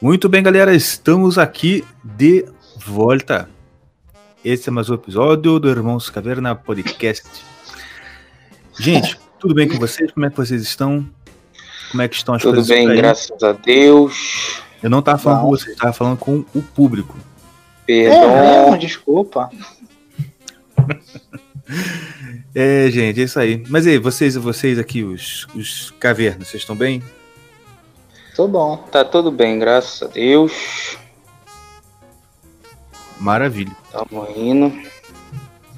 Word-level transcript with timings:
Muito 0.00 0.28
bem, 0.28 0.42
galera, 0.42 0.74
estamos 0.74 1.36
aqui 1.38 1.84
de 2.02 2.46
volta. 2.76 3.48
Esse 4.42 4.70
é 4.70 4.72
mais 4.72 4.88
um 4.88 4.94
episódio 4.94 5.58
do 5.58 5.68
Irmãos 5.68 6.08
Caverna 6.08 6.54
Podcast. 6.54 7.53
Gente, 8.78 9.18
tudo 9.38 9.54
bem 9.54 9.68
com 9.68 9.78
vocês? 9.78 10.10
Como 10.12 10.26
é 10.26 10.30
que 10.30 10.36
vocês 10.36 10.62
estão? 10.62 11.06
Como 11.90 12.02
é 12.02 12.08
que 12.08 12.16
estão 12.16 12.34
as 12.34 12.42
Tudo 12.42 12.54
coisas? 12.54 12.68
bem, 12.68 12.84
por 12.86 12.92
aí? 12.92 12.96
graças 12.96 13.42
a 13.42 13.52
Deus. 13.52 14.60
Eu 14.82 14.90
não 14.90 15.00
tava 15.00 15.18
falando 15.18 15.38
Não. 15.38 15.44
com 15.46 15.50
vocês, 15.50 15.70
eu 15.70 15.76
tava 15.76 15.92
falando 15.92 16.18
com 16.18 16.44
o 16.54 16.62
público. 16.62 17.16
É 17.86 18.08
Perdão. 18.08 18.62
mesmo, 18.64 18.78
desculpa. 18.78 19.50
É, 22.56 22.88
gente, 22.88 23.20
é 23.20 23.24
isso 23.24 23.40
aí. 23.40 23.64
Mas 23.68 23.84
aí, 23.84 23.98
vocês, 23.98 24.36
vocês 24.36 24.78
aqui, 24.78 25.02
os, 25.02 25.44
os 25.56 25.92
cavernas, 25.98 26.46
vocês 26.46 26.62
estão 26.62 26.76
bem? 26.76 27.02
Tô 28.36 28.46
bom. 28.46 28.76
Tá 28.76 29.04
tudo 29.04 29.32
bem, 29.32 29.58
graças 29.58 30.02
a 30.02 30.12
Deus. 30.12 30.96
Maravilha. 33.18 33.72
Tamo 33.90 34.28
indo. 34.36 34.72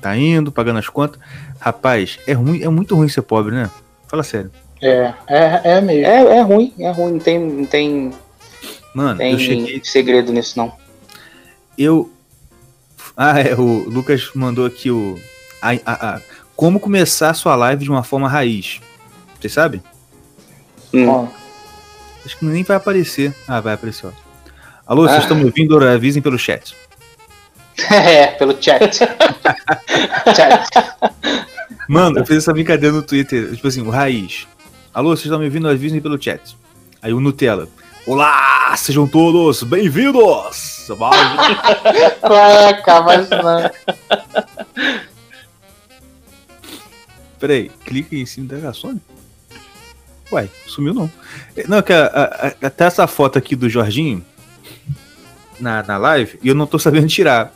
Tá 0.02 0.14
indo, 0.18 0.52
pagando 0.52 0.78
as 0.78 0.88
contas. 0.88 1.18
Rapaz, 1.66 2.20
é 2.28 2.32
ruim, 2.32 2.62
é 2.62 2.68
muito 2.68 2.94
ruim 2.94 3.08
ser 3.08 3.22
pobre, 3.22 3.52
né? 3.52 3.68
Fala 4.06 4.22
sério. 4.22 4.52
É, 4.80 5.12
é, 5.26 5.60
é 5.64 5.80
mesmo. 5.80 6.06
É, 6.06 6.36
é 6.36 6.40
ruim, 6.40 6.72
é 6.78 6.90
ruim. 6.92 7.12
Não 7.14 7.18
tem, 7.18 7.38
não 7.40 7.66
tem, 7.66 8.12
Mano, 8.94 9.18
tem 9.18 9.32
eu 9.32 9.38
cheguei. 9.40 9.80
segredo 9.82 10.32
nisso, 10.32 10.56
não. 10.56 10.72
Eu. 11.76 12.08
Ah, 13.16 13.40
é, 13.40 13.52
o 13.56 13.88
Lucas 13.88 14.30
mandou 14.32 14.64
aqui 14.64 14.92
o. 14.92 15.18
a- 15.60 15.72
a- 15.84 16.14
a- 16.16 16.20
como 16.54 16.78
começar 16.78 17.30
a 17.30 17.34
sua 17.34 17.56
live 17.56 17.82
de 17.82 17.90
uma 17.90 18.04
forma 18.04 18.28
raiz. 18.28 18.80
Vocês 19.40 19.52
sabem? 19.52 19.82
Hum. 20.94 21.26
Acho 22.24 22.38
que 22.38 22.44
nem 22.44 22.62
vai 22.62 22.76
aparecer. 22.76 23.34
Ah, 23.48 23.60
vai 23.60 23.74
aparecer, 23.74 24.06
ó. 24.06 24.10
Alô, 24.86 25.02
vocês 25.02 25.16
Ah. 25.18 25.22
estão 25.22 25.36
me 25.36 25.44
ouvindo? 25.44 25.76
Avisem 25.84 26.22
pelo 26.22 26.38
chat. 26.38 26.76
é, 27.90 28.28
pelo 28.28 28.56
chat. 28.62 28.98
chat. 30.32 30.70
Mano, 31.88 32.18
eu 32.18 32.26
fiz 32.26 32.38
essa 32.38 32.52
brincadeira 32.52 32.94
no 32.94 33.02
Twitter. 33.02 33.54
Tipo 33.54 33.68
assim, 33.68 33.82
o 33.82 33.90
raiz. 33.90 34.46
Alô, 34.92 35.10
vocês 35.10 35.26
estão 35.26 35.38
me 35.38 35.44
ouvindo? 35.44 35.68
Avisem 35.68 36.00
pelo 36.00 36.20
chat. 36.20 36.56
Aí 37.00 37.12
o 37.12 37.20
Nutella. 37.20 37.68
Olá, 38.06 38.74
sejam 38.76 39.06
todos 39.06 39.62
bem-vindos! 39.64 40.86
Caraca, 42.20 43.00
mas 43.02 43.28
não. 43.28 43.70
Peraí, 47.40 47.68
clica 47.84 48.14
em 48.14 48.24
cima 48.24 48.46
da 48.54 48.72
Sony? 48.72 49.00
Uai, 50.30 50.48
sumiu 50.68 50.94
não. 50.94 51.10
Não, 51.68 51.82
que 51.82 51.92
a- 51.92 52.06
a- 52.06 52.46
a- 52.48 52.66
até 52.68 52.84
essa 52.84 53.06
foto 53.08 53.38
aqui 53.38 53.56
do 53.56 53.68
Jorginho 53.68 54.24
na, 55.58 55.82
na 55.82 55.96
live, 55.98 56.38
e 56.42 56.48
eu 56.48 56.54
não 56.54 56.66
tô 56.66 56.78
sabendo 56.78 57.08
tirar. 57.08 57.52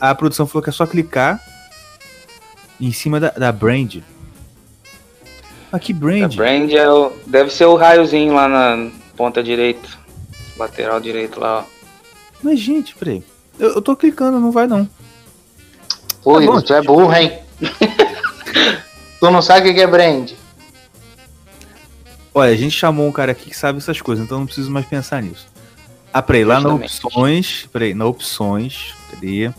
A 0.00 0.14
produção 0.14 0.46
falou 0.46 0.62
que 0.62 0.68
é 0.68 0.72
só 0.72 0.86
clicar 0.86 1.40
em 2.86 2.92
cima 2.92 3.18
da, 3.20 3.30
da 3.30 3.52
brand. 3.52 3.96
Ah, 5.72 5.78
que 5.78 5.92
A 5.92 5.96
brand? 5.96 6.34
brand 6.36 6.70
é 6.72 6.88
o, 6.88 7.12
deve 7.26 7.50
ser 7.50 7.64
o 7.66 7.74
raiozinho 7.74 8.34
lá 8.34 8.48
na 8.48 8.90
ponta 9.16 9.42
direita. 9.42 9.88
Lateral 10.56 11.00
direito 11.00 11.40
lá, 11.40 11.60
ó. 11.60 11.64
Mas, 12.42 12.60
gente, 12.60 12.94
peraí. 12.94 13.22
Eu, 13.58 13.74
eu 13.74 13.82
tô 13.82 13.96
clicando, 13.96 14.38
não 14.38 14.52
vai 14.52 14.66
não. 14.66 14.88
Pô, 16.22 16.40
Tá 16.40 16.46
bom, 16.46 16.60
tu 16.60 16.74
é 16.74 16.82
burro, 16.82 17.12
hein? 17.14 17.38
tu 19.20 19.30
não 19.30 19.42
sabe 19.42 19.70
o 19.70 19.74
que 19.74 19.80
é 19.80 19.86
brand? 19.86 20.30
Olha, 22.32 22.52
a 22.52 22.56
gente 22.56 22.72
chamou 22.76 23.06
um 23.06 23.12
cara 23.12 23.32
aqui 23.32 23.50
que 23.50 23.56
sabe 23.56 23.78
essas 23.78 24.00
coisas, 24.00 24.24
então 24.24 24.38
não 24.38 24.46
preciso 24.46 24.70
mais 24.70 24.86
pensar 24.86 25.22
nisso. 25.22 25.46
Ah, 26.12 26.22
peraí, 26.22 26.44
lá 26.44 26.60
na 26.60 26.70
Justamente. 26.70 27.04
opções. 27.04 27.68
Peraí, 27.72 27.94
na 27.94 28.06
opções. 28.06 28.94
Cadê? 29.10 29.52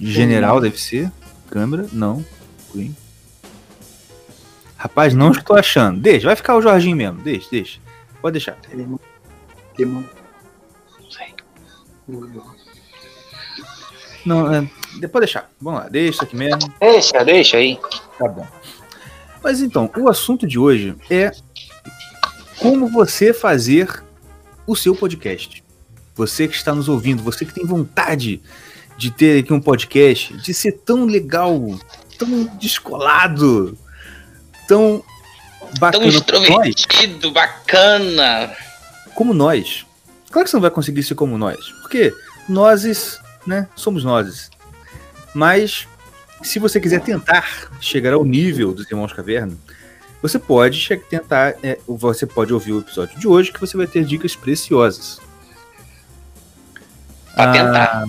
General 0.00 0.60
deve 0.60 0.80
ser. 0.80 1.10
Câmera? 1.48 1.86
Não. 1.92 2.24
Green. 2.72 2.96
Rapaz, 4.76 5.12
não 5.14 5.30
estou 5.30 5.56
achando. 5.56 6.00
Deixa, 6.00 6.26
vai 6.26 6.36
ficar 6.36 6.56
o 6.56 6.62
Jorginho 6.62 6.96
mesmo. 6.96 7.20
Deixa, 7.20 7.48
deixa. 7.50 7.80
Pode 8.22 8.32
deixar. 8.32 8.56
Limão. 8.72 9.00
Limão. 9.78 10.04
Não, 14.24 14.52
é, 14.52 14.68
pode 15.08 15.26
deixar. 15.26 15.50
Vamos 15.60 15.80
lá, 15.80 15.88
deixa 15.88 16.24
aqui 16.24 16.36
mesmo. 16.36 16.72
Deixa, 16.80 17.24
deixa 17.24 17.56
aí. 17.56 17.78
Tá 18.18 18.28
bom. 18.28 18.46
Mas 19.42 19.60
então, 19.60 19.90
o 19.96 20.08
assunto 20.08 20.46
de 20.46 20.58
hoje 20.58 20.94
é 21.08 21.30
como 22.58 22.88
você 22.88 23.32
fazer 23.32 24.02
o 24.66 24.76
seu 24.76 24.94
podcast. 24.94 25.64
Você 26.14 26.46
que 26.46 26.54
está 26.54 26.74
nos 26.74 26.88
ouvindo, 26.88 27.22
você 27.22 27.44
que 27.44 27.54
tem 27.54 27.64
vontade 27.64 28.42
de 29.00 29.10
ter 29.10 29.42
aqui 29.42 29.50
um 29.50 29.60
podcast, 29.60 30.36
de 30.36 30.52
ser 30.52 30.72
tão 30.72 31.06
legal, 31.06 31.58
tão 32.18 32.44
descolado, 32.58 33.76
tão 34.68 35.02
Tão 35.58 35.78
bacana 35.78 36.02
como 36.02 36.02
nós, 36.02 36.14
extrovertido, 36.16 37.30
bacana. 37.32 38.56
como 39.14 39.32
nós. 39.32 39.86
Claro 40.30 40.44
que 40.44 40.50
você 40.50 40.56
não 40.56 40.60
vai 40.60 40.70
conseguir 40.70 41.02
ser 41.02 41.14
como 41.14 41.38
nós, 41.38 41.56
porque 41.80 42.12
nós, 42.46 43.18
né, 43.46 43.66
somos 43.74 44.04
nós. 44.04 44.50
Mas 45.32 45.88
se 46.42 46.58
você 46.58 46.78
quiser 46.78 47.00
tentar 47.00 47.70
chegar 47.80 48.12
ao 48.12 48.24
nível 48.24 48.74
dos 48.74 48.90
Irmãos 48.90 49.12
Caverna, 49.14 49.56
você 50.20 50.38
pode 50.38 50.86
tentar, 51.08 51.54
é, 51.62 51.78
você 51.88 52.26
pode 52.26 52.52
ouvir 52.52 52.72
o 52.72 52.80
episódio 52.80 53.18
de 53.18 53.26
hoje 53.26 53.50
que 53.50 53.60
você 53.60 53.76
vai 53.78 53.86
ter 53.86 54.04
dicas 54.04 54.36
preciosas. 54.36 55.20
Pra 57.34 57.50
Ah, 57.50 58.04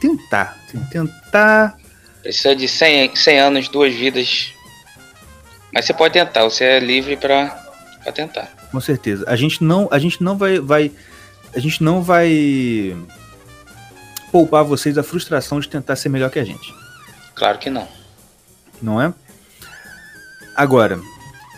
tentar. 0.00 0.56
Tentar, 0.66 0.66
tem 0.70 0.84
que 0.84 0.90
tentar. 0.90 1.78
Precisa 2.22 2.56
de 2.56 2.66
100, 2.66 3.14
100 3.14 3.38
anos, 3.38 3.68
duas 3.68 3.94
vidas. 3.94 4.52
Mas 5.72 5.84
você 5.84 5.94
pode 5.94 6.14
tentar, 6.14 6.44
você 6.44 6.64
é 6.64 6.80
livre 6.80 7.16
pra 7.16 7.48
tentar. 8.14 8.48
Com 8.70 8.80
certeza. 8.80 9.24
A 9.28 9.36
gente 9.36 9.62
não, 9.62 9.88
a 9.90 9.98
gente 9.98 10.22
não 10.22 10.36
vai, 10.36 10.58
vai, 10.58 10.92
a 11.54 11.58
gente 11.58 11.82
não 11.82 12.02
vai 12.02 12.96
poupar 14.32 14.64
vocês 14.64 14.94
da 14.94 15.02
frustração 15.02 15.60
de 15.60 15.68
tentar 15.68 15.96
ser 15.96 16.08
melhor 16.08 16.30
que 16.30 16.38
a 16.38 16.44
gente. 16.44 16.74
Claro 17.34 17.58
que 17.58 17.70
não. 17.70 17.86
não 18.82 19.00
é? 19.00 19.12
Agora, 20.54 21.00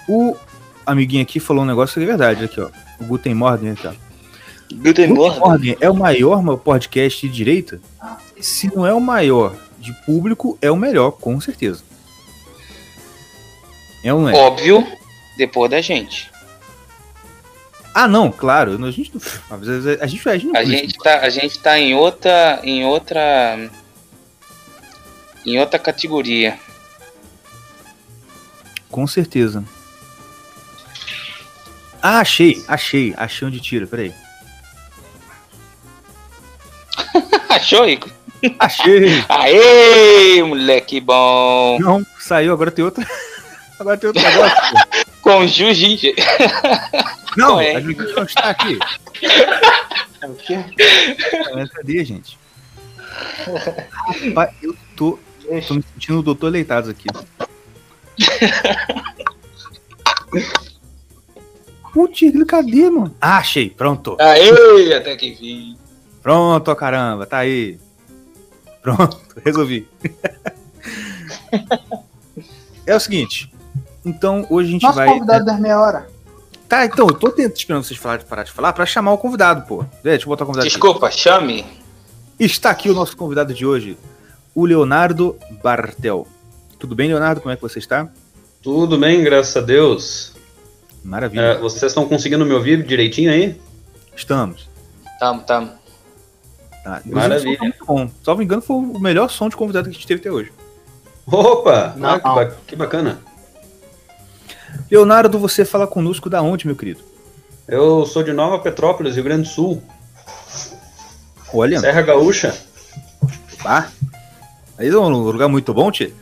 o 0.08 0.36
amiguinho 0.84 1.22
aqui 1.22 1.38
falou 1.38 1.62
um 1.62 1.66
negócio 1.66 1.94
que 1.94 2.02
é 2.02 2.06
verdade, 2.06 2.44
aqui, 2.44 2.60
ó. 2.60 2.70
O 3.00 3.04
Guten 3.04 3.34
Morgen 3.34 3.70
aqui, 3.70 3.86
ó. 3.86 4.07
Guten 4.72 5.08
Morgen 5.08 5.76
é 5.80 5.88
o 5.88 5.94
maior 5.94 6.56
podcast 6.58 7.26
de 7.26 7.32
direita? 7.32 7.80
Se 8.40 8.74
não 8.74 8.86
é 8.86 8.92
o 8.92 9.00
maior 9.00 9.56
de 9.78 9.92
público, 10.04 10.58
é 10.60 10.70
o 10.70 10.76
melhor, 10.76 11.12
com 11.12 11.40
certeza. 11.40 11.82
É 14.04 14.08
não 14.08 14.28
é? 14.28 14.34
Óbvio, 14.34 14.86
depois 15.36 15.70
da 15.70 15.80
gente. 15.80 16.30
Ah, 17.94 18.06
não, 18.06 18.30
claro. 18.30 18.72
A 18.72 18.90
gente, 18.90 19.12
a 19.50 20.06
gente, 20.06 20.28
a 20.28 20.36
gente, 20.36 20.46
não 20.46 20.56
A 20.56 20.64
gente 20.64 20.98
tá, 20.98 21.20
a 21.20 21.30
gente 21.30 21.58
tá 21.58 21.78
em 21.78 21.94
outra. 21.94 22.60
em 22.62 22.84
outra. 22.84 23.70
em 25.44 25.58
outra 25.58 25.78
categoria. 25.78 26.58
Com 28.90 29.06
certeza. 29.06 29.64
Ah, 32.00 32.20
achei, 32.20 32.62
achei, 32.68 33.14
achei 33.16 33.48
onde 33.48 33.60
tira, 33.60 33.86
peraí. 33.86 34.14
Achou, 37.48 37.88
Igor? 37.88 38.10
Achei! 38.58 39.24
Aê, 39.28 40.42
moleque 40.42 41.00
bom! 41.00 41.78
Não, 41.80 42.06
saiu, 42.18 42.52
agora 42.52 42.70
tem 42.70 42.84
outra. 42.84 43.06
Agora 43.78 43.96
tem 43.96 44.08
outro 44.08 44.20
negócio. 44.20 44.56
Com 45.22 45.46
jiu-jitsu. 45.46 46.08
Não, 47.36 47.60
é? 47.60 47.76
a 47.76 47.80
gente 47.80 47.96
não 47.96 48.24
está 48.24 48.50
aqui. 48.50 48.76
É 50.20 50.26
o 50.26 50.34
quê? 50.34 50.56
Ah, 50.56 51.68
Cadê, 51.74 52.04
gente? 52.04 52.36
Rapaz, 54.26 54.50
eu 54.60 54.76
tô, 54.96 55.16
tô 55.68 55.74
me 55.74 55.84
sentindo 55.94 56.18
o 56.18 56.22
doutor 56.22 56.50
Leitados 56.50 56.90
aqui. 56.90 57.06
Putz, 61.92 62.20
cadê, 62.46 62.90
mano? 62.90 63.14
Ah, 63.20 63.38
achei, 63.38 63.70
pronto. 63.70 64.16
Aê, 64.20 64.92
até 64.94 65.16
que 65.16 65.30
vi. 65.34 65.76
Pronto, 66.28 66.76
caramba, 66.76 67.24
tá 67.24 67.38
aí. 67.38 67.78
Pronto, 68.82 69.18
resolvi. 69.42 69.88
é 72.86 72.94
o 72.94 73.00
seguinte. 73.00 73.50
Então, 74.04 74.46
hoje 74.50 74.68
a 74.68 74.72
gente 74.72 74.82
Nosso 74.82 74.96
vai. 74.96 75.08
convidado 75.08 75.46
das 75.46 75.58
meia 75.58 75.80
hora. 75.80 76.06
Tá, 76.68 76.84
então, 76.84 77.06
eu 77.06 77.14
tô 77.14 77.30
tentando 77.30 77.56
esperando 77.56 77.82
vocês 77.82 77.98
falar, 77.98 78.22
parar 78.24 78.42
de 78.42 78.52
falar 78.52 78.74
pra 78.74 78.84
chamar 78.84 79.12
o 79.12 79.16
convidado, 79.16 79.66
pô. 79.66 79.84
É, 80.04 80.10
deixa 80.10 80.24
eu 80.24 80.28
botar 80.28 80.44
o 80.44 80.48
convidado 80.48 80.66
aqui. 80.66 80.74
Desculpa, 80.74 81.10
chame. 81.10 81.64
Está 82.38 82.68
aqui 82.68 82.90
o 82.90 82.94
nosso 82.94 83.16
convidado 83.16 83.54
de 83.54 83.64
hoje, 83.64 83.96
o 84.54 84.66
Leonardo 84.66 85.34
Bartel. 85.64 86.26
Tudo 86.78 86.94
bem, 86.94 87.08
Leonardo? 87.08 87.40
Como 87.40 87.54
é 87.54 87.56
que 87.56 87.62
você 87.62 87.78
está? 87.78 88.06
Tudo 88.62 88.98
bem, 88.98 89.24
graças 89.24 89.56
a 89.56 89.62
Deus. 89.62 90.34
Maravilha. 91.02 91.40
É, 91.40 91.58
vocês 91.58 91.84
estão 91.84 92.06
conseguindo 92.06 92.44
me 92.44 92.52
ouvir 92.52 92.82
direitinho 92.82 93.32
aí? 93.32 93.58
Estamos. 94.14 94.68
Tamo, 95.18 95.40
tamo. 95.40 95.77
Tá. 96.88 97.02
Maravilha. 97.04 97.58
Tá 97.58 97.64
muito 97.64 97.84
bom. 97.84 98.10
Me 98.36 98.44
engano, 98.44 98.62
foi 98.62 98.76
o 98.76 98.98
melhor 98.98 99.28
som 99.28 99.48
de 99.48 99.56
convidado 99.56 99.84
que 99.84 99.90
a 99.90 99.92
gente 99.94 100.06
teve 100.06 100.20
até 100.20 100.30
hoje. 100.32 100.50
Opa! 101.26 101.94
Ah, 102.02 102.18
que, 102.18 102.24
ba- 102.24 102.56
que 102.66 102.76
bacana. 102.76 103.18
Leonardo, 104.90 105.38
você 105.38 105.64
fala 105.64 105.86
conosco 105.86 106.30
da 106.30 106.40
onde, 106.40 106.66
meu 106.66 106.74
querido? 106.76 107.00
Eu 107.66 108.06
sou 108.06 108.22
de 108.22 108.32
Nova 108.32 108.58
Petrópolis, 108.58 109.14
Rio 109.14 109.24
Grande 109.24 109.42
do 109.42 109.48
Sul, 109.48 109.82
Olha, 111.52 111.78
Serra 111.80 112.00
Gaúcha. 112.02 112.56
pá. 113.62 113.90
Aí 114.78 114.88
é 114.88 114.96
um 114.96 115.08
lugar 115.08 115.48
muito 115.48 115.74
bom, 115.74 115.90
Tchê. 115.90 116.12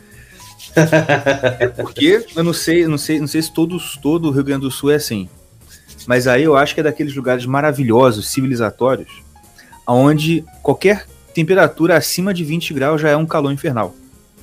É 1.59 1.67
porque 1.69 2.25
eu 2.35 2.43
não 2.43 2.53
sei, 2.53 2.83
eu 2.83 2.89
não 2.89 2.97
sei, 2.97 3.19
não 3.19 3.27
sei 3.27 3.41
se 3.41 3.51
todos, 3.51 3.97
todo 3.97 4.27
o 4.27 4.31
Rio 4.31 4.43
Grande 4.43 4.61
do 4.61 4.71
Sul 4.71 4.91
é 4.91 4.95
assim. 4.95 5.27
Mas 6.05 6.27
aí 6.27 6.43
eu 6.43 6.55
acho 6.55 6.73
que 6.73 6.81
é 6.81 6.83
daqueles 6.83 7.15
lugares 7.15 7.45
maravilhosos, 7.45 8.29
civilizatórios, 8.29 9.23
onde 9.93 10.43
qualquer 10.61 11.05
temperatura 11.33 11.95
acima 11.95 12.33
de 12.33 12.43
20 12.43 12.73
graus 12.73 13.01
já 13.01 13.09
é 13.09 13.15
um 13.15 13.25
calor 13.25 13.51
infernal. 13.51 13.95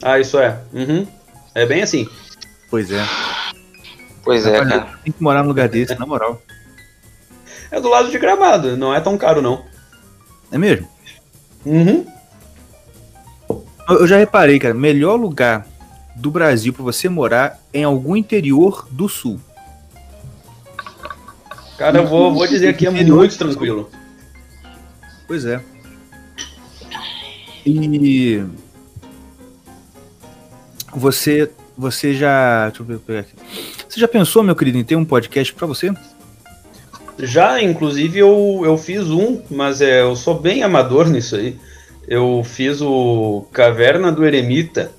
Ah, 0.03 0.19
isso 0.19 0.39
é. 0.39 0.59
Uhum. 0.73 1.07
É 1.55 1.67
bem 1.67 1.83
assim. 1.83 2.09
Pois 2.71 2.91
é. 2.91 3.05
Pois 4.23 4.47
é, 4.47 4.65
cara. 4.65 4.89
Tem 5.05 5.13
que 5.13 5.23
morar 5.23 5.43
num 5.43 5.49
lugar 5.49 5.69
desse, 5.69 5.95
na 5.95 6.07
moral. 6.07 6.41
É 7.71 7.81
do 7.81 7.89
lado 7.89 8.11
de 8.11 8.19
Gramado, 8.19 8.77
não 8.77 8.95
é 8.95 9.01
tão 9.01 9.19
caro 9.19 9.43
não. 9.43 9.65
É 10.51 10.57
mesmo? 10.57 10.89
Uhum. 11.65 12.07
Eu 13.89 14.07
já 14.07 14.17
reparei, 14.17 14.59
cara, 14.59 14.73
melhor 14.73 15.17
lugar 15.17 15.67
do 16.15 16.31
Brasil 16.31 16.73
pra 16.73 16.83
você 16.83 17.09
morar 17.09 17.61
é 17.73 17.81
em 17.81 17.85
algum 17.85 18.17
interior 18.17 18.87
do 18.91 19.09
sul. 19.09 19.41
Cara, 21.77 21.99
eu 21.99 22.07
vou, 22.07 22.33
vou 22.33 22.47
dizer 22.47 22.77
que 22.77 22.87
é 22.87 22.91
muito 22.91 23.37
tranquilo. 23.37 23.91
Pois 25.27 25.45
é. 25.45 25.61
E 27.67 28.43
você 30.95 31.51
você 31.77 32.15
já, 32.15 32.69
deixa 32.69 32.83
eu 32.83 32.87
ver- 32.87 32.99
pegar 33.01 33.21
aqui. 33.21 33.33
Você 33.89 33.99
já 33.99 34.07
pensou, 34.07 34.43
meu 34.45 34.55
querido, 34.55 34.79
em 34.79 34.85
ter 34.85 34.95
um 34.95 35.05
podcast 35.05 35.53
pra 35.55 35.67
você? 35.67 35.93
Já, 37.19 37.61
inclusive, 37.61 38.17
eu, 38.19 38.63
eu 38.65 38.77
fiz 38.79 39.11
um, 39.11 39.43
mas 39.51 39.81
é, 39.81 40.03
eu 40.03 40.15
sou 40.15 40.39
bem 40.39 40.63
amador 40.63 41.09
nisso 41.09 41.35
aí. 41.37 41.59
Eu 42.07 42.43
fiz 42.45 42.81
o 42.81 43.45
Caverna 43.53 44.13
do 44.13 44.25
Eremita. 44.25 44.93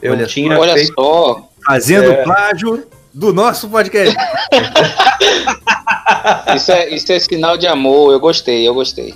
Eu 0.00 0.12
Olha 0.14 0.26
só. 0.26 0.32
tinha 0.32 0.58
Olha 0.58 0.74
feito. 0.74 0.92
só. 0.94 1.48
Fazendo 1.64 2.10
É. 2.10 2.24
plágio 2.24 2.84
do 3.14 3.32
nosso 3.32 3.68
podcast. 3.68 4.16
Isso 6.56 6.70
é, 6.70 6.94
isso 6.94 7.12
é 7.12 7.18
sinal 7.18 7.56
de 7.56 7.66
amor. 7.66 8.12
Eu 8.12 8.20
gostei, 8.20 8.66
eu 8.68 8.74
gostei. 8.74 9.14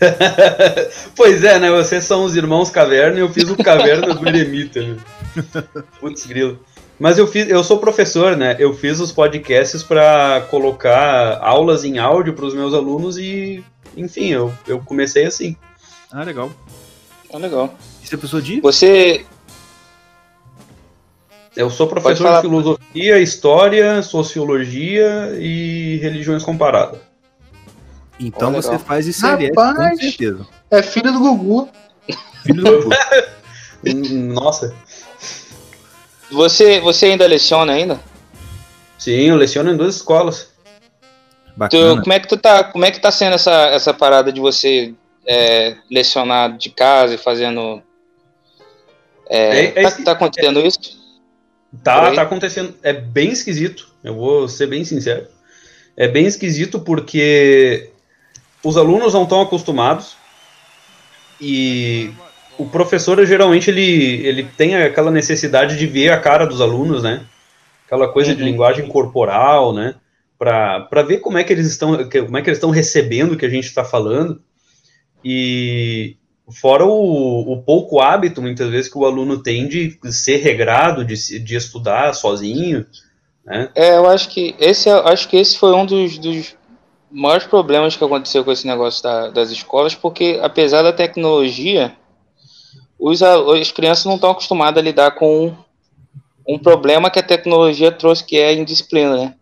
pois 1.14 1.44
é, 1.44 1.58
né? 1.58 1.70
Vocês 1.70 2.04
são 2.04 2.24
os 2.24 2.34
irmãos 2.34 2.70
Caverna 2.70 3.18
e 3.18 3.20
eu 3.20 3.32
fiz 3.32 3.48
o 3.50 3.56
Caverna 3.56 4.14
do 4.14 4.28
Eremita. 4.28 4.82
Né? 4.82 4.96
Putz, 6.00 6.26
grilo. 6.26 6.58
Mas 6.98 7.16
eu 7.16 7.26
fiz, 7.26 7.48
eu 7.48 7.64
sou 7.64 7.78
professor, 7.78 8.36
né? 8.36 8.56
Eu 8.58 8.74
fiz 8.74 9.00
os 9.00 9.10
podcasts 9.10 9.82
para 9.82 10.46
colocar 10.50 11.38
aulas 11.40 11.84
em 11.84 11.98
áudio 11.98 12.34
para 12.34 12.44
os 12.44 12.54
meus 12.54 12.74
alunos 12.74 13.16
e, 13.16 13.64
enfim, 13.96 14.28
eu, 14.28 14.52
eu 14.66 14.80
comecei 14.80 15.24
assim. 15.24 15.56
ah, 16.12 16.22
legal. 16.22 16.50
É 17.32 17.38
legal. 17.38 17.74
E 18.02 18.06
você 18.06 18.16
pensou 18.16 18.40
de? 18.40 18.60
Você. 18.60 19.24
Eu 21.56 21.70
sou 21.70 21.86
professor 21.86 22.24
falar. 22.24 22.36
de 22.36 22.48
filosofia, 22.48 23.18
história, 23.18 24.02
sociologia 24.02 25.34
e 25.38 25.98
religiões 26.02 26.42
comparadas. 26.42 27.09
Então 28.20 28.48
Olha, 28.52 28.60
você 28.60 28.78
faz 28.78 29.06
ICLS, 29.08 29.54
com 29.54 29.60
Rapaz. 29.62 29.98
certeza. 29.98 30.46
É 30.70 30.82
filho 30.82 31.10
do 31.12 31.18
Gugu. 31.18 31.68
Filho 32.44 32.62
do 32.62 32.82
Gugu. 32.82 32.90
Nossa. 34.34 34.74
Você, 36.30 36.80
você 36.80 37.06
ainda 37.06 37.26
leciona 37.26 37.72
ainda? 37.72 37.98
Sim, 38.98 39.30
eu 39.30 39.36
leciono 39.36 39.72
em 39.72 39.76
duas 39.76 39.96
escolas. 39.96 40.50
Tu, 41.46 41.56
Bacana. 41.56 42.00
como 42.02 42.12
é 42.12 42.20
que 42.20 42.28
tu 42.28 42.36
tá, 42.36 42.64
como 42.64 42.84
é 42.84 42.90
que 42.90 43.00
tá 43.00 43.10
sendo 43.10 43.34
essa, 43.34 43.66
essa 43.68 43.92
parada 43.94 44.30
de 44.32 44.40
você 44.40 44.94
é, 45.26 45.76
lecionar 45.90 46.56
de 46.56 46.70
casa 46.70 47.14
e 47.14 47.18
fazendo 47.18 47.82
é, 49.28 49.66
É- 49.66 49.82
é 49.84 49.90
tá, 49.90 50.02
tá 50.04 50.12
acontecendo 50.12 50.60
isso? 50.60 50.78
Por 50.78 51.80
Tá, 51.82 52.12
tá 52.12 52.22
acontecendo. 52.22 52.74
É 52.82 52.92
bem 52.92 53.30
esquisito. 53.30 53.88
Eu 54.02 54.14
vou 54.14 54.48
ser 54.48 54.66
bem 54.66 54.84
sincero. 54.84 55.26
É 55.96 56.08
bem 56.08 56.26
esquisito 56.26 56.80
porque 56.80 57.90
os 58.64 58.76
alunos 58.76 59.14
não 59.14 59.22
estão 59.24 59.40
acostumados 59.40 60.16
e 61.40 62.10
o 62.58 62.66
professor 62.66 63.24
geralmente 63.24 63.70
ele, 63.70 64.26
ele 64.26 64.44
tem 64.44 64.76
aquela 64.76 65.10
necessidade 65.10 65.78
de 65.78 65.86
ver 65.86 66.10
a 66.10 66.20
cara 66.20 66.46
dos 66.46 66.60
alunos, 66.60 67.02
né? 67.02 67.24
Aquela 67.86 68.08
coisa 68.08 68.34
de 68.34 68.42
Uhum. 68.42 68.48
linguagem 68.48 68.86
corporal, 68.86 69.72
né? 69.72 69.94
Para 70.38 71.02
ver 71.02 71.18
como 71.18 71.38
é 71.38 71.44
que 71.44 71.52
eles 71.52 71.66
estão, 71.66 72.08
que- 72.08 72.22
como 72.22 72.36
é 72.36 72.42
que 72.42 72.48
eles 72.48 72.58
estão 72.58 72.70
recebendo 72.70 73.32
o 73.32 73.36
que 73.36 73.46
a 73.46 73.50
gente 73.50 73.64
está 73.66 73.84
falando. 73.84 74.40
E 75.24 76.16
fora 76.60 76.84
o, 76.84 77.52
o 77.52 77.62
pouco 77.62 78.00
hábito, 78.00 78.40
muitas 78.40 78.70
vezes, 78.70 78.90
que 78.90 78.98
o 78.98 79.04
aluno 79.04 79.42
tem 79.42 79.68
de 79.68 79.98
ser 80.12 80.36
regrado, 80.38 81.04
de, 81.04 81.38
de 81.38 81.56
estudar 81.56 82.14
sozinho. 82.14 82.86
É, 83.74 83.96
eu 83.96 84.08
acho 84.08 84.28
que 84.28 84.54
esse, 84.58 84.88
é- 84.88 84.92
acho 84.92 85.28
que 85.28 85.36
esse 85.36 85.58
foi 85.58 85.74
um 85.74 85.84
dos, 85.84 86.18
dos 86.18 86.54
maiores 87.10 87.46
problemas 87.46 87.96
que 87.96 88.04
aconteceu 88.04 88.44
com 88.44 88.52
esse 88.52 88.66
negócio 88.66 89.02
da- 89.02 89.28
das 89.30 89.50
escolas, 89.50 89.94
porque 89.94 90.38
apesar 90.42 90.82
da 90.82 90.92
tecnologia, 90.92 91.96
os, 92.98 93.22
as 93.22 93.72
crianças 93.72 94.04
não 94.04 94.14
estão 94.14 94.30
acostumadas 94.30 94.78
a 94.80 94.84
lidar 94.84 95.12
com 95.12 95.54
um 96.46 96.58
problema 96.58 97.10
que 97.10 97.18
a 97.18 97.22
tecnologia 97.22 97.90
trouxe, 97.90 98.24
que 98.24 98.36
é 98.36 98.48
a 98.48 98.52
indisciplina, 98.52 99.16
né? 99.16 99.34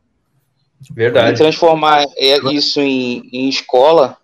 E 0.88 0.92
Verdade. 0.92 1.36
transformar 1.36 2.04
é, 2.16 2.38
isso 2.52 2.80
em, 2.80 3.28
em 3.32 3.48
escola, 3.48 4.16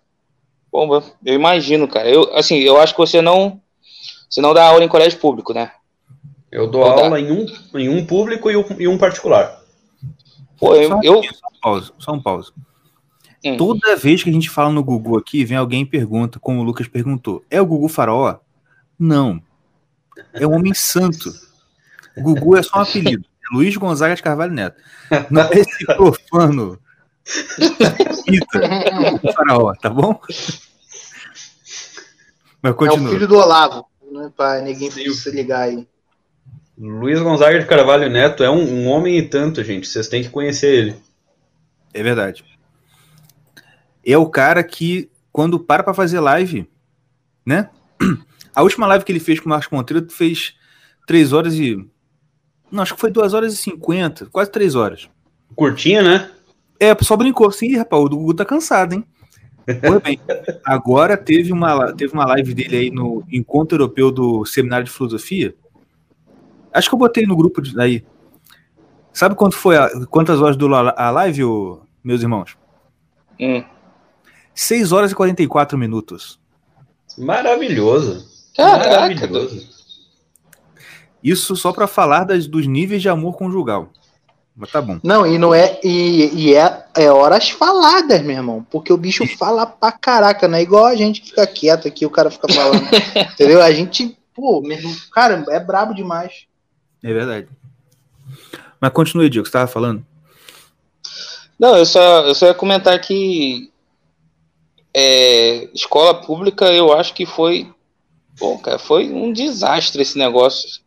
pô, 0.71 1.01
eu 1.25 1.33
imagino, 1.33 1.87
cara. 1.87 2.09
Eu, 2.09 2.33
assim, 2.35 2.57
eu 2.59 2.79
acho 2.79 2.93
que 2.93 2.99
você 2.99 3.21
não, 3.21 3.61
você 4.29 4.41
não 4.41 4.53
dá 4.53 4.65
aula 4.65 4.83
em 4.83 4.87
colégio 4.87 5.19
público, 5.19 5.53
né? 5.53 5.71
Eu 6.51 6.67
dou 6.67 6.83
aula 6.85 7.19
em 7.19 7.31
um, 7.31 7.45
em 7.75 7.89
um 7.89 8.05
público 8.05 8.49
e 8.49 8.55
um, 8.55 8.65
e 8.79 8.87
um 8.87 8.97
particular. 8.97 9.61
Pô, 10.57 10.73
eu, 10.75 10.87
Só 10.89 10.95
um 10.95 11.03
eu, 11.03 11.23
só 11.23 11.47
um 11.47 11.59
pause, 11.61 11.91
só 11.99 12.11
um 12.13 12.21
pause. 12.21 12.51
Toda 13.57 13.95
vez 13.95 14.23
que 14.23 14.29
a 14.29 14.33
gente 14.33 14.49
fala 14.49 14.71
no 14.71 14.83
Gugu 14.83 15.17
aqui, 15.17 15.45
vem 15.45 15.57
alguém 15.57 15.81
e 15.81 15.85
pergunta, 15.85 16.39
como 16.39 16.59
o 16.59 16.63
Lucas 16.63 16.87
perguntou, 16.87 17.43
é 17.49 17.61
o 17.61 17.65
Gugu 17.65 17.87
Faraó? 17.87 18.39
Não. 18.97 19.41
É 20.33 20.47
um 20.47 20.53
homem 20.53 20.73
santo. 20.73 21.31
O 22.17 22.21
Gugu 22.21 22.57
é 22.57 22.63
só 22.63 22.79
um 22.79 22.81
apelido. 22.81 23.25
É 23.51 23.55
Luiz 23.55 23.75
Gonzaga 23.75 24.15
de 24.15 24.23
Carvalho 24.23 24.53
Neto. 24.53 24.81
Não 25.29 25.41
é 25.43 25.49
esse 25.59 25.85
profano. 25.85 26.79
Ita, 28.27 28.59
Gugu 29.11 29.33
Faraó, 29.33 29.73
tá 29.75 29.89
bom? 29.89 30.19
Mas 32.61 32.71
É 32.71 32.73
o 32.73 32.75
continua. 32.75 33.11
filho 33.11 33.27
do 33.27 33.35
Olavo. 33.37 33.85
Né, 34.11 34.31
pra 34.35 34.61
ninguém 34.61 34.89
se 34.89 35.31
ligar 35.31 35.63
aí. 35.63 35.87
Luiz 36.77 37.19
Gonzaga 37.21 37.59
de 37.59 37.65
Carvalho 37.65 38.09
Neto 38.09 38.43
é 38.43 38.49
um, 38.49 38.61
um 38.63 38.87
homem 38.87 39.17
e 39.17 39.27
tanto, 39.27 39.63
gente. 39.63 39.87
Vocês 39.87 40.07
têm 40.07 40.23
que 40.23 40.29
conhecer 40.29 40.73
ele. 40.73 40.95
É 41.93 42.01
verdade. 42.03 42.43
É 44.05 44.17
o 44.17 44.27
cara 44.29 44.63
que, 44.63 45.09
quando 45.31 45.59
para 45.59 45.83
pra 45.83 45.93
fazer 45.93 46.19
live, 46.19 46.69
né? 47.45 47.69
A 48.55 48.61
última 48.61 48.87
live 48.87 49.03
que 49.03 49.11
ele 49.11 49.19
fez 49.19 49.39
com 49.39 49.47
o 49.47 49.49
Marcos 49.49 49.69
Monteiro 49.69 50.07
fez 50.09 50.53
3 51.07 51.33
horas 51.33 51.55
e. 51.55 51.83
Não, 52.71 52.83
acho 52.83 52.93
que 52.95 52.99
foi 53.01 53.11
2 53.11 53.33
horas 53.33 53.53
e 53.53 53.57
50, 53.57 54.27
quase 54.27 54.51
3 54.51 54.75
horas. 54.75 55.09
Curtinha, 55.55 56.01
né? 56.01 56.31
É, 56.79 56.91
o 56.91 56.95
pessoal 56.95 57.17
brincou 57.17 57.47
assim, 57.47 57.67
"Ih, 57.67 57.77
rapaz, 57.77 58.01
o 58.03 58.09
Gugu 58.09 58.33
tá 58.33 58.45
cansado, 58.45 58.93
hein? 58.95 59.05
Pois 59.81 60.01
bem, 60.01 60.19
agora 60.63 61.17
teve 61.17 61.51
uma, 61.51 61.91
teve 61.93 62.13
uma 62.13 62.25
live 62.25 62.53
dele 62.53 62.77
aí 62.77 62.91
no 62.91 63.23
Encontro 63.31 63.75
Europeu 63.77 64.11
do 64.11 64.45
Seminário 64.45 64.85
de 64.85 64.91
Filosofia. 64.91 65.55
Acho 66.73 66.89
que 66.89 66.95
eu 66.95 66.99
botei 66.99 67.25
no 67.25 67.35
grupo 67.35 67.61
de- 67.61 67.79
aí. 67.79 68.05
Sabe 69.13 69.35
quanto 69.35 69.55
foi 69.55 69.77
a- 69.77 69.89
quantas 70.09 70.41
horas 70.41 70.57
durou 70.57 70.77
a 70.77 70.93
a 70.97 71.09
live, 71.11 71.43
ô, 71.45 71.81
meus 72.03 72.21
irmãos? 72.21 72.57
hum, 73.39 73.63
6 74.55 74.91
horas 74.93 75.11
e 75.11 75.15
44 75.15 75.77
minutos. 75.77 76.39
Maravilhoso. 77.17 78.25
Caraca, 78.55 78.89
Maravilhoso. 78.89 79.75
Isso 81.21 81.55
só 81.55 81.73
pra 81.73 81.87
falar 81.87 82.23
das, 82.23 82.47
dos 82.47 82.65
níveis 82.65 83.01
de 83.01 83.09
amor 83.09 83.35
conjugal. 83.35 83.91
Mas 84.55 84.71
tá 84.71 84.81
bom. 84.81 84.99
Não, 85.03 85.27
e 85.27 85.37
não 85.37 85.53
é. 85.53 85.79
E, 85.83 86.31
e 86.33 86.55
é, 86.55 86.85
é 86.95 87.11
horas 87.11 87.49
faladas, 87.49 88.21
meu 88.21 88.37
irmão. 88.37 88.65
Porque 88.69 88.93
o 88.93 88.97
bicho 88.97 89.25
fala 89.37 89.65
pra 89.65 89.91
caraca, 89.91 90.47
não 90.47 90.57
é 90.57 90.61
igual 90.61 90.85
a 90.85 90.95
gente 90.95 91.19
que 91.19 91.29
fica 91.29 91.45
quieto 91.45 91.87
aqui, 91.87 92.05
o 92.05 92.09
cara 92.09 92.31
fica 92.31 92.47
falando. 92.47 92.81
entendeu? 93.33 93.61
A 93.61 93.71
gente, 93.73 94.17
pô, 94.33 94.61
meu 94.61 94.77
irmão, 94.77 94.95
cara, 95.11 95.43
é 95.49 95.59
brabo 95.59 95.93
demais. 95.93 96.45
É 97.03 97.11
verdade. 97.11 97.47
Mas 98.79 98.93
continue, 98.93 99.29
Diego, 99.29 99.45
você 99.45 99.51
tava 99.51 99.67
falando. 99.67 100.05
Não, 101.59 101.75
eu 101.75 101.85
só, 101.85 102.25
eu 102.25 102.35
só 102.35 102.47
ia 102.47 102.53
comentar 102.53 102.99
que 102.99 103.71
é, 104.95 105.67
escola 105.73 106.13
pública 106.13 106.65
eu 106.71 106.93
acho 106.93 107.13
que 107.13 107.25
foi. 107.25 107.69
Pô, 108.39 108.57
cara, 108.59 108.79
foi 108.79 109.11
um 109.11 109.31
desastre 109.33 110.01
esse 110.01 110.17
negócio. 110.17 110.83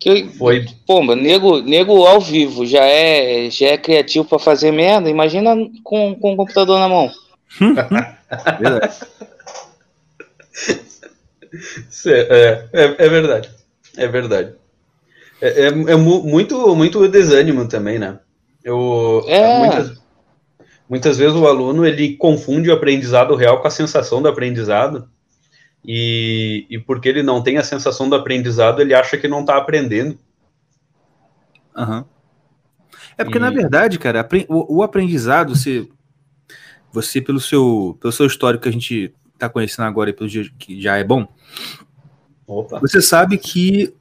Que, 0.00 0.26
Foi. 0.28 0.66
Pô, 0.86 1.00
mano, 1.02 1.22
nego, 1.22 1.60
nego 1.62 2.04
ao 2.04 2.20
vivo 2.20 2.66
já 2.66 2.84
é, 2.84 3.48
já 3.50 3.68
é 3.68 3.78
criativo 3.78 4.24
pra 4.26 4.38
fazer 4.38 4.70
merda. 4.70 5.08
Imagina 5.08 5.54
com, 5.82 6.14
com 6.14 6.32
o 6.34 6.36
computador 6.36 6.78
na 6.78 6.88
mão. 6.88 7.10
Verdade. 8.60 8.94
É, 12.06 12.10
é, 12.10 12.68
é- 12.72 12.96
é 12.98 13.08
verdade. 13.08 13.50
É 13.96 14.08
verdade. 14.08 14.52
É, 15.40 15.48
é- 15.62 15.66
é 15.66 15.96
mu- 15.96 16.22
muito, 16.22 16.74
muito 16.74 17.06
desânimo 17.08 17.66
também, 17.68 17.98
né? 17.98 18.18
Eu, 18.62 19.24
É. 19.28 19.58
muitas, 19.58 19.98
muitas 20.88 21.18
vezes 21.18 21.34
o 21.36 21.46
aluno 21.46 21.86
ele 21.86 22.16
confunde 22.16 22.70
o 22.70 22.74
aprendizado 22.74 23.34
real 23.34 23.60
com 23.60 23.68
a 23.68 23.70
sensação 23.70 24.20
do 24.22 24.28
aprendizado. 24.28 25.08
E, 25.86 26.66
e 26.70 26.78
porque 26.78 27.08
ele 27.08 27.22
não 27.22 27.42
tem 27.42 27.58
a 27.58 27.62
sensação 27.62 28.08
do 28.08 28.14
aprendizado, 28.16 28.80
ele 28.80 28.94
acha 28.94 29.18
que 29.18 29.28
não 29.28 29.40
está 29.40 29.58
aprendendo. 29.58 30.18
Aham. 31.76 32.06
É 33.18 33.24
porque, 33.24 33.38
E- 33.38 33.40
na 33.40 33.50
verdade, 33.50 33.98
cara, 33.98 34.26
o, 34.48 34.78
o 34.78 34.82
aprendizado, 34.82 35.54
você, 35.54 35.86
você 36.90 37.20
pelo, 37.20 37.38
seu, 37.38 37.98
pelo 38.00 38.12
seu 38.12 38.26
histórico 38.26 38.62
que 38.62 38.68
a 38.68 38.72
gente 38.72 39.14
tá 39.38 39.48
conhecendo 39.48 39.86
agora 39.86 40.10
e 40.10 40.12
pelo 40.12 40.28
dia 40.28 40.50
que 40.58 40.80
já 40.80 40.96
é 40.96 41.04
bom, 41.04 41.28
Opa. 42.46 42.80
você 42.80 43.02
sabe 43.02 43.36
que 43.36 43.92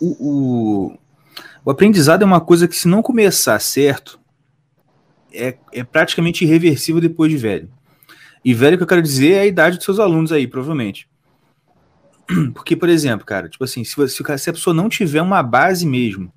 o, 0.00 0.16
o, 0.18 0.98
o 1.64 1.70
aprendizado 1.70 2.22
é 2.22 2.24
uma 2.24 2.40
coisa 2.40 2.66
que, 2.66 2.76
se 2.76 2.88
não 2.88 3.02
começar 3.02 3.58
certo, 3.60 4.18
é, 5.32 5.56
é 5.72 5.84
praticamente 5.84 6.44
irreversível 6.44 7.00
depois 7.00 7.30
de 7.30 7.36
velho. 7.36 7.70
E 8.44 8.52
velho 8.54 8.76
que 8.76 8.82
eu 8.82 8.88
quero 8.88 9.02
dizer 9.02 9.32
é 9.32 9.40
a 9.40 9.46
idade 9.46 9.76
dos 9.76 9.84
seus 9.84 9.98
alunos 10.00 10.32
aí, 10.32 10.46
provavelmente. 10.46 11.08
Porque, 12.54 12.76
por 12.76 12.88
exemplo, 12.88 13.24
cara, 13.24 13.48
tipo 13.48 13.62
assim, 13.64 13.84
se, 13.84 13.96
você- 13.96 14.22
se 14.38 14.50
a 14.50 14.52
pessoa 14.52 14.74
não 14.74 14.88
tiver 14.88 15.22
uma 15.22 15.42
base 15.42 15.86
mesmo, 15.86 16.32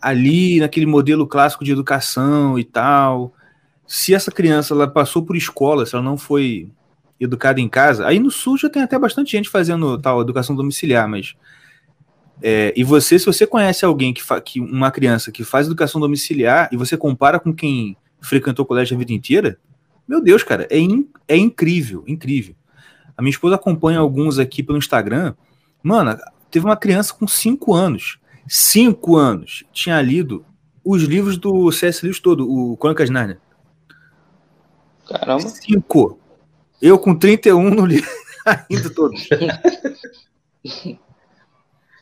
ali 0.00 0.60
naquele 0.60 0.86
modelo 0.86 1.26
clássico 1.26 1.64
de 1.64 1.72
educação 1.72 2.58
e 2.58 2.64
tal, 2.64 3.34
se 3.86 4.14
essa 4.14 4.30
criança 4.30 4.74
ela 4.74 4.86
passou 4.88 5.24
por 5.24 5.36
escola, 5.36 5.86
se 5.86 5.94
ela 5.94 6.04
não 6.04 6.16
foi 6.16 6.68
educada 7.18 7.60
em 7.60 7.68
casa, 7.68 8.06
aí 8.06 8.18
no 8.18 8.30
sul 8.30 8.58
já 8.58 8.68
tem 8.68 8.82
até 8.82 8.98
bastante 8.98 9.32
gente 9.32 9.48
fazendo 9.48 9.96
tal 9.98 10.20
educação 10.20 10.54
domiciliar, 10.54 11.08
mas 11.08 11.34
é, 12.42 12.72
e 12.76 12.84
você, 12.84 13.18
se 13.18 13.26
você 13.26 13.46
conhece 13.46 13.84
alguém 13.84 14.12
que, 14.12 14.22
fa- 14.22 14.40
que 14.40 14.60
uma 14.60 14.90
criança 14.90 15.32
que 15.32 15.42
faz 15.44 15.66
educação 15.66 16.00
domiciliar 16.00 16.68
e 16.72 16.76
você 16.76 16.96
compara 16.96 17.40
com 17.40 17.52
quem 17.54 17.96
frequentou 18.20 18.64
o 18.64 18.68
colégio 18.68 18.94
a 18.94 18.98
vida 18.98 19.12
inteira, 19.12 19.58
meu 20.06 20.20
Deus, 20.22 20.42
cara, 20.42 20.66
é, 20.70 20.78
in- 20.78 21.08
é 21.26 21.36
incrível, 21.36 22.04
incrível. 22.06 22.54
A 23.16 23.22
minha 23.22 23.30
esposa 23.30 23.54
acompanha 23.54 23.98
alguns 23.98 24.38
aqui 24.38 24.62
pelo 24.62 24.78
Instagram. 24.78 25.34
Mano, 25.82 26.16
teve 26.50 26.66
uma 26.66 26.76
criança 26.76 27.14
com 27.14 27.26
5 27.26 27.72
anos. 27.74 28.18
5 28.46 29.16
anos. 29.16 29.64
Tinha 29.72 30.00
lido 30.02 30.44
os 30.84 31.02
livros 31.02 31.36
do 31.38 31.72
C.S. 31.72 32.04
Lewis 32.04 32.20
todo, 32.20 32.48
o 32.48 32.76
Crônicas 32.76 33.06
de 33.08 33.12
Nárnia. 33.12 33.40
Caramba. 35.08 35.48
5. 35.48 36.18
Eu 36.82 36.98
com 36.98 37.14
31 37.14 37.70
no 37.70 37.86
livro 37.86 38.10
ainda 38.44 38.90
todos. 38.90 39.26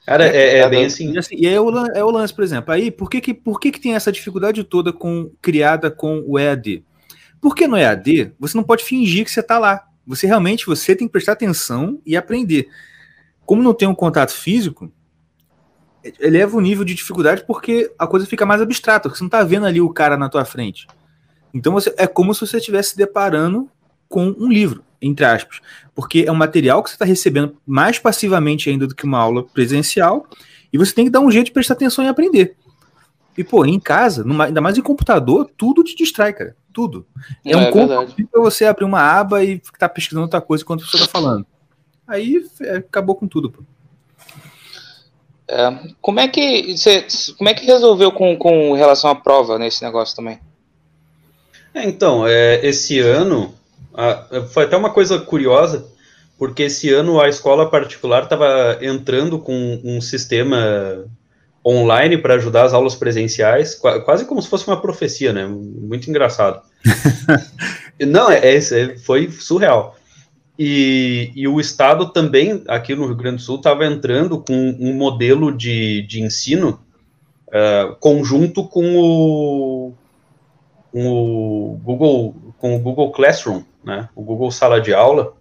Cara, 0.07 0.27
é, 0.27 0.59
é 0.59 0.69
bem 0.69 0.85
assim. 0.85 1.13
E, 1.13 1.19
assim, 1.19 1.35
e 1.37 1.47
é, 1.47 1.59
o, 1.61 1.71
é 1.89 2.05
o 2.05 2.11
lance, 2.11 2.35
por 2.35 2.45
exemplo. 2.45 2.73
Aí, 2.73 2.91
por 2.91 3.09
que 3.09 3.21
que, 3.21 3.33
por 3.33 3.59
que 3.59 3.71
que 3.71 3.81
tem 3.81 3.95
essa 3.95 4.13
dificuldade 4.13 4.63
toda 4.63 4.93
com 4.93 5.31
criada 5.41 5.91
com 5.91 6.23
o 6.27 6.39
EAD? 6.39 6.85
Porque 7.41 7.67
no 7.67 7.77
EAD, 7.77 8.33
você 8.39 8.57
não 8.57 8.65
pode 8.65 8.85
fingir 8.85 9.25
que 9.25 9.31
você 9.31 9.41
está 9.41 9.59
lá. 9.59 9.87
Você 10.07 10.27
realmente 10.27 10.67
você 10.67 10.95
tem 10.95 11.07
que 11.07 11.13
prestar 11.13 11.33
atenção 11.33 12.01
e 12.05 12.17
aprender. 12.17 12.69
Como 13.47 13.63
não 13.63 13.73
tem 13.73 13.89
um 13.89 13.95
contato 13.95 14.33
físico, 14.33 14.93
eleva 16.21 16.57
o 16.57 16.61
nível 16.61 16.85
de 16.85 16.95
dificuldade 16.95 17.45
porque 17.47 17.91
a 17.99 18.07
coisa 18.07 18.27
fica 18.27 18.45
mais 18.45 18.61
abstrata, 18.61 19.09
porque 19.09 19.19
você 19.19 19.25
não 19.25 19.29
está 19.29 19.43
vendo 19.43 19.67
ali 19.67 19.81
o 19.81 19.91
cara 19.91 20.17
na 20.17 20.29
tua 20.29 20.45
frente. 20.45 20.87
Então 21.53 21.73
você, 21.73 21.95
é 21.97 22.07
como 22.07 22.35
se 22.35 22.41
você 22.41 22.59
estivesse 22.59 22.91
se 22.91 22.97
deparando 22.97 23.71
com 24.09 24.35
um 24.39 24.49
livro, 24.49 24.85
entre 25.01 25.25
aspas. 25.25 25.61
Porque 25.95 26.25
é 26.27 26.33
um 26.33 26.37
material 26.37 26.83
que 26.83 26.91
você 26.91 26.97
está 26.97 27.05
recebendo 27.05 27.57
mais 27.67 27.99
passivamente 27.99 28.69
ainda 28.71 28.87
do 28.87 28.95
que 28.95 29.05
uma 29.05 29.19
aula 29.19 29.43
presencial, 29.45 30.27
e 30.73 30.79
você 30.79 30.93
tem 30.93 31.05
que 31.05 31.11
dar 31.11 31.21
um 31.21 31.31
jeito 31.31 31.47
de 31.47 31.53
prestar 31.53 31.75
atenção 31.75 32.05
e 32.05 32.09
aprender. 32.09 32.57
E, 33.37 33.43
pô, 33.45 33.65
em 33.65 33.81
casa, 33.81 34.23
numa- 34.25 34.45
ainda 34.47 34.61
mais 34.61 34.79
em 34.79 34.83
computador, 34.83 35.51
tudo 35.57 35.83
te 35.85 35.95
distrai, 35.97 36.33
cara. 36.33 36.57
Tudo. 36.73 37.07
É, 37.45 37.53
É, 37.53 37.57
um 37.57 37.71
convite 37.71 38.25
pra 38.31 38.41
você 38.41 38.65
abrir 38.65 38.85
uma 38.85 39.01
aba 39.01 39.45
e 39.45 39.55
estar 39.73 39.89
pesquisando 39.89 40.23
outra 40.25 40.41
coisa 40.41 40.63
enquanto 40.65 40.83
a 40.83 40.85
pessoa 40.85 41.05
tá 41.05 41.09
falando. 41.11 41.47
Aí 42.07 42.45
é, 42.61 42.77
acabou 42.77 43.15
com 43.15 43.27
tudo, 43.29 43.51
pô. 43.51 43.63
É, 45.47 45.79
como 46.01 46.21
é 46.21 46.27
que 46.29 46.77
você, 46.77 47.07
como 47.37 47.49
é 47.51 47.55
que 47.55 47.67
resolveu 47.67 48.11
com, 48.11 48.37
com 48.37 48.73
relação 48.73 49.11
à 49.11 49.15
prova 49.15 49.59
nesse 49.59 49.83
negócio 49.85 50.17
também? 50.17 50.41
É, 51.73 51.85
então, 51.85 52.27
é, 52.27 52.65
esse 52.67 52.99
ano, 52.99 53.55
a- 53.95 54.43
foi 54.51 54.65
até 54.65 54.77
uma 54.77 54.91
coisa 54.91 55.19
curiosa, 55.19 55.87
porque 56.39 56.65
esse 56.65 56.91
ano 56.93 57.21
a 57.21 57.29
escola 57.29 57.71
particular 57.71 58.25
estava 58.25 58.79
entrando 58.83 59.39
com 59.39 59.81
um 59.85 60.01
sistema 60.01 61.05
online 61.67 62.19
para 62.19 62.35
ajudar 62.35 62.65
as 62.65 62.75
aulas 62.75 62.95
presenciais, 62.95 63.75
qua- 63.75 64.01
quase 64.01 64.25
como 64.27 64.43
se 64.43 64.49
fosse 64.49 64.67
uma 64.67 64.81
profecia, 64.81 65.33
né? 65.33 65.47
Muito 65.47 66.11
engraçado. 66.11 66.61
Não, 68.01 68.31
é, 68.31 68.39
é, 68.39 68.57
é- 68.57 68.99
foi 68.99 69.31
surreal. 69.31 69.97
E, 70.59 71.33
e 71.35 71.49
o 71.49 71.59
Estado 71.59 72.11
também, 72.13 72.63
aqui 72.69 72.95
no 72.95 73.07
Rio 73.07 73.17
Grande 73.17 73.37
do 73.37 73.43
Sul, 73.43 73.57
estava 73.57 73.85
entrando 73.87 74.39
com 74.39 74.77
um 74.79 74.93
modelo 74.93 75.51
de, 75.51 76.03
de 76.03 76.23
ensino 76.23 76.79
ah, 77.53 77.97
conjunto 77.99 78.65
com 78.65 78.97
o, 78.97 79.93
com 80.93 81.07
o 81.09 81.81
Google 81.83 82.35
com 82.59 82.77
o 82.77 82.79
Google 82.79 83.11
Classroom, 83.13 83.63
né? 83.85 84.09
O 84.15 84.23
Google 84.23 84.51
Sala 84.51 84.81
de 84.81 84.93
Aula. 84.93 85.35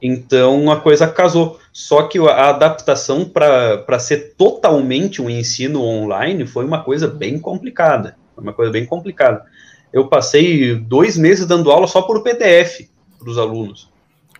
Então 0.00 0.70
a 0.70 0.80
coisa 0.80 1.06
casou. 1.06 1.60
Só 1.72 2.02
que 2.02 2.18
a 2.18 2.48
adaptação 2.50 3.24
para 3.24 3.98
ser 3.98 4.34
totalmente 4.36 5.22
um 5.22 5.30
ensino 5.30 5.82
online 5.82 6.46
foi 6.46 6.64
uma 6.64 6.82
coisa 6.82 7.06
bem 7.06 7.38
complicada. 7.38 8.16
Foi 8.34 8.42
uma 8.42 8.52
coisa 8.52 8.72
bem 8.72 8.84
complicada. 8.84 9.44
Eu 9.92 10.08
passei 10.08 10.74
dois 10.74 11.16
meses 11.16 11.46
dando 11.46 11.70
aula 11.70 11.86
só 11.86 12.02
por 12.02 12.22
PDF 12.22 12.88
para 13.18 13.30
os 13.30 13.38
alunos. 13.38 13.90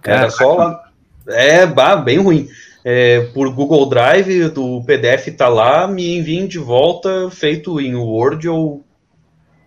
Era 0.02 0.16
Caraca. 0.16 0.30
só 0.30 0.54
lá. 0.54 0.88
É, 1.28 1.64
bah, 1.64 1.96
bem 1.96 2.18
ruim. 2.18 2.48
É, 2.84 3.20
por 3.32 3.48
Google 3.54 3.88
Drive, 3.88 4.52
o 4.56 4.82
PDF 4.84 5.28
tá 5.36 5.46
lá, 5.46 5.86
me 5.86 6.16
enviem 6.16 6.48
de 6.48 6.58
volta 6.58 7.30
feito 7.30 7.80
em 7.80 7.94
Word 7.94 8.48
ou, 8.48 8.84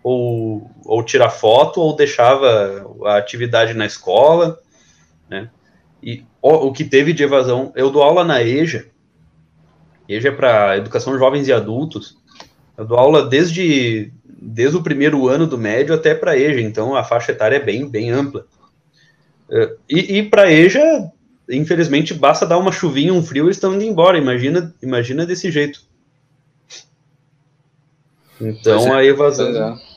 ou, 0.08 0.70
ou 0.84 1.02
tirar 1.02 1.30
foto 1.30 1.80
ou 1.80 1.96
deixava 1.96 2.86
a 3.06 3.16
atividade 3.16 3.74
na 3.74 3.84
escola, 3.84 4.56
né? 5.28 5.50
E 6.00 6.24
ó, 6.40 6.64
o 6.64 6.72
que 6.72 6.84
teve 6.84 7.12
de 7.12 7.24
evasão, 7.24 7.72
eu 7.74 7.90
dou 7.90 8.04
aula 8.04 8.22
na 8.22 8.40
EJA, 8.40 8.86
EJA 10.08 10.28
é 10.28 10.30
para 10.32 10.76
educação 10.76 11.12
de 11.12 11.18
jovens 11.18 11.48
e 11.48 11.52
adultos, 11.52 12.16
eu 12.78 12.84
dou 12.84 12.96
aula 12.96 13.26
desde, 13.26 14.12
desde 14.24 14.76
o 14.76 14.82
primeiro 14.82 15.26
ano 15.26 15.44
do 15.44 15.58
médio 15.58 15.92
até 15.92 16.14
para 16.14 16.38
EJA, 16.38 16.60
então 16.60 16.94
a 16.94 17.02
faixa 17.02 17.32
etária 17.32 17.56
é 17.56 17.60
bem, 17.60 17.88
bem 17.88 18.12
ampla. 18.12 18.46
É, 19.50 19.74
E, 19.90 20.18
e 20.18 20.22
para 20.22 20.52
EJA, 20.52 21.10
infelizmente, 21.50 22.14
basta 22.14 22.46
dar 22.46 22.58
uma 22.58 22.70
chuvinha, 22.70 23.12
um 23.12 23.24
frio, 23.24 23.46
eles 23.46 23.56
estão 23.56 23.74
indo 23.74 23.82
embora. 23.82 24.16
Imagina, 24.16 24.72
imagina 24.80 25.26
desse 25.26 25.50
jeito. 25.50 25.80
Então 28.40 28.94
é. 28.94 28.98
a 28.98 29.04
evasão 29.04 29.48
é. 29.48 29.95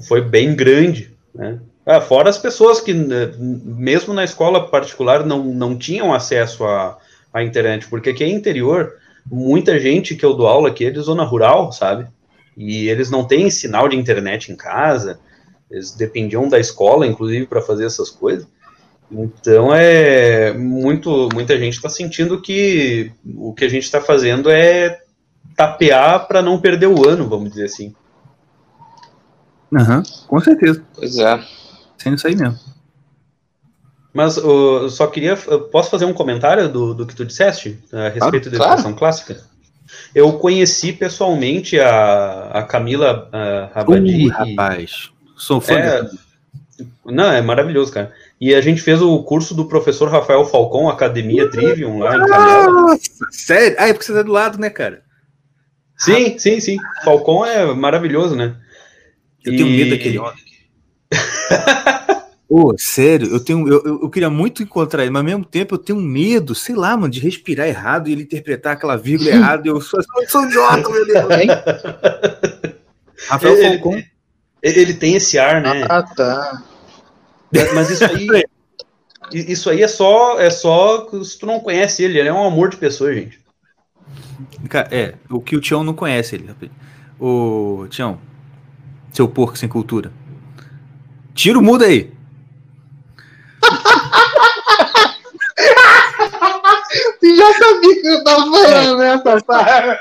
Foi 0.00 0.20
bem 0.20 0.54
grande, 0.54 1.16
né? 1.34 1.58
Ah, 1.84 2.02
fora 2.02 2.28
as 2.28 2.36
pessoas 2.36 2.82
que, 2.82 2.92
né, 2.92 3.32
mesmo 3.38 4.12
na 4.12 4.22
escola 4.22 4.68
particular, 4.68 5.24
não, 5.24 5.42
não 5.42 5.76
tinham 5.76 6.12
acesso 6.12 6.64
à, 6.64 6.98
à 7.32 7.42
internet, 7.42 7.88
porque 7.88 8.10
aqui 8.10 8.22
é 8.22 8.28
interior, 8.28 8.92
muita 9.24 9.80
gente 9.80 10.14
que 10.14 10.24
eu 10.24 10.34
dou 10.34 10.46
aula 10.46 10.68
aqui 10.68 10.84
é 10.84 10.90
de 10.90 11.00
zona 11.00 11.24
rural, 11.24 11.72
sabe? 11.72 12.06
E 12.54 12.88
eles 12.88 13.10
não 13.10 13.24
têm 13.24 13.48
sinal 13.48 13.88
de 13.88 13.96
internet 13.96 14.52
em 14.52 14.56
casa, 14.56 15.18
eles 15.70 15.92
dependiam 15.92 16.46
da 16.46 16.58
escola, 16.58 17.06
inclusive, 17.06 17.46
para 17.46 17.62
fazer 17.62 17.86
essas 17.86 18.10
coisas. 18.10 18.46
Então 19.10 19.74
é 19.74 20.52
muito, 20.52 21.28
muita 21.32 21.56
gente 21.58 21.76
está 21.76 21.88
sentindo 21.88 22.40
que 22.40 23.10
o 23.36 23.54
que 23.54 23.64
a 23.64 23.68
gente 23.68 23.84
está 23.84 24.00
fazendo 24.00 24.50
é 24.50 25.00
tapear 25.56 26.28
para 26.28 26.42
não 26.42 26.60
perder 26.60 26.88
o 26.88 27.08
ano, 27.08 27.26
vamos 27.26 27.50
dizer 27.50 27.64
assim. 27.64 27.94
Aham, 29.74 30.02
com 30.26 30.40
certeza. 30.40 30.82
Pois 30.94 31.18
é. 31.18 31.40
Sendo 31.96 32.16
isso 32.16 32.26
aí 32.26 32.36
mesmo. 32.36 32.58
Mas 34.12 34.36
eu 34.36 34.88
só 34.88 35.06
queria. 35.06 35.38
eu 35.46 35.62
Posso 35.62 35.90
fazer 35.90 36.04
um 36.04 36.14
comentário 36.14 36.68
do, 36.68 36.94
do 36.94 37.06
que 37.06 37.14
tu 37.14 37.24
disseste 37.24 37.78
a 37.92 38.08
respeito 38.08 38.50
da 38.50 38.56
claro. 38.56 38.72
educação 38.72 38.94
clássica? 38.94 39.40
Eu 40.14 40.32
conheci 40.34 40.92
pessoalmente 40.92 41.78
a, 41.78 42.50
a 42.52 42.62
Camila 42.62 43.28
Rabadi. 43.74 44.26
Uh, 44.26 44.30
rapaz. 44.30 45.10
Sou 45.36 45.60
fã 45.60 45.74
É, 45.74 46.08
não, 47.04 47.30
é 47.30 47.40
maravilhoso, 47.40 47.92
cara. 47.92 48.12
E 48.40 48.54
a 48.54 48.60
gente 48.60 48.80
fez 48.82 49.02
o 49.02 49.22
curso 49.22 49.54
do 49.54 49.66
professor 49.66 50.08
Rafael 50.08 50.44
Falcon, 50.44 50.88
Academia 50.88 51.50
Trivium, 51.50 51.98
lá 51.98 52.16
em 52.16 52.26
Canela. 52.26 52.70
Nossa, 52.70 53.26
sério? 53.30 53.76
Ah, 53.78 53.88
é 53.88 53.92
porque 53.92 54.06
você 54.06 54.14
tá 54.14 54.22
do 54.22 54.32
lado, 54.32 54.58
né, 54.58 54.70
cara? 54.70 55.02
Sim, 55.96 56.38
sim, 56.38 56.60
sim. 56.60 56.76
Falcon 57.02 57.44
é 57.44 57.74
maravilhoso, 57.74 58.36
né? 58.36 58.54
Eu 59.44 59.52
tenho 59.52 59.66
E- 59.68 59.76
medo 59.76 59.90
daquele 59.90 60.18
homem. 60.18 60.42
Pô, 62.48 62.74
sério, 62.78 63.28
eu 63.28 63.38
tenho. 63.40 63.68
Eu, 63.68 64.00
eu, 64.02 64.08
queria 64.08 64.30
muito 64.30 64.62
encontrar 64.62 65.02
ele, 65.02 65.10
mas 65.10 65.20
ao 65.20 65.24
mesmo 65.26 65.44
tempo 65.44 65.74
eu 65.74 65.78
tenho 65.78 66.00
medo, 66.00 66.54
sei 66.54 66.74
lá, 66.74 66.96
mano, 66.96 67.10
de 67.12 67.20
respirar 67.20 67.68
errado 67.68 68.08
e 68.08 68.12
ele 68.12 68.22
interpretar 68.22 68.72
aquela 68.72 68.96
vírgula 68.96 69.28
errada. 69.30 69.68
Eu 69.68 69.78
sou, 69.82 70.00
eu 70.16 70.28
sou 70.28 70.44
idiota, 70.46 70.88
meu 70.88 71.06
Deus. 71.06 71.30
Hein? 71.30 71.48
Rafael 73.28 73.54
Ele- 73.54 73.68
Falcon. 73.68 74.02
Ele 74.62 74.80
ele 74.80 74.94
tem 74.94 75.14
esse 75.14 75.38
ar, 75.38 75.60
né? 75.60 75.86
Ah, 75.90 76.02
tá. 76.02 76.62
Mas 77.74 77.90
isso 77.90 78.04
aí. 78.04 78.26
Isso 79.30 79.68
aí 79.68 79.82
é 79.82 79.88
só, 79.88 80.40
é 80.40 80.48
só 80.48 81.06
se 81.22 81.38
tu 81.38 81.44
não 81.44 81.60
conhece 81.60 82.02
ele, 82.02 82.18
ele 82.18 82.30
é 82.30 82.32
um 82.32 82.46
amor 82.46 82.70
de 82.70 82.78
pessoa, 82.78 83.12
gente. 83.12 83.38
Cara, 84.70 84.88
é, 84.90 85.14
o 85.28 85.38
que 85.38 85.54
o 85.54 85.60
Tião 85.60 85.84
não 85.84 85.92
conhece 85.92 86.34
ele. 86.36 86.48
Ô, 87.20 87.86
Tião, 87.90 88.18
seu 89.12 89.28
porco 89.28 89.56
sem 89.56 89.68
cultura. 89.68 90.12
Tira 91.34 91.58
o 91.58 91.62
mudo 91.62 91.84
aí. 91.84 92.12
Tu 97.20 97.36
já 97.36 97.52
sabia 97.54 98.00
que 98.00 98.08
eu 98.08 98.24
tava 98.24 98.42
falando, 98.42 98.98
né, 98.98 99.22
safado? 99.22 99.98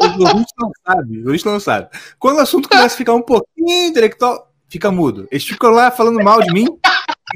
Os 0.00 0.18
ouvintes 0.20 0.54
não 0.58 0.70
sabem, 0.86 1.18
os 1.18 1.24
ouvintes 1.26 1.44
não 1.44 1.60
sabem. 1.60 1.88
Quando 2.18 2.36
o 2.36 2.40
assunto 2.40 2.68
começa 2.68 2.94
a 2.94 2.98
ficar 2.98 3.14
um 3.14 3.22
pouquinho 3.22 3.88
intelectual, 3.88 4.52
fica 4.68 4.90
mudo. 4.90 5.26
Eles 5.30 5.44
ficam 5.44 5.70
lá 5.70 5.90
falando 5.90 6.22
mal 6.22 6.40
de 6.40 6.52
mim, 6.52 6.66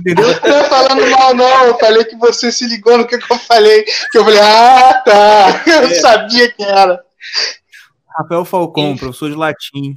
entendeu? 0.00 0.26
Não 0.26 0.56
é 0.56 0.64
falando 0.64 1.10
mal, 1.10 1.34
não. 1.34 1.64
Eu 1.64 1.78
falei 1.78 2.04
que 2.04 2.16
você 2.16 2.52
se 2.52 2.66
ligou 2.66 2.98
no 2.98 3.06
que, 3.06 3.18
que 3.18 3.32
eu 3.32 3.38
falei. 3.38 3.84
Que 4.10 4.18
eu 4.18 4.24
falei, 4.24 4.40
ah, 4.40 5.02
tá. 5.04 5.62
Eu 5.66 5.94
sabia 5.96 6.50
quem 6.52 6.66
era. 6.66 7.02
Rafael 8.16 8.44
Falcon, 8.44 8.96
professor 8.96 9.30
de 9.30 9.36
latim. 9.36 9.96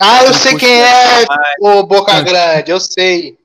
Ah, 0.00 0.24
eu 0.24 0.32
sei 0.34 0.56
quem 0.56 0.82
é, 0.82 1.26
ô 1.60 1.82
Boca 1.84 2.20
Grande, 2.22 2.70
eu 2.70 2.80
sei. 2.80 3.38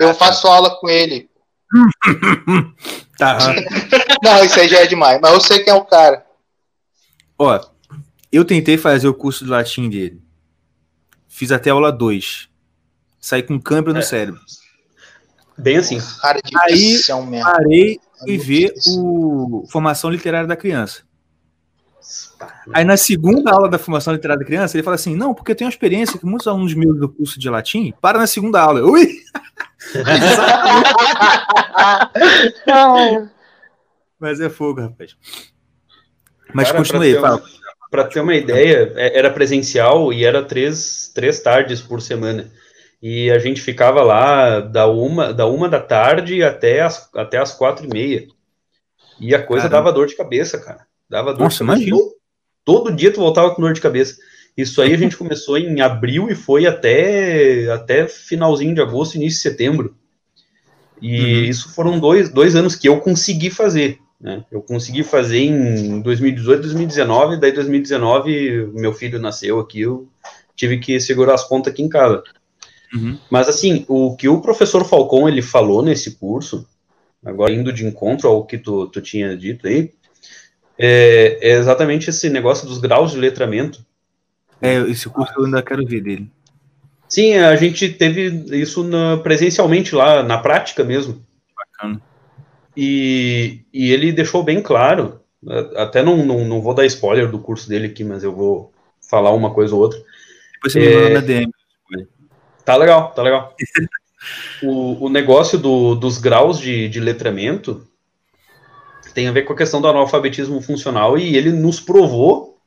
Eu 0.00 0.12
faço 0.14 0.46
aula 0.48 0.70
com 0.80 0.88
ele. 0.88 1.28
Tá. 3.18 3.38
Não, 4.24 4.44
isso 4.44 4.58
aí 4.58 4.68
já 4.68 4.80
é 4.80 4.86
demais, 4.86 5.20
mas 5.20 5.32
eu 5.32 5.40
sei 5.40 5.60
quem 5.62 5.72
é 5.72 5.76
o 5.76 5.84
cara. 5.84 6.26
Ó, 7.38 7.60
eu 8.32 8.44
tentei 8.44 8.76
fazer 8.76 9.06
o 9.06 9.14
curso 9.14 9.44
de 9.44 9.50
latim 9.50 9.88
dele. 9.88 10.20
Fiz 11.28 11.52
até 11.52 11.70
aula 11.70 11.92
2. 11.92 12.48
Saí 13.20 13.42
com 13.42 13.60
câimbra 13.60 13.92
no 13.92 14.00
É. 14.00 14.02
cérebro. 14.02 14.40
Bem 15.56 15.76
assim. 15.76 16.00
Cara 16.20 16.40
de 16.42 16.50
Aí-. 16.62 16.98
Parei 17.42 18.00
e 18.26 18.36
ver 18.38 18.72
o 18.88 19.64
Formação 19.70 20.10
Literária 20.10 20.48
da 20.48 20.56
Criança. 20.56 21.02
Aí 22.72 22.84
na 22.84 22.96
segunda 22.96 23.50
aula 23.52 23.68
da 23.68 23.78
Formação 23.78 24.12
Literária 24.12 24.40
da 24.40 24.46
Criança, 24.46 24.76
ele 24.76 24.82
fala 24.82 24.96
assim: 24.96 25.16
não, 25.16 25.34
porque 25.34 25.52
eu 25.52 25.56
tenho 25.56 25.68
uma 25.68 25.72
experiência 25.72 26.18
que 26.18 26.26
muitos 26.26 26.46
alunos 26.46 26.74
meus 26.74 26.98
do 26.98 27.08
curso 27.08 27.38
de 27.38 27.48
latim 27.48 27.92
param 28.00 28.20
na 28.20 28.26
segunda 28.26 28.60
aula. 28.60 28.80
Eu, 28.80 28.90
Ui! 28.90 29.08
Mas 34.18 34.40
é 34.40 34.48
fogo, 34.48 34.80
rapaz. 34.80 35.16
Mas 36.54 36.68
Cara, 36.68 36.78
continue 36.78 37.08
aí, 37.08 37.14
pra 37.14 37.22
ter 37.22 37.28
fala. 37.28 37.42
Para 37.90 38.04
ter 38.04 38.20
uma 38.20 38.34
ideia, 38.34 38.92
é- 38.96 39.18
era 39.18 39.30
presencial 39.30 40.12
e 40.12 40.24
era 40.24 40.42
três, 40.42 41.10
três 41.14 41.40
tardes 41.40 41.80
por 41.80 42.00
semana. 42.00 42.50
E 43.02 43.30
a 43.30 43.38
gente 43.38 43.60
ficava 43.60 44.02
lá 44.02 44.60
da 44.60 44.86
uma 44.86 45.32
da, 45.34 45.46
uma 45.46 45.68
da 45.68 45.80
tarde 45.80 46.42
até 46.42 46.80
as, 46.80 47.10
até 47.14 47.38
as 47.38 47.52
quatro 47.52 47.84
e 47.84 47.88
meia. 47.88 48.26
E 49.18 49.34
a 49.34 49.42
coisa 49.42 49.68
Caramba. 49.68 49.90
dava 49.90 49.96
dor 49.96 50.06
de 50.06 50.16
cabeça, 50.16 50.58
cara. 50.58 50.86
Dava 51.12 51.34
dor 51.34 51.44
Nossa, 51.44 51.62
imagino. 51.62 51.98
Todo, 51.98 52.14
todo 52.64 52.96
dia 52.96 53.12
tu 53.12 53.20
voltava 53.20 53.54
com 53.54 53.60
dor 53.60 53.74
de 53.74 53.82
cabeça. 53.82 54.16
Isso 54.56 54.80
aí 54.80 54.94
a 54.94 54.96
gente 54.96 55.14
começou 55.14 55.58
em 55.58 55.82
abril 55.82 56.30
e 56.30 56.34
foi 56.34 56.64
até, 56.64 57.70
até 57.70 58.08
finalzinho 58.08 58.74
de 58.74 58.80
agosto, 58.80 59.16
início 59.16 59.36
de 59.36 59.42
setembro. 59.42 59.94
E 61.02 61.20
Uhum. 61.20 61.44
isso 61.44 61.68
foram 61.74 62.00
dois, 62.00 62.30
dois 62.30 62.56
anos 62.56 62.74
que 62.74 62.88
eu 62.88 62.98
consegui 62.98 63.50
fazer. 63.50 63.98
Né? 64.18 64.42
Eu 64.50 64.62
consegui 64.62 65.02
fazer 65.02 65.40
em 65.40 66.00
2018, 66.00 66.62
2019, 66.62 67.36
daí 67.38 67.52
2019 67.52 68.70
meu 68.72 68.94
filho 68.94 69.18
nasceu 69.18 69.60
aqui, 69.60 69.82
eu 69.82 70.08
tive 70.56 70.78
que 70.78 70.98
segurar 70.98 71.34
as 71.34 71.46
pontas 71.46 71.74
aqui 71.74 71.82
em 71.82 71.88
casa. 71.90 72.22
Uhum. 72.94 73.18
Mas 73.30 73.48
assim, 73.48 73.84
o 73.86 74.16
que 74.16 74.28
o 74.30 74.40
professor 74.40 74.82
Falcon 74.86 75.28
ele 75.28 75.42
falou 75.42 75.82
nesse 75.82 76.12
curso, 76.12 76.66
agora 77.22 77.52
indo 77.52 77.70
de 77.70 77.84
encontro 77.84 78.28
ao 78.28 78.46
que 78.46 78.56
tu, 78.56 78.86
tu 78.86 79.00
tinha 79.02 79.36
dito 79.36 79.66
aí, 79.66 79.90
é, 80.78 81.38
é 81.40 81.52
exatamente 81.52 82.10
esse 82.10 82.28
negócio 82.30 82.66
dos 82.66 82.78
graus 82.78 83.12
de 83.12 83.18
letramento. 83.18 83.84
É, 84.60 84.76
esse 84.90 85.08
curso 85.08 85.32
eu 85.36 85.44
ainda 85.46 85.62
quero 85.62 85.84
ver 85.86 86.00
dele. 86.00 86.30
Sim, 87.08 87.34
a 87.34 87.54
gente 87.56 87.88
teve 87.90 88.28
isso 88.58 88.82
na- 88.84 89.18
presencialmente 89.18 89.94
lá, 89.94 90.22
na 90.22 90.38
prática 90.38 90.82
mesmo. 90.84 91.22
Bacana. 91.56 92.00
E, 92.76 93.60
e 93.72 93.92
ele 93.92 94.12
deixou 94.12 94.42
bem 94.42 94.62
claro, 94.62 95.20
até 95.76 96.02
não, 96.02 96.24
não, 96.24 96.44
não 96.44 96.60
vou 96.62 96.72
dar 96.74 96.86
spoiler 96.86 97.28
do 97.30 97.38
curso 97.38 97.68
dele 97.68 97.88
aqui, 97.88 98.02
mas 98.02 98.24
eu 98.24 98.32
vou 98.34 98.72
falar 99.10 99.32
uma 99.32 99.52
coisa 99.52 99.74
ou 99.74 99.80
outra. 99.82 99.98
Depois 100.54 100.72
você 100.72 100.80
me 100.80 100.86
É. 100.86 100.94
manda 101.02 101.10
na 101.10 101.20
DM. 101.20 101.52
Tá 102.64 102.76
legal, 102.76 103.10
tá 103.12 103.22
legal. 103.22 103.54
o, 104.62 105.06
o 105.06 105.08
negócio 105.08 105.58
do- 105.58 105.94
dos 105.96 106.16
graus 106.18 106.58
de, 106.58 106.88
de 106.88 107.00
letramento 107.00 107.86
tem 109.12 109.28
a 109.28 109.32
ver 109.32 109.42
com 109.42 109.52
a 109.52 109.56
questão 109.56 109.80
do 109.80 109.88
analfabetismo 109.88 110.60
funcional 110.60 111.18
e 111.18 111.36
ele 111.36 111.52
nos 111.52 111.80
provou 111.80 112.58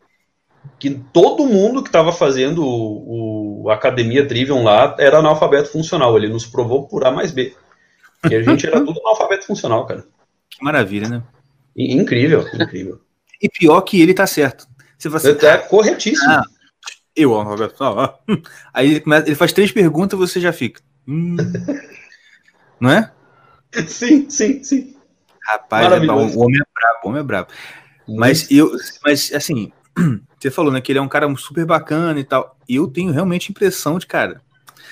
que 0.79 0.89
todo 1.13 1.45
mundo 1.45 1.81
que 1.81 1.89
estava 1.89 2.11
fazendo 2.11 2.63
o, 2.65 3.63
o 3.63 3.69
Academia 3.69 4.27
Trivium 4.27 4.63
lá 4.63 4.95
era 4.99 5.19
analfabeto 5.19 5.69
funcional. 5.69 6.15
Ele 6.17 6.27
nos 6.27 6.45
provou 6.45 6.87
por 6.87 7.05
A 7.05 7.11
mais 7.11 7.31
B. 7.31 7.53
Que 8.27 8.35
a 8.35 8.41
gente 8.41 8.65
era 8.65 8.83
tudo 8.83 8.99
analfabeto 9.05 9.45
funcional, 9.45 9.85
cara. 9.85 10.05
Que 10.49 10.63
maravilha, 10.63 11.07
né? 11.07 11.23
I- 11.75 11.93
incrível, 11.93 12.45
incrível. 12.53 12.99
E 13.41 13.49
pior 13.49 13.81
que 13.81 14.01
ele 14.01 14.13
tá 14.13 14.25
certo. 14.25 14.65
Você 14.97 15.09
fala 15.09 15.17
assim, 15.35 15.45
É 15.45 15.57
corretíssimo. 15.57 16.31
Ah. 16.31 16.43
eu, 17.13 17.31
ó, 17.33 17.43
Roberto, 17.43 17.75
ó, 17.81 18.05
ó. 18.05 18.37
Aí 18.73 18.91
ele, 18.91 18.99
começa, 19.01 19.27
ele 19.27 19.35
faz 19.35 19.51
três 19.51 19.73
perguntas 19.73 20.17
e 20.17 20.21
você 20.21 20.39
já 20.39 20.53
fica. 20.53 20.81
Hum. 21.05 21.35
Não 22.79 22.89
é? 22.89 23.11
Sim, 23.87 24.29
sim, 24.29 24.63
sim. 24.63 24.94
Rapaz, 25.45 25.91
é 25.91 26.11
o 26.11 26.39
homem 26.39 26.59
é 26.59 26.65
brabo, 26.73 26.99
o 27.03 27.09
homem 27.09 27.19
é 27.19 27.23
brabo. 27.23 27.47
Mas 28.07 28.49
eu, 28.51 28.71
mas 29.03 29.31
assim, 29.33 29.71
você 30.39 30.51
falou, 30.51 30.71
né, 30.71 30.81
que 30.81 30.91
ele 30.91 30.99
é 30.99 31.01
um 31.01 31.07
cara 31.07 31.33
super 31.37 31.65
bacana 31.65 32.19
e 32.19 32.23
tal. 32.23 32.57
Eu 32.67 32.87
tenho 32.87 33.11
realmente 33.11 33.51
impressão 33.51 33.97
de, 33.97 34.07
cara, 34.07 34.41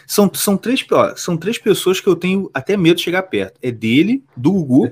são, 0.06 0.30
são, 0.34 0.58
três, 0.58 0.86
ó, 0.92 1.16
são 1.16 1.38
três 1.38 1.58
pessoas 1.58 2.00
que 2.00 2.08
eu 2.08 2.16
tenho 2.16 2.50
até 2.54 2.76
medo 2.78 2.98
de 2.98 3.04
chegar 3.04 3.24
perto. 3.24 3.58
É 3.62 3.72
dele, 3.72 4.24
do 4.36 4.52
Gugu, 4.52 4.92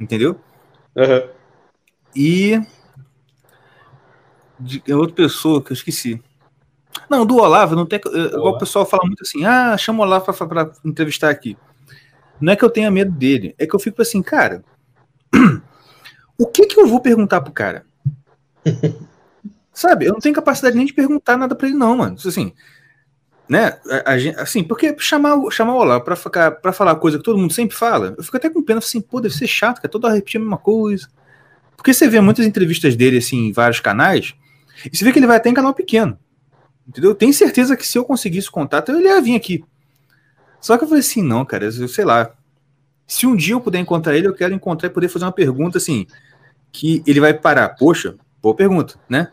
entendeu? 0.00 0.40
Aham. 0.96 1.22
E 2.14 2.60
de 4.58 4.82
é 4.86 4.94
outra 4.94 5.14
pessoa 5.16 5.62
que 5.62 5.72
eu 5.72 5.74
esqueci. 5.74 6.22
Não, 7.08 7.24
do 7.24 7.36
Olavo, 7.36 7.74
não 7.74 7.86
tem. 7.86 7.98
eh, 8.04 8.18
Igual 8.36 8.54
o 8.54 8.58
pessoal 8.58 8.86
fala 8.86 9.04
muito 9.06 9.22
assim: 9.22 9.44
ah, 9.44 9.76
chama 9.76 10.00
o 10.00 10.02
Olavo 10.06 10.24
pra, 10.32 10.46
pra 10.46 10.72
entrevistar 10.84 11.30
aqui. 11.30 11.56
Não 12.42 12.52
é 12.52 12.56
que 12.56 12.64
eu 12.64 12.70
tenha 12.70 12.90
medo 12.90 13.12
dele, 13.12 13.54
é 13.56 13.66
que 13.66 13.74
eu 13.74 13.78
fico 13.78 14.02
assim, 14.02 14.20
cara. 14.20 14.64
o 16.36 16.46
que 16.46 16.66
que 16.66 16.78
eu 16.78 16.88
vou 16.88 17.00
perguntar 17.00 17.40
pro 17.40 17.52
cara? 17.52 17.86
Sabe, 19.72 20.06
eu 20.06 20.12
não 20.12 20.20
tenho 20.20 20.34
capacidade 20.34 20.76
nem 20.76 20.84
de 20.84 20.92
perguntar 20.92 21.36
nada 21.36 21.54
pra 21.54 21.66
ele, 21.68 21.76
não, 21.76 21.96
mano. 21.96 22.16
Assim, 22.26 22.52
né? 23.48 23.78
A, 24.04 24.12
a 24.12 24.42
assim, 24.42 24.62
porque 24.64 24.94
chamar, 24.98 25.36
o- 25.36 25.50
chamar 25.50 25.74
o 25.74 25.78
Olavo 25.78 26.04
pra, 26.04 26.16
ficar, 26.16 26.50
pra 26.50 26.72
falar 26.72 26.96
coisa 26.96 27.16
que 27.16 27.24
todo 27.24 27.38
mundo 27.38 27.52
sempre 27.52 27.76
fala, 27.76 28.14
eu 28.18 28.24
fico 28.24 28.36
até 28.36 28.50
com 28.50 28.62
pena, 28.62 28.78
assim, 28.80 29.00
pô, 29.00 29.20
deve 29.20 29.34
ser 29.34 29.46
chato, 29.46 29.76
cara, 29.76 29.88
toda 29.88 30.08
hora 30.08 30.16
repetir 30.16 30.38
a 30.38 30.42
mesma 30.42 30.58
coisa. 30.58 31.08
Porque 31.76 31.94
você 31.94 32.08
vê 32.08 32.20
muitas 32.20 32.44
entrevistas 32.44 32.96
dele, 32.96 33.18
assim, 33.18 33.48
em 33.48 33.52
vários 33.52 33.80
canais, 33.80 34.34
e 34.92 34.96
você 34.96 35.04
vê 35.04 35.12
que 35.12 35.18
ele 35.18 35.26
vai 35.26 35.36
até 35.36 35.48
em 35.48 35.54
canal 35.54 35.72
pequeno. 35.74 36.18
Entendeu? 36.86 37.12
Eu 37.12 37.14
tenho 37.14 37.32
certeza 37.32 37.76
que 37.76 37.86
se 37.86 37.96
eu 37.96 38.04
conseguisse 38.04 38.50
contato, 38.50 38.90
ele 38.92 39.04
ia 39.06 39.20
vir 39.20 39.36
aqui. 39.36 39.64
Só 40.62 40.78
que 40.78 40.84
eu 40.84 40.88
falei 40.88 41.00
assim, 41.00 41.22
não, 41.22 41.44
cara, 41.44 41.64
eu 41.64 41.88
sei 41.88 42.04
lá. 42.04 42.30
Se 43.06 43.26
um 43.26 43.34
dia 43.34 43.54
eu 43.54 43.60
puder 43.60 43.80
encontrar 43.80 44.16
ele, 44.16 44.28
eu 44.28 44.34
quero 44.34 44.54
encontrar 44.54 44.88
e 44.88 44.92
poder 44.92 45.08
fazer 45.08 45.24
uma 45.24 45.32
pergunta 45.32 45.76
assim, 45.76 46.06
que 46.70 47.02
ele 47.04 47.20
vai 47.20 47.34
parar. 47.34 47.70
Poxa, 47.70 48.14
boa 48.40 48.54
pergunta, 48.54 48.94
né? 49.08 49.28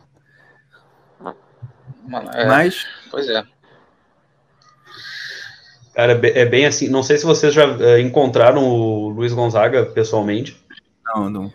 Mano, 1.22 2.32
é, 2.34 2.48
Mas, 2.48 2.84
Pois 3.12 3.30
é. 3.30 3.44
Cara, 5.94 6.20
é 6.24 6.40
é 6.40 6.46
bem 6.46 6.66
assim. 6.66 6.90
Não 6.90 7.04
sei 7.04 7.20
se 7.20 7.26
vocês 7.26 7.54
já 7.54 7.66
eh, 7.80 8.02
encontraram 8.02 8.68
o 8.68 9.10
Luiz 9.10 9.32
Gonzaga 9.32 9.86
pessoalmente. 9.86 10.60
não, 11.06 11.30
não. 11.30 11.54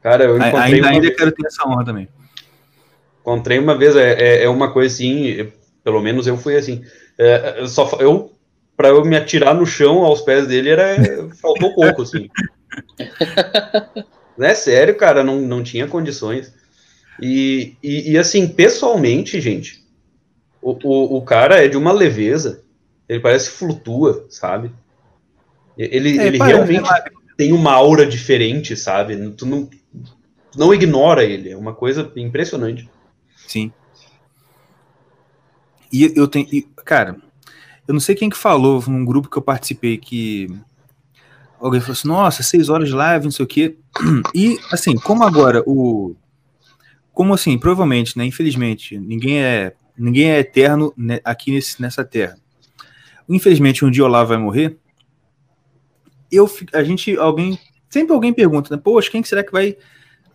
Cara, 0.00 0.24
eu 0.24 0.36
encontrei 0.36 0.74
Ainda, 0.74 0.86
uma, 0.86 0.90
ainda 0.90 1.10
quero 1.10 1.32
ter 1.32 1.46
essa 1.46 1.66
honra 1.66 1.84
também. 1.84 2.08
encontrei 3.20 3.58
uma 3.58 3.76
vez. 3.76 3.96
É, 3.96 4.12
é, 4.12 4.44
é 4.44 4.48
uma 4.48 4.70
coisa 4.70 4.94
assim. 4.94 5.50
Pelo 5.82 6.00
menos 6.00 6.28
eu 6.28 6.36
fui 6.36 6.54
assim. 6.54 6.84
É, 7.18 7.56
eu 7.58 7.66
só 7.66 7.88
eu 7.98 8.35
para 8.76 8.88
eu 8.88 9.04
me 9.04 9.16
atirar 9.16 9.54
no 9.54 9.66
chão 9.66 10.04
aos 10.04 10.20
pés 10.20 10.46
dele 10.46 10.70
era 10.70 10.96
faltou 11.40 11.74
pouco 11.74 12.02
assim. 12.02 12.28
É 14.38 14.54
sério, 14.54 14.94
cara, 14.96 15.24
não, 15.24 15.40
não 15.40 15.62
tinha 15.62 15.88
condições. 15.88 16.52
E, 17.20 17.74
e, 17.82 18.12
e, 18.12 18.18
assim, 18.18 18.46
pessoalmente, 18.46 19.40
gente, 19.40 19.82
o, 20.60 20.72
o, 20.72 21.16
o 21.16 21.22
cara 21.22 21.64
é 21.64 21.68
de 21.68 21.76
uma 21.76 21.92
leveza. 21.92 22.62
Ele 23.08 23.20
parece 23.20 23.50
que 23.50 23.56
flutua, 23.56 24.26
sabe? 24.28 24.70
Ele, 25.78 26.18
É, 26.18 26.26
ele 26.26 26.38
parece, 26.38 26.56
realmente 26.56 26.90
tem 27.36 27.52
uma 27.52 27.72
aura 27.72 28.04
diferente, 28.04 28.76
sabe? 28.76 29.16
Tu 29.30 29.46
não, 29.46 29.64
tu 29.64 30.58
não 30.58 30.74
ignora 30.74 31.24
ele. 31.24 31.50
É 31.50 31.56
uma 31.56 31.74
coisa 31.74 32.12
impressionante. 32.16 32.88
Sim. 33.46 33.72
E 35.92 36.12
eu 36.14 36.28
tenho. 36.28 36.46
e, 36.52 36.62
cara, 36.84 37.16
eu 37.86 37.94
não 37.94 38.00
sei 38.00 38.14
quem 38.14 38.28
que 38.28 38.36
falou 38.36 38.82
num 38.86 39.04
grupo 39.04 39.30
que 39.30 39.36
eu 39.36 39.42
participei 39.42 39.96
que. 39.98 40.48
Alguém 41.58 41.80
falou 41.80 41.92
assim, 41.92 42.08
nossa, 42.08 42.42
seis 42.42 42.68
horas 42.68 42.88
de 42.88 42.94
live, 42.94 43.24
não 43.24 43.30
sei 43.30 43.44
o 43.44 43.48
quê. 43.48 43.76
E, 44.34 44.58
assim, 44.70 44.94
como 44.96 45.24
agora 45.24 45.62
o. 45.66 46.14
Como 47.12 47.32
assim, 47.32 47.56
provavelmente, 47.58 48.16
né? 48.18 48.24
Infelizmente, 48.26 48.98
ninguém 48.98 49.40
é. 49.42 49.74
Ninguém 49.98 50.30
é 50.30 50.40
eterno 50.40 50.92
né, 50.94 51.20
aqui 51.24 51.50
nesse, 51.50 51.80
nessa 51.80 52.04
terra. 52.04 52.36
Infelizmente, 53.26 53.82
um 53.82 53.90
dia 53.90 54.02
o 54.02 54.06
Olavo 54.06 54.28
vai 54.28 54.36
morrer. 54.36 54.76
Eu, 56.30 56.50
a 56.74 56.82
gente, 56.84 57.16
alguém, 57.16 57.58
sempre 57.88 58.12
alguém 58.12 58.32
pergunta, 58.34 58.74
né? 58.74 58.80
Poxa, 58.82 59.10
quem 59.10 59.22
que 59.22 59.28
será 59.28 59.42
que 59.42 59.52
vai 59.52 59.74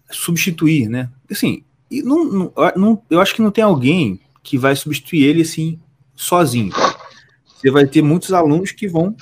substituir, 0.10 0.90
né? 0.90 1.10
Assim, 1.30 1.64
não- 2.04 2.52
não- 2.76 3.02
eu 3.10 3.22
acho 3.22 3.36
que 3.36 3.42
não 3.42 3.52
tem 3.52 3.64
alguém 3.64 4.20
que 4.42 4.58
vai 4.58 4.76
substituir 4.76 5.24
ele 5.26 5.42
assim 5.44 5.80
sozinho. 6.16 6.74
Você 7.62 7.70
vai 7.70 7.86
ter 7.86 8.02
muitos 8.02 8.34
alunos 8.34 8.72
que 8.72 8.88
vão, 8.88 9.16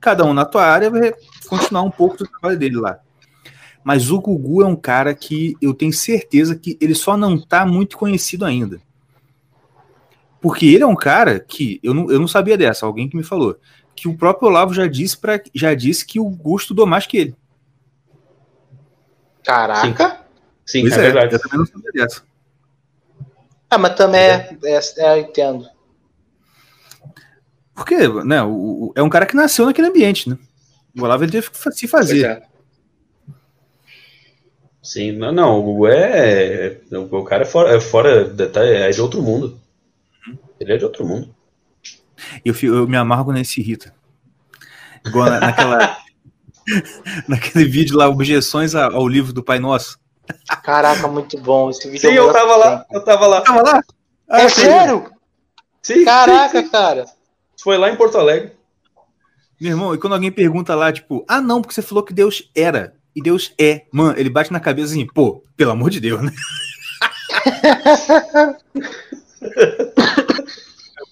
cada 0.00 0.24
um 0.24 0.32
na 0.32 0.44
tua 0.44 0.64
área, 0.64 0.88
vai 0.88 1.12
continuar 1.48 1.82
um 1.82 1.90
pouco 1.90 2.16
do 2.16 2.28
trabalho 2.28 2.56
dele 2.56 2.76
lá. 2.76 3.00
Mas 3.82 4.10
o 4.10 4.20
Gugu 4.20 4.62
é 4.62 4.66
um 4.66 4.76
cara 4.76 5.12
que 5.14 5.56
eu 5.60 5.74
tenho 5.74 5.92
certeza 5.92 6.54
que 6.54 6.78
ele 6.80 6.94
só 6.94 7.16
não 7.16 7.40
tá 7.40 7.66
muito 7.66 7.98
conhecido 7.98 8.44
ainda. 8.44 8.80
Porque 10.40 10.66
ele 10.66 10.84
é 10.84 10.86
um 10.86 10.94
cara 10.94 11.40
que, 11.40 11.80
eu 11.82 11.92
não, 11.92 12.10
eu 12.10 12.20
não 12.20 12.28
sabia 12.28 12.56
dessa, 12.56 12.86
alguém 12.86 13.08
que 13.08 13.16
me 13.16 13.24
falou, 13.24 13.58
que 13.96 14.06
o 14.06 14.16
próprio 14.16 14.48
Olavo 14.48 14.72
já 14.72 14.86
disse, 14.86 15.18
pra, 15.18 15.40
já 15.52 15.74
disse 15.74 16.06
que 16.06 16.20
o 16.20 16.24
Gugu 16.24 16.56
estudou 16.56 16.86
mais 16.86 17.06
que 17.06 17.16
ele. 17.16 17.36
Caraca. 19.42 20.20
Sim, 20.64 20.82
Pois 20.82 20.92
é, 20.92 21.00
verdade. 21.00 21.34
eu 21.34 21.40
também 21.40 21.58
não 21.58 21.66
sabia 21.66 21.90
dessa. 21.92 22.22
Ah, 23.70 23.78
mas 23.78 23.94
também 23.96 24.20
é, 24.20 24.56
é, 24.64 24.80
é, 24.98 25.12
eu 25.14 25.22
entendo. 25.22 25.68
Porque, 27.78 27.96
né, 28.24 28.42
o, 28.42 28.48
o- 28.88 28.92
é 28.96 29.02
um 29.04 29.08
cara 29.08 29.24
que 29.24 29.36
nasceu 29.36 29.64
naquele 29.64 29.86
ambiente, 29.86 30.28
né? 30.28 30.36
O 30.98 31.04
Olavo 31.04 31.22
ele 31.22 31.30
teve 31.30 31.48
que 31.48 31.56
se 31.72 31.86
fazer. 31.86 32.24
é. 32.26 32.42
Sim, 34.82 35.12
não, 35.12 35.30
não, 35.30 35.58
o 35.60 35.62
Gugu 35.62 35.86
é. 35.86 36.80
O, 36.90 37.18
o 37.18 37.24
cara 37.24 37.42
é 37.42 37.46
fora, 37.46 37.76
é 37.76 37.80
fora 37.80 38.24
da- 38.24 38.48
tá- 38.48 38.64
é 38.64 38.90
de 38.90 39.00
outro 39.00 39.22
mundo. 39.22 39.60
Ele 40.58 40.72
é 40.72 40.76
de 40.76 40.84
outro 40.84 41.06
mundo. 41.06 41.32
Eu, 42.44 42.52
eu 42.62 42.88
me 42.88 42.96
amarro 42.96 43.26
quando 43.26 43.36
ele 43.36 43.44
se 43.44 43.60
irrita. 43.60 43.94
Igual 45.06 45.30
na- 45.30 45.38
naquela. 45.40 45.98
naquele 47.28 47.64
vídeo 47.64 47.96
lá, 47.96 48.08
Objeções 48.08 48.74
a- 48.74 48.86
ao 48.86 49.06
livro 49.06 49.32
do 49.32 49.42
Pai 49.42 49.60
Nosso. 49.60 50.00
Caraca, 50.64 51.06
muito 51.06 51.38
bom. 51.38 51.70
Esse 51.70 51.88
vídeo 51.88 52.00
Sim, 52.10 52.16
é 52.16 52.18
eu 52.18 52.32
tava 52.32 52.56
lá, 52.56 52.84
eu 52.90 53.04
tava 53.04 53.26
lá. 53.28 53.40
Tava 53.42 53.62
lá? 53.62 53.82
tem. 53.82 54.40
É 54.40 54.48
sério? 54.48 55.12
Sim, 55.80 56.04
Caraca, 56.04 56.58
sim, 56.58 56.64
sim. 56.64 56.70
cara. 56.72 57.04
Foi 57.60 57.76
lá 57.76 57.90
em 57.90 57.96
Porto 57.96 58.18
Alegre. 58.18 58.52
Meu 59.60 59.72
irmão, 59.72 59.92
e 59.94 59.98
quando 59.98 60.12
alguém 60.14 60.30
pergunta 60.30 60.74
lá, 60.74 60.92
tipo, 60.92 61.24
ah, 61.28 61.40
não, 61.40 61.60
porque 61.60 61.74
você 61.74 61.82
falou 61.82 62.04
que 62.04 62.14
Deus 62.14 62.48
era. 62.54 62.94
E 63.14 63.20
Deus 63.20 63.52
é. 63.58 63.86
Mano, 63.92 64.18
ele 64.18 64.30
bate 64.30 64.52
na 64.52 64.60
cabeça 64.60 64.92
assim, 64.92 65.04
pô, 65.06 65.42
pelo 65.56 65.72
amor 65.72 65.90
de 65.90 65.98
Deus, 65.98 66.22
né? 66.22 66.32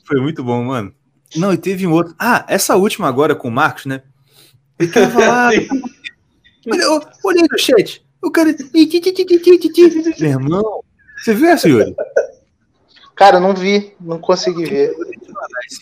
Foi 0.06 0.20
muito 0.20 0.44
bom, 0.44 0.62
mano. 0.62 0.94
Não, 1.34 1.52
e 1.52 1.58
teve 1.58 1.84
um 1.86 1.92
outro. 1.92 2.14
Ah, 2.18 2.44
essa 2.48 2.76
última 2.76 3.08
agora 3.08 3.34
com 3.34 3.48
o 3.48 3.52
Marcos, 3.52 3.86
né? 3.86 4.02
Ele 4.78 4.90
quer 4.90 5.10
falar. 5.10 5.50
Sim. 5.58 5.68
Olha, 6.70 6.82
eu 6.82 7.02
olhei 7.24 7.42
no 7.50 7.58
chat. 7.58 8.06
O 8.22 8.30
cara. 8.30 8.54
Meu 10.20 10.30
irmão, 10.30 10.84
você 11.18 11.34
viu 11.34 11.48
essa, 11.48 11.68
Yuri? 11.68 11.94
Cara, 13.16 13.38
eu 13.38 13.40
não 13.40 13.54
vi, 13.54 13.94
não 14.00 14.18
consegui 14.18 14.64
ver. 14.66 14.94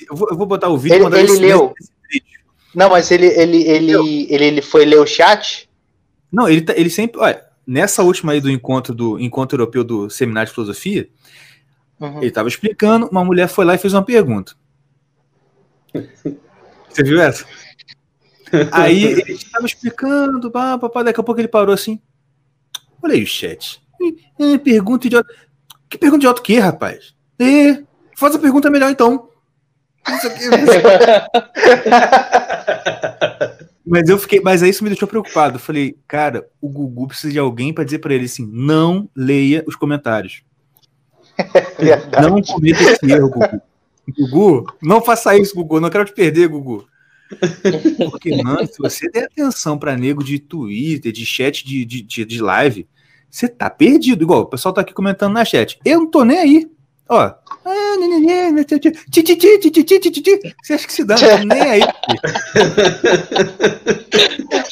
Eu 0.09 0.17
vou, 0.17 0.29
eu 0.31 0.37
vou 0.37 0.47
botar 0.47 0.69
o 0.69 0.79
vídeo. 0.79 1.05
Ele, 1.07 1.19
ele 1.19 1.33
esse- 1.33 1.41
leu. 1.41 1.75
Não, 2.75 2.89
mas 2.91 3.11
ele, 3.11 3.27
ele, 3.27 3.63
ele, 3.69 3.93
ele, 4.33 4.45
ele 4.45 4.63
foi 4.63 4.85
ler 4.85 4.99
o 5.01 5.07
chat? 5.07 5.69
Não, 6.33 6.49
ele, 6.49 6.63
tá- 6.63 6.75
ele 6.77 6.89
sempre. 6.91 7.21
Olha, 7.21 7.45
nessa 7.67 8.03
última 8.03 8.33
aí 8.33 8.41
do 8.41 8.51
encontro 8.51 8.95
do 8.95 9.19
encontro 9.21 9.57
europeu 9.57 9.83
do 9.85 10.09
Seminário 10.09 10.49
de 10.49 10.55
Filosofia, 10.55 11.09
Uhum. 12.01 12.21
ele 12.23 12.31
tava 12.33 12.49
explicando, 12.49 13.07
uma 13.11 13.25
mulher 13.25 13.49
foi 13.49 13.65
lá 13.65 13.75
e 13.75 13.79
fez 13.79 13.95
uma 13.95 14.03
pergunta. 14.05 14.55
Você 15.93 17.03
viu 17.03 17.21
essa? 17.21 17.45
Aí 18.73 19.05
ele 19.05 19.33
estava 19.33 19.65
explicando, 19.67 20.51
pá, 20.51 20.77
pá, 20.79 20.89
pá, 20.89 21.03
daqui 21.03 21.21
a 21.21 21.23
pouco 21.23 21.41
ele 21.41 21.49
parou 21.49 21.73
assim. 21.75 22.01
Olha 23.03 23.15
aí 23.15 23.23
o 23.23 23.27
chat. 23.27 23.81
Eh, 24.41 24.59
pergunta 24.59 25.07
idiota. 25.07 25.33
Que 25.89 25.99
pergunta 25.99 26.21
idiota 26.23 26.41
o 26.41 26.45
quê, 26.45 26.59
rapaz? 26.59 27.14
É, 27.39 27.83
faz 28.17 28.35
a 28.35 28.39
pergunta 28.39 28.71
melhor 28.71 28.91
então. 28.91 29.29
Mas 33.87 34.09
eu 34.09 34.19
fiquei, 34.19 34.41
mas 34.41 34.63
aí 34.63 34.71
isso 34.71 34.83
me 34.83 34.89
deixou 34.89 35.07
preocupado. 35.07 35.57
Eu 35.57 35.61
falei, 35.61 35.99
cara, 36.09 36.49
o 36.59 36.71
Gugu 36.71 37.09
precisa 37.09 37.31
de 37.31 37.39
alguém 37.39 37.71
para 37.73 37.85
dizer 37.85 37.99
para 37.99 38.15
ele 38.15 38.25
assim: 38.25 38.49
não 38.51 39.11
leia 39.15 39.63
os 39.67 39.77
comentários. 39.77 40.43
Verdade. 41.79 42.27
Não 42.27 42.41
cometa 42.41 42.83
esse 42.83 43.13
erro, 43.13 43.29
Gugu. 43.29 43.61
Gugu, 44.09 44.75
não 44.83 45.03
faça 45.03 45.37
isso, 45.37 45.55
Gugu. 45.55 45.81
Não 45.81 45.91
quero 45.91 46.07
te 46.07 46.15
perder, 46.15 46.49
Gugu. 46.49 46.87
Porque, 48.11 48.43
mano, 48.43 48.67
se 48.67 48.79
você 48.79 49.11
der 49.11 49.25
atenção 49.25 49.79
para 49.79 49.97
nego 49.97 50.25
de 50.25 50.39
Twitter, 50.39 51.13
de 51.13 51.27
chat 51.27 51.65
de, 51.65 51.85
de, 51.85 52.03
de, 52.03 52.25
de 52.25 52.43
live, 52.43 52.89
você 53.31 53.49
tá 53.49 53.69
perdido. 53.69 54.23
Igual 54.23 54.43
o 54.43 54.47
pessoal 54.47 54.73
tá 54.73 54.81
aqui 54.81 54.95
comentando 54.95 55.35
na 55.35 55.45
chat. 55.45 55.79
Eu 55.85 56.01
não 56.01 56.11
tô 56.11 56.25
nem 56.25 56.39
aí. 56.39 56.71
Ó. 57.09 57.19
Ah, 57.19 57.97
Você 60.63 60.75
acha 60.75 60.87
que 60.87 60.93
se 60.93 61.05
dá? 61.05 61.17
Nem 61.47 61.61
aí. 61.63 61.81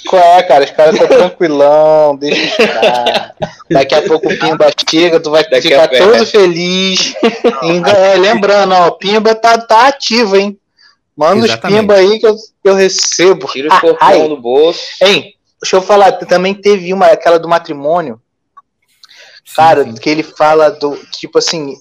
Qual 0.08 0.22
é, 0.22 0.42
cara? 0.42 0.64
Os 0.64 0.70
caras 0.70 0.94
estão 0.94 1.08
tranquilão, 1.08 2.16
deixa 2.16 2.62
estar. 2.62 3.34
Daqui 3.70 3.94
a 3.94 4.02
pouco 4.02 4.28
o 4.28 4.38
Pimba 4.38 4.70
chega, 4.88 5.20
tu 5.20 5.30
vai 5.30 5.42
Daqui 5.48 5.68
ficar 5.68 5.88
todo 5.88 6.26
feliz. 6.26 7.14
Lembrando, 8.20 8.74
ó, 8.74 8.88
o 8.88 8.92
Pimba 8.92 9.34
tá, 9.34 9.58
tá 9.58 9.88
ativo, 9.88 10.36
hein? 10.36 10.58
Manda 11.16 11.44
os 11.44 11.54
Pimba 11.56 11.94
aí 11.94 12.18
que 12.18 12.26
eu, 12.26 12.36
eu 12.64 12.74
recebo. 12.74 13.46
Tira 13.48 13.74
o 13.74 13.80
corpão 13.80 14.28
do 14.28 14.40
bolso. 14.40 14.82
Hein, 15.02 15.34
deixa 15.60 15.76
eu 15.76 15.82
falar, 15.82 16.12
também 16.12 16.54
teve 16.54 16.92
uma, 16.92 17.06
aquela 17.06 17.38
do 17.38 17.48
matrimônio. 17.48 18.20
Cara, 19.54 19.84
sim. 19.84 19.94
que 19.94 20.08
ele 20.08 20.22
fala 20.22 20.70
do. 20.70 20.96
Tipo 21.12 21.38
assim, 21.38 21.76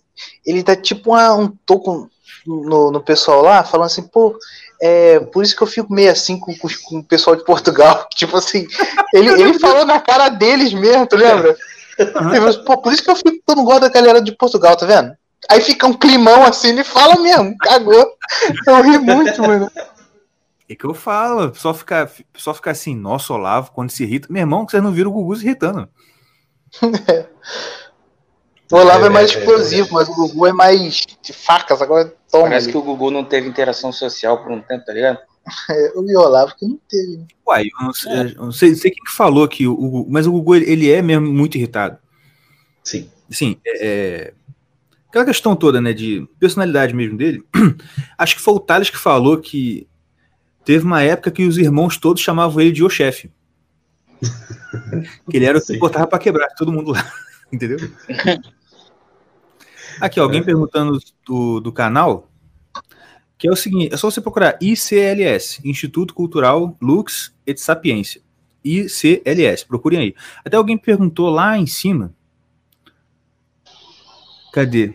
ele 0.45 0.63
tá 0.63 0.75
tipo 0.75 1.11
uma- 1.11 1.35
um 1.35 1.47
toco 1.65 2.09
no, 2.45 2.91
no 2.91 3.01
pessoal 3.01 3.41
lá, 3.41 3.63
falando 3.63 3.87
assim, 3.87 4.03
pô, 4.03 4.37
é, 4.81 5.19
por 5.19 5.43
isso 5.43 5.55
que 5.55 5.61
eu 5.61 5.67
fico 5.67 5.93
meio 5.93 6.11
assim 6.11 6.39
com, 6.39 6.55
com, 6.57 6.67
com 6.85 6.97
o 6.99 7.03
pessoal 7.03 7.35
de 7.35 7.43
Portugal, 7.45 8.07
tipo 8.15 8.35
assim, 8.37 8.67
ele, 9.13 9.29
ele 9.41 9.59
falou 9.59 9.85
na 9.85 9.99
cara 9.99 10.29
deles 10.29 10.73
mesmo, 10.73 11.05
tu 11.05 11.15
lembra? 11.15 11.55
Assim, 11.99 12.63
pô, 12.63 12.77
por 12.77 12.91
isso 12.91 13.03
que 13.03 13.11
eu 13.11 13.15
fico, 13.15 13.37
não 13.55 13.63
gosto 13.63 13.81
da 13.81 13.89
galera 13.89 14.21
de 14.21 14.31
Portugal, 14.35 14.75
tá 14.75 14.85
vendo? 14.85 15.15
Aí 15.49 15.59
fica 15.61 15.87
um 15.87 15.93
climão 15.93 16.43
assim, 16.43 16.69
ele 16.69 16.83
fala 16.83 17.19
mesmo, 17.19 17.55
cagou. 17.57 18.13
Eu 18.67 18.81
ri 18.81 18.97
muito, 18.99 19.41
mano. 19.41 19.71
É 20.69 20.75
que 20.75 20.85
eu 20.85 20.93
falo, 20.93 21.53
só 21.53 21.73
ficar 21.73 22.09
só 22.37 22.53
ficar 22.53 22.71
assim, 22.71 22.95
nossa, 22.95 23.33
Olavo, 23.33 23.71
quando 23.71 23.89
se 23.89 24.03
irrita. 24.03 24.27
Meu 24.31 24.41
irmão, 24.41 24.65
que 24.65 24.71
vocês 24.71 24.81
não 24.83 24.91
viram 24.91 25.11
o 25.11 25.13
Gugu 25.13 25.35
se 25.35 25.45
irritando. 25.45 25.89
O 28.71 28.75
Olavo 28.77 29.05
é, 29.05 29.09
mais 29.09 29.31
É, 29.31 29.35
é, 29.35 29.39
explosivo, 29.39 29.89
mas 29.91 30.07
o 30.07 30.13
Gugu 30.15 30.47
é 30.47 30.53
mais 30.53 31.01
de 31.21 31.33
facas. 31.33 31.81
Agora 31.81 32.13
toma. 32.31 32.43
Parece 32.49 32.69
que 32.71 32.77
o 32.77 32.81
Gugu 32.81 33.11
não 33.11 33.23
teve 33.25 33.47
interação 33.47 33.91
social 33.91 34.41
por 34.41 34.51
um 34.51 34.61
tempo, 34.61 34.85
tá 34.85 34.93
ligado? 34.93 35.19
o 35.95 36.03
e 36.09 36.15
o 36.15 36.19
Olavo 36.19 36.55
que 36.55 36.65
não 36.67 36.79
teve. 36.87 37.25
Uai, 37.47 37.63
eu 37.65 37.85
não 37.85 37.93
sei, 37.93 38.11
eu 38.37 38.45
não 38.45 38.51
sei, 38.51 38.75
sei 38.75 38.91
quem 38.91 39.03
que 39.03 39.11
falou 39.11 39.47
que 39.47 39.67
o, 39.67 39.73
o- 39.73 40.07
mas 40.09 40.27
o 40.27 40.31
Gugu 40.31 40.55
ele, 40.55 40.91
é 40.91 41.01
mesmo 41.01 41.31
muito 41.31 41.57
irritado. 41.57 41.97
Sim. 42.83 43.09
Sim, 43.29 43.57
é, 43.65 43.85
é- 43.87 44.33
aquela 45.09 45.25
questão 45.25 45.55
toda, 45.55 45.81
né, 45.81 45.93
de 45.93 46.27
personalidade 46.39 46.93
mesmo 46.93 47.17
dele. 47.17 47.43
Acho 48.17 48.35
que 48.35 48.41
foi 48.41 48.53
o 48.53 48.59
Thales 48.59 48.89
que 48.89 48.97
falou 48.97 49.37
que 49.39 49.87
teve 50.63 50.85
uma 50.85 51.01
época 51.01 51.31
que 51.31 51.43
os 51.45 51.57
irmãos 51.57 51.97
todos 51.97 52.21
chamavam 52.21 52.61
ele 52.61 52.71
de 52.71 52.83
o 52.83 52.89
chefe. 52.89 53.31
que 55.29 55.37
ele 55.37 55.45
era 55.45 55.57
o 55.57 55.61
que 55.65 55.77
botava 55.77 56.05
pra 56.07 56.19
quebrar 56.19 56.47
todo 56.55 56.71
mundo 56.71 56.91
lá, 56.91 57.11
entendeu? 57.51 57.77
Aqui, 60.01 60.19
alguém 60.19 60.41
É. 60.41 60.43
perguntando 60.43 60.99
do, 61.25 61.59
do 61.59 61.71
canal, 61.71 62.29
que 63.37 63.47
é 63.47 63.51
o 63.51 63.55
seguinte, 63.55 63.93
é 63.93 63.97
só 63.97 64.09
você 64.09 64.19
procurar 64.21 64.57
ICLS, 64.61 65.61
Instituto 65.63 66.13
Cultural 66.13 66.75
Lux 66.81 67.33
et 67.45 67.57
Sapiência. 67.59 68.21
ICLS, 68.63 69.65
procurem 69.65 69.99
aí. 69.99 70.15
Até 70.45 70.57
alguém 70.57 70.77
perguntou 70.77 71.29
lá 71.29 71.57
em 71.57 71.65
cima. 71.65 72.13
Cadê? 74.53 74.93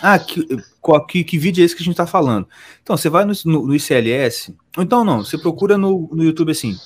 Ah, 0.00 0.18
que, 0.18 0.46
qual- 0.80 1.04
que, 1.06 1.24
que 1.24 1.38
vídeo 1.38 1.62
é 1.62 1.64
esse 1.64 1.74
que 1.76 1.82
a 1.82 1.84
gente 1.84 1.96
tá 1.96 2.06
falando? 2.06 2.48
Então, 2.82 2.96
você 2.96 3.08
vai 3.08 3.24
no, 3.24 3.32
no- 3.44 3.66
no 3.66 3.74
ICLS, 3.74 4.56
ou 4.76 4.82
então 4.82 5.04
não, 5.04 5.24
você 5.24 5.36
procura 5.36 5.76
no, 5.76 6.08
no 6.12 6.22
YouTube 6.22 6.52
assim. 6.52 6.76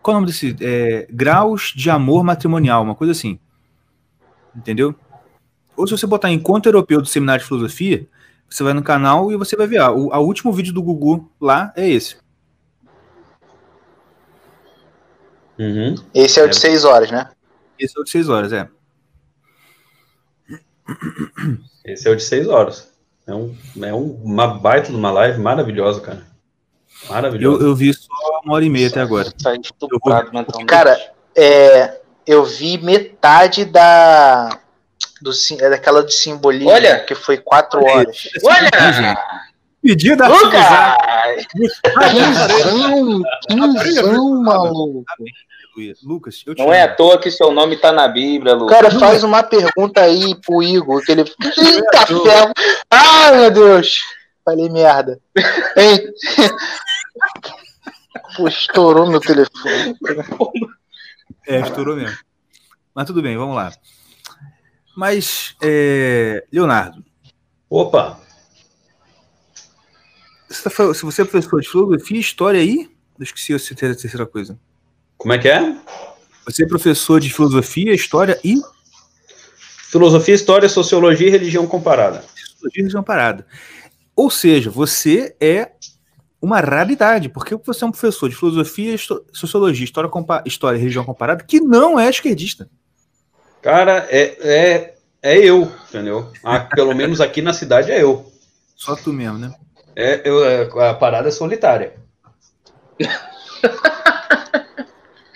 Qual 0.00 0.14
é 0.14 0.18
o 0.18 0.20
nome 0.20 0.32
desse? 0.32 0.56
É, 0.60 1.06
graus 1.10 1.72
de 1.74 1.90
amor 1.90 2.22
matrimonial, 2.24 2.82
uma 2.82 2.94
coisa 2.94 3.10
assim. 3.10 3.38
Entendeu? 4.56 4.94
Ou 5.78 5.86
se 5.86 5.92
você 5.96 6.06
botar 6.06 6.30
Encontro 6.30 6.68
Europeu 6.68 7.00
do 7.00 7.06
Seminário 7.08 7.40
de 7.42 7.48
Filosofia, 7.48 8.06
você 8.48 8.62
vai 8.64 8.72
no 8.72 8.82
canal 8.82 9.30
e 9.32 9.36
você 9.36 9.56
vai 9.56 9.66
ver. 9.66 9.78
Ah, 9.78 9.92
o 9.92 10.12
a 10.12 10.18
último 10.18 10.52
vídeo 10.52 10.72
do 10.72 10.82
Gugu 10.82 11.30
lá 11.40 11.72
é 11.76 11.88
esse. 11.88 12.16
Uhum. 15.58 15.94
Esse 16.14 16.38
é 16.38 16.42
o 16.42 16.46
É. 16.46 16.48
de 16.48 16.56
6 16.56 16.84
horas, 16.84 17.10
né? 17.10 17.30
Esse 17.78 17.96
é 17.98 18.00
o 18.00 18.04
de 18.04 18.10
6 18.10 18.28
horas, 18.28 18.52
é. 18.52 18.68
Esse 21.84 22.08
é 22.08 22.10
o 22.10 22.16
de 22.16 22.22
6 22.22 22.48
horas. 22.48 22.92
É, 23.26 23.34
um, 23.34 23.54
é 23.82 23.92
um- 23.94 24.20
uma 24.24 24.46
baita 24.46 24.90
de 24.90 24.96
uma 24.96 25.10
live 25.10 25.38
maravilhosa, 25.40 26.00
cara. 26.00 26.26
Eu, 27.04 27.08
Maravilhosa. 27.12 27.64
eu 27.64 27.74
vi 27.76 27.92
só 27.94 28.08
uma 28.44 28.54
hora 28.54 28.64
e 28.64 28.70
meia 28.70 28.88
até 28.88 29.00
agora. 29.00 29.30
Tá 29.30 29.54
estuprado 29.54 30.32
mentalmente. 30.32 30.66
Cara, 30.68 30.98
é, 31.36 32.00
eu 32.26 32.44
vi 32.44 32.78
metade 32.78 33.64
da. 33.64 34.58
Do, 35.20 35.32
é 35.60 35.70
daquela 35.70 36.04
de 36.04 36.14
simbolismo, 36.14 36.70
Olha! 36.70 37.00
que 37.00 37.14
foi 37.14 37.38
4 37.38 37.84
horas. 37.84 38.28
Olha! 38.44 39.18
Pedido 39.82 40.16
da 40.16 40.28
Lucas! 40.28 40.64
Quinzão, 42.10 43.22
quinzão, 43.48 44.42
maluco. 44.42 45.04
Lucas, 46.02 46.42
eu 46.44 46.54
te 46.54 46.62
Não 46.62 46.72
é 46.72 46.82
à 46.82 46.94
toa 46.94 47.18
que 47.18 47.30
seu 47.30 47.52
nome 47.52 47.76
tá 47.76 47.92
na 47.92 48.08
Bíblia, 48.08 48.54
Lucas. 48.54 48.76
Cara, 48.76 48.90
faz 48.98 49.22
uma 49.22 49.42
pergunta 49.42 50.00
aí 50.02 50.34
pro 50.44 50.62
Igor, 50.62 51.00
que 51.04 51.12
ele. 51.12 51.20
Eita 51.20 52.06
ferro! 52.06 52.52
Ai, 52.90 53.36
meu 53.36 53.50
Deus! 53.50 54.00
Falei 54.44 54.68
merda. 54.68 55.20
Hein? 55.76 56.12
Pô, 58.36 58.48
estourou 58.48 59.08
meu 59.08 59.20
telefone. 59.20 59.94
É, 61.46 61.60
estourou 61.60 61.96
mesmo. 61.96 62.16
Mas 62.94 63.06
tudo 63.06 63.22
bem, 63.22 63.36
vamos 63.36 63.54
lá. 63.54 63.72
Mas, 64.98 65.54
é, 65.62 66.44
Leonardo, 66.52 67.04
Opa! 67.70 68.18
você 70.48 70.68
tá 70.68 70.92
se 70.92 71.04
você 71.04 71.22
é 71.22 71.24
professor 71.24 71.60
de 71.60 71.68
filosofia 71.68 72.18
história 72.18 72.58
aí, 72.60 72.90
eu 73.16 73.22
esqueci 73.22 73.54
a 73.54 73.58
terceira- 73.76 74.26
coisa. 74.26 74.58
Como 75.16 75.32
é 75.32 75.38
que 75.38 75.46
é? 75.48 75.76
Você 76.46 76.64
é 76.64 76.66
professor 76.66 77.20
de 77.20 77.32
filosofia, 77.32 77.94
história 77.94 78.40
e 78.42 78.56
Filosofia, 79.88 80.34
História, 80.34 80.68
Sociologia 80.68 81.28
e 81.28 81.30
Religião 81.30 81.64
Comparada. 81.64 82.22
sociologia 82.34 82.72
e 82.74 82.82
religião 82.82 83.02
parada. 83.04 83.46
Ou 84.16 84.28
seja, 84.30 84.68
você 84.68 85.36
é 85.40 85.74
uma 86.42 86.58
raridade, 86.58 87.28
porque 87.28 87.54
você 87.54 87.84
é 87.84 87.86
um 87.86 87.92
professor 87.92 88.28
de 88.28 88.34
filosofia, 88.34 88.96
sociologia, 89.32 89.84
história, 89.84 90.10
compa- 90.10 90.42
história 90.44 90.76
e 90.76 90.80
religião 90.80 91.04
comparada 91.04 91.44
que 91.44 91.60
não 91.60 92.00
é 92.00 92.10
esquerdista. 92.10 92.68
Cara, 93.62 94.06
é, 94.10 94.22
é, 94.40 94.94
é 95.22 95.38
eu, 95.38 95.70
entendeu? 95.88 96.30
Ah, 96.44 96.60
pelo 96.60 96.94
menos 96.94 97.20
aqui 97.20 97.42
na 97.42 97.52
cidade 97.52 97.90
é 97.90 98.02
eu. 98.02 98.30
Só 98.76 98.94
tu 98.94 99.12
mesmo, 99.12 99.38
né? 99.38 99.52
É, 99.96 100.22
eu 100.24 100.44
é- 100.44 100.90
a 100.90 100.94
parada 100.94 101.28
é 101.28 101.32
solitária. 101.32 101.94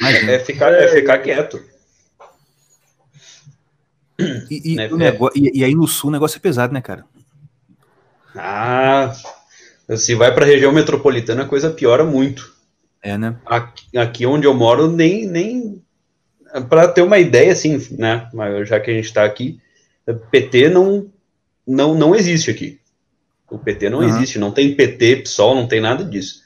É 0.00 0.38
ficar, 0.40 0.72
é 0.72 0.88
ficar 0.88 1.18
quieto. 1.18 1.62
E, 4.50 4.72
e 4.72 4.76
né, 4.76 4.86
é. 4.86 4.88
negócio- 4.94 5.36
e- 5.36 5.60
e 5.60 5.64
aí 5.64 5.74
no 5.74 5.86
sul 5.86 6.10
o 6.10 6.12
negócio 6.12 6.36
é 6.36 6.40
pesado, 6.40 6.72
né, 6.72 6.80
cara? 6.80 7.04
Ah, 8.36 9.12
se 9.96 10.14
vai 10.14 10.32
pra 10.34 10.46
região 10.46 10.72
metropolitana, 10.72 11.42
a 11.42 11.48
coisa 11.48 11.70
piora 11.70 12.04
muito. 12.04 12.52
É, 13.02 13.18
né? 13.18 13.36
Aqui, 13.44 13.98
aqui 13.98 14.26
onde 14.26 14.46
eu 14.46 14.54
moro, 14.54 14.90
nem. 14.90 15.26
nem 15.26 15.81
para 16.68 16.88
ter 16.88 17.02
uma 17.02 17.18
ideia, 17.18 17.52
assim, 17.52 17.80
né? 17.98 18.28
Já 18.64 18.78
que 18.80 18.90
a 18.90 18.94
gente 18.94 19.12
tá 19.12 19.24
aqui, 19.24 19.58
PT 20.30 20.68
não, 20.68 21.06
não, 21.66 21.94
não 21.94 22.14
existe 22.14 22.50
aqui. 22.50 22.80
O 23.50 23.58
PT 23.58 23.90
não 23.90 24.00
Aham. 24.00 24.08
existe, 24.08 24.38
não 24.38 24.50
tem 24.50 24.74
PT, 24.74 25.16
PSOL, 25.16 25.54
não 25.54 25.66
tem 25.66 25.80
nada 25.80 26.04
disso. 26.04 26.42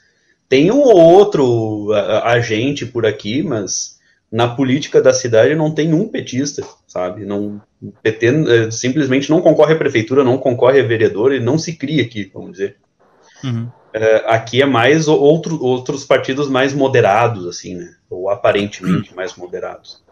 Tem 0.49 0.71
um 0.71 0.79
ou 0.79 0.97
outro 0.97 1.91
agente 2.23 2.85
por 2.85 3.05
aqui, 3.05 3.43
mas 3.43 3.97
na 4.31 4.47
política 4.47 5.01
da 5.01 5.13
cidade 5.13 5.55
não 5.55 5.73
tem 5.73 5.93
um 5.93 6.07
petista, 6.07 6.65
sabe? 6.85 7.25
Não, 7.25 7.61
o 7.81 7.91
PT 8.03 8.27
eh, 8.27 8.71
simplesmente 8.71 9.29
não 9.29 9.41
concorre 9.41 9.73
à 9.73 9.77
prefeitura, 9.77 10.23
não 10.23 10.37
concorre 10.37 10.81
a 10.81 10.85
vereador 10.85 11.33
e 11.33 11.39
não 11.39 11.57
se 11.57 11.73
cria 11.73 12.03
aqui, 12.03 12.29
vamos 12.33 12.53
dizer. 12.53 12.75
Uhum. 13.43 13.69
Aqui 14.27 14.61
é 14.61 14.65
mais 14.65 15.07
outro, 15.07 15.61
outros 15.63 16.03
partidos 16.05 16.49
mais 16.49 16.73
moderados, 16.73 17.47
assim, 17.47 17.75
né? 17.75 17.95
Ou 18.09 18.29
aparentemente 18.29 19.15
mais 19.15 19.35
moderados. 19.35 20.03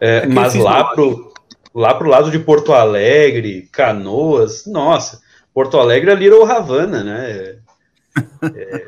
É, 0.00 0.18
É 0.18 0.24
eu 0.24 0.30
mas 0.30 0.54
lá 0.54 0.84
pro, 0.84 1.32
lá 1.74 1.94
pro 1.94 2.08
lado 2.08 2.30
de 2.30 2.38
Porto 2.38 2.72
Alegre, 2.72 3.68
Canoas, 3.72 4.66
nossa, 4.66 5.20
Porto 5.52 5.78
Alegre 5.78 6.10
é 6.10 6.14
Little 6.14 6.44
Havana, 6.44 7.02
né? 7.02 7.30
É, 7.30 8.86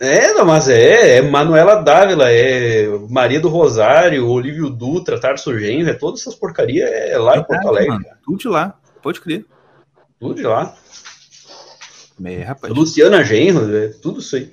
é, 0.00 0.34
não, 0.34 0.44
mas 0.44 0.68
é, 0.68 1.18
é 1.18 1.22
Manuela 1.22 1.76
Dávila, 1.76 2.30
é 2.30 2.86
Maria 3.08 3.40
do 3.40 3.48
Rosário, 3.48 4.28
Olívio 4.28 4.70
Dutra, 4.70 5.20
Tarso 5.20 5.58
Genro, 5.58 5.90
é 5.90 5.94
todas 5.94 6.20
essas 6.20 6.34
porcarias 6.34 6.88
é 6.90 7.18
lá 7.18 7.36
em 7.36 7.44
Porto 7.44 7.68
Alegre, 7.68 7.90
mano. 7.90 8.04
Tudo 8.24 8.38
de 8.38 8.48
lá, 8.48 8.78
pode 9.02 9.20
crer. 9.20 9.44
tudo 10.18 10.34
de 10.34 10.42
lá. 10.42 10.74
É, 12.24 12.42
rapaz. 12.42 12.72
Luciana 12.72 13.24
Genro, 13.24 13.74
é 13.74 13.88
tudo 13.88 14.20
isso 14.20 14.36
aí. 14.36 14.50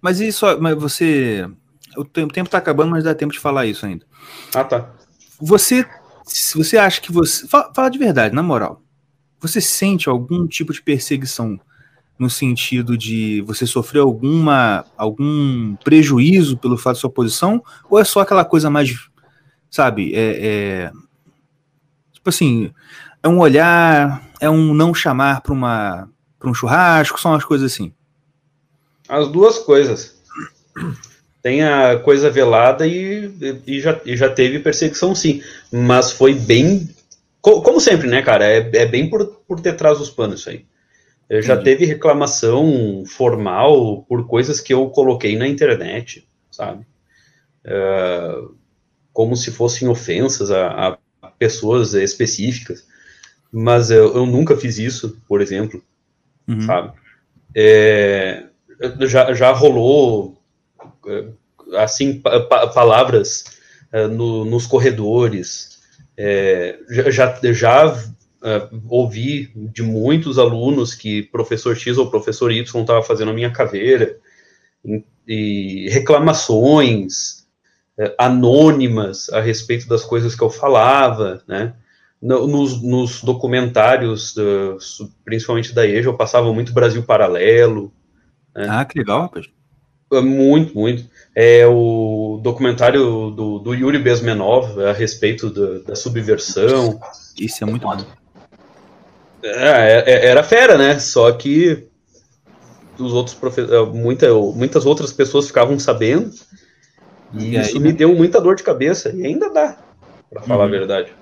Mas 0.00 0.20
isso, 0.20 0.46
mas 0.60 0.76
você. 0.76 1.48
O 1.96 2.04
tempo, 2.04 2.30
o 2.30 2.34
tempo 2.34 2.50
tá 2.50 2.58
acabando, 2.58 2.90
mas 2.90 3.04
dá 3.04 3.14
tempo 3.14 3.32
de 3.32 3.38
falar 3.38 3.66
isso 3.66 3.84
ainda. 3.84 4.06
Ah, 4.54 4.64
tá. 4.64 4.94
Você. 5.40 5.86
Se 6.24 6.56
você 6.56 6.76
acha 6.76 7.00
que 7.00 7.10
você. 7.10 7.46
Fala, 7.48 7.72
fala 7.74 7.88
de 7.88 7.98
verdade, 7.98 8.34
na 8.34 8.42
moral. 8.42 8.82
Você 9.40 9.60
sente 9.60 10.08
algum 10.08 10.46
tipo 10.46 10.72
de 10.72 10.82
perseguição 10.82 11.58
no 12.18 12.28
sentido 12.28 12.98
de 12.98 13.40
você 13.46 13.64
sofrer 13.64 14.00
alguma, 14.00 14.84
algum 14.96 15.76
prejuízo 15.76 16.58
pelo 16.58 16.76
fato 16.76 16.96
de 16.96 17.00
sua 17.00 17.10
posição? 17.10 17.62
Ou 17.88 17.98
é 17.98 18.04
só 18.04 18.20
aquela 18.20 18.44
coisa 18.44 18.68
mais. 18.68 18.90
Sabe? 19.70 20.14
É, 20.14 20.86
é- 20.86 20.92
tipo 22.12 22.28
assim. 22.28 22.70
É 23.20 23.26
um 23.26 23.40
olhar, 23.40 24.22
é 24.40 24.48
um 24.48 24.72
não 24.72 24.94
chamar 24.94 25.40
para 25.40 25.52
uma 25.52 26.08
para 26.38 26.50
um 26.50 26.54
churrasco, 26.54 27.20
são 27.20 27.32
umas 27.32 27.44
coisas 27.44 27.72
assim. 27.72 27.92
As 29.08 29.28
duas 29.28 29.58
coisas. 29.58 30.16
Tem 31.42 31.62
a 31.62 31.98
coisa 32.00 32.30
velada 32.30 32.86
e, 32.86 33.30
e, 33.66 33.80
já, 33.80 34.00
e 34.04 34.16
já 34.16 34.28
teve 34.28 34.58
perseguição, 34.58 35.14
sim. 35.14 35.42
Mas 35.72 36.10
foi 36.12 36.34
bem. 36.34 36.88
co- 37.40 37.62
como 37.62 37.80
sempre, 37.80 38.08
né, 38.08 38.22
cara? 38.22 38.44
É, 38.44 38.58
é 38.74 38.86
bem 38.86 39.08
por, 39.08 39.24
por 39.46 39.60
detrás 39.60 39.98
dos 39.98 40.10
panos 40.10 40.40
isso 40.40 40.50
aí. 40.50 40.66
Eu 41.28 41.42
já 41.42 41.54
Entendi. 41.54 41.64
teve 41.64 41.84
reclamação 41.84 43.04
formal 43.06 44.02
por 44.08 44.26
coisas 44.26 44.60
que 44.60 44.72
eu 44.74 44.88
coloquei 44.90 45.36
na 45.36 45.46
internet, 45.46 46.26
sabe? 46.50 46.86
É, 47.64 48.34
como 49.12 49.36
se 49.36 49.50
fossem 49.50 49.88
ofensas 49.88 50.50
a, 50.50 50.98
a 51.22 51.28
pessoas 51.38 51.94
específicas. 51.94 52.86
Mas 53.52 53.90
eu, 53.90 54.14
eu 54.16 54.26
nunca 54.26 54.56
fiz 54.56 54.78
isso, 54.78 55.20
por 55.28 55.40
exemplo 55.40 55.82
Uhum. 56.48 56.60
sabe? 56.62 56.92
É, 57.54 58.44
já, 59.06 59.32
já 59.34 59.52
rolou 59.52 60.40
é, 61.06 61.28
assim 61.76 62.20
pa- 62.20 62.40
pa- 62.40 62.66
palavras 62.68 63.44
é, 63.92 64.06
no- 64.06 64.44
nos 64.44 64.66
corredores, 64.66 65.76
É, 66.20 66.80
já, 66.90 67.38
já 67.52 67.94
uh, 67.94 68.82
ouvi 68.88 69.52
de 69.72 69.84
muitos 69.84 70.36
alunos 70.36 70.92
que 70.92 71.22
professor 71.22 71.76
X 71.76 71.96
ou 71.96 72.10
professor 72.10 72.50
Y 72.50 72.62
estava 72.80 73.02
fazendo 73.04 73.30
a 73.30 73.34
minha 73.34 73.52
caveira, 73.52 74.16
e, 74.84 75.04
e 75.26 75.88
reclamações 75.90 77.46
uh, 78.00 78.12
anônimas 78.18 79.28
a 79.30 79.40
respeito 79.40 79.88
das 79.88 80.02
coisas 80.04 80.34
que 80.34 80.42
eu 80.42 80.50
falava, 80.50 81.40
né? 81.46 81.74
Nos, 82.20 82.82
nos, 82.82 83.22
documentários, 83.22 84.36
uh, 84.36 84.76
principalmente 85.24 85.72
da 85.72 85.86
EJA, 85.86 86.08
eu 86.08 86.16
passava 86.16 86.52
muito 86.52 86.72
Brasil 86.72 87.02
Paralelo. 87.02 87.92
Né? 88.54 88.66
Ah, 88.68 88.84
que 88.84 88.98
legal, 88.98 89.22
rapaz. 89.22 89.46
Muito, 90.10 90.74
muito. 90.74 91.04
É 91.34 91.66
o 91.66 92.40
documentário 92.42 93.30
do, 93.30 93.58
do 93.58 93.74
Yuri 93.74 93.98
Bezmenov 93.98 94.80
a 94.80 94.92
respeito 94.92 95.50
da, 95.50 95.90
da 95.90 95.96
subversão. 95.96 96.98
Isso 97.38 97.62
é 97.62 97.66
muito 97.66 97.82
bom. 97.82 97.96
É, 99.42 100.04
é, 100.06 100.26
era 100.26 100.42
fera, 100.42 100.76
né? 100.76 100.98
Só 100.98 101.30
que 101.32 101.86
os 102.98 103.12
outros 103.12 103.36
professores, 103.36 103.94
muita, 103.94 104.32
muitas 104.32 104.86
outras 104.86 105.12
pessoas 105.12 105.46
ficavam 105.46 105.78
sabendo. 105.78 106.32
E, 107.34 107.54
e 107.54 107.60
isso 107.60 107.76
aí, 107.76 107.82
me 107.82 107.90
né? 107.90 107.94
deu 107.94 108.14
muita 108.14 108.40
dor 108.40 108.56
de 108.56 108.62
cabeça. 108.62 109.10
E 109.14 109.24
ainda 109.24 109.50
dá, 109.50 109.76
para 110.30 110.42
falar 110.42 110.64
uhum. 110.64 110.68
a 110.68 110.78
verdade. 110.78 111.12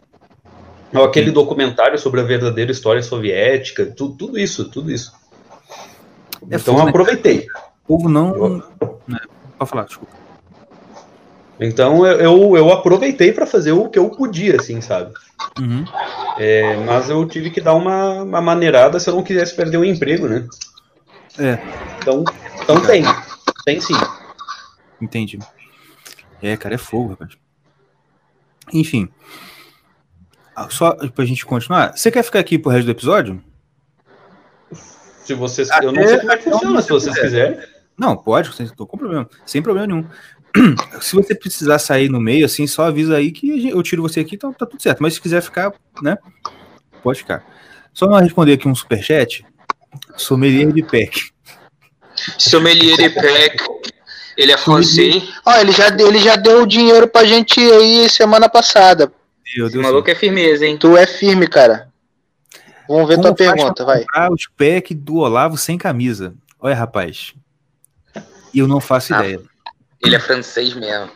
Aquele 1.05 1.31
documentário 1.31 1.99
sobre 1.99 2.21
a 2.21 2.25
verdadeira 2.25 2.71
história 2.71 3.03
soviética, 3.03 3.87
tu, 3.87 4.11
tudo 4.11 4.39
isso, 4.39 4.71
tudo 4.71 4.91
isso. 4.91 5.13
É 6.51 6.57
então 6.57 6.79
eu 6.79 6.85
né? 6.85 6.91
aproveitei. 6.91 7.47
O 7.85 7.87
povo 7.87 8.09
não. 8.09 8.35
Eu... 8.35 8.63
Né? 9.07 9.19
Pode 9.59 9.71
falar, 9.71 9.85
desculpa. 9.85 10.13
Então 11.59 12.05
eu, 12.05 12.57
eu 12.57 12.71
aproveitei 12.71 13.33
para 13.33 13.47
fazer 13.47 13.73
o 13.73 13.89
que 13.89 13.99
eu 13.99 14.11
podia, 14.11 14.57
assim, 14.57 14.81
sabe? 14.81 15.13
Uhum. 15.59 15.85
É, 16.39 16.77
mas 16.85 17.09
eu 17.09 17.27
tive 17.27 17.51
que 17.51 17.61
dar 17.61 17.75
uma, 17.75 18.23
uma 18.23 18.41
maneirada 18.43 19.01
se 19.01 19.09
eu 19.09 19.15
não 19.15 19.23
quisesse 19.23 19.57
perder 19.57 19.79
o 19.79 19.85
emprego, 19.85 20.29
né? 20.29 20.47
É. 21.39 21.59
Então, 21.99 22.25
então 22.63 22.81
tem. 22.83 23.03
Tem 23.65 23.81
sim. 23.81 23.95
Entendi. 25.01 25.39
É, 26.43 26.57
cara, 26.57 26.75
é 26.75 26.79
fogo, 26.79 27.11
rapaz. 27.11 27.33
Enfim. 28.73 29.09
Ah, 30.57 30.69
só 30.71 30.95
pra 31.11 31.27
gente 31.27 31.45
continuar. 31.45 31.95
Você 31.95 32.11
quer 32.11 32.23
ficar 32.23 32.41
aqui 32.41 32.59
pro 32.59 32.71
resto 32.71 32.87
do 32.87 32.93
episódio? 32.93 33.45
Se 35.23 35.35
vocês. 35.35 35.71
Até 35.71 35.85
eu 35.85 35.93
não 35.93 36.03
sei 36.03 36.19
como 36.19 36.33
é 36.33 36.37
que 36.39 36.45
funciona, 36.45 36.81
se 36.81 36.89
vocês 36.89 37.19
quiserem. 37.19 37.59
Não, 37.99 38.17
pode, 38.17 38.55
sem, 38.55 38.67
tô 38.69 38.87
com 38.87 38.97
problema. 38.97 39.29
Sem 39.45 39.61
problema 39.61 39.87
nenhum. 39.87 40.07
Se 41.03 41.15
você 41.15 41.35
precisar 41.35 41.79
sair 41.79 42.09
no 42.09 42.21
meio, 42.21 42.47
assim, 42.47 42.67
só 42.67 42.85
avisa 42.85 43.17
aí 43.17 43.31
que 43.31 43.69
eu 43.69 43.83
tiro 43.83 44.03
você 44.03 44.21
aqui, 44.21 44.39
tá, 44.39 44.51
tá 44.53 44.65
tudo 44.65 44.83
certo. 44.83 45.03
Mas 45.03 45.15
se 45.15 45.21
quiser 45.21 45.43
ficar, 45.43 45.73
né? 46.03 46.17
Pode 47.03 47.19
ficar. 47.19 47.45
Só 47.93 48.07
não 48.07 48.17
responder 48.17 48.55
aqui 48.55 48.67
um 48.67 48.75
superchat. 48.75 49.45
Sommelier 50.17 50.73
de 50.73 50.83
PEC. 50.83 51.31
Sommelier 52.39 52.97
de 52.97 53.11
PEC. 53.11 53.57
Ele 54.37 54.53
é 54.53 54.57
francês. 54.57 55.23
Ó, 55.45 55.55
ele 55.59 55.73
já, 55.73 55.89
ele 55.89 56.19
já 56.19 56.37
deu 56.37 56.63
o 56.63 56.67
dinheiro 56.67 57.09
pra 57.09 57.25
gente 57.25 57.61
aí 57.61 58.09
semana 58.09 58.49
passada. 58.49 59.13
O 59.59 59.83
maluco 59.83 60.11
é 60.11 60.15
firmeza, 60.15 60.67
hein? 60.67 60.77
Tu 60.77 60.97
é 60.97 61.07
firme, 61.07 61.47
cara. 61.47 61.93
Vamos 62.89 63.09
ver 63.09 63.17
Como 63.17 63.29
tua 63.29 63.35
pergunta, 63.35 63.85
vai. 63.85 64.05
Os 64.31 64.47
PEC 64.47 64.95
do 64.95 65.17
Olavo 65.17 65.57
sem 65.57 65.79
camisa. 65.79 66.35
Olha, 66.59 66.75
rapaz. 66.75 67.35
Eu 68.55 68.67
não 68.67 68.81
faço 68.81 69.15
ah, 69.15 69.19
ideia. 69.19 69.43
Ele 70.03 70.17
é 70.17 70.21
francês 70.21 70.75
mesmo. 70.75 71.11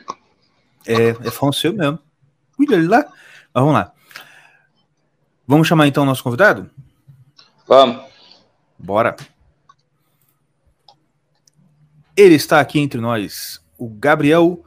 É, 0.87 1.11
é 1.11 1.31
francês 1.31 1.73
mesmo. 1.75 1.99
Cuida 2.57 2.75
ele 2.75 2.89
lá. 2.89 3.05
Mas 3.53 3.65
vamos 3.65 3.75
lá. 3.75 3.93
Vamos 5.47 5.67
chamar 5.67 5.87
então 5.87 6.03
o 6.03 6.07
nosso 6.07 6.23
convidado? 6.23 6.71
Vamos. 7.67 8.05
Bora. 8.79 9.17
Ele 12.17 12.35
está 12.35 12.61
aqui 12.61 12.79
entre 12.79 13.01
nós, 13.01 13.61
o 13.79 13.89
Gabriel 13.89 14.65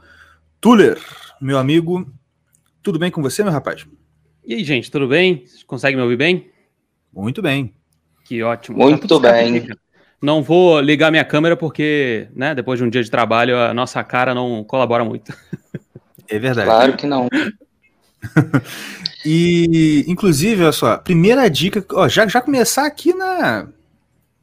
Tuller, 0.60 0.98
meu 1.40 1.58
amigo. 1.58 2.10
Tudo 2.84 2.98
bem 2.98 3.10
com 3.10 3.22
você, 3.22 3.42
meu 3.42 3.50
rapaz? 3.50 3.86
E 4.44 4.52
aí, 4.52 4.62
gente, 4.62 4.90
tudo 4.90 5.08
bem? 5.08 5.46
Consegue 5.66 5.96
me 5.96 6.02
ouvir 6.02 6.18
bem? 6.18 6.50
Muito 7.10 7.40
bem. 7.40 7.72
Que 8.26 8.42
ótimo. 8.42 8.76
Muito 8.76 9.08
tá 9.08 9.32
bem. 9.32 9.66
Não 10.20 10.42
vou 10.42 10.80
ligar 10.80 11.10
minha 11.10 11.24
câmera 11.24 11.56
porque, 11.56 12.28
né, 12.36 12.54
depois 12.54 12.78
de 12.78 12.84
um 12.84 12.90
dia 12.90 13.02
de 13.02 13.10
trabalho, 13.10 13.56
a 13.56 13.72
nossa 13.72 14.04
cara 14.04 14.34
não 14.34 14.62
colabora 14.62 15.02
muito. 15.02 15.34
É 16.28 16.38
verdade. 16.38 16.66
Claro 16.66 16.96
que 16.96 17.06
não. 17.06 17.28
e, 19.24 20.04
inclusive, 20.06 20.62
olha 20.62 20.72
só, 20.72 20.98
primeira 20.98 21.48
dica, 21.48 21.84
ó, 21.92 22.06
já, 22.06 22.26
já 22.26 22.42
começar 22.42 22.86
aqui 22.86 23.14
na. 23.14 23.66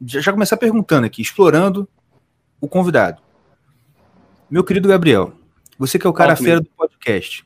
Já, 0.04 0.20
já 0.20 0.32
começar 0.32 0.56
perguntando 0.56 1.06
aqui, 1.06 1.22
explorando 1.22 1.88
o 2.60 2.68
convidado. 2.68 3.22
Meu 4.50 4.64
querido 4.64 4.88
Gabriel, 4.88 5.32
você 5.78 5.96
que 5.96 6.06
é 6.06 6.10
o 6.10 6.12
cara 6.12 6.34
fera 6.34 6.60
do 6.60 6.70
podcast, 6.76 7.44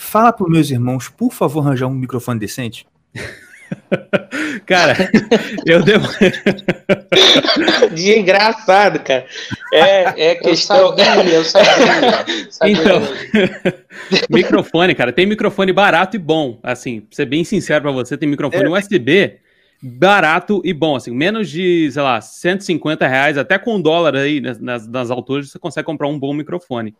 fala 0.00 0.32
para 0.32 0.48
meus 0.48 0.70
irmãos, 0.70 1.08
por 1.08 1.32
favor, 1.32 1.60
arranjar 1.60 1.86
um 1.86 1.94
microfone 1.94 2.40
decente. 2.40 2.86
cara, 4.66 4.96
eu 5.66 5.82
devo. 5.82 6.08
Dia 7.94 8.18
engraçado, 8.18 8.98
cara. 9.00 9.26
É, 9.72 10.30
é 10.30 10.34
questão. 10.34 10.76
Eu 10.76 10.96
sabia, 10.96 11.34
eu 11.34 11.44
sabia, 11.44 12.26
sabia. 12.50 12.72
Então, 12.72 13.02
microfone, 14.30 14.94
cara, 14.94 15.12
tem 15.12 15.26
microfone 15.26 15.72
barato 15.72 16.16
e 16.16 16.18
bom. 16.18 16.58
Assim, 16.62 17.02
pra 17.02 17.16
ser 17.16 17.26
bem 17.26 17.44
sincero 17.44 17.82
pra 17.82 17.92
você, 17.92 18.16
tem 18.16 18.28
microfone 18.28 18.64
é. 18.64 18.68
USB 18.70 19.38
barato 19.82 20.60
e 20.62 20.74
bom, 20.74 20.96
assim, 20.96 21.10
menos 21.10 21.48
de, 21.48 21.90
sei 21.90 22.02
lá, 22.02 22.20
150 22.20 23.06
reais, 23.06 23.38
até 23.38 23.58
com 23.58 23.80
dólar 23.80 24.14
aí 24.14 24.38
nas, 24.38 24.86
nas 24.86 25.10
alturas, 25.10 25.50
você 25.50 25.58
consegue 25.58 25.86
comprar 25.86 26.06
um 26.06 26.18
bom 26.18 26.34
microfone. 26.34 26.94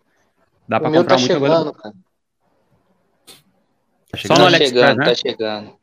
Dá 0.66 0.80
para 0.80 0.88
comprar 0.88 1.16
tá 1.16 1.18
muita 1.18 1.34
chegando, 1.34 1.72
coisa. 1.72 1.72
Cara. 1.74 1.94
Tá 4.12 4.18
Só 4.26 4.34
no 4.34 4.50
tá 4.50 4.58
chegando, 4.58 4.98
né? 4.98 5.04
Tá 5.04 5.14
chegando. 5.14 5.80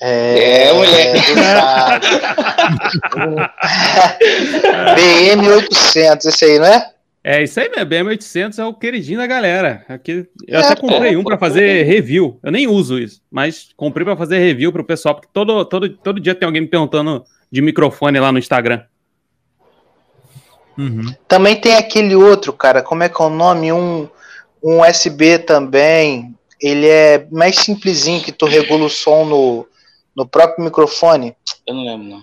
É, 0.00 0.68
é 0.68 0.72
moleque. 0.72 1.18
BM800, 4.96 6.26
esse 6.26 6.44
aí, 6.44 6.58
não 6.58 6.66
é? 6.66 6.90
É 7.26 7.42
isso 7.42 7.58
aí 7.58 7.70
mesmo, 7.70 7.86
BM800 7.86 8.58
é 8.58 8.64
o 8.66 8.74
queridinho 8.74 9.18
da 9.18 9.26
galera. 9.26 9.82
Aqui, 9.88 10.28
eu 10.46 10.60
é, 10.60 10.62
até 10.62 10.76
comprei 10.76 11.16
um 11.16 11.24
para 11.24 11.38
fazer 11.38 11.84
review. 11.84 12.38
Eu 12.42 12.52
nem 12.52 12.66
uso 12.66 12.98
isso, 12.98 13.22
mas 13.30 13.70
comprei 13.74 14.04
para 14.04 14.14
fazer 14.14 14.38
review 14.38 14.70
para 14.70 14.82
o 14.82 14.84
pessoal, 14.84 15.14
porque 15.14 15.30
todo, 15.32 15.64
todo, 15.64 15.88
todo 15.88 16.20
dia 16.20 16.34
tem 16.34 16.44
alguém 16.44 16.60
me 16.60 16.68
perguntando 16.68 17.24
de 17.50 17.62
microfone 17.62 18.20
lá 18.20 18.30
no 18.30 18.38
Instagram. 18.38 18.82
Uhum. 20.76 21.14
Também 21.26 21.56
tem 21.56 21.76
aquele 21.76 22.14
outro, 22.14 22.52
cara, 22.52 22.82
como 22.82 23.02
é 23.02 23.08
que 23.08 23.22
é 23.22 23.24
o 23.24 23.30
nome? 23.30 23.72
Um, 23.72 24.06
um 24.62 24.82
USB 24.82 25.38
também. 25.38 26.34
Ele 26.64 26.86
é 26.88 27.26
mais 27.30 27.56
simplesinho 27.56 28.22
que 28.22 28.32
tu 28.32 28.46
regula 28.46 28.86
o 28.86 28.88
som 28.88 29.26
no, 29.26 29.68
no 30.16 30.26
próprio 30.26 30.64
microfone. 30.64 31.36
Eu 31.66 31.74
não 31.74 31.84
lembro, 31.84 32.08
não. 32.08 32.22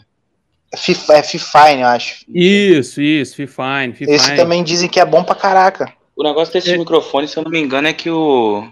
É 0.73 1.21
Fifine, 1.21 1.81
eu 1.81 1.87
acho. 1.87 2.25
Isso, 2.27 2.99
isso, 2.99 3.35
Fifine, 3.35 3.93
Fifine. 3.93 4.15
Esse 4.15 4.35
também 4.35 4.63
dizem 4.63 4.89
que 4.89 4.99
é 4.99 5.05
bom 5.05 5.23
pra 5.23 5.35
caraca. 5.35 5.93
O 6.15 6.23
negócio 6.23 6.51
desses 6.51 6.73
é. 6.73 6.77
microfones, 6.77 7.29
se 7.29 7.37
eu 7.37 7.43
não 7.43 7.51
me 7.51 7.59
engano, 7.59 7.87
é 7.87 7.93
que 7.93 8.09
o, 8.09 8.67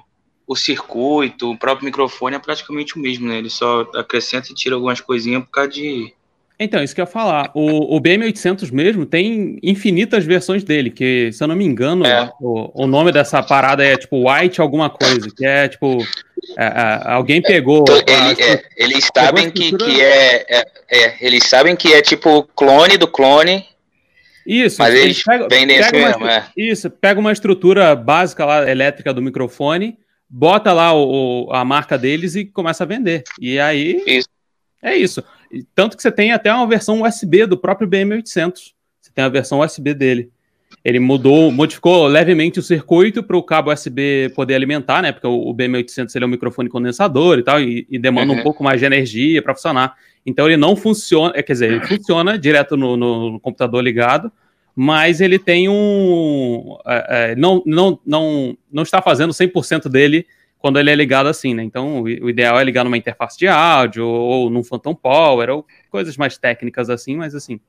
o 0.48 0.56
circuito, 0.56 1.52
o 1.52 1.58
próprio 1.58 1.86
microfone 1.86 2.36
é 2.36 2.40
praticamente 2.40 2.98
o 2.98 3.00
mesmo, 3.00 3.28
né? 3.28 3.38
Ele 3.38 3.50
só 3.52 3.82
acrescenta 3.94 4.52
e 4.52 4.56
tira 4.56 4.74
algumas 4.74 5.00
coisinhas 5.00 5.44
por 5.44 5.52
causa 5.52 5.70
de 5.70 6.12
então, 6.60 6.84
isso 6.84 6.94
que 6.94 7.00
eu 7.00 7.06
ia 7.06 7.12
falar. 7.12 7.52
O, 7.54 7.96
o 7.96 8.02
BM800 8.02 8.70
mesmo 8.72 9.06
tem 9.06 9.58
infinitas 9.64 10.26
versões 10.26 10.62
dele, 10.62 10.90
que, 10.90 11.32
se 11.32 11.42
eu 11.42 11.48
não 11.48 11.56
me 11.56 11.64
engano, 11.64 12.06
é. 12.06 12.30
o, 12.42 12.84
o 12.84 12.86
nome 12.86 13.14
dessa 13.14 13.42
parada 13.42 13.82
é 13.82 13.96
tipo 13.96 14.30
White 14.30 14.60
alguma 14.60 14.90
coisa, 14.90 15.30
que 15.34 15.46
é 15.46 15.70
tipo. 15.70 16.06
É, 16.58 16.66
é, 16.66 17.02
alguém 17.06 17.42
pegou. 17.42 17.86
Então, 17.88 17.96
ele, 17.98 18.42
é, 18.42 18.64
eles 18.76 19.08
sabem 19.16 19.50
que, 19.50 19.78
que 19.78 20.02
é, 20.02 20.46
é, 20.50 20.66
é, 20.90 21.18
Eles 21.22 21.46
sabem 21.46 21.76
que 21.78 21.94
é 21.94 22.02
tipo 22.02 22.44
clone 22.56 22.98
do 22.98 23.08
clone. 23.08 23.66
Isso, 24.46 24.82
mas 24.82 24.96
eles, 24.96 25.24
vendem 25.50 25.78
pega 25.78 25.98
mesmo, 25.98 26.26
uma, 26.26 26.48
Isso, 26.58 26.90
pega 26.90 27.20
uma 27.20 27.32
estrutura 27.32 27.96
básica 27.96 28.44
lá, 28.46 28.70
elétrica 28.70 29.14
do 29.14 29.22
microfone, 29.22 29.98
bota 30.28 30.74
lá 30.74 30.94
o, 30.94 31.50
a 31.52 31.64
marca 31.64 31.98
deles 31.98 32.36
e 32.36 32.46
começa 32.46 32.84
a 32.84 32.88
vender. 32.88 33.24
E 33.40 33.60
aí. 33.60 34.02
Isso. 34.06 34.28
É 34.82 34.96
isso. 34.96 35.24
Tanto 35.74 35.98
que 35.98 36.04
você 36.04 36.12
tem 36.12 36.32
até 36.32 36.54
uma 36.54 36.68
versão 36.68 37.02
USB 37.02 37.46
do 37.46 37.58
próprio 37.58 37.88
BM800. 37.88 38.74
Você 39.02 39.12
tem 39.14 39.24
a 39.24 39.30
versão 39.30 39.60
USB 39.60 39.94
dele. 39.94 40.32
Ele 40.84 41.00
mudou, 41.00 41.52
modificou 41.52 42.08
levemente 42.08 42.60
o 42.60 42.64
circuito 42.64 43.24
para 43.24 43.36
o 43.36 43.44
cabo 43.44 43.74
USB 43.74 44.32
poder 44.36 44.56
alimentar, 44.56 45.02
né? 45.02 45.12
Porque 45.12 45.28
o, 45.28 45.54
BM800 45.54 46.16
ele 46.16 46.24
é 46.24 46.28
um 46.28 46.32
microfone 46.32 46.70
condensador 46.70 47.40
e 47.40 47.44
tal, 47.44 47.60
e, 47.60 47.86
e 47.90 47.98
demanda 47.98 48.32
uhum. 48.32 48.40
um 48.40 48.44
pouco 48.44 48.64
mais 48.64 48.80
de 48.80 48.86
energia 48.86 49.42
para 49.42 49.56
funcionar. 49.56 49.96
Então 50.26 50.46
ele 50.46 50.58
não 50.58 50.76
funciona, 50.76 51.34
quer 51.34 51.54
dizer, 51.54 51.72
ele 51.72 51.86
funciona 51.86 52.38
direto 52.38 52.78
no, 52.78 52.96
no 52.96 53.40
computador 53.40 53.84
ligado, 53.84 54.32
mas 54.76 55.20
ele 55.20 55.40
tem 55.40 55.68
um. 55.68 56.78
É, 56.86 57.32
é, 57.32 57.36
não, 57.36 57.62
não, 57.66 58.00
não, 58.06 58.58
não 58.72 58.84
está 58.84 59.02
fazendo 59.02 59.34
100% 59.34 59.90
dele 59.90 60.26
quando 60.60 60.78
ele 60.78 60.92
é 60.92 60.96
ligado 60.96 61.28
assim, 61.28 61.54
né? 61.54 61.64
Então, 61.64 62.02
o, 62.02 62.30
ideal 62.30 62.60
é 62.60 62.64
ligar 62.64 62.84
numa 62.84 62.98
interface 62.98 63.38
de 63.38 63.48
áudio 63.48 64.06
ou, 64.06 64.44
ou 64.44 64.50
num 64.50 64.64
Phantom 64.64 64.94
Power 64.94 65.50
ou 65.50 65.66
coisas 65.90 66.16
mais 66.18 66.38
técnicas 66.38 66.90
assim, 66.90 67.16
mas 67.16 67.34
assim, 67.34 67.60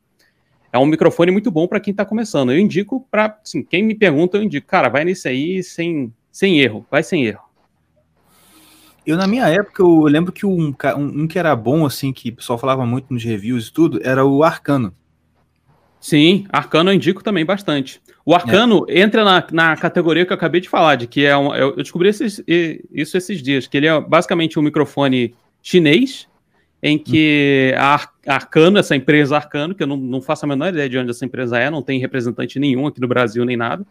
é 0.73 0.79
um 0.79 0.87
microfone 0.87 1.31
muito 1.31 1.51
bom 1.51 1.67
para 1.67 1.81
quem 1.81 1.93
está 1.93 2.05
começando. 2.05 2.53
Eu 2.53 2.59
indico 2.59 3.07
para, 3.11 3.39
assim, 3.43 3.63
quem 3.63 3.83
me 3.83 3.95
pergunta, 3.95 4.37
eu 4.37 4.43
indico, 4.43 4.67
cara, 4.67 4.89
vai 4.89 5.05
nesse 5.05 5.29
aí 5.29 5.63
sem, 5.63 6.13
sem 6.31 6.61
erro, 6.61 6.85
vai 6.91 7.03
sem 7.03 7.25
erro. 7.25 7.43
Eu, 9.07 9.17
na 9.17 9.27
minha 9.27 9.49
época, 9.49 9.83
eu 9.83 10.03
lembro 10.03 10.31
que 10.31 10.45
um, 10.45 10.75
um, 10.97 11.23
um 11.23 11.27
que 11.27 11.39
era 11.39 11.57
bom, 11.57 11.87
assim, 11.87 12.13
que 12.13 12.29
o 12.29 12.37
pessoal 12.37 12.59
falava 12.59 12.85
muito 12.85 13.13
nos 13.13 13.25
reviews 13.25 13.69
e 13.69 13.73
tudo, 13.73 14.01
era 14.05 14.25
o 14.25 14.43
Arcano. 14.45 14.95
Sim, 16.01 16.47
Arcano 16.51 16.91
eu 16.91 16.95
indico 16.95 17.23
também 17.23 17.45
bastante. 17.45 18.01
O 18.25 18.35
Arcano 18.35 18.87
é. 18.89 19.01
entra 19.01 19.23
na, 19.23 19.47
na 19.53 19.77
categoria 19.77 20.25
que 20.25 20.33
eu 20.33 20.37
acabei 20.37 20.61
de 20.61 20.69
falar, 20.69 20.97
de 20.97 21.07
que 21.07 21.27
é 21.27 21.37
um, 21.37 21.55
eu 21.55 21.77
descobri 21.77 22.09
esses, 22.09 22.43
isso 22.47 23.17
esses 23.17 23.43
dias, 23.43 23.67
que 23.67 23.77
ele 23.77 23.87
é 23.87 24.01
basicamente 24.01 24.59
um 24.59 24.63
microfone 24.63 25.35
chinês, 25.63 26.27
em 26.83 26.97
que 26.97 27.75
a 27.77 28.09
Arcano, 28.27 28.79
essa 28.79 28.97
empresa 28.97 29.37
Arcano, 29.37 29.75
que 29.75 29.83
eu 29.83 29.87
não, 29.87 29.97
não, 29.97 30.23
faço 30.23 30.47
a 30.47 30.49
menor 30.49 30.69
ideia 30.71 30.89
de 30.89 30.97
onde 30.97 31.11
essa 31.11 31.25
empresa 31.25 31.59
é, 31.59 31.69
não 31.69 31.83
tem 31.83 32.01
representante 32.01 32.59
nenhum 32.59 32.87
aqui 32.87 33.01
no 33.01 33.09
Brasil 33.09 33.45
nem 33.45 33.57
nada, 33.57 33.85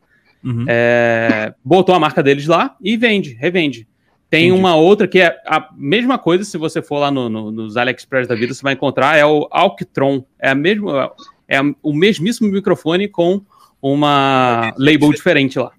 uhum. 0.43 0.65
é, 0.67 1.53
botou 1.63 1.93
a 1.93 1.99
marca 1.99 2.23
deles 2.23 2.47
lá 2.47 2.75
e 2.81 2.97
vende, 2.97 3.33
revende. 3.33 3.87
Tem 4.29 4.47
Entendi. 4.47 4.59
uma 4.59 4.75
outra 4.75 5.07
que 5.07 5.19
é 5.19 5.39
a 5.45 5.69
mesma 5.75 6.17
coisa, 6.19 6.43
se 6.43 6.57
você 6.57 6.81
for 6.81 6.99
lá 6.99 7.09
no, 7.09 7.29
no, 7.29 7.51
nos 7.51 7.75
AliExpress 7.75 8.27
da 8.27 8.35
vida, 8.35 8.53
você 8.53 8.61
vai 8.61 8.73
encontrar, 8.73 9.17
é 9.17 9.25
o 9.25 9.47
Alctron. 9.49 10.23
É 10.39 10.49
a 10.51 10.55
mesma, 10.55 11.11
é 11.49 11.59
o 11.81 11.93
mesmíssimo 11.93 12.47
microfone 12.47 13.07
com 13.07 13.41
uma 13.81 14.71
label 14.77 15.11
diferente 15.11 15.57
lá. 15.57 15.71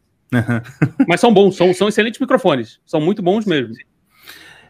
Mas 1.07 1.21
são 1.21 1.33
bons, 1.33 1.57
são, 1.57 1.73
são 1.73 1.89
excelentes 1.89 2.21
microfones. 2.21 2.81
São 2.85 3.01
muito 3.01 3.23
bons 3.23 3.47
mesmo. 3.47 3.75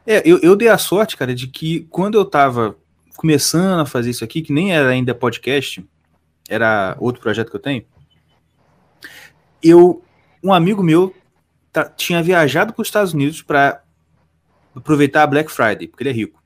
É, 0.07 0.23
eu, 0.25 0.39
eu 0.41 0.55
dei 0.55 0.69
a 0.69 0.79
sorte, 0.79 1.17
cara, 1.17 1.35
de 1.35 1.47
que 1.47 1.87
quando 1.91 2.17
eu 2.17 2.25
tava 2.25 2.77
começando 3.17 3.81
a 3.81 3.87
fazer 3.87 4.11
isso 4.11 4.25
aqui, 4.25 4.43
que 4.43 4.53
nem 4.53 4.75
era 4.75 4.89
ainda 4.89 5.15
podcast, 5.15 5.85
era 6.49 6.97
outro 6.99 7.21
projeto 7.21 7.51
que 7.51 7.57
eu 7.57 7.61
tenho, 7.61 7.85
eu, 9.63 10.03
um 10.43 10.53
amigo 10.53 10.83
meu 10.83 11.15
tá, 11.73 11.85
tinha 11.85 12.23
viajado 12.23 12.73
para 12.73 12.83
os 12.83 12.89
Estados 12.89 13.13
Unidos 13.13 13.43
para 13.43 13.83
aproveitar 14.75 15.23
a 15.23 15.27
Black 15.27 15.51
Friday, 15.51 15.87
porque 15.87 16.03
ele 16.03 16.11
é 16.11 16.15
rico. 16.15 16.43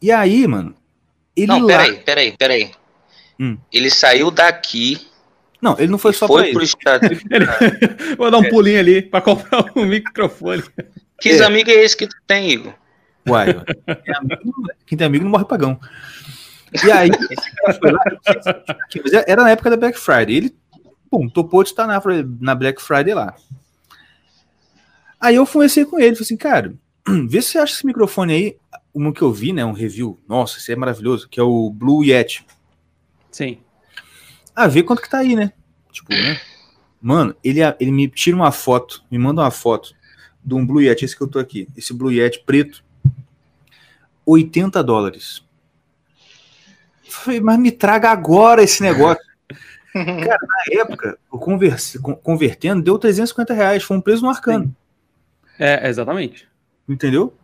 E 0.00 0.10
aí, 0.10 0.46
mano, 0.46 0.74
ele 1.36 1.48
Não, 1.48 1.60
lá... 1.60 1.66
peraí, 1.66 1.96
peraí, 1.98 2.36
peraí. 2.36 2.79
Hum. 3.40 3.56
Ele 3.72 3.88
saiu 3.88 4.30
daqui. 4.30 5.08
Não, 5.62 5.74
ele 5.78 5.88
não 5.88 5.98
foi 5.98 6.12
só 6.12 6.26
foi 6.26 6.52
para 6.52 6.62
Estados 6.62 7.08
Vou 8.18 8.30
dar 8.30 8.38
um 8.38 8.48
pulinho 8.48 8.78
ali 8.78 9.00
para 9.00 9.22
comprar 9.22 9.64
um 9.74 9.86
microfone. 9.86 10.62
Que 11.18 11.30
é. 11.30 11.44
amigo 11.44 11.70
é 11.70 11.74
esse 11.74 11.96
que 11.96 12.06
tu 12.06 12.16
tem, 12.26 12.50
Igor? 12.50 12.74
Uai, 13.28 13.48
quem 14.86 14.96
tem 14.96 15.06
amigo 15.06 15.24
não 15.24 15.30
morre 15.30 15.44
pagão. 15.44 15.78
E 16.84 16.90
aí, 16.90 17.10
esse 17.30 17.54
cara 17.56 17.74
foi 17.74 17.92
lá, 17.92 18.02
era 19.26 19.42
na 19.42 19.50
época 19.50 19.70
da 19.70 19.76
Black 19.76 19.98
Friday. 19.98 20.36
Ele, 20.36 20.56
pum, 21.10 21.28
topou 21.28 21.62
de 21.62 21.70
estar 21.70 21.86
na, 21.86 22.00
na 22.40 22.54
Black 22.54 22.80
Friday 22.80 23.12
lá. 23.12 23.34
Aí 25.20 25.34
eu 25.34 25.46
conversei 25.46 25.84
com 25.84 25.98
ele, 25.98 26.14
falei 26.14 26.22
assim, 26.22 26.36
cara, 26.36 26.74
vê 27.28 27.42
se 27.42 27.50
você 27.50 27.58
acha 27.58 27.74
esse 27.74 27.86
microfone 27.86 28.32
aí, 28.32 28.56
um 28.94 29.12
que 29.12 29.22
eu 29.22 29.32
vi, 29.32 29.52
né, 29.52 29.64
um 29.64 29.72
review, 29.72 30.18
nossa, 30.26 30.58
esse 30.58 30.72
é 30.72 30.76
maravilhoso, 30.76 31.28
que 31.28 31.38
é 31.38 31.42
o 31.42 31.70
Blue 31.70 32.04
Yeti. 32.04 32.46
Sim. 33.30 33.58
Ah, 34.54 34.66
vê 34.66 34.82
quanto 34.82 35.02
que 35.02 35.10
tá 35.10 35.18
aí, 35.18 35.36
né? 35.36 35.52
Tipo, 35.92 36.12
né? 36.12 36.40
Mano, 37.00 37.34
ele, 37.42 37.60
ele 37.78 37.90
me 37.90 38.08
tira 38.08 38.36
uma 38.36 38.52
foto, 38.52 39.02
me 39.10 39.18
manda 39.18 39.42
uma 39.42 39.50
foto 39.50 39.94
de 40.44 40.54
um 40.54 40.66
Blue 40.66 40.82
Yeti, 40.82 41.04
esse 41.04 41.16
que 41.16 41.22
eu 41.22 41.28
tô 41.28 41.38
aqui, 41.38 41.68
esse 41.76 41.92
Blue 41.94 42.12
Yeti 42.12 42.42
preto, 42.44 42.84
80 44.26 44.82
dólares. 44.82 45.42
Falei, 47.08 47.40
mas 47.40 47.58
me 47.58 47.72
traga 47.72 48.10
agora 48.10 48.62
esse 48.62 48.82
negócio. 48.82 49.22
Cara, 49.92 50.38
na 50.40 50.80
época, 50.80 51.18
eu 51.32 51.38
converse, 51.38 51.98
convertendo, 51.98 52.82
deu 52.82 52.98
350 52.98 53.52
reais, 53.52 53.82
foi 53.82 53.96
um 53.96 54.00
preço 54.00 54.22
no 54.22 54.30
arcano. 54.30 54.74
É, 55.58 55.88
exatamente. 55.88 56.48
Entendeu? 56.88 57.34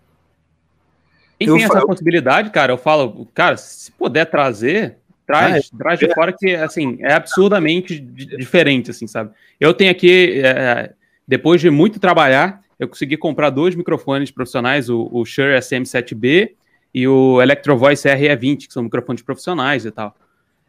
Quem 1.39 1.49
eu 1.49 1.55
tem 1.55 1.65
essa 1.65 1.85
possibilidade, 1.85 2.51
cara, 2.51 2.73
eu 2.73 2.79
falo, 2.79 3.27
cara, 3.35 3.57
se 3.57 3.91
puder 3.93 4.25
trazer, 4.27 4.99
traz, 5.27 5.55
ah, 5.55 5.59
é, 5.59 5.79
traz 5.79 5.99
de 5.99 6.07
é. 6.07 6.15
fora 6.15 6.33
que, 6.33 6.55
assim, 6.55 6.99
é 7.01 7.13
absurdamente 7.13 7.99
diferente, 7.99 8.91
assim, 8.91 9.07
sabe? 9.07 9.31
Eu 9.59 9.75
tenho 9.75 9.91
aqui, 9.91 10.41
é, 10.43 10.93
depois 11.27 11.61
de 11.61 11.69
muito 11.69 11.99
trabalhar, 11.99 12.63
eu 12.79 12.89
consegui 12.89 13.17
comprar 13.17 13.51
dois 13.51 13.75
microfones 13.75 14.31
profissionais, 14.31 14.89
o, 14.89 15.09
o 15.11 15.25
Shure 15.25 15.59
SM7B 15.59 16.51
e 16.95 17.09
o 17.09 17.43
Electro 17.43 17.77
Voice 17.77 18.09
RE20, 18.09 18.67
que 18.69 18.73
são 18.73 18.83
microfones 18.83 19.23
profissionais 19.23 19.85
e 19.85 19.91
tal. 19.91 20.15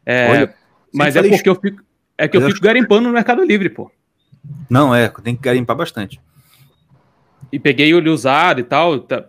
É, 0.05 0.29
Olha, 0.29 0.55
mas 0.93 1.15
é 1.15 1.23
porque 1.23 1.49
eu 1.49 1.55
fico, 1.55 1.83
é 2.17 2.27
que 2.27 2.35
eu 2.35 2.41
fico 2.41 2.61
garimpando 2.61 3.07
no 3.07 3.13
Mercado 3.13 3.43
Livre, 3.43 3.69
pô. 3.69 3.91
Não, 4.69 4.95
é, 4.95 5.09
tem 5.23 5.35
que 5.35 5.41
garimpar 5.41 5.75
bastante. 5.75 6.19
E 7.51 7.59
peguei 7.59 7.93
ele 7.93 8.09
usado 8.09 8.59
e 8.59 8.63
tal. 8.63 8.99
Tá, 8.99 9.25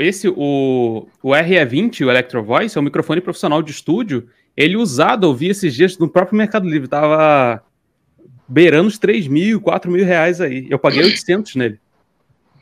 esse, 0.00 0.28
o, 0.28 1.08
o 1.22 1.30
RE20, 1.30 2.06
o 2.06 2.10
Electro 2.10 2.42
Voice, 2.42 2.76
é 2.76 2.80
um 2.80 2.84
microfone 2.84 3.20
profissional 3.20 3.62
de 3.62 3.70
estúdio. 3.70 4.28
Ele 4.56 4.76
usado, 4.76 5.26
eu 5.26 5.34
vi 5.34 5.48
esses 5.48 5.74
dias 5.74 5.98
no 5.98 6.08
próprio 6.08 6.36
Mercado 6.36 6.68
Livre. 6.68 6.88
Tava 6.88 7.62
beirando 8.48 8.88
os 8.88 8.98
3 8.98 9.26
mil, 9.26 9.60
4 9.60 9.90
mil 9.90 10.04
reais 10.04 10.40
aí. 10.40 10.66
Eu 10.70 10.78
paguei 10.78 11.02
800 11.02 11.56
nele. 11.56 11.80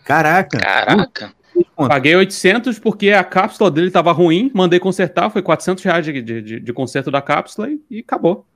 Caraca. 0.05 0.59
Caraca. 0.59 1.34
Paguei 1.76 2.14
800 2.16 2.78
porque 2.78 3.11
a 3.11 3.22
cápsula 3.22 3.70
dele 3.70 3.88
estava 3.88 4.11
ruim, 4.12 4.51
mandei 4.55 4.78
consertar, 4.78 5.30
foi 5.30 5.43
400 5.43 5.84
reais 5.84 6.05
de, 6.05 6.22
de, 6.22 6.61
de 6.61 6.72
conserto 6.72 7.11
da 7.11 7.20
cápsula 7.20 7.70
e, 7.70 7.80
e 7.90 7.99
acabou. 8.01 8.47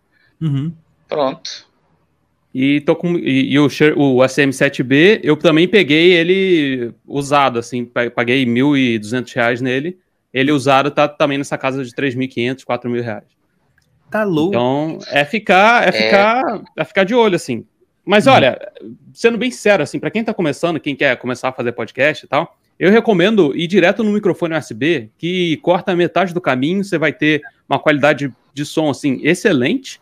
Uhum. 0.40 0.72
Pronto. 1.08 1.66
E, 2.54 2.80
tô 2.80 2.96
com, 2.96 3.16
e, 3.18 3.52
e 3.52 3.58
o, 3.58 3.66
o 3.66 4.18
SM7B, 4.22 5.20
eu 5.22 5.36
também 5.36 5.68
peguei 5.68 6.14
ele 6.14 6.90
usado, 7.06 7.58
assim, 7.58 7.84
paguei 7.84 8.46
1.200 8.46 9.34
reais 9.34 9.60
nele. 9.60 9.98
Ele 10.36 10.52
usado 10.52 10.90
tá 10.90 11.08
também 11.08 11.38
nessa 11.38 11.56
casa 11.56 11.82
de 11.82 11.90
3.500, 11.92 12.62
4.000 12.62 13.00
reais. 13.00 13.24
Tá 14.10 14.22
louco. 14.22 14.50
Então, 14.50 14.98
é 15.08 15.24
ficar, 15.24 15.84
é, 15.84 15.88
é 15.88 15.92
ficar, 15.92 16.62
é 16.76 16.84
ficar 16.84 17.04
de 17.04 17.14
olho, 17.14 17.36
assim. 17.36 17.64
Mas 18.04 18.26
uhum. 18.26 18.34
olha, 18.34 18.72
sendo 19.14 19.38
bem 19.38 19.50
sincero, 19.50 19.82
assim, 19.82 19.98
para 19.98 20.10
quem 20.10 20.22
tá 20.22 20.34
começando, 20.34 20.78
quem 20.78 20.94
quer 20.94 21.16
começar 21.16 21.48
a 21.48 21.52
fazer 21.52 21.72
podcast 21.72 22.26
e 22.26 22.28
tal, 22.28 22.54
eu 22.78 22.90
recomendo 22.90 23.56
ir 23.56 23.66
direto 23.66 24.04
no 24.04 24.12
microfone 24.12 24.54
USB, 24.54 25.10
que 25.16 25.56
corta 25.62 25.96
metade 25.96 26.34
do 26.34 26.40
caminho, 26.40 26.84
você 26.84 26.98
vai 26.98 27.14
ter 27.14 27.40
uma 27.66 27.78
qualidade 27.78 28.30
de 28.52 28.64
som, 28.66 28.90
assim, 28.90 29.18
excelente, 29.22 29.98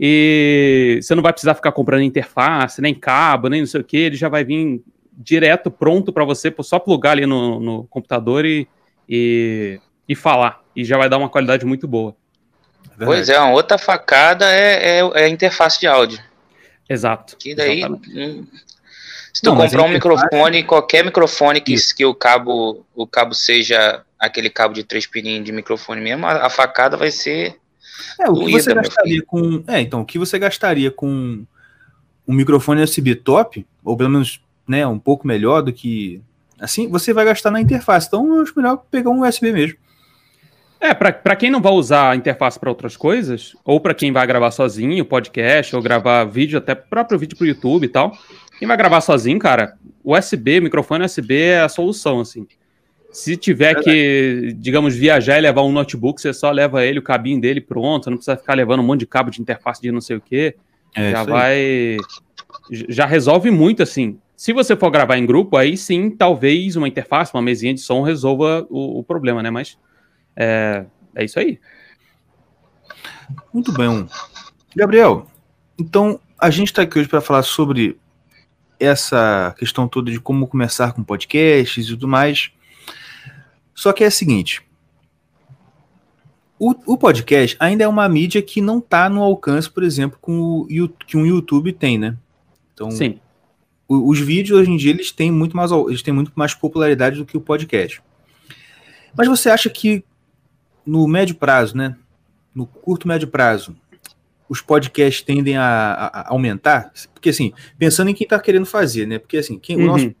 e 0.00 0.98
você 1.02 1.14
não 1.14 1.22
vai 1.22 1.34
precisar 1.34 1.54
ficar 1.54 1.72
comprando 1.72 2.00
interface, 2.00 2.80
nem 2.80 2.94
cabo, 2.94 3.50
nem 3.50 3.60
não 3.60 3.66
sei 3.66 3.82
o 3.82 3.84
que, 3.84 3.98
ele 3.98 4.16
já 4.16 4.30
vai 4.30 4.44
vir 4.44 4.82
direto, 5.12 5.70
pronto 5.70 6.10
para 6.10 6.24
você, 6.24 6.52
só 6.60 6.78
plugar 6.78 7.10
ali 7.10 7.26
no, 7.26 7.60
no 7.60 7.84
computador 7.84 8.46
e, 8.46 8.66
e, 9.08 9.80
e, 10.08 10.14
falar, 10.14 10.62
e 10.74 10.84
já 10.84 10.96
vai 10.96 11.08
dar 11.08 11.18
uma 11.18 11.28
qualidade 11.28 11.64
muito 11.64 11.86
boa. 11.86 12.14
É 12.98 13.04
pois 13.04 13.28
é, 13.28 13.38
uma 13.38 13.52
outra 13.52 13.78
facada 13.78 14.50
é, 14.50 14.98
é, 14.98 15.10
é 15.14 15.24
a 15.24 15.28
interface 15.28 15.80
de 15.80 15.86
áudio. 15.86 16.18
Exato. 16.88 17.36
Que 17.36 17.54
daí. 17.54 17.84
Hum, 17.84 18.46
se 19.32 19.42
tu 19.42 19.50
não, 19.50 19.56
comprar 19.56 19.82
um 19.82 19.88
microfone, 19.88 20.62
qualquer 20.62 21.04
microfone 21.04 21.60
que, 21.60 21.74
que 21.96 22.04
o 22.04 22.14
cabo 22.14 22.86
o 22.94 23.06
cabo 23.06 23.34
seja 23.34 24.04
aquele 24.18 24.48
cabo 24.48 24.74
de 24.74 24.84
três 24.84 25.06
pininhos 25.06 25.44
de 25.44 25.52
microfone 25.52 26.00
mesmo, 26.00 26.24
a, 26.26 26.46
a 26.46 26.50
facada 26.50 26.96
vai 26.96 27.10
ser. 27.10 27.56
É, 28.20 28.30
o 28.30 28.44
que 28.44 28.52
você 28.52 28.72
gastaria 28.74 29.22
com. 29.26 29.64
É, 29.66 29.80
então, 29.80 30.02
o 30.02 30.04
que 30.04 30.18
você 30.18 30.38
gastaria 30.38 30.90
com 30.90 31.44
um 32.26 32.32
microfone 32.32 32.82
USB 32.82 33.14
top, 33.14 33.66
ou 33.84 33.96
pelo 33.96 34.10
menos 34.10 34.40
né, 34.68 34.86
um 34.86 34.98
pouco 34.98 35.26
melhor 35.26 35.62
do 35.62 35.72
que. 35.72 36.22
Assim, 36.60 36.88
você 36.88 37.12
vai 37.12 37.24
gastar 37.24 37.50
na 37.50 37.60
interface. 37.60 38.06
Então, 38.06 38.36
eu 38.36 38.42
acho 38.42 38.52
melhor 38.56 38.82
pegar 38.90 39.10
um 39.10 39.26
USB 39.26 39.52
mesmo. 39.52 39.78
É, 40.80 40.92
para 40.92 41.34
quem 41.34 41.50
não 41.50 41.62
vai 41.62 41.72
usar 41.72 42.10
a 42.10 42.16
interface 42.16 42.60
para 42.60 42.68
outras 42.68 42.94
coisas, 42.94 43.56
ou 43.64 43.80
para 43.80 43.94
quem 43.94 44.12
vai 44.12 44.26
gravar 44.26 44.50
sozinho, 44.50 45.02
podcast, 45.04 45.74
ou 45.74 45.80
gravar 45.80 46.24
vídeo, 46.24 46.58
até 46.58 46.74
próprio 46.74 47.18
vídeo 47.18 47.36
para 47.38 47.44
o 47.44 47.48
YouTube 47.48 47.84
e 47.84 47.88
tal, 47.88 48.12
quem 48.58 48.68
vai 48.68 48.76
gravar 48.76 49.00
sozinho, 49.00 49.38
cara, 49.38 49.78
USB, 50.04 50.60
microfone 50.60 51.04
USB 51.04 51.40
é 51.40 51.60
a 51.60 51.68
solução, 51.70 52.20
assim. 52.20 52.46
Se 53.10 53.36
tiver 53.36 53.80
que, 53.80 54.54
digamos, 54.58 54.94
viajar 54.94 55.38
e 55.38 55.40
levar 55.40 55.62
um 55.62 55.72
notebook, 55.72 56.20
você 56.20 56.34
só 56.34 56.50
leva 56.50 56.84
ele, 56.84 56.98
o 56.98 57.02
cabinho 57.02 57.40
dele 57.40 57.60
pronto, 57.60 58.10
não 58.10 58.18
precisa 58.18 58.36
ficar 58.36 58.54
levando 58.54 58.80
um 58.80 58.82
monte 58.82 59.00
de 59.00 59.06
cabo 59.06 59.30
de 59.30 59.40
interface 59.40 59.80
de 59.80 59.90
não 59.90 60.00
sei 60.00 60.16
o 60.16 60.20
que. 60.20 60.54
É, 60.94 61.12
já 61.12 61.22
vai. 61.22 61.96
Já 62.70 63.06
resolve 63.06 63.50
muito, 63.50 63.82
assim. 63.82 64.18
Se 64.36 64.52
você 64.52 64.76
for 64.76 64.90
gravar 64.90 65.16
em 65.16 65.26
grupo, 65.26 65.56
aí 65.56 65.76
sim, 65.76 66.10
talvez 66.10 66.76
uma 66.76 66.88
interface, 66.88 67.32
uma 67.32 67.42
mesinha 67.42 67.72
de 67.72 67.80
som 67.80 68.02
resolva 68.02 68.66
o, 68.68 68.98
o 68.98 69.04
problema, 69.04 69.42
né? 69.42 69.50
Mas 69.50 69.78
é, 70.36 70.84
é 71.14 71.24
isso 71.24 71.38
aí. 71.38 71.60
Muito 73.52 73.72
bem. 73.72 74.08
Gabriel, 74.74 75.26
então 75.78 76.20
a 76.38 76.50
gente 76.50 76.68
está 76.68 76.82
aqui 76.82 76.98
hoje 76.98 77.08
para 77.08 77.20
falar 77.20 77.42
sobre 77.42 77.96
essa 78.78 79.54
questão 79.58 79.86
toda 79.86 80.10
de 80.10 80.20
como 80.20 80.48
começar 80.48 80.92
com 80.92 81.04
podcasts 81.04 81.86
e 81.86 81.88
tudo 81.90 82.08
mais. 82.08 82.50
Só 83.74 83.92
que 83.92 84.04
é 84.04 84.08
o 84.08 84.12
seguinte: 84.12 84.62
o, 86.58 86.74
o, 86.86 86.98
podcast 86.98 87.56
ainda 87.60 87.84
é 87.84 87.88
uma 87.88 88.08
mídia 88.08 88.42
que 88.42 88.60
não 88.60 88.78
está 88.78 89.08
no 89.08 89.22
alcance, 89.22 89.70
por 89.70 89.82
exemplo, 89.82 90.18
com 90.20 90.60
o, 90.60 90.88
que 91.06 91.16
um 91.16 91.26
YouTube 91.26 91.72
tem, 91.72 91.98
né? 91.98 92.16
Então, 92.72 92.90
Sim. 92.90 93.20
O, 93.88 94.10
os 94.10 94.18
vídeos 94.18 94.58
hoje 94.58 94.70
em 94.70 94.76
dia 94.76 94.90
eles 94.90 95.10
têm 95.10 95.30
muito 95.30 95.56
mais 95.56 95.70
eles 95.70 96.02
têm 96.02 96.14
muito 96.14 96.32
mais 96.34 96.54
popularidade 96.54 97.16
do 97.16 97.24
que 97.24 97.36
o 97.36 97.40
podcast. 97.40 98.02
Mas 99.16 99.28
você 99.28 99.48
acha 99.48 99.70
que 99.70 100.04
no 100.84 101.06
médio 101.06 101.34
prazo, 101.36 101.76
né? 101.76 101.96
No 102.54 102.66
curto 102.66 103.08
médio 103.08 103.28
prazo, 103.28 103.76
os 104.48 104.60
podcasts 104.60 105.22
tendem 105.22 105.56
a, 105.56 105.64
a, 105.64 106.28
aumentar? 106.30 106.92
Porque 107.12 107.30
assim, 107.30 107.52
pensando 107.78 108.10
em 108.10 108.14
quem 108.14 108.24
está 108.24 108.38
querendo 108.38 108.66
fazer, 108.66 109.06
né? 109.06 109.18
Porque 109.18 109.38
assim, 109.38 109.58
quem, 109.58 109.76
uhum. 109.76 109.82
o 109.82 109.86
nosso 109.86 110.14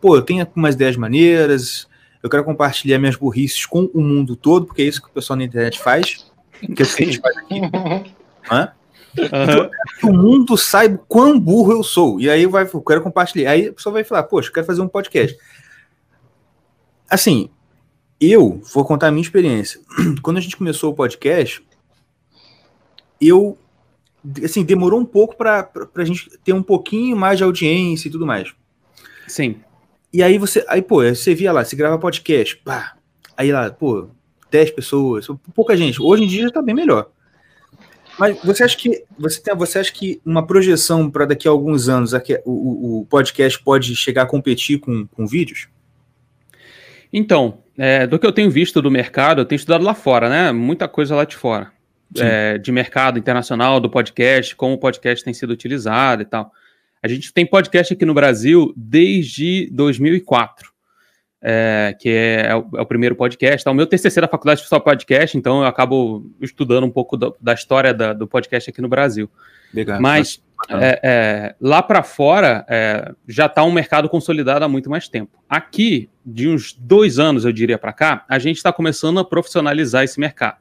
pô, 0.00 0.16
eu 0.16 0.22
tenho 0.22 0.46
umas 0.54 0.74
ideias 0.74 0.96
maneiras, 0.96 1.88
eu 2.22 2.30
quero 2.30 2.44
compartilhar 2.44 2.98
minhas 2.98 3.16
burrices 3.16 3.66
com 3.66 3.84
o 3.92 4.00
mundo 4.00 4.36
todo, 4.36 4.66
porque 4.66 4.82
é 4.82 4.84
isso 4.84 5.02
que 5.02 5.08
o 5.08 5.12
pessoal 5.12 5.36
na 5.36 5.44
internet 5.44 5.78
faz. 5.78 6.30
Que, 6.60 6.82
é 6.82 6.84
a 6.84 6.88
gente 6.88 7.20
faz 7.20 7.36
aqui. 7.36 7.60
Hã? 8.50 8.72
Uhum. 9.18 9.70
Que 9.98 10.06
o 10.06 10.12
mundo 10.12 10.56
saiba 10.56 10.98
quão 11.08 11.38
burro 11.38 11.72
eu 11.72 11.82
sou. 11.82 12.20
E 12.20 12.30
aí 12.30 12.46
vai, 12.46 12.68
eu 12.72 12.80
quero 12.82 13.02
compartilhar. 13.02 13.50
Aí 13.50 13.68
a 13.68 13.72
pessoa 13.72 13.92
vai 13.92 14.04
falar, 14.04 14.24
poxa, 14.24 14.48
eu 14.48 14.52
quero 14.52 14.66
fazer 14.66 14.80
um 14.80 14.88
podcast. 14.88 15.36
Assim, 17.08 17.50
eu 18.20 18.60
vou 18.72 18.84
contar 18.84 19.08
a 19.08 19.10
minha 19.10 19.22
experiência. 19.22 19.80
Quando 20.22 20.36
a 20.36 20.40
gente 20.40 20.56
começou 20.56 20.92
o 20.92 20.94
podcast, 20.94 21.64
eu 23.20 23.58
assim, 24.44 24.64
demorou 24.64 25.00
um 25.00 25.04
pouco 25.04 25.36
para 25.36 25.68
a 25.94 26.04
gente 26.04 26.30
ter 26.44 26.52
um 26.52 26.62
pouquinho 26.62 27.16
mais 27.16 27.38
de 27.38 27.44
audiência 27.44 28.08
e 28.08 28.10
tudo 28.10 28.26
mais. 28.26 28.52
Sim. 29.26 29.56
E 30.12 30.22
aí 30.22 30.38
você, 30.38 30.64
aí 30.68 30.82
pô, 30.82 31.02
você 31.02 31.34
via 31.34 31.52
lá, 31.52 31.64
você 31.64 31.76
grava 31.76 31.98
podcast, 31.98 32.56
pá, 32.58 32.96
aí 33.36 33.52
lá, 33.52 33.70
pô, 33.70 34.08
10 34.50 34.72
pessoas, 34.72 35.26
pouca 35.54 35.76
gente. 35.76 36.02
Hoje 36.02 36.24
em 36.24 36.26
dia 36.26 36.42
já 36.42 36.50
tá 36.50 36.60
bem 36.60 36.74
melhor. 36.74 37.10
Mas 38.20 38.38
você 38.44 38.62
acha 38.62 38.76
que 38.76 39.02
você 39.18 39.40
tem, 39.40 39.56
você 39.56 39.78
acha 39.78 39.90
que 39.90 40.20
uma 40.26 40.46
projeção 40.46 41.10
para 41.10 41.24
daqui 41.24 41.48
a 41.48 41.50
alguns 41.50 41.88
anos 41.88 42.12
o, 42.44 43.00
o, 43.00 43.06
podcast 43.06 43.58
pode 43.64 43.96
chegar 43.96 44.24
a 44.24 44.26
competir 44.26 44.78
com, 44.78 45.06
com 45.06 45.26
vídeos? 45.26 45.68
Então, 47.10 47.62
é, 47.78 48.06
do 48.06 48.18
que 48.18 48.26
eu 48.26 48.32
tenho 48.32 48.50
visto 48.50 48.82
do 48.82 48.90
mercado, 48.90 49.40
eu 49.40 49.46
tenho 49.46 49.56
estudado 49.56 49.82
lá 49.82 49.94
fora, 49.94 50.28
né? 50.28 50.52
Muita 50.52 50.86
coisa 50.86 51.16
lá 51.16 51.24
de 51.24 51.34
fora. 51.34 51.72
É, 52.18 52.58
de 52.58 52.70
mercado 52.70 53.18
internacional, 53.18 53.80
do 53.80 53.88
podcast, 53.88 54.54
como 54.54 54.74
o 54.74 54.78
podcast 54.78 55.24
tem 55.24 55.32
sido 55.32 55.50
utilizado 55.50 56.20
e 56.20 56.26
tal. 56.26 56.52
A 57.02 57.08
gente 57.08 57.32
tem 57.32 57.46
podcast 57.46 57.94
aqui 57.94 58.04
no 58.04 58.12
Brasil 58.12 58.74
desde 58.76 59.70
2004, 59.72 60.70
é, 61.42 61.96
que 61.98 62.08
é, 62.08 62.46
é, 62.48 62.56
o, 62.56 62.66
é, 62.76 62.80
o, 62.82 62.86
primeiro 62.86 63.16
podcast. 63.16 63.64
Tá? 63.64 63.70
O 63.70 63.74
meu 63.74 63.86
TCC 63.86 64.20
da 64.20 64.28
faculdade 64.28 64.62
de 64.62 64.68
só 64.68 64.78
podcast, 64.78 65.36
então 65.36 65.60
eu 65.60 65.66
acabo 65.66 66.26
estudando 66.40 66.84
um 66.84 66.90
pouco 66.90 67.16
do, 67.16 67.34
da 67.40 67.54
história 67.54 67.94
da, 67.94 68.12
do 68.12 68.26
podcast 68.26 68.68
aqui 68.70 68.82
no 68.82 68.88
Brasil. 68.88 69.30
Legal. 69.72 70.00
Mas 70.00 70.42
é, 70.68 71.00
é, 71.02 71.54
lá 71.60 71.82
para 71.82 72.02
fora 72.02 72.66
já 73.26 73.46
está 73.46 73.64
um 73.64 73.72
mercado 73.72 74.08
consolidado 74.08 74.64
há 74.64 74.68
muito 74.68 74.90
mais 74.90 75.08
tempo. 75.08 75.38
Aqui, 75.48 76.10
de 76.24 76.48
uns 76.48 76.72
dois 76.72 77.18
anos, 77.18 77.44
eu 77.44 77.52
diria 77.52 77.78
para 77.78 77.92
cá, 77.92 78.24
a 78.28 78.38
gente 78.38 78.56
está 78.56 78.72
começando 78.72 79.18
a 79.20 79.24
profissionalizar 79.24 80.04
esse 80.04 80.20
mercado. 80.20 80.58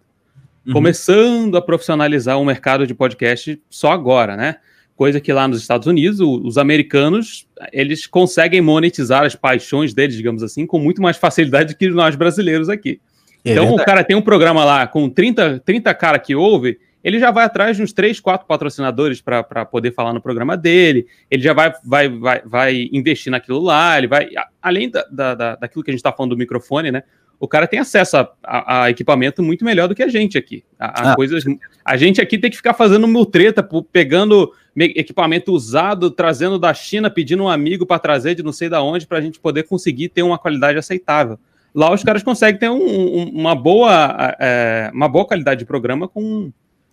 Uhum. 0.65 0.73
Começando 0.73 1.57
a 1.57 1.61
profissionalizar 1.61 2.39
o 2.39 2.45
mercado 2.45 2.85
de 2.85 2.93
podcast 2.93 3.61
só 3.69 3.91
agora, 3.91 4.37
né? 4.37 4.57
Coisa 4.99 5.21
que 5.21 5.31
lá 5.31 5.47
nos 5.47 5.61
Estados 5.61 5.87
Unidos, 5.87 6.19
os 6.19 6.57
americanos, 6.57 7.47
eles 7.71 8.05
conseguem 8.05 8.59
monetizar 8.59 9.23
as 9.23 9.33
paixões 9.33 9.93
deles, 9.93 10.17
digamos 10.17 10.43
assim, 10.43 10.67
com 10.67 10.77
muito 10.77 11.01
mais 11.01 11.15
facilidade 11.15 11.73
que 11.73 11.87
nós 11.87 12.17
brasileiros 12.17 12.67
aqui. 12.67 12.99
É 13.45 13.51
então, 13.51 13.63
verdade. 13.63 13.81
o 13.81 13.85
cara 13.85 14.03
tem 14.03 14.17
um 14.17 14.21
programa 14.21 14.65
lá 14.65 14.85
com 14.87 15.09
30, 15.09 15.61
30 15.63 15.93
cara 15.93 16.19
que 16.19 16.35
ouve, 16.35 16.77
ele 17.01 17.17
já 17.17 17.31
vai 17.31 17.45
atrás 17.45 17.77
de 17.77 17.83
uns 17.83 17.93
3, 17.93 18.19
4 18.19 18.45
patrocinadores 18.45 19.21
para 19.21 19.63
poder 19.63 19.93
falar 19.93 20.11
no 20.11 20.19
programa 20.19 20.57
dele, 20.57 21.07
ele 21.31 21.43
já 21.43 21.53
vai, 21.53 21.71
vai, 21.81 22.09
vai, 22.09 22.41
vai 22.45 22.89
investir 22.91 23.31
naquilo 23.31 23.61
lá, 23.61 23.97
ele 23.97 24.07
vai, 24.07 24.27
além 24.61 24.89
da, 24.89 25.05
da, 25.33 25.55
daquilo 25.55 25.81
que 25.81 25.91
a 25.91 25.93
gente 25.93 26.01
está 26.01 26.11
falando 26.11 26.31
do 26.31 26.37
microfone, 26.37 26.91
né? 26.91 27.03
O 27.39 27.47
cara 27.47 27.65
tem 27.65 27.79
acesso 27.79 28.17
a, 28.17 28.31
a, 28.43 28.83
a, 28.83 28.89
equipamento 28.89 29.41
muito 29.41 29.63
melhor 29.63 29.87
do 29.87 29.95
que 29.95 30.03
a 30.03 30.09
gente 30.09 30.37
aqui. 30.37 30.63
A, 30.77 30.85
a 30.85 31.11
ah, 31.11 31.15
coisas, 31.15 31.43
a 31.85 31.95
gente 31.95 32.19
aqui 32.19 32.37
tem 32.37 32.51
que 32.51 32.57
ficar 32.57 32.73
fazendo 32.73 33.07
mil 33.07 33.25
treta, 33.25 33.67
pegando 33.91 34.51
equipamento 34.75 35.53
usado, 35.53 36.11
trazendo 36.11 36.59
da 36.59 36.73
China, 36.73 37.09
pedindo 37.09 37.43
um 37.43 37.49
amigo 37.49 37.85
para 37.85 37.99
trazer 37.99 38.35
de 38.35 38.43
não 38.43 38.51
sei 38.51 38.67
da 38.67 38.81
onde, 38.81 39.07
para 39.07 39.17
a 39.17 39.21
gente 39.21 39.39
poder 39.39 39.63
conseguir 39.63 40.09
ter 40.09 40.21
uma 40.21 40.37
qualidade 40.37 40.77
aceitável. 40.77 41.39
Lá 41.73 41.93
os 41.93 42.03
caras 42.03 42.23
conseguem 42.23 42.59
ter 42.59 42.69
um, 42.69 42.83
um, 42.83 43.29
uma, 43.29 43.55
boa, 43.55 44.35
é, 44.39 44.91
uma 44.93 45.07
boa 45.07 45.25
qualidade 45.25 45.59
de 45.59 45.65
programa 45.65 46.07
com 46.07 46.51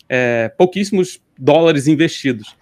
é, 0.08 0.52
pouquíssimos 0.56 1.20
dólares 1.36 1.88
investidos. 1.88 2.56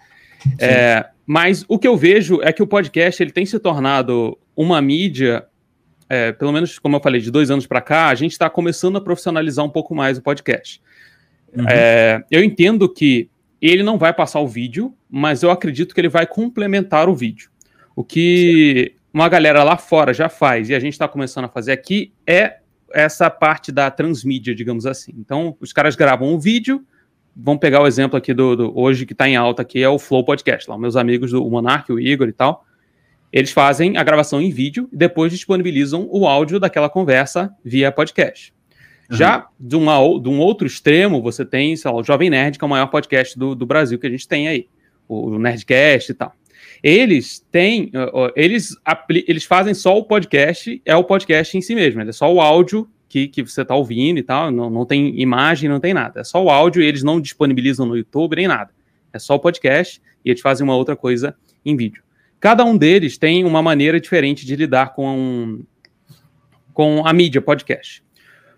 É, 0.59 1.05
mas 1.25 1.65
o 1.67 1.77
que 1.77 1.87
eu 1.87 1.97
vejo 1.97 2.41
é 2.41 2.51
que 2.53 2.63
o 2.63 2.67
podcast 2.67 3.21
ele 3.21 3.31
tem 3.31 3.45
se 3.45 3.59
tornado 3.59 4.37
uma 4.55 4.81
mídia 4.81 5.45
é, 6.09 6.31
pelo 6.31 6.51
menos 6.51 6.79
como 6.79 6.95
eu 6.95 7.01
falei, 7.01 7.21
de 7.21 7.31
dois 7.31 7.49
anos 7.49 7.65
para 7.65 7.81
cá, 7.81 8.07
a 8.07 8.15
gente 8.15 8.31
está 8.31 8.49
começando 8.49 8.97
a 8.97 9.01
profissionalizar 9.01 9.65
um 9.65 9.69
pouco 9.69 9.95
mais 9.95 10.17
o 10.17 10.21
podcast. 10.21 10.81
Uhum. 11.55 11.65
É, 11.69 12.23
eu 12.29 12.43
entendo 12.43 12.87
que 12.87 13.29
ele 13.61 13.83
não 13.83 13.97
vai 13.97 14.13
passar 14.13 14.39
o 14.39 14.47
vídeo, 14.47 14.93
mas 15.09 15.41
eu 15.41 15.49
acredito 15.49 15.93
que 15.95 16.01
ele 16.01 16.09
vai 16.09 16.27
complementar 16.27 17.09
o 17.09 17.15
vídeo. 17.15 17.49
O 17.95 18.03
que 18.03 18.91
Sim. 18.93 18.99
uma 19.13 19.29
galera 19.29 19.63
lá 19.63 19.77
fora 19.77 20.13
já 20.13 20.29
faz 20.29 20.69
e 20.69 20.75
a 20.75 20.79
gente 20.79 20.93
está 20.93 21.07
começando 21.07 21.45
a 21.45 21.49
fazer 21.49 21.71
aqui 21.71 22.13
é 22.27 22.57
essa 22.93 23.29
parte 23.29 23.71
da 23.71 23.89
transmídia, 23.89 24.53
digamos 24.53 24.85
assim. 24.85 25.13
Então, 25.17 25.55
os 25.59 25.73
caras 25.73 25.95
gravam 25.95 26.33
um 26.33 26.39
vídeo, 26.39 26.85
vamos 27.35 27.59
pegar 27.59 27.81
o 27.81 27.87
exemplo 27.87 28.17
aqui 28.17 28.33
do, 28.33 28.55
do 28.55 28.79
hoje 28.79 29.05
que 29.05 29.13
está 29.13 29.27
em 29.27 29.35
alta 29.35 29.61
aqui 29.61 29.81
é 29.81 29.89
o 29.89 29.99
Flow 29.99 30.23
Podcast, 30.23 30.69
lá 30.69 30.77
meus 30.77 30.95
amigos 30.95 31.31
do 31.31 31.43
Monark, 31.49 31.91
o 31.91 31.99
Igor 31.99 32.27
e 32.27 32.33
tal. 32.33 32.65
Eles 33.31 33.51
fazem 33.51 33.97
a 33.97 34.03
gravação 34.03 34.41
em 34.41 34.49
vídeo 34.49 34.87
e 34.91 34.97
depois 34.97 35.31
disponibilizam 35.31 36.07
o 36.11 36.27
áudio 36.27 36.59
daquela 36.59 36.89
conversa 36.89 37.53
via 37.63 37.91
podcast. 37.91 38.53
Uhum. 39.09 39.17
Já 39.17 39.47
de, 39.59 39.75
uma, 39.75 39.97
de, 40.19 40.29
um 40.29 40.39
outro 40.39 40.65
extremo, 40.65 41.21
você 41.21 41.45
tem, 41.45 41.75
sei 41.75 41.91
lá, 41.91 41.97
o 41.97 42.03
Jovem 42.03 42.29
Nerd, 42.29 42.57
que 42.57 42.63
é 42.63 42.67
o 42.67 42.69
maior 42.69 42.87
podcast 42.87 43.37
do, 43.37 43.53
do 43.53 43.65
Brasil 43.65 43.99
que 43.99 44.07
a 44.07 44.09
gente 44.09 44.27
tem 44.27 44.47
aí, 44.47 44.67
o, 45.07 45.37
Nerdcast 45.37 46.11
e 46.11 46.15
tal. 46.15 46.33
Eles 46.81 47.45
têm, 47.51 47.91
eles, 48.35 48.75
eles 49.27 49.43
fazem 49.45 49.73
só 49.73 49.97
o 49.97 50.03
podcast, 50.03 50.81
é 50.85 50.95
o 50.95 51.03
podcast 51.03 51.57
em 51.57 51.61
si 51.61 51.73
mesmo, 51.73 52.01
é 52.01 52.11
só 52.11 52.31
o 52.31 52.39
áudio 52.39 52.87
que, 53.07 53.27
que 53.27 53.43
você 53.43 53.61
está 53.61 53.75
ouvindo 53.75 54.19
e 54.19 54.23
tal, 54.23 54.51
não, 54.51 54.69
não 54.69 54.85
tem 54.85 55.19
imagem, 55.19 55.69
não 55.69 55.79
tem 55.79 55.93
nada, 55.93 56.21
é 56.21 56.23
só 56.23 56.43
o 56.43 56.49
áudio 56.49 56.81
e 56.81 56.85
eles 56.85 57.01
não 57.03 57.21
disponibilizam 57.21 57.85
no 57.85 57.97
YouTube 57.97 58.35
nem 58.35 58.47
nada. 58.47 58.71
É 59.13 59.19
só 59.19 59.35
o 59.35 59.39
podcast 59.39 60.01
e 60.23 60.29
eles 60.29 60.41
fazem 60.41 60.63
uma 60.63 60.75
outra 60.75 60.95
coisa 60.95 61.35
em 61.63 61.75
vídeo. 61.75 62.03
Cada 62.45 62.63
um 62.63 62.77
deles 62.77 63.17
tem 63.17 63.43
uma 63.43 63.59
maneira 63.59 63.99
diferente 63.99 64.45
de 64.45 64.55
lidar 64.55 64.93
com, 64.93 65.63
com 66.75 67.01
a 67.03 67.11
mídia 67.11 67.41
podcast. 67.41 68.03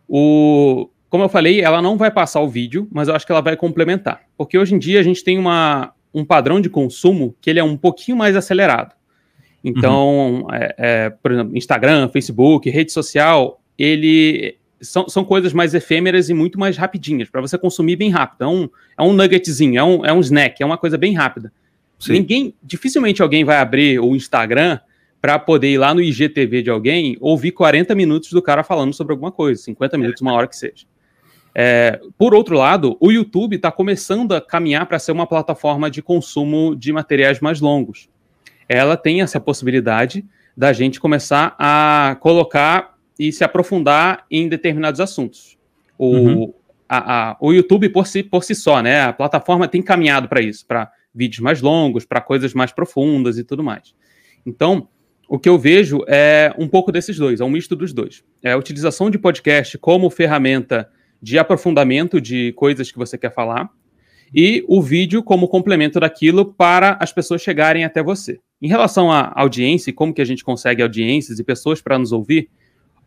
O, 0.06 0.90
como 1.10 1.24
eu 1.24 1.30
falei, 1.30 1.62
ela 1.62 1.82
não 1.82 1.96
vai 1.96 2.12
passar 2.12 2.42
o 2.42 2.50
vídeo, 2.50 2.86
mas 2.92 3.08
eu 3.08 3.16
acho 3.16 3.26
que 3.26 3.32
ela 3.32 3.40
vai 3.40 3.56
complementar. 3.56 4.24
Porque 4.38 4.58
hoje 4.58 4.76
em 4.76 4.78
dia 4.78 5.00
a 5.00 5.04
gente 5.04 5.24
tem 5.24 5.40
uma, 5.40 5.94
um 6.14 6.26
padrão 6.26 6.60
de 6.60 6.70
consumo 6.70 7.34
que 7.40 7.50
ele 7.50 7.60
é 7.60 7.64
um 7.64 7.78
pouquinho 7.78 8.18
mais 8.18 8.36
acelerado. 8.36 8.94
Então, 9.64 10.42
uhum. 10.42 10.54
é, 10.54 10.76
é, 10.78 11.10
por 11.10 11.32
exemplo, 11.32 11.58
Instagram, 11.58 12.10
Facebook, 12.10 12.70
rede 12.70 12.92
social, 12.92 13.62
ele 13.80 14.58
são, 14.82 15.08
são 15.08 15.24
coisas 15.24 15.54
mais 15.54 15.74
efêmeras 15.74 16.30
e 16.30 16.34
muito 16.34 16.60
mais 16.60 16.76
rapidinhas, 16.76 17.30
para 17.30 17.40
você 17.40 17.58
consumir 17.58 17.96
bem 17.96 18.10
rápido. 18.10 18.44
É 18.44 18.48
um, 18.48 18.70
é 18.98 19.04
um 19.04 19.14
nuggetzinho, 19.14 19.80
é 19.80 19.84
um, 19.86 20.06
é 20.08 20.12
um 20.12 20.20
snack, 20.20 20.62
é 20.62 20.66
uma 20.66 20.78
coisa 20.78 20.98
bem 20.98 21.14
rápida. 21.14 21.54
Sim. 22.00 22.14
Ninguém, 22.14 22.54
dificilmente 22.62 23.22
alguém 23.22 23.44
vai 23.44 23.58
abrir 23.58 24.00
o 24.00 24.16
Instagram 24.16 24.80
para 25.22 25.40
poder 25.40 25.72
ir 25.72 25.78
lá 25.78 25.94
no 25.94 26.02
IGTV 26.02 26.62
de 26.62 26.70
alguém 26.70 27.18
ouvir 27.20 27.52
40 27.52 27.96
minutos 27.96 28.32
do 28.32 28.42
cara 28.42 28.64
falando 28.64 28.94
sobre 28.94 29.14
alguma 29.14 29.32
coisa, 29.32 29.62
50 29.64 29.98
minutos, 29.98 30.22
uma 30.22 30.34
hora 30.34 30.48
que 30.48 30.56
seja. 30.56 30.86
É, 31.60 32.00
por 32.18 32.36
outro 32.36 32.56
lado, 32.56 32.96
o 33.00 33.12
YouTube 33.12 33.56
está 33.56 33.72
começando 33.72 34.34
a 34.34 34.42
caminhar 34.42 34.86
para 34.86 35.00
ser 35.00 35.12
uma 35.12 35.26
plataforma 35.26 35.90
de 35.90 36.04
consumo 36.04 36.76
de 36.76 36.94
materiais 36.94 37.40
mais 37.40 37.60
longos. 37.60 38.10
Ela 38.70 38.96
tem 38.96 39.22
essa 39.22 39.40
possibilidade 39.40 40.24
da 40.56 40.72
gente 40.72 41.00
começar 41.00 41.56
a 41.58 42.16
colocar 42.20 42.96
e 43.18 43.32
se 43.32 43.44
aprofundar 43.44 44.26
em 44.30 44.48
determinados 44.48 45.00
assuntos. 45.00 45.58
O, 45.98 46.16
uhum. 46.16 46.54
a, 46.88 47.32
a, 47.32 47.38
o 47.40 47.52
YouTube 47.52 47.90
por 47.90 48.06
si, 48.06 48.22
por 48.22 48.44
si 48.44 48.54
só, 48.54 48.82
né? 48.82 49.02
A 49.02 49.14
plataforma 49.14 49.68
tem 49.68 49.82
caminhado 49.82 50.28
para 50.28 50.42
isso, 50.42 50.64
para 50.66 50.92
vídeos 51.18 51.40
mais 51.40 51.62
longos, 51.62 52.06
para 52.06 52.22
coisas 52.22 52.54
mais 52.54 52.72
profundas 52.72 53.38
e 53.38 53.44
tudo 53.44 53.64
mais. 53.64 53.96
Então, 54.46 54.88
o 55.28 55.40
que 55.40 55.50
eu 55.50 55.58
vejo 55.58 56.04
é 56.08 56.54
um 56.58 56.68
pouco 56.68 56.92
desses 56.92 57.18
dois, 57.18 57.42
é 57.42 57.44
um 57.44 57.50
misto 57.50 57.76
dos 57.76 57.92
dois. 57.92 58.24
É 58.44 58.52
a 58.52 58.58
utilização 58.58 59.10
de 59.10 59.18
podcast 59.18 59.78
como 59.80 60.10
ferramenta 60.10 60.90
de 61.22 61.40
aprofundamento 61.40 62.22
de 62.22 62.54
coisas 62.54 62.92
que 62.92 62.98
você 62.98 63.18
quer 63.18 63.34
falar 63.34 63.70
e 64.34 64.64
o 64.68 64.82
vídeo 64.82 65.24
como 65.24 65.48
complemento 65.48 66.00
daquilo 66.00 66.54
para 66.54 66.98
as 67.02 67.12
pessoas 67.12 67.42
chegarem 67.42 67.84
até 67.84 68.04
você. 68.04 68.40
em 68.62 68.68
relação 68.68 69.12
à 69.12 69.32
audiência 69.36 69.92
e 69.92 69.94
como 69.94 70.14
que 70.14 70.22
a 70.22 70.26
gente 70.26 70.44
consegue 70.44 70.82
audiências 70.82 71.40
e 71.40 71.44
pessoas 71.44 71.82
para 71.82 72.00
nos 72.00 72.12
ouvir, 72.12 72.50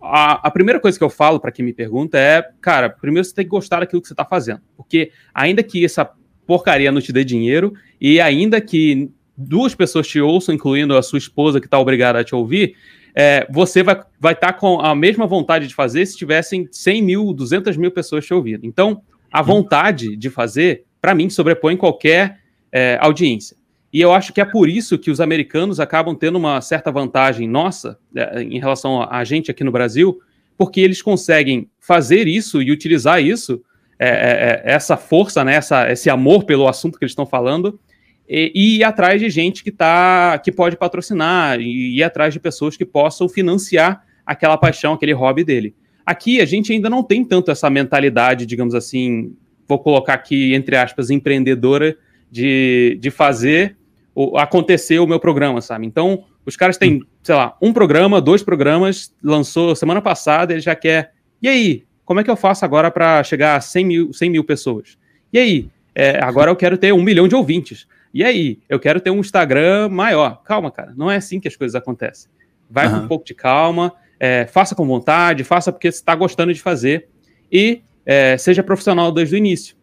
a, 0.01 0.47
a, 0.47 0.51
primeira 0.51 0.79
coisa 0.79 0.97
que 0.97 1.05
eu 1.05 1.11
falo 1.11 1.41
para 1.41 1.53
quem 1.53 1.65
me 1.65 1.73
pergunta 1.73 2.19
é, 2.19 2.43
cara, 2.61 2.89
primeiro 2.89 3.25
você 3.25 3.35
tem 3.35 3.45
que 3.45 3.51
gostar 3.51 3.81
daquilo 3.81 4.01
que 4.01 4.09
você 4.09 4.15
está 4.15 4.25
fazendo, 4.25 4.63
porque 4.77 5.11
ainda 5.35 5.63
que 5.63 5.85
essa 5.85 6.11
porcaria 6.51 6.91
não 6.91 7.01
te 7.01 7.13
dê 7.13 7.23
dinheiro 7.23 7.75
e 8.01 8.21
ainda 8.21 8.61
que 8.61 9.09
duas 9.37 9.73
pessoas 9.73 10.09
te 10.09 10.21
ouçam, 10.21 10.53
incluindo 10.53 10.97
a 10.97 11.03
sua 11.03 11.17
esposa 11.17 11.61
que 11.61 11.69
está 11.69 11.79
obrigada 11.79 12.19
a 12.19 12.25
te 12.25 12.35
ouvir, 12.35 12.75
é, 13.15 13.47
você 13.49 13.85
vai 13.85 13.95
estar 13.95 14.11
vai 14.19 14.35
tá 14.35 14.53
com 14.53 14.81
a 14.81 14.93
mesma 14.93 15.29
vontade 15.29 15.69
de 15.69 15.75
fazer 15.77 16.05
se 16.07 16.17
tivessem 16.17 16.67
100 16.73 17.03
mil, 17.03 17.33
200 17.33 17.77
mil 17.77 17.93
pessoas 17.93 18.27
te 18.27 18.35
ouvindo. 18.35 18.67
Então, 18.67 19.01
a 19.33 19.43
vontade 19.43 20.17
de 20.17 20.29
fazer, 20.29 20.83
para 21.01 21.15
mim, 21.15 21.31
sobrepõe 21.31 21.77
qualquer 21.77 22.41
é, 22.73 22.99
audiência. 23.01 23.57
E 23.93 24.01
eu 24.01 24.13
acho 24.13 24.33
que 24.33 24.41
é 24.41 24.45
por 24.45 24.69
isso 24.69 24.99
que 24.99 25.09
os 25.09 25.21
americanos 25.21 25.79
acabam 25.79 26.17
tendo 26.17 26.37
uma 26.37 26.61
certa 26.61 26.91
vantagem 26.91 27.47
nossa 27.47 27.97
é, 28.13 28.43
em 28.43 28.59
relação 28.59 29.09
a 29.09 29.23
gente 29.23 29.53
aqui 29.53 29.63
no 29.63 29.71
Brasil, 29.71 30.19
porque 30.59 30.81
eles 30.81 31.01
conseguem 31.01 31.71
fazer 31.79 32.27
isso 32.27 32.61
e 32.61 32.73
utilizar 32.73 33.23
isso, 33.23 33.63
é, 34.01 34.09
é, 34.09 34.63
é 34.65 34.73
essa 34.73 34.97
força, 34.97 35.45
né, 35.45 35.55
essa, 35.55 35.91
esse 35.93 36.09
amor 36.09 36.45
pelo 36.45 36.67
assunto 36.67 36.99
que 36.99 37.05
eles 37.05 37.13
estão 37.13 37.27
falando, 37.27 37.79
e, 38.27 38.51
e 38.55 38.79
ir 38.79 38.85
atrás 38.85 39.21
de 39.21 39.29
gente 39.29 39.63
que, 39.63 39.71
tá, 39.71 40.39
que 40.39 40.51
pode 40.51 40.77
patrocinar, 40.77 41.61
e 41.61 41.99
ir 41.99 42.03
atrás 42.03 42.33
de 42.33 42.41
pessoas 42.41 42.77
que 42.77 42.87
possam 42.87 43.29
financiar 43.29 44.03
aquela 44.25 44.57
paixão, 44.57 44.95
aquele 44.95 45.13
hobby 45.13 45.45
dele. 45.45 45.75
Aqui 46.07 46.41
a 46.41 46.47
gente 46.47 46.73
ainda 46.73 46.89
não 46.89 47.03
tem 47.03 47.25
tanto 47.25 47.51
essa 47.51 47.69
mentalidade, 47.69 48.47
digamos 48.47 48.75
assim, 48.75 49.35
vou 49.69 49.79
colocar 49.79 50.15
aqui 50.15 50.55
entre 50.55 50.77
aspas, 50.77 51.11
empreendedora 51.11 51.97
de, 52.31 52.97
de 53.01 53.11
fazer 53.11 53.77
o, 54.15 54.39
acontecer 54.39 54.99
o 54.99 55.07
meu 55.07 55.21
programa, 55.21 55.61
sabe? 55.61 55.87
Então, 55.87 56.25
os 56.47 56.57
caras 56.57 56.79
têm, 56.79 57.01
sei 57.23 57.35
lá, 57.35 57.57
um 57.61 57.73
programa, 57.73 58.21
dois 58.21 58.43
programas, 58.43 59.15
lançou 59.23 59.77
semana 59.77 60.01
passada, 60.01 60.53
ele 60.53 60.61
já 60.61 60.75
quer. 60.75 61.13
E 61.43 61.49
aí, 61.49 61.85
como 62.11 62.19
é 62.19 62.25
que 62.25 62.31
eu 62.31 62.35
faço 62.35 62.65
agora 62.65 62.91
para 62.91 63.23
chegar 63.23 63.55
a 63.55 63.61
100 63.61 63.85
mil, 63.85 64.13
100 64.13 64.31
mil 64.31 64.43
pessoas? 64.43 64.99
E 65.33 65.39
aí, 65.39 65.71
é, 65.95 66.19
agora 66.21 66.51
eu 66.51 66.57
quero 66.57 66.77
ter 66.77 66.93
um 66.93 67.01
milhão 67.01 67.29
de 67.29 67.37
ouvintes. 67.37 67.87
E 68.13 68.25
aí, 68.25 68.59
eu 68.69 68.81
quero 68.81 69.01
ter 69.01 69.11
um 69.11 69.21
Instagram 69.21 69.89
maior. 69.91 70.43
Calma, 70.43 70.73
cara, 70.73 70.93
não 70.97 71.09
é 71.09 71.19
assim 71.19 71.39
que 71.39 71.47
as 71.47 71.55
coisas 71.55 71.77
acontecem. 71.77 72.29
Vai 72.69 72.89
uhum. 72.89 72.99
com 72.99 73.05
um 73.05 73.07
pouco 73.07 73.25
de 73.25 73.33
calma, 73.33 73.93
é, 74.19 74.45
faça 74.45 74.75
com 74.75 74.85
vontade, 74.85 75.45
faça 75.45 75.71
porque 75.71 75.89
você 75.89 75.99
está 75.99 76.13
gostando 76.17 76.53
de 76.53 76.61
fazer 76.61 77.07
e 77.51 77.81
é, 78.05 78.37
seja 78.37 78.61
profissional 78.61 79.13
desde 79.13 79.37
o 79.37 79.39
início. 79.39 79.77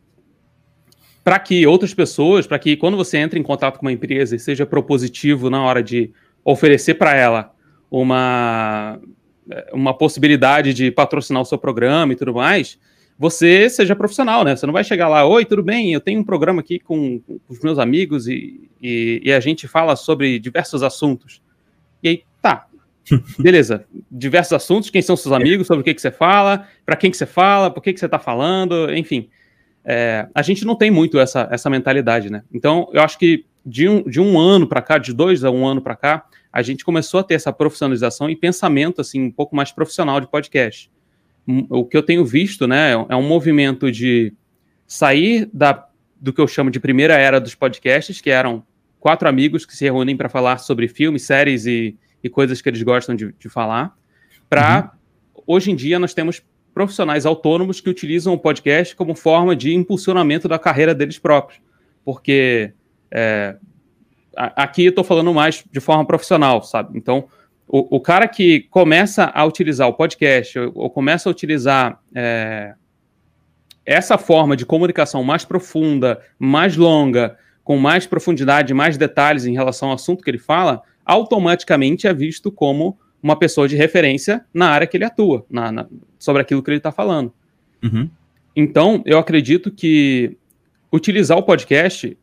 Para 1.23 1.39
que 1.39 1.65
outras 1.65 1.93
pessoas, 1.93 2.45
para 2.45 2.59
que 2.59 2.75
quando 2.75 2.97
você 2.97 3.19
entra 3.19 3.39
em 3.39 3.43
contato 3.43 3.79
com 3.79 3.85
uma 3.85 3.93
empresa 3.93 4.35
e 4.35 4.39
seja 4.39 4.65
propositivo 4.65 5.49
na 5.49 5.63
hora 5.63 5.81
de 5.81 6.11
oferecer 6.43 6.95
para 6.95 7.15
ela 7.15 7.55
uma, 7.89 8.99
uma 9.71 9.93
possibilidade 9.93 10.73
de 10.73 10.91
patrocinar 10.91 11.41
o 11.41 11.45
seu 11.45 11.57
programa 11.57 12.13
e 12.13 12.15
tudo 12.15 12.33
mais, 12.33 12.77
você 13.17 13.69
seja 13.69 13.95
profissional, 13.95 14.43
né? 14.43 14.55
Você 14.55 14.65
não 14.65 14.73
vai 14.73 14.83
chegar 14.83 15.07
lá, 15.07 15.25
oi, 15.25 15.43
tudo 15.43 15.63
bem? 15.63 15.91
Eu 15.91 15.99
tenho 15.99 16.19
um 16.19 16.23
programa 16.23 16.61
aqui 16.61 16.77
com, 16.79 17.19
com 17.19 17.39
os 17.49 17.59
meus 17.61 17.79
amigos 17.79 18.27
e, 18.27 18.69
e, 18.81 19.21
e, 19.23 19.33
a 19.33 19.39
gente 19.39 19.67
fala 19.67 19.95
sobre 19.95 20.37
diversos 20.37 20.83
assuntos. 20.83 21.41
E 22.03 22.09
aí, 22.09 22.23
tá, 22.41 22.67
beleza, 23.39 23.85
diversos 24.11 24.53
assuntos, 24.53 24.89
quem 24.91 25.01
são 25.01 25.17
seus 25.17 25.33
amigos, 25.33 25.65
sobre 25.65 25.81
o 25.81 25.83
que, 25.83 25.93
que 25.93 26.01
você 26.01 26.11
fala, 26.11 26.67
para 26.85 26.95
quem 26.95 27.09
que 27.09 27.17
você 27.17 27.25
fala, 27.25 27.71
por 27.71 27.81
que, 27.81 27.91
que 27.91 27.99
você 27.99 28.05
está 28.05 28.19
falando, 28.19 28.93
enfim. 28.93 29.29
É, 29.83 30.27
a 30.35 30.41
gente 30.41 30.65
não 30.65 30.75
tem 30.75 30.91
muito 30.91 31.17
essa, 31.17 31.47
essa 31.49 31.69
mentalidade, 31.69 32.29
né? 32.29 32.43
Então, 32.53 32.89
eu 32.93 33.01
acho 33.01 33.17
que 33.17 33.45
de 33.65 33.87
um, 33.89 34.03
de 34.03 34.19
um 34.21 34.39
ano 34.39 34.67
para 34.67 34.81
cá, 34.81 34.97
de 34.97 35.11
dois 35.11 35.43
a 35.43 35.49
um 35.49 35.65
ano 35.65 35.81
para 35.81 35.95
cá, 35.95 36.25
a 36.51 36.61
gente 36.61 36.83
começou 36.83 37.19
a 37.19 37.23
ter 37.23 37.35
essa 37.35 37.51
profissionalização 37.53 38.29
e 38.29 38.35
pensamento, 38.35 39.01
assim, 39.01 39.21
um 39.21 39.31
pouco 39.31 39.55
mais 39.55 39.71
profissional 39.71 40.19
de 40.19 40.27
podcast 40.27 40.89
o 41.69 41.85
que 41.85 41.95
eu 41.95 42.03
tenho 42.03 42.25
visto, 42.25 42.67
né, 42.67 42.91
é 42.91 43.15
um 43.15 43.25
movimento 43.25 43.91
de 43.91 44.33
sair 44.85 45.49
da, 45.53 45.87
do 46.19 46.33
que 46.33 46.41
eu 46.41 46.47
chamo 46.47 46.69
de 46.69 46.79
primeira 46.79 47.15
era 47.15 47.39
dos 47.39 47.55
podcasts, 47.55 48.19
que 48.19 48.29
eram 48.29 48.63
quatro 48.99 49.29
amigos 49.29 49.65
que 49.65 49.75
se 49.75 49.85
reúnem 49.85 50.17
para 50.17 50.27
falar 50.27 50.57
sobre 50.57 50.87
filmes, 50.87 51.23
séries 51.23 51.65
e, 51.65 51.95
e, 52.21 52.29
coisas 52.29 52.61
que 52.61 52.67
eles 52.67 52.83
gostam 52.83 53.15
de, 53.15 53.33
de 53.39 53.47
falar, 53.47 53.95
para 54.49 54.91
uhum. 55.35 55.43
hoje 55.47 55.71
em 55.71 55.75
dia 55.75 55.97
nós 55.97 56.13
temos 56.13 56.41
profissionais 56.73 57.25
autônomos 57.25 57.79
que 57.79 57.89
utilizam 57.89 58.33
o 58.33 58.37
podcast 58.37 58.95
como 58.95 59.15
forma 59.15 59.55
de 59.55 59.73
impulsionamento 59.73 60.47
da 60.47 60.59
carreira 60.59 60.93
deles 60.93 61.17
próprios, 61.17 61.61
porque 62.03 62.73
é, 63.09 63.55
aqui 64.37 64.85
eu 64.85 64.89
estou 64.89 65.03
falando 65.03 65.33
mais 65.33 65.63
de 65.71 65.79
forma 65.79 66.05
profissional, 66.05 66.63
sabe? 66.63 66.97
Então 66.97 67.27
o, 67.67 67.97
o, 67.97 67.99
cara 67.99 68.27
que 68.27 68.61
começa 68.69 69.25
a 69.33 69.43
utilizar 69.43 69.87
o 69.89 69.93
podcast 69.93 70.57
ou, 70.57 70.71
ou 70.75 70.89
começa 70.89 71.27
a 71.27 71.31
utilizar 71.31 71.99
é, 72.15 72.73
essa 73.85 74.17
forma 74.17 74.55
de 74.55 74.65
comunicação 74.65 75.23
mais 75.23 75.43
profunda, 75.43 76.21
mais 76.39 76.77
longa, 76.77 77.37
com 77.63 77.77
mais 77.77 78.07
profundidade, 78.07 78.73
mais 78.73 78.97
detalhes 78.97 79.45
em 79.45 79.53
relação 79.53 79.89
ao 79.89 79.95
assunto 79.95 80.23
que 80.23 80.29
ele 80.29 80.37
fala, 80.37 80.81
automaticamente 81.05 82.07
é 82.07 82.13
visto 82.13 82.49
como 82.49 82.97
uma 83.21 83.35
pessoa 83.35 83.67
de 83.67 83.75
referência 83.75 84.45
na 84.53 84.69
área 84.69 84.87
que 84.87 84.95
ele 84.95 85.03
atua, 85.03 85.45
na, 85.49 85.71
na, 85.71 85.87
sobre 86.17 86.41
aquilo 86.41 86.63
que 86.63 86.69
ele 86.69 86.77
está 86.77 86.91
falando. 86.91 87.33
Uhum. 87.83 88.09
Então, 88.55 89.01
eu 89.05 89.17
acredito 89.17 89.69
que 89.69 90.37
utilizar 90.91 91.37
o 91.37 91.43
podcast 91.43 92.17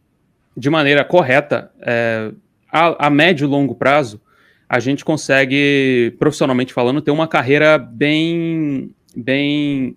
de 0.56 0.70
maneira 0.70 1.04
correta, 1.04 1.70
é, 1.80 2.30
a, 2.70 3.06
a 3.06 3.10
médio 3.10 3.44
e 3.44 3.48
longo 3.48 3.74
prazo, 3.74 4.20
a 4.68 4.80
gente 4.80 5.04
consegue, 5.04 6.14
profissionalmente 6.18 6.72
falando, 6.72 7.00
ter 7.00 7.10
uma 7.10 7.28
carreira 7.28 7.78
bem, 7.78 8.94
bem, 9.14 9.96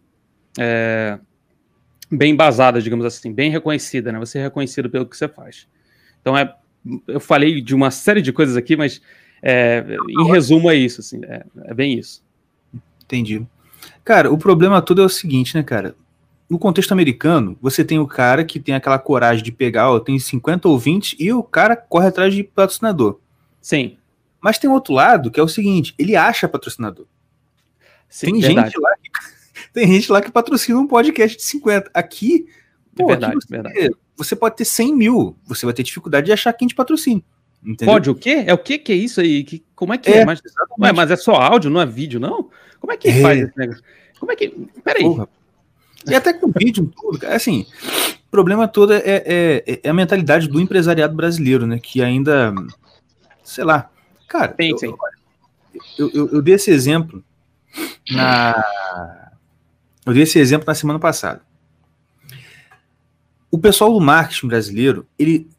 é, 0.59 1.17
bem 2.11 2.33
embasada, 2.33 2.81
digamos 2.81 3.05
assim, 3.05 3.33
bem 3.33 3.49
reconhecida, 3.49 4.11
né? 4.11 4.19
Você 4.19 4.39
é 4.39 4.43
reconhecido 4.43 4.89
pelo 4.89 5.05
que 5.05 5.17
você 5.17 5.27
faz. 5.27 5.67
Então, 6.21 6.37
é, 6.37 6.53
eu 7.07 7.19
falei 7.19 7.61
de 7.61 7.73
uma 7.73 7.91
série 7.91 8.21
de 8.21 8.33
coisas 8.33 8.55
aqui, 8.55 8.75
mas 8.75 9.01
é, 9.41 9.83
em 10.09 10.27
resumo 10.27 10.69
é 10.69 10.75
isso, 10.75 11.01
assim, 11.01 11.21
é, 11.25 11.43
é 11.65 11.73
bem 11.73 11.97
isso. 11.97 12.23
Entendi. 13.03 13.45
Cara, 14.03 14.31
o 14.31 14.37
problema 14.37 14.81
todo 14.81 15.01
é 15.01 15.05
o 15.05 15.09
seguinte, 15.09 15.55
né, 15.55 15.63
cara? 15.63 15.95
No 16.49 16.57
contexto 16.57 16.91
americano, 16.93 17.57
você 17.61 17.83
tem 17.83 17.99
o 17.99 18.07
cara 18.07 18.45
que 18.45 18.59
tem 18.59 18.73
aquela 18.73 18.97
coragem 18.97 19.43
de 19.43 19.51
pegar, 19.51 19.91
ó, 19.91 19.99
tem 19.99 20.17
50 20.17 20.67
ou 20.67 20.79
20, 20.79 21.17
e 21.19 21.31
o 21.33 21.43
cara 21.43 21.75
corre 21.75 22.07
atrás 22.07 22.33
de 22.33 22.43
patrocinador. 22.43 23.19
Sim. 23.61 23.97
Mas 24.41 24.57
tem 24.57 24.69
outro 24.69 24.93
lado 24.93 25.29
que 25.29 25.39
é 25.39 25.43
o 25.43 25.47
seguinte: 25.47 25.93
ele 25.97 26.15
acha 26.15 26.47
patrocinador. 26.47 27.05
Sim, 28.07 28.31
tem, 28.31 28.41
gente 28.41 28.79
lá 28.79 28.95
que, 28.95 29.09
tem 29.73 29.87
gente 29.87 30.11
lá 30.11 30.21
que 30.21 30.31
patrocina 30.31 30.79
um 30.79 30.87
podcast 30.87 31.35
de 31.35 31.43
50. 31.43 31.91
Aqui, 31.93 32.47
é 32.47 32.95
pô, 32.95 33.07
verdade, 33.07 33.33
aqui 33.33 33.45
você, 33.45 33.53
verdade. 33.53 33.95
você 34.15 34.35
pode 34.35 34.55
ter 34.55 34.65
100 34.65 34.95
mil. 34.95 35.35
Você 35.45 35.65
vai 35.65 35.73
ter 35.73 35.83
dificuldade 35.83 36.27
de 36.27 36.31
achar 36.31 36.53
quem 36.53 36.67
te 36.67 36.75
patrocina. 36.75 37.21
Entendeu? 37.61 37.93
Pode 37.93 38.09
o 38.09 38.15
quê? 38.15 38.43
É 38.47 38.53
o 38.53 38.57
que 38.57 38.77
que 38.77 38.93
é 38.93 38.95
isso 38.95 39.19
aí? 39.19 39.43
Que, 39.43 39.65
como 39.75 39.93
é 39.93 39.97
que 39.97 40.09
é? 40.09 40.19
é? 40.19 40.25
Mas, 40.25 40.41
mas 40.95 41.11
é 41.11 41.17
só 41.17 41.33
áudio, 41.33 41.69
não 41.69 41.81
é 41.81 41.85
vídeo, 41.85 42.19
não? 42.19 42.49
Como 42.79 42.93
é 42.93 42.97
que 42.97 43.09
é. 43.09 43.21
faz 43.21 43.41
esse 43.41 43.57
negócio? 43.57 43.83
Como 44.17 44.31
é 44.31 44.35
que. 44.35 44.49
Peraí. 44.83 45.03
Porra. 45.03 45.27
E 46.07 46.15
até 46.15 46.33
com 46.33 46.51
vídeo, 46.51 46.91
tudo, 46.95 47.19
cara. 47.19 47.35
Assim, 47.35 47.65
o 48.27 48.31
problema 48.31 48.67
todo 48.67 48.93
é, 48.93 49.01
é, 49.05 49.79
é, 49.83 49.89
a 49.89 49.93
mentalidade 49.93 50.47
do 50.47 50.59
empresariado 50.59 51.15
brasileiro, 51.15 51.67
né? 51.67 51.79
Que 51.79 52.01
ainda, 52.01 52.53
sei 53.43 53.63
lá, 53.63 53.89
Cara, 54.27 54.53
sim, 54.59 54.77
sim. 54.77 54.93
Eu, 55.97 56.11
eu, 56.13 56.29
eu, 56.33 56.41
dei 56.41 56.55
esse 56.55 56.69
exemplo 56.69 57.23
na. 58.11 59.31
Eu 60.05 60.13
dei 60.13 60.23
esse 60.23 60.37
exemplo 60.37 60.65
na 60.67 60.75
semana 60.75 60.99
passada. 60.99 61.41
O 63.49 63.57
pessoal 63.57 63.93
do 63.93 64.01
marketing 64.01 64.47
brasileiro, 64.47 65.07
ele, 65.17 65.49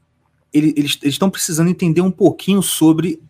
ele, 0.53 0.74
eles 0.76 0.99
estão 1.03 1.30
precisando 1.30 1.70
entender 1.70 2.03
um 2.03 2.11
pouquinho 2.11 2.62
sobre 2.62 3.22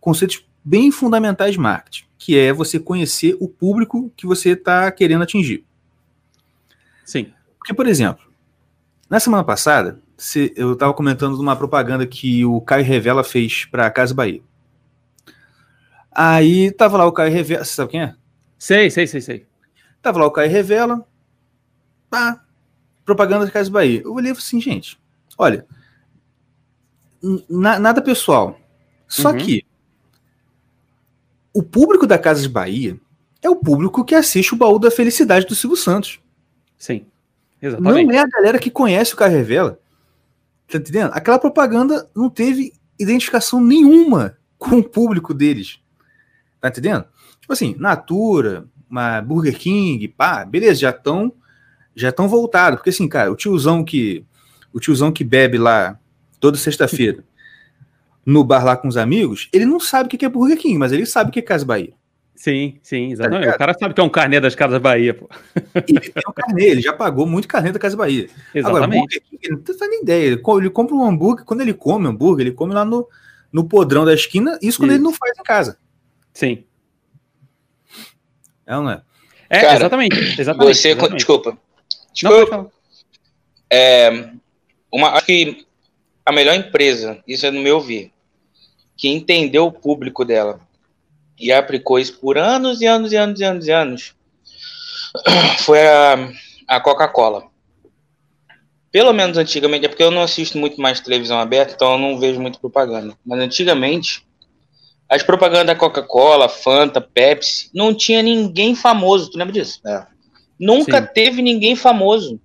conceitos 0.00 0.44
bem 0.64 0.90
fundamentais 0.90 1.54
de 1.54 1.60
marketing, 1.60 2.04
que 2.16 2.38
é 2.38 2.52
você 2.52 2.78
conhecer 2.78 3.36
o 3.40 3.48
público 3.48 4.12
que 4.16 4.26
você 4.26 4.50
está 4.50 4.90
querendo 4.92 5.22
atingir. 5.22 5.64
Sim. 7.04 7.32
Porque, 7.58 7.74
por 7.74 7.86
exemplo, 7.86 8.24
na 9.08 9.20
semana 9.20 9.44
passada, 9.44 10.00
eu 10.56 10.72
estava 10.72 10.94
comentando 10.94 11.36
de 11.36 11.40
uma 11.40 11.56
propaganda 11.56 12.06
que 12.06 12.44
o 12.44 12.60
Caio 12.60 12.84
Revela 12.84 13.22
fez 13.22 13.64
para 13.64 13.86
a 13.86 13.90
Casa 13.90 14.14
Bahia. 14.14 14.42
Aí 16.10 16.70
tava 16.72 16.96
lá 16.96 17.06
o 17.06 17.12
Caio 17.12 17.32
Revela. 17.32 17.64
Você 17.64 17.74
sabe 17.74 17.90
quem 17.90 18.02
é? 18.02 18.14
Sei, 18.58 18.90
sei, 18.90 19.06
sei, 19.06 19.20
sei. 19.20 19.46
Tava 20.00 20.18
lá 20.18 20.26
o 20.26 20.30
Caio 20.30 20.50
Revela. 20.50 21.06
Tá. 22.08 22.44
Propaganda 23.04 23.44
de 23.44 23.52
Casa 23.52 23.70
Bahia. 23.70 24.02
Eu 24.02 24.14
olhei 24.14 24.30
e 24.30 24.34
falei 24.34 24.46
assim, 24.46 24.60
gente, 24.60 24.98
olha. 25.36 25.66
nada 27.48 28.00
pessoal. 28.00 28.58
Só 29.08 29.30
uhum. 29.30 29.38
que 29.38 29.64
o 31.52 31.62
público 31.62 32.06
da 32.06 32.18
Casa 32.18 32.42
de 32.42 32.48
Bahia 32.48 32.98
é 33.42 33.50
o 33.50 33.56
público 33.56 34.04
que 34.04 34.14
assiste 34.14 34.54
o 34.54 34.56
baú 34.56 34.78
da 34.78 34.90
felicidade 34.90 35.46
do 35.46 35.54
Silvio 35.54 35.76
Santos. 35.76 36.20
Sim. 36.84 37.06
Exatamente. 37.62 38.04
Não 38.04 38.14
é 38.14 38.18
a 38.18 38.28
galera 38.28 38.58
que 38.58 38.70
conhece 38.70 39.14
o 39.14 39.16
Caio 39.16 39.32
Revela. 39.32 39.80
Tá 40.70 40.76
entendendo? 40.76 41.12
Aquela 41.14 41.38
propaganda 41.38 42.10
não 42.14 42.28
teve 42.28 42.74
identificação 42.98 43.58
nenhuma 43.58 44.36
com 44.58 44.76
o 44.76 44.84
público 44.84 45.32
deles. 45.32 45.80
Tá 46.60 46.68
entendendo? 46.68 47.06
Tipo 47.40 47.54
assim, 47.54 47.74
Natura, 47.78 48.66
uma 48.88 49.22
Burger 49.22 49.58
King, 49.58 50.08
pá, 50.08 50.44
beleza, 50.44 50.80
já 50.80 50.90
estão 50.90 51.32
já 51.96 52.10
estão 52.10 52.28
voltados, 52.28 52.78
porque 52.78 52.90
assim, 52.90 53.08
cara, 53.08 53.32
o 53.32 53.36
tiozão 53.36 53.82
que 53.82 54.26
o 54.70 54.78
tiozão 54.78 55.10
que 55.10 55.24
bebe 55.24 55.56
lá 55.56 55.98
toda 56.38 56.58
sexta-feira 56.58 57.24
no 58.26 58.44
bar 58.44 58.64
lá 58.64 58.76
com 58.76 58.88
os 58.88 58.98
amigos, 58.98 59.48
ele 59.52 59.64
não 59.64 59.80
sabe 59.80 60.06
o 60.06 60.18
que 60.18 60.24
é 60.24 60.28
Burger 60.28 60.58
King, 60.58 60.76
mas 60.76 60.92
ele 60.92 61.06
sabe 61.06 61.30
o 61.30 61.32
que 61.32 61.38
é 61.38 61.42
Casa 61.42 61.64
Bahia. 61.64 61.94
Sim, 62.44 62.78
sim, 62.82 63.10
exatamente. 63.10 63.46
Tá 63.46 63.54
o 63.54 63.58
cara 63.58 63.72
sabe 63.72 63.94
que 63.94 64.00
é 64.02 64.04
um 64.04 64.08
carnê 64.10 64.38
das 64.38 64.54
Casas 64.54 64.78
Bahia, 64.78 65.14
pô. 65.14 65.30
Ele 65.88 65.98
tem 65.98 66.22
um 66.28 66.32
carnê, 66.34 66.64
ele 66.66 66.82
já 66.82 66.92
pagou 66.92 67.24
muito 67.24 67.48
carnê 67.48 67.72
da 67.72 67.78
Casa 67.78 67.96
Bahia. 67.96 68.28
Exatamente. 68.54 69.16
Agora, 69.16 69.38
ele 69.42 69.54
não 69.54 69.62
tem 69.62 69.88
nem 69.88 70.02
ideia. 70.02 70.26
Ele, 70.26 70.42
ele 70.58 70.68
compra 70.68 70.94
um 70.94 71.02
hambúrguer, 71.02 71.42
quando 71.46 71.62
ele 71.62 71.72
come 71.72 72.06
hambúrguer, 72.06 72.46
ele 72.46 72.54
come 72.54 72.74
lá 72.74 72.84
no, 72.84 73.08
no 73.50 73.66
podrão 73.66 74.04
da 74.04 74.12
esquina, 74.12 74.58
isso 74.60 74.76
quando 74.76 74.90
isso. 74.90 74.98
ele 74.98 75.04
não 75.04 75.14
faz 75.14 75.32
em 75.38 75.42
casa. 75.42 75.78
Sim. 76.34 76.64
É 78.66 78.76
ou 78.76 78.82
não 78.82 78.90
é? 78.90 79.02
É, 79.48 79.60
Cara, 79.62 79.76
exatamente, 79.76 80.16
exatamente. 80.38 80.76
Você, 80.76 80.88
exatamente. 80.88 81.16
desculpa. 81.16 81.58
Desculpa. 82.12 82.56
Não, 82.58 82.70
é, 83.70 84.32
uma, 84.92 85.12
acho 85.12 85.24
que 85.24 85.66
a 86.26 86.30
melhor 86.30 86.54
empresa, 86.56 87.22
isso 87.26 87.46
é 87.46 87.50
no 87.50 87.62
meu 87.62 87.80
ver, 87.80 88.10
que 88.98 89.08
entendeu 89.08 89.64
o 89.64 89.72
público 89.72 90.26
dela 90.26 90.60
e 91.38 91.52
aplicou 91.52 91.98
isso 91.98 92.18
por 92.18 92.38
anos 92.38 92.80
e 92.80 92.86
anos 92.86 93.12
e 93.12 93.16
anos 93.16 93.40
e 93.40 93.44
anos 93.44 93.66
e 93.66 93.70
anos, 93.70 94.14
foi 95.64 95.86
a, 95.86 96.30
a 96.68 96.80
Coca-Cola. 96.80 97.44
Pelo 98.90 99.12
menos 99.12 99.36
antigamente, 99.36 99.86
é 99.86 99.88
porque 99.88 100.04
eu 100.04 100.10
não 100.10 100.22
assisto 100.22 100.56
muito 100.56 100.80
mais 100.80 101.00
televisão 101.00 101.38
aberta, 101.40 101.74
então 101.74 101.92
eu 101.92 101.98
não 101.98 102.18
vejo 102.18 102.40
muito 102.40 102.60
propaganda. 102.60 103.16
Mas 103.26 103.40
antigamente, 103.40 104.24
as 105.08 105.22
propagandas 105.22 105.66
da 105.66 105.74
Coca-Cola, 105.74 106.48
Fanta, 106.48 107.00
Pepsi, 107.00 107.70
não 107.74 107.92
tinha 107.92 108.22
ninguém 108.22 108.74
famoso. 108.74 109.30
Tu 109.30 109.38
lembra 109.38 109.52
disso? 109.52 109.80
É. 109.84 110.06
Nunca 110.58 111.02
Sim. 111.02 111.08
teve 111.12 111.42
ninguém 111.42 111.74
famoso. 111.74 112.40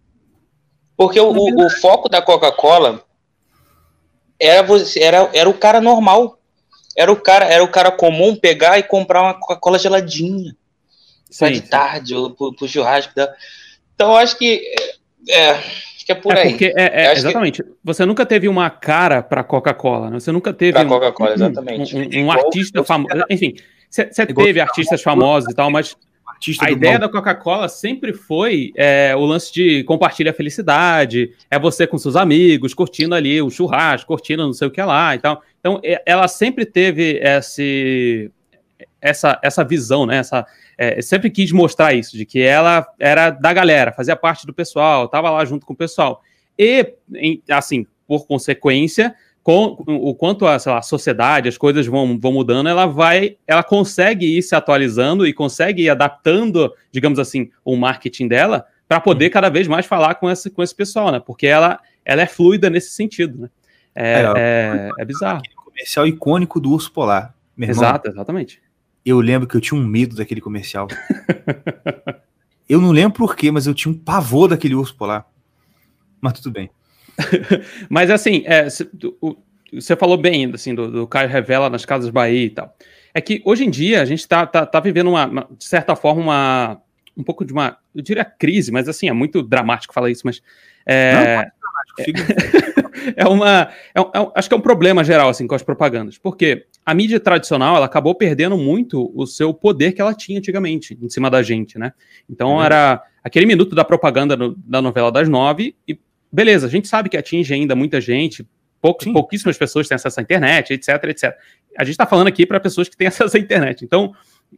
Porque 0.97 1.19
o, 1.19 1.31
o, 1.31 1.65
o 1.65 1.69
foco 1.69 2.09
da 2.09 2.21
Coca-Cola 2.21 3.03
era, 4.39 4.67
era, 4.97 5.29
era 5.33 5.49
o 5.49 5.53
cara 5.53 5.79
normal. 5.79 6.38
Era 6.95 7.11
o 7.11 7.15
cara, 7.15 7.45
era 7.45 7.63
o 7.63 7.67
cara 7.67 7.91
comum 7.91 8.35
pegar 8.35 8.77
e 8.77 8.83
comprar 8.83 9.21
uma 9.21 9.33
Coca-Cola 9.33 9.79
geladinha. 9.79 10.55
Sim, 11.29 11.51
de 11.51 11.61
tarde, 11.61 12.15
ou 12.15 12.31
pro, 12.31 12.53
pro 12.53 12.67
churrasco. 12.67 13.13
Da... 13.15 13.31
Então, 13.93 14.15
acho 14.15 14.37
que. 14.37 14.63
É, 15.29 15.51
acho 15.51 16.05
que 16.05 16.11
é 16.11 16.15
por 16.15 16.35
é 16.35 16.41
aí. 16.41 16.49
Porque 16.49 16.73
é, 16.75 17.05
é 17.05 17.13
exatamente. 17.13 17.63
Que... 17.63 17.69
Você 17.83 18.05
nunca 18.05 18.25
teve 18.25 18.47
uma 18.47 18.69
cara 18.69 19.21
para 19.21 19.43
Coca-Cola, 19.43 20.09
né? 20.09 20.19
Você 20.19 20.31
nunca 20.31 20.51
teve. 20.51 20.73
Pra 20.73 20.83
um, 20.83 20.87
Coca-Cola, 20.87 21.33
exatamente. 21.33 21.95
Um, 21.95 22.23
um, 22.23 22.25
um 22.25 22.31
artista 22.31 22.83
famoso. 22.83 23.23
Enfim, 23.29 23.55
você 23.89 24.25
teve 24.25 24.59
artistas 24.59 25.01
famosos 25.01 25.51
e 25.51 25.55
tal, 25.55 25.69
mas 25.69 25.95
artista 26.39 26.65
a 26.65 26.71
ideia 26.71 26.97
mal. 26.97 27.01
da 27.01 27.09
Coca-Cola 27.09 27.67
sempre 27.67 28.13
foi 28.13 28.71
é, 28.75 29.13
o 29.15 29.25
lance 29.25 29.53
de 29.53 29.83
compartilhar 29.83 30.31
a 30.31 30.33
felicidade, 30.33 31.33
é 31.51 31.59
você 31.59 31.85
com 31.85 31.97
seus 31.97 32.15
amigos, 32.15 32.73
curtindo 32.73 33.13
ali 33.13 33.41
o 33.41 33.49
churrasco, 33.49 34.07
curtindo 34.07 34.45
não 34.45 34.53
sei 34.53 34.67
o 34.67 34.71
que 34.71 34.81
lá 34.81 35.13
e 35.13 35.19
tal. 35.19 35.43
Então, 35.59 35.79
é, 35.83 36.01
ela 36.05 36.27
sempre 36.27 36.65
teve 36.65 37.19
esse, 37.21 38.31
essa, 39.01 39.37
essa 39.43 39.63
visão, 39.63 40.05
né? 40.05 40.17
Essa, 40.17 40.45
é, 40.77 41.01
sempre 41.01 41.29
quis 41.29 41.51
mostrar 41.51 41.93
isso, 41.93 42.17
de 42.17 42.25
que 42.25 42.41
ela 42.41 42.87
era 42.97 43.29
da 43.29 43.51
galera, 43.51 43.91
fazia 43.91 44.15
parte 44.15 44.47
do 44.47 44.53
pessoal, 44.53 45.05
estava 45.05 45.29
lá 45.29 45.43
junto 45.43 45.65
com 45.65 45.73
o 45.73 45.75
pessoal. 45.75 46.21
E, 46.57 46.93
assim, 47.49 47.85
por 48.07 48.25
consequência, 48.25 49.13
com 49.43 49.83
o 49.87 50.13
quanto 50.13 50.45
a, 50.45 50.57
lá, 50.65 50.77
a, 50.77 50.81
sociedade, 50.81 51.49
as 51.49 51.57
coisas 51.57 51.87
vão, 51.87 52.19
vão 52.19 52.33
mudando, 52.33 52.67
ela 52.67 52.85
vai, 52.85 53.37
ela 53.47 53.63
consegue 53.63 54.37
ir 54.37 54.41
se 54.43 54.53
atualizando 54.53 55.25
e 55.25 55.33
consegue 55.33 55.83
ir 55.83 55.89
adaptando, 55.89 56.73
digamos 56.91 57.19
assim, 57.19 57.49
o 57.63 57.75
marketing 57.75 58.27
dela 58.27 58.65
para 58.87 58.99
poder 58.99 59.25
uhum. 59.25 59.31
cada 59.31 59.49
vez 59.49 59.67
mais 59.67 59.85
falar 59.85 60.15
com 60.15 60.29
esse, 60.29 60.49
com 60.49 60.63
esse 60.63 60.73
pessoal, 60.73 61.11
né? 61.11 61.19
Porque 61.19 61.45
ela, 61.47 61.79
ela 62.03 62.21
é 62.21 62.25
fluida 62.25 62.69
nesse 62.69 62.89
sentido, 62.89 63.43
né? 63.43 63.49
É, 63.95 64.21
é, 64.21 64.23
é, 64.35 64.91
é 64.99 65.05
bizarro. 65.05 65.41
Comercial 65.55 66.07
icônico 66.07 66.59
do 66.59 66.71
urso 66.71 66.91
polar. 66.91 67.35
Exato, 67.57 68.09
exatamente. 68.09 68.61
Eu 69.05 69.19
lembro 69.19 69.47
que 69.47 69.55
eu 69.55 69.61
tinha 69.61 69.79
um 69.79 69.85
medo 69.85 70.15
daquele 70.15 70.41
comercial. 70.41 70.87
eu 72.67 72.81
não 72.81 72.91
lembro 72.91 73.17
por 73.17 73.35
quê, 73.35 73.51
mas 73.51 73.67
eu 73.67 73.73
tinha 73.73 73.91
um 73.91 73.97
pavor 73.97 74.47
daquele 74.47 74.75
urso 74.75 74.95
polar. 74.95 75.27
Mas 76.19 76.33
tudo 76.33 76.51
bem. 76.51 76.69
Mas 77.89 78.09
assim, 78.09 78.43
é, 78.45 78.67
você 79.73 79.95
falou 79.95 80.17
bem 80.17 80.51
assim, 80.53 80.73
do, 80.73 80.89
do, 80.91 81.07
Caio 81.07 81.29
Revela 81.29 81.69
nas 81.69 81.85
Casas 81.85 82.09
Bahia 82.09 82.45
e 82.45 82.49
tal. 82.49 82.75
É 83.13 83.21
que 83.21 83.41
hoje 83.45 83.65
em 83.65 83.69
dia 83.69 84.01
a 84.01 84.05
gente 84.05 84.19
está 84.19 84.45
tá, 84.45 84.65
tá 84.65 84.79
vivendo, 84.79 85.09
uma, 85.09 85.25
uma, 85.25 85.47
de 85.57 85.65
certa 85.65 85.95
forma, 85.95 86.21
uma, 86.21 86.81
um 87.17 87.23
pouco 87.23 87.43
de 87.43 87.51
uma, 87.51 87.77
eu 87.93 88.01
diria 88.01 88.23
crise, 88.23 88.71
mas 88.71 88.87
assim, 88.87 89.09
é 89.09 89.13
muito 89.13 89.41
dramático 89.41 89.93
falar 89.93 90.09
isso, 90.09 90.21
mas. 90.25 90.41
É, 90.85 91.13
Não, 91.13 91.21
é, 91.21 91.51
é 93.15 93.25
uma. 93.27 93.69
É, 93.93 93.99
é, 93.99 94.31
acho 94.35 94.47
que 94.47 94.53
é 94.53 94.57
um 94.57 94.61
problema 94.61 95.03
geral 95.03 95.29
assim, 95.29 95.47
com 95.47 95.55
as 95.55 95.63
propagandas. 95.63 96.17
Porque 96.17 96.65
a 96.85 96.93
mídia 96.93 97.19
tradicional 97.19 97.75
ela 97.75 97.85
acabou 97.85 98.15
perdendo 98.15 98.57
muito 98.57 99.11
o 99.15 99.25
seu 99.25 99.53
poder 99.53 99.93
que 99.93 100.01
ela 100.01 100.13
tinha 100.13 100.39
antigamente 100.39 100.97
em 101.01 101.09
cima 101.09 101.29
da 101.29 101.41
gente, 101.41 101.77
né? 101.77 101.93
Então 102.29 102.63
era 102.63 103.03
aquele 103.23 103.45
minuto 103.45 103.75
da 103.75 103.83
propaganda 103.83 104.35
no, 104.35 104.55
da 104.57 104.81
novela 104.81 105.11
das 105.11 105.27
nove 105.27 105.75
e 105.87 105.97
beleza, 106.31 106.67
a 106.67 106.69
gente 106.69 106.87
sabe 106.87 107.09
que 107.09 107.17
atinge 107.17 107.53
ainda 107.53 107.75
muita 107.75 107.99
gente, 107.99 108.47
poucos, 108.81 109.07
pouquíssimas 109.11 109.57
pessoas 109.57 109.87
têm 109.87 109.95
acesso 109.95 110.19
à 110.19 110.23
internet, 110.23 110.73
etc, 110.73 111.03
etc. 111.05 111.35
A 111.77 111.83
gente 111.83 111.93
está 111.93 112.05
falando 112.05 112.27
aqui 112.27 112.45
para 112.45 112.59
pessoas 112.59 112.89
que 112.89 112.97
têm 112.97 113.07
acesso 113.07 113.35
à 113.37 113.39
internet. 113.39 113.83
Então, 113.83 114.13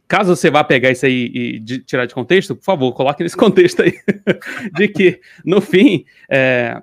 caso 0.08 0.34
você 0.34 0.50
vá 0.50 0.64
pegar 0.64 0.90
isso 0.90 1.06
aí 1.06 1.30
e 1.34 1.58
de, 1.58 1.78
tirar 1.80 2.06
de 2.06 2.14
contexto, 2.14 2.56
por 2.56 2.64
favor, 2.64 2.92
coloque 2.92 3.22
nesse 3.22 3.36
contexto 3.38 3.82
aí, 3.82 3.94
de 4.74 4.88
que, 4.88 5.20
no 5.44 5.60
fim, 5.60 6.04
é, 6.30 6.80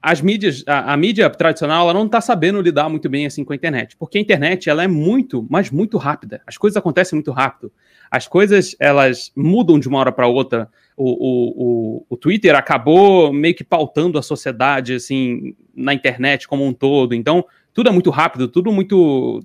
as 0.00 0.20
mídias, 0.20 0.62
a, 0.66 0.92
a, 0.92 0.96
mídia 0.96 1.28
tradicional, 1.30 1.88
ela 1.88 1.98
não 1.98 2.06
está 2.06 2.20
sabendo 2.20 2.60
lidar 2.60 2.88
muito 2.88 3.08
bem 3.08 3.26
assim 3.26 3.44
com 3.44 3.52
a 3.52 3.56
internet, 3.56 3.96
porque 3.96 4.18
a 4.18 4.20
internet 4.20 4.70
ela 4.70 4.84
é 4.84 4.88
muito, 4.88 5.46
mas 5.50 5.70
muito 5.70 5.98
rápida. 5.98 6.40
As 6.46 6.56
coisas 6.56 6.76
acontecem 6.76 7.16
muito 7.16 7.32
rápido. 7.32 7.72
As 8.10 8.28
coisas 8.28 8.76
elas 8.78 9.32
mudam 9.34 9.78
de 9.80 9.88
uma 9.88 9.98
hora 9.98 10.12
para 10.12 10.26
outra 10.26 10.68
o, 10.96 12.00
o, 12.00 12.06
o, 12.08 12.16
Twitter 12.16 12.56
acabou 12.56 13.30
meio 13.32 13.54
que 13.54 13.62
pautando 13.62 14.18
a 14.18 14.22
sociedade 14.22 14.94
assim 14.94 15.54
na 15.74 15.92
internet 15.92 16.48
como 16.48 16.64
um 16.64 16.72
todo. 16.72 17.14
Então, 17.14 17.44
tudo 17.74 17.90
é 17.90 17.92
muito 17.92 18.08
rápido, 18.10 18.48
tudo 18.48 18.72
muito. 18.72 19.44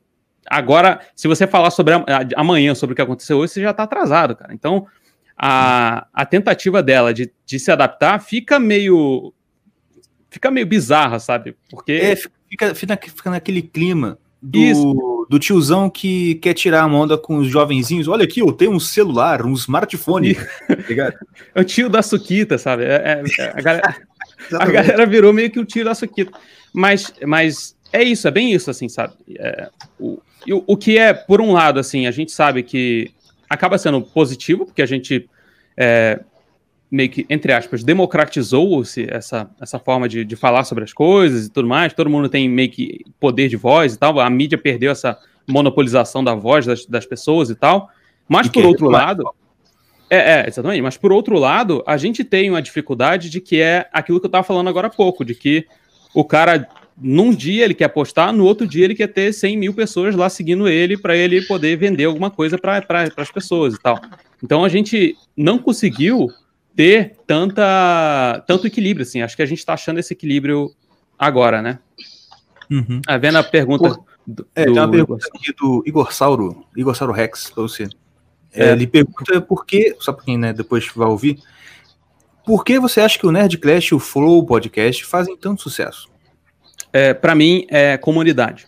Agora, 0.50 1.02
se 1.14 1.28
você 1.28 1.46
falar 1.46 1.70
sobre 1.72 1.94
a, 1.94 2.04
amanhã 2.38 2.74
sobre 2.74 2.94
o 2.94 2.96
que 2.96 3.02
aconteceu 3.02 3.38
hoje, 3.38 3.54
você 3.54 3.62
já 3.62 3.72
está 3.72 3.84
atrasado, 3.84 4.36
cara. 4.36 4.54
Então, 4.54 4.88
a, 5.38 6.08
a 6.14 6.26
tentativa 6.26 6.82
dela 6.82 7.14
de, 7.14 7.30
de 7.46 7.60
se 7.60 7.70
adaptar 7.70 8.20
fica 8.22 8.58
meio. 8.58 9.34
Fica 10.32 10.50
meio 10.50 10.66
bizarra, 10.66 11.20
sabe? 11.20 11.56
Porque. 11.70 11.92
É, 11.92 12.16
fica, 12.50 12.74
fica, 12.74 13.30
naquele 13.30 13.62
clima 13.62 14.18
do, 14.42 15.28
do 15.30 15.38
tiozão 15.38 15.90
que 15.90 16.36
quer 16.36 16.54
tirar 16.54 16.84
a 16.84 16.88
onda 16.88 17.18
com 17.18 17.36
os 17.36 17.50
jovenzinhos. 17.50 18.08
Olha 18.08 18.24
aqui, 18.24 18.40
eu 18.40 18.54
tenho 18.54 18.72
um 18.72 18.80
celular, 18.80 19.46
um 19.46 19.54
smartphone. 19.54 20.36
Tá 20.36 20.44
é 21.54 21.62
o 21.62 21.66
tio 21.66 21.90
da 21.90 22.02
Suquita, 22.02 22.58
sabe? 22.58 22.86
É, 22.86 22.96
é, 22.96 23.24
é 23.40 23.50
a, 23.50 23.62
galera, 23.62 23.96
a, 24.58 24.66
galera, 24.66 25.06
virou 25.06 25.34
meio 25.34 25.52
que 25.52 25.60
o 25.60 25.66
tio 25.66 25.84
da 25.84 25.94
Suquita. 25.94 26.32
Mas, 26.74 27.14
mas 27.28 27.76
é 27.92 28.02
isso, 28.02 28.26
é 28.26 28.32
bem 28.32 28.54
isso, 28.54 28.72
assim, 28.72 28.88
sabe? 28.88 29.14
É, 29.38 29.70
o, 30.00 30.22
o, 30.50 30.64
o 30.66 30.78
que 30.78 30.98
é, 30.98 31.14
por 31.14 31.42
um 31.42 31.52
lado, 31.52 31.78
assim, 31.78 32.08
a 32.08 32.12
gente 32.12 32.32
sabe 32.32 32.64
que 32.64 33.12
acaba 33.50 33.78
sendo 33.78 34.02
positivo, 34.02 34.66
porque 34.66 34.82
a 34.82 34.86
gente 34.86 35.30
é, 35.76 36.22
meio 36.92 37.10
que, 37.10 37.26
entre 37.30 37.54
aspas, 37.54 37.84
democratizou-se 37.84 39.08
essa, 39.10 39.50
essa 39.62 39.80
forma 39.80 40.10
de, 40.10 40.26
de 40.26 40.36
falar 40.36 40.66
sobre 40.66 40.84
as 40.84 40.92
coisas 40.92 41.46
e 41.46 41.50
tudo 41.50 41.68
mais, 41.68 41.94
todo 41.94 42.10
mundo 42.10 42.28
tem 42.28 42.50
meio 42.50 42.70
que 42.70 43.06
poder 43.18 43.48
de 43.48 43.56
voz 43.56 43.94
e 43.94 43.98
tal, 43.98 44.20
a 44.20 44.30
mídia 44.30 44.58
perdeu 44.58 44.92
essa 44.92 45.18
monopolização 45.48 46.22
da 46.22 46.36
voz 46.36 46.66
das, 46.66 46.86
das 46.86 47.06
pessoas 47.06 47.50
e 47.50 47.56
tal, 47.56 47.90
mas 48.28 48.48
e 48.48 48.52
por 48.52 48.66
outro 48.66 48.90
lado... 48.90 49.24
É, 50.10 50.42
é, 50.42 50.48
exatamente, 50.50 50.82
mas 50.82 50.98
por 50.98 51.14
outro 51.14 51.40
lado, 51.40 51.82
a 51.88 51.96
gente 51.96 52.26
tem 52.26 52.50
uma 52.50 52.62
dificuldade 52.62 53.30
de 53.30 53.40
que 53.40 53.62
é 53.62 53.88
aquilo 53.94 54.20
que 54.20 54.26
eu 54.26 54.28
estava 54.30 54.44
falando 54.44 54.68
agora 54.68 54.88
há 54.88 54.90
pouco, 54.90 55.24
de 55.24 55.34
que 55.34 55.66
o 56.14 56.26
cara, 56.26 56.68
num 57.02 57.34
dia 57.34 57.64
ele 57.64 57.74
quer 57.74 57.88
postar, 57.88 58.34
no 58.34 58.44
outro 58.44 58.68
dia 58.68 58.84
ele 58.84 58.94
quer 58.94 59.08
ter 59.08 59.32
100 59.32 59.56
mil 59.56 59.74
pessoas 59.74 60.14
lá 60.14 60.30
seguindo 60.30 60.68
ele 60.68 60.98
para 60.98 61.16
ele 61.16 61.42
poder 61.44 61.78
vender 61.78 62.04
alguma 62.04 62.30
coisa 62.30 62.58
para 62.58 62.82
pra, 62.82 63.08
as 63.16 63.32
pessoas 63.32 63.76
e 63.76 63.80
tal. 63.80 64.02
Então 64.44 64.66
a 64.66 64.68
gente 64.68 65.16
não 65.38 65.58
conseguiu 65.58 66.30
ter 66.76 67.18
tanta, 67.28 68.44
tanto 68.48 68.68
equilíbrio, 68.68 69.04
assim. 69.04 69.22
Acho 69.22 69.36
que 69.36 69.42
a 69.42 69.46
gente 69.46 69.60
está 69.60 69.74
achando 69.74 70.00
esse 70.00 70.14
equilíbrio 70.14 70.72
agora, 71.18 71.62
né? 71.62 71.80
Uhum. 72.70 73.02
Ah, 73.08 73.18
vendo 73.18 73.38
a 73.38 73.44
pergunta. 73.44 73.90
Por... 73.90 74.06
Do, 74.26 74.48
é, 74.56 74.66
tem 74.66 74.74
uma 74.74 74.90
pergunta 74.90 75.28
aqui 75.34 75.54
do 75.54 75.84
Igor 75.86 76.14
Sauro, 76.14 76.66
Igor 76.76 76.96
Sauro 76.96 77.14
Rex, 77.14 77.50
para 77.50 77.64
você. 77.64 77.90
É, 78.54 78.70
é. 78.70 78.72
Ele 78.72 78.88
pergunta 78.88 79.42
por 79.42 79.66
que, 79.66 79.96
só 80.00 80.14
para 80.14 80.24
quem 80.24 80.38
né, 80.38 80.54
depois 80.54 80.88
vai 80.96 81.08
ouvir, 81.08 81.40
por 82.46 82.64
que 82.64 82.80
você 82.80 83.02
acha 83.02 83.20
que 83.20 83.26
o 83.26 83.32
Nerdclash 83.32 83.92
e 83.92 83.96
o 83.96 84.00
Flow 84.00 84.46
Podcast 84.46 85.06
fazem 85.06 85.38
tanto 85.38 85.62
sucesso? 85.62 86.10
É, 86.94 87.14
para 87.14 87.36
mim, 87.36 87.66
é 87.70 87.98
comunidade. 87.98 88.68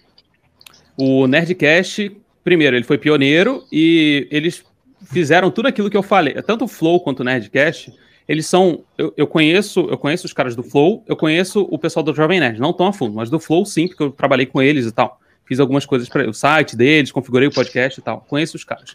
O 0.98 1.28
Nerdcast, 1.28 2.16
primeiro, 2.44 2.76
ele 2.76 2.86
foi 2.86 2.98
pioneiro 2.98 3.64
e 3.72 4.28
eles 4.32 4.64
fizeram 5.06 5.52
tudo 5.52 5.68
aquilo 5.68 5.90
que 5.90 5.98
eu 5.98 6.04
falei. 6.04 6.34
Tanto 6.42 6.66
o 6.66 6.68
Flow 6.68 7.00
quanto 7.00 7.22
o 7.22 7.24
Nerdcast, 7.24 7.94
eles 8.28 8.46
são. 8.46 8.84
Eu, 8.98 9.14
eu, 9.18 9.28
conheço, 9.28 9.82
eu 9.90 9.98
conheço 9.98 10.26
os 10.26 10.34
caras 10.34 10.56
do 10.56 10.64
Flow, 10.64 11.04
eu 11.08 11.16
conheço 11.16 11.68
o 11.70 11.78
pessoal 11.78 12.04
do 12.04 12.14
Jovem 12.14 12.40
Nerd, 12.40 12.60
não 12.60 12.74
tão 12.74 12.88
a 12.88 12.94
fundo, 12.94 13.16
mas 13.16 13.30
do 13.30 13.40
Flow 13.40 13.66
sim, 13.66 13.88
porque 13.88 14.04
eu 14.04 14.12
trabalhei 14.12 14.46
com 14.46 14.62
eles 14.62 14.86
e 14.86 14.92
tal. 14.92 15.20
Fiz 15.46 15.60
algumas 15.60 15.86
coisas 15.86 16.08
para 16.08 16.30
o 16.30 16.34
site 16.34 16.76
deles, 16.76 17.12
configurei 17.12 17.48
o 17.48 17.52
podcast 17.52 18.00
e 18.00 18.04
tal. 18.04 18.26
Conheço 18.28 18.56
os 18.56 18.64
caras. 18.64 18.94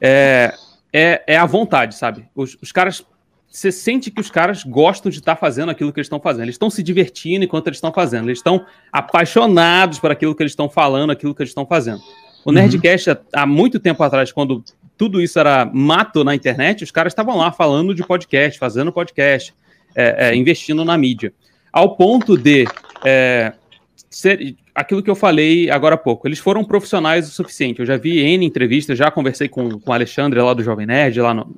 É, 0.00 0.54
é, 0.92 1.22
é 1.26 1.36
a 1.36 1.46
vontade, 1.46 1.96
sabe? 1.96 2.24
Os, 2.34 2.56
os 2.62 2.70
caras. 2.70 3.04
Você 3.48 3.70
sente 3.70 4.10
que 4.10 4.18
os 4.18 4.30
caras 4.30 4.64
gostam 4.64 5.10
de 5.10 5.18
estar 5.18 5.34
tá 5.34 5.40
fazendo 5.40 5.70
aquilo 5.70 5.92
que 5.92 6.00
eles 6.00 6.06
estão 6.06 6.18
fazendo. 6.18 6.44
Eles 6.44 6.54
estão 6.54 6.70
se 6.70 6.82
divertindo 6.82 7.44
enquanto 7.44 7.66
eles 7.66 7.76
estão 7.76 7.92
fazendo. 7.92 8.28
Eles 8.28 8.38
estão 8.38 8.64
apaixonados 8.90 9.98
por 9.98 10.10
aquilo 10.10 10.34
que 10.34 10.42
eles 10.42 10.52
estão 10.52 10.70
falando, 10.70 11.10
aquilo 11.10 11.34
que 11.34 11.42
eles 11.42 11.50
estão 11.50 11.66
fazendo. 11.66 12.00
O 12.44 12.48
uhum. 12.48 12.54
Nerdcast, 12.54 13.10
uhum. 13.10 13.16
há 13.34 13.44
muito 13.44 13.78
tempo 13.78 14.02
atrás, 14.02 14.32
quando 14.32 14.64
tudo 15.02 15.20
isso 15.20 15.36
era 15.36 15.64
mato 15.64 16.22
na 16.22 16.32
internet, 16.32 16.84
os 16.84 16.92
caras 16.92 17.10
estavam 17.10 17.36
lá 17.36 17.50
falando 17.50 17.92
de 17.92 18.06
podcast, 18.06 18.56
fazendo 18.56 18.92
podcast, 18.92 19.52
é, 19.96 20.28
é, 20.28 20.36
investindo 20.36 20.84
na 20.84 20.96
mídia. 20.96 21.32
Ao 21.72 21.96
ponto 21.96 22.38
de 22.38 22.68
é, 23.04 23.52
ser, 24.08 24.54
aquilo 24.72 25.02
que 25.02 25.10
eu 25.10 25.16
falei 25.16 25.68
agora 25.68 25.96
há 25.96 25.98
pouco, 25.98 26.28
eles 26.28 26.38
foram 26.38 26.64
profissionais 26.64 27.26
o 27.26 27.32
suficiente. 27.32 27.80
Eu 27.80 27.86
já 27.86 27.96
vi 27.96 28.20
N 28.20 28.46
entrevistas, 28.46 28.96
já 28.96 29.10
conversei 29.10 29.48
com, 29.48 29.76
com 29.80 29.90
o 29.90 29.92
Alexandre 29.92 30.40
lá 30.40 30.54
do 30.54 30.62
Jovem 30.62 30.86
Nerd, 30.86 31.20
lá 31.20 31.34
no, 31.34 31.52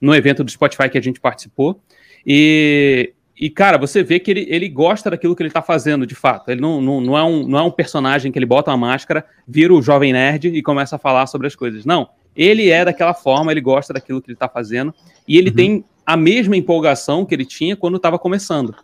no 0.00 0.12
evento 0.12 0.42
do 0.42 0.50
Spotify 0.50 0.88
que 0.88 0.98
a 0.98 1.00
gente 1.00 1.20
participou. 1.20 1.80
E, 2.26 3.12
e 3.40 3.48
cara, 3.48 3.78
você 3.78 4.02
vê 4.02 4.18
que 4.18 4.32
ele, 4.32 4.44
ele 4.50 4.68
gosta 4.68 5.08
daquilo 5.08 5.36
que 5.36 5.42
ele 5.44 5.50
está 5.50 5.62
fazendo, 5.62 6.04
de 6.04 6.16
fato. 6.16 6.50
Ele 6.50 6.60
não, 6.60 6.80
não, 6.80 7.00
não, 7.00 7.16
é 7.16 7.22
um, 7.22 7.46
não 7.46 7.58
é 7.60 7.62
um 7.62 7.70
personagem 7.70 8.32
que 8.32 8.38
ele 8.40 8.44
bota 8.44 8.72
uma 8.72 8.88
máscara, 8.88 9.24
vira 9.46 9.72
o 9.72 9.80
Jovem 9.80 10.12
Nerd 10.12 10.48
e 10.48 10.60
começa 10.62 10.96
a 10.96 10.98
falar 10.98 11.28
sobre 11.28 11.46
as 11.46 11.54
coisas. 11.54 11.84
Não. 11.84 12.08
Ele 12.38 12.70
é 12.70 12.84
daquela 12.84 13.12
forma, 13.12 13.50
ele 13.50 13.60
gosta 13.60 13.92
daquilo 13.92 14.22
que 14.22 14.30
ele 14.30 14.36
está 14.36 14.48
fazendo. 14.48 14.94
E 15.26 15.36
ele 15.36 15.50
uhum. 15.50 15.56
tem 15.56 15.84
a 16.06 16.16
mesma 16.16 16.56
empolgação 16.56 17.26
que 17.26 17.34
ele 17.34 17.44
tinha 17.44 17.76
quando 17.76 17.96
estava 17.96 18.16
começando. 18.16 18.74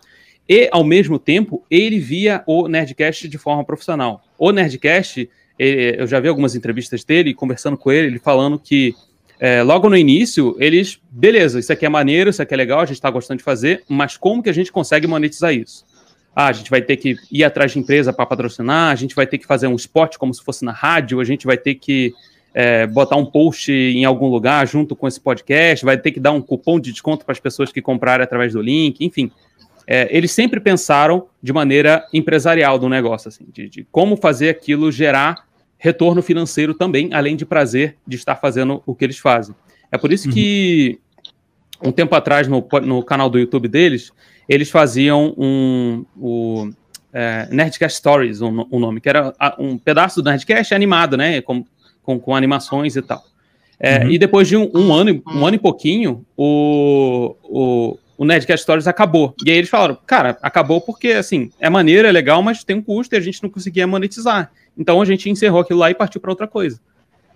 E, 0.49 0.69
ao 0.73 0.83
mesmo 0.83 1.19
tempo, 1.19 1.65
ele 1.71 2.01
via 2.01 2.43
o 2.47 2.67
Nerdcast 2.67 3.29
de 3.29 3.39
forma 3.39 3.65
profissional. 3.65 4.23
O 4.37 4.51
Nerdcast, 4.51 5.31
ele, 5.59 6.03
eu 6.03 6.07
já 6.07 6.19
vi 6.19 6.29
algumas 6.29 6.57
entrevistas 6.57 7.05
dele, 7.05 7.33
conversando 7.33 7.79
com 7.79 7.93
ele, 7.93 8.09
ele 8.09 8.19
falando 8.19 8.59
que 8.59 8.93
é, 9.39 9.63
logo 9.63 9.89
no 9.89 9.97
início, 9.97 10.57
eles, 10.59 11.01
beleza, 11.11 11.59
isso 11.59 11.73
aqui 11.73 11.87
é 11.87 11.89
maneiro, 11.89 12.31
isso 12.31 12.43
aqui 12.43 12.55
é 12.55 12.57
legal, 12.57 12.81
a 12.81 12.87
gente 12.87 12.97
está 12.97 13.11
gostando 13.11 13.39
de 13.39 13.45
fazer, 13.45 13.83
mas 13.89 14.17
como 14.17 14.43
que 14.43 14.51
a 14.51 14.55
gente 14.55 14.71
consegue 14.71 15.07
monetizar 15.07 15.55
isso? 15.55 15.85
Ah, 16.35 16.49
a 16.49 16.53
gente 16.53 16.71
vai 16.71 16.83
ter 16.83 16.97
que 16.97 17.17
ir 17.31 17.45
atrás 17.45 17.73
de 17.73 17.79
empresa 17.79 18.13
para 18.13 18.27
patrocinar, 18.27 18.91
a 18.91 18.95
gente 18.95 19.15
vai 19.15 19.27
ter 19.27 19.39
que 19.39 19.47
fazer 19.47 19.67
um 19.67 19.77
spot 19.77 20.17
como 20.19 20.35
se 20.35 20.43
fosse 20.43 20.65
na 20.65 20.73
rádio, 20.73 21.21
a 21.21 21.25
gente 21.25 21.47
vai 21.47 21.57
ter 21.57 21.77
que 21.77 22.13
é, 22.55 22.87
botar 22.87 23.17
um 23.17 23.27
post 23.27 23.71
em 23.71 24.05
algum 24.05 24.29
lugar 24.29 24.67
junto 24.67 24.95
com 24.97 25.07
esse 25.07 25.21
podcast, 25.21 25.85
vai 25.85 25.99
ter 25.99 26.13
que 26.13 26.21
dar 26.21 26.33
um 26.33 26.41
cupom 26.41 26.81
de 26.81 26.93
desconto 26.93 27.25
para 27.25 27.33
as 27.33 27.41
pessoas 27.41 27.73
que 27.73 27.83
comprarem 27.83 28.25
através 28.25 28.53
do 28.53 28.63
link, 28.63 29.05
enfim 29.05 29.31
é, 29.87 30.09
eles 30.17 30.33
sempre 30.33 30.61
pensaram 30.61 31.27
de 31.43 31.53
maneira 31.53 32.07
empresarial 32.13 32.79
do 32.79 32.89
negócio, 32.89 33.29
assim, 33.29 33.47
de, 33.53 33.69
de, 33.69 33.87
como 33.91 34.17
fazer 34.17 34.49
aquilo 34.49 34.91
gerar 34.91 35.47
retorno 35.79 36.23
financeiro 36.23 36.73
também, 36.75 37.13
além 37.13 37.37
de 37.37 37.45
prazer 37.45 37.97
de 38.07 38.17
estar 38.17 38.37
fazendo 38.37 38.83
o 38.87 38.95
que 38.95 39.05
eles 39.05 39.19
fazem. 39.19 39.55
É 39.93 39.99
por 39.99 40.13
isso 40.13 40.29
uhum. 40.29 40.35
que 40.35 40.99
um 41.83 41.93
tempo 41.93 42.15
atrás 42.15 42.49
no, 42.49 42.67
no 42.83 43.03
canal 43.03 43.29
do 43.29 43.39
YouTube 43.39 43.69
deles, 43.69 44.11
eles 44.49 44.71
faziam 44.71 45.35
um 45.37 46.05
o, 46.17 46.71
é, 47.13 47.47
Nerdcast 47.51 47.99
Stories, 47.99 48.41
o 48.41 48.49
um, 48.49 48.67
um 48.73 48.79
nome, 48.79 49.01
que 49.01 49.09
era 49.09 49.35
um 49.59 49.77
pedaço 49.77 50.23
do 50.23 50.31
Nerdcast 50.31 50.75
animado, 50.75 51.17
né, 51.19 51.43
com, 51.43 51.63
com, 52.05 52.19
com 52.19 52.37
animações 52.37 52.95
e 52.95 53.03
tal. 53.03 53.25
É, 53.79 54.05
uhum. 54.05 54.11
E 54.11 54.19
depois 54.19 54.47
de 54.47 54.57
um, 54.57 54.71
um, 54.75 54.93
ano, 54.93 55.23
um 55.27 55.45
ano 55.45 55.57
e 55.57 55.59
pouquinho, 55.59 56.25
o, 56.37 57.35
o, 57.43 57.99
o 58.17 58.25
Nerdcast 58.25 58.63
Stories 58.63 58.87
acabou. 58.87 59.35
E 59.45 59.51
aí 59.51 59.59
eles 59.59 59.71
falaram, 59.71 59.99
cara, 60.07 60.39
acabou 60.41 60.81
porque, 60.81 61.09
assim, 61.09 61.51
é 61.59 61.69
maneiro, 61.69 62.07
é 62.07 62.13
legal, 62.13 62.43
mas 62.43 62.63
tem 62.63 62.77
um 62.77 62.83
custo 62.83 63.15
e 63.15 63.19
a 63.19 63.21
gente 63.21 63.43
não 63.43 63.51
conseguia 63.51 63.87
monetizar. 63.87 64.51
Então 64.79 65.01
a 65.01 65.05
gente 65.05 65.29
encerrou 65.29 65.61
aquilo 65.61 65.81
lá 65.81 65.91
e 65.91 65.95
partiu 65.95 66.21
para 66.21 66.31
outra 66.31 66.47
coisa. 66.47 66.81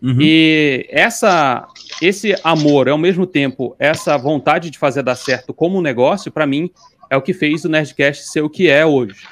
Uhum. 0.00 0.16
E 0.20 0.86
essa, 0.90 1.66
esse 2.00 2.34
amor, 2.44 2.88
ao 2.88 2.98
mesmo 2.98 3.26
tempo, 3.26 3.74
essa 3.78 4.16
vontade 4.16 4.70
de 4.70 4.78
fazer 4.78 5.02
dar 5.02 5.16
certo 5.16 5.52
como 5.52 5.78
um 5.78 5.82
negócio, 5.82 6.30
para 6.30 6.46
mim, 6.46 6.70
é 7.10 7.16
o 7.16 7.22
que 7.22 7.34
fez 7.34 7.64
o 7.64 7.68
Nerdcast 7.68 8.28
ser 8.28 8.42
o 8.42 8.50
que 8.50 8.68
é 8.68 8.86
hoje. 8.86 9.26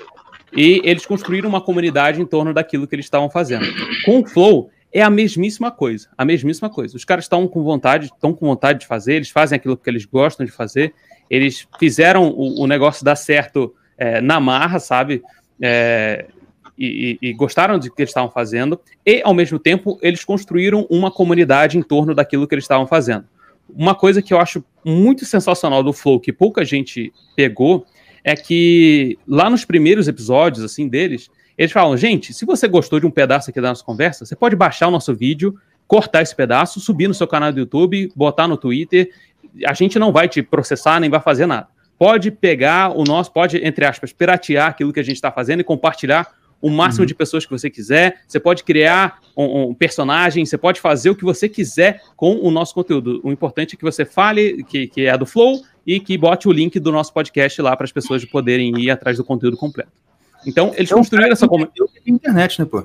E 0.56 0.80
eles 0.84 1.06
construíram 1.06 1.48
uma 1.48 1.60
comunidade 1.60 2.20
em 2.20 2.26
torno 2.26 2.52
daquilo 2.52 2.86
que 2.86 2.94
eles 2.94 3.06
estavam 3.06 3.30
fazendo. 3.30 3.66
Com 4.04 4.20
o 4.20 4.26
Flow, 4.26 4.70
é 4.96 5.02
a 5.02 5.10
mesmíssima 5.10 5.70
coisa, 5.70 6.08
a 6.16 6.24
mesmíssima 6.24 6.70
coisa. 6.70 6.96
Os 6.96 7.04
caras 7.04 7.26
estão 7.26 7.46
com 7.46 7.62
vontade, 7.62 8.06
estão 8.06 8.32
com 8.32 8.46
vontade 8.46 8.80
de 8.80 8.86
fazer, 8.86 9.16
eles 9.16 9.28
fazem 9.28 9.54
aquilo 9.54 9.76
que 9.76 9.90
eles 9.90 10.06
gostam 10.06 10.46
de 10.46 10.50
fazer, 10.50 10.94
eles 11.28 11.68
fizeram 11.78 12.30
o, 12.30 12.62
o 12.62 12.66
negócio 12.66 13.04
dar 13.04 13.14
certo 13.14 13.74
é, 13.98 14.22
na 14.22 14.40
marra, 14.40 14.78
sabe? 14.78 15.22
É, 15.60 16.24
e, 16.78 17.18
e, 17.20 17.34
gostaram 17.34 17.78
do 17.78 17.92
que 17.92 18.00
eles 18.00 18.08
estavam 18.08 18.30
fazendo, 18.30 18.80
e 19.04 19.20
ao 19.22 19.34
mesmo 19.34 19.58
tempo 19.58 19.98
eles 20.00 20.24
construíram 20.24 20.86
uma 20.88 21.10
comunidade 21.10 21.76
em 21.76 21.82
torno 21.82 22.14
daquilo 22.14 22.48
que 22.48 22.54
eles 22.54 22.64
estavam 22.64 22.86
fazendo. 22.86 23.26
Uma 23.68 23.94
coisa 23.94 24.22
que 24.22 24.32
eu 24.32 24.40
acho 24.40 24.64
muito 24.82 25.26
sensacional 25.26 25.82
do 25.82 25.92
Flow, 25.92 26.18
que 26.18 26.32
pouca 26.32 26.64
gente 26.64 27.12
pegou, 27.36 27.84
é 28.24 28.34
que 28.34 29.18
lá 29.28 29.50
nos 29.50 29.62
primeiros 29.62 30.08
episódios 30.08 30.64
assim 30.64 30.88
deles, 30.88 31.28
eles 31.56 31.72
falam: 31.72 31.96
gente, 31.96 32.32
se 32.32 32.44
você 32.44 32.68
gostou 32.68 33.00
de 33.00 33.06
um 33.06 33.10
pedaço 33.10 33.50
aqui 33.50 33.60
da 33.60 33.68
nossa 33.68 33.84
conversa, 33.84 34.24
você 34.24 34.36
pode 34.36 34.56
baixar 34.56 34.88
o 34.88 34.90
nosso 34.90 35.14
vídeo, 35.14 35.54
cortar 35.86 36.22
esse 36.22 36.34
pedaço, 36.34 36.80
subir 36.80 37.08
no 37.08 37.14
seu 37.14 37.26
canal 37.26 37.52
do 37.52 37.60
YouTube, 37.60 38.10
botar 38.14 38.48
no 38.48 38.56
Twitter 38.56 39.10
a 39.64 39.72
gente 39.72 39.98
não 39.98 40.12
vai 40.12 40.28
te 40.28 40.42
processar 40.42 41.00
nem 41.00 41.08
vai 41.08 41.20
fazer 41.20 41.46
nada. 41.46 41.68
Pode 41.98 42.30
pegar 42.30 42.90
o 42.90 43.04
nosso, 43.04 43.32
pode, 43.32 43.56
entre 43.64 43.86
aspas, 43.86 44.12
piratear 44.12 44.68
aquilo 44.68 44.92
que 44.92 45.00
a 45.00 45.02
gente 45.02 45.16
está 45.16 45.30
fazendo 45.30 45.60
e 45.60 45.64
compartilhar 45.64 46.30
o 46.60 46.68
máximo 46.68 47.02
uhum. 47.02 47.06
de 47.06 47.14
pessoas 47.14 47.46
que 47.46 47.50
você 47.50 47.70
quiser. 47.70 48.20
Você 48.26 48.38
pode 48.38 48.64
criar 48.64 49.18
um, 49.36 49.70
um, 49.70 49.74
personagem, 49.74 50.44
você 50.44 50.58
pode 50.58 50.80
fazer 50.80 51.10
o 51.10 51.16
que 51.16 51.24
você 51.24 51.48
quiser 51.48 52.02
com 52.14 52.34
o 52.36 52.50
nosso 52.50 52.74
conteúdo. 52.74 53.20
O 53.22 53.30
importante 53.30 53.74
é 53.74 53.78
que 53.78 53.84
você 53.84 54.04
fale 54.04 54.62
que, 54.64 54.88
que 54.88 55.06
é 55.06 55.16
do 55.16 55.24
Flow 55.24 55.62
e 55.86 56.00
que 56.00 56.18
bote 56.18 56.48
o 56.48 56.52
link 56.52 56.78
do 56.78 56.92
nosso 56.92 57.12
podcast 57.14 57.62
lá 57.62 57.74
para 57.76 57.84
as 57.84 57.92
pessoas 57.92 58.24
poderem 58.24 58.78
ir 58.78 58.90
atrás 58.90 59.16
do 59.16 59.24
conteúdo 59.24 59.56
completo. 59.56 59.92
Então, 60.46 60.68
eles 60.76 60.88
então, 60.88 60.98
construíram 60.98 61.32
essa 61.32 61.48
comunidade. 61.48 61.90
internet, 62.06 62.60
né, 62.60 62.64
pô? 62.64 62.84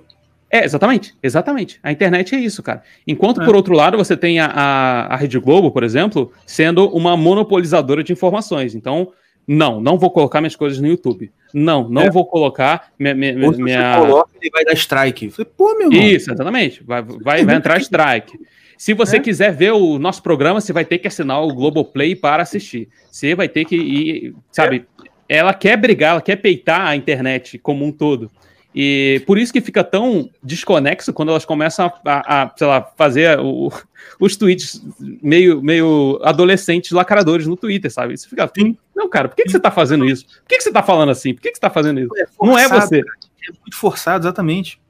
É, 0.50 0.66
exatamente, 0.66 1.16
exatamente. 1.24 1.80
A 1.82 1.92
internet 1.92 2.36
é 2.36 2.40
isso, 2.40 2.62
cara. 2.62 2.84
Enquanto, 3.08 3.42
é. 3.42 3.46
por 3.46 3.56
outro 3.56 3.74
lado, 3.74 3.98
você 3.98 4.18
tem 4.18 4.40
a, 4.40 4.48
a, 4.48 5.14
a, 5.14 5.16
Rede 5.16 5.40
Globo, 5.40 5.72
por 5.72 5.82
exemplo, 5.82 6.32
sendo 6.46 6.90
uma 6.90 7.16
monopolizadora 7.16 8.04
de 8.04 8.12
informações. 8.12 8.76
Então, 8.76 9.14
não, 9.48 9.80
não 9.80 9.98
vou 9.98 10.12
colocar 10.12 10.42
minhas 10.42 10.56
coisas 10.56 10.82
no 10.82 10.88
YouTube. 10.88 11.32
Não, 11.54 11.88
não 11.88 12.04
é. 12.04 12.10
vou 12.10 12.26
colocar 12.26 12.92
minha. 13.00 13.16
minha, 13.16 13.34
minha... 13.34 13.98
Coloca, 13.98 14.30
ele 14.42 14.52
vai 14.52 14.66
dar 14.66 14.74
strike. 14.74 15.30
Falei, 15.30 15.52
Pô, 15.56 15.74
meu 15.78 15.90
irmão. 15.90 16.08
Isso, 16.08 16.32
exatamente. 16.32 16.84
Vai, 16.84 17.02
vai, 17.02 17.46
vai 17.46 17.56
entrar 17.56 17.80
strike. 17.80 18.38
Se 18.78 18.94
você 18.94 19.18
é. 19.18 19.20
quiser 19.20 19.54
ver 19.54 19.72
o 19.74 20.00
nosso 20.00 20.24
programa, 20.24 20.60
você 20.60 20.74
vai 20.74 20.84
ter 20.84 20.98
que 20.98 21.08
assinar 21.08 21.42
o 21.44 21.54
Globoplay 21.54 22.16
para 22.16 22.42
assistir. 22.42 22.90
Você 23.12 23.36
vai 23.36 23.48
ter 23.48 23.64
que 23.64 23.76
ir, 23.76 24.36
sabe? 24.52 24.88
Ela 25.34 25.54
quer 25.54 25.78
brigar, 25.78 26.12
ela 26.12 26.22
quer 26.22 26.36
peitar 26.36 26.82
a 26.82 26.94
internet 26.94 27.58
como 27.58 27.86
um 27.86 27.92
todo. 27.92 28.30
E 28.76 29.24
por 29.26 29.38
isso 29.38 29.54
que 29.54 29.62
fica 29.62 29.82
tão 29.82 30.30
desconexo 30.44 31.14
quando 31.14 31.30
elas 31.30 31.46
começam 31.46 31.86
a, 32.06 32.44
a, 32.44 32.54
sei 32.54 32.68
lá, 32.68 32.82
fazer 32.98 33.40
o, 33.40 33.72
os 34.20 34.36
tweets 34.36 34.84
meio, 35.00 35.62
meio 35.62 36.20
adolescentes 36.22 36.92
lacradores 36.92 37.48
no 37.48 37.56
Twitter, 37.56 37.90
sabe? 37.90 38.14
Isso 38.14 38.28
fica 38.28 38.44
assim, 38.44 38.78
não, 38.94 39.10
cara, 39.10 39.30
por 39.30 39.38
que, 39.38 39.44
que 39.44 39.52
você 39.52 39.60
tá 39.60 39.72
fazendo 39.72 40.04
isso? 40.04 40.26
Por 40.26 40.50
que, 40.50 40.58
que 40.58 40.64
você 40.64 40.72
tá 40.72 40.84
falando 40.84 41.12
assim? 41.12 41.34
Por 41.34 41.42
que, 41.42 41.52
que 41.52 41.56
você 41.56 41.62
tá 41.62 41.70
fazendo 41.70 42.02
isso? 42.02 42.12
É 42.18 42.28
forçado, 42.28 42.52
não 42.52 42.60
é 42.60 42.68
você. 42.68 43.00
É 43.00 43.52
muito 43.62 43.78
forçado, 43.78 44.26
exatamente. 44.26 44.82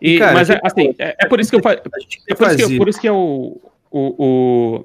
E, 0.00 0.20
cara, 0.20 0.32
mas 0.32 0.48
é, 0.48 0.60
assim, 0.62 0.94
é, 0.96 1.16
é, 1.18 1.26
por 1.26 1.40
isso 1.40 1.50
que 1.50 1.56
eu 1.56 1.70
é 1.70 1.76
por 1.76 2.48
isso 2.48 2.68
que, 2.68 2.78
por 2.78 2.88
isso 2.88 3.00
que 3.00 3.08
é 3.08 3.12
o, 3.12 3.60
o, 3.90 4.84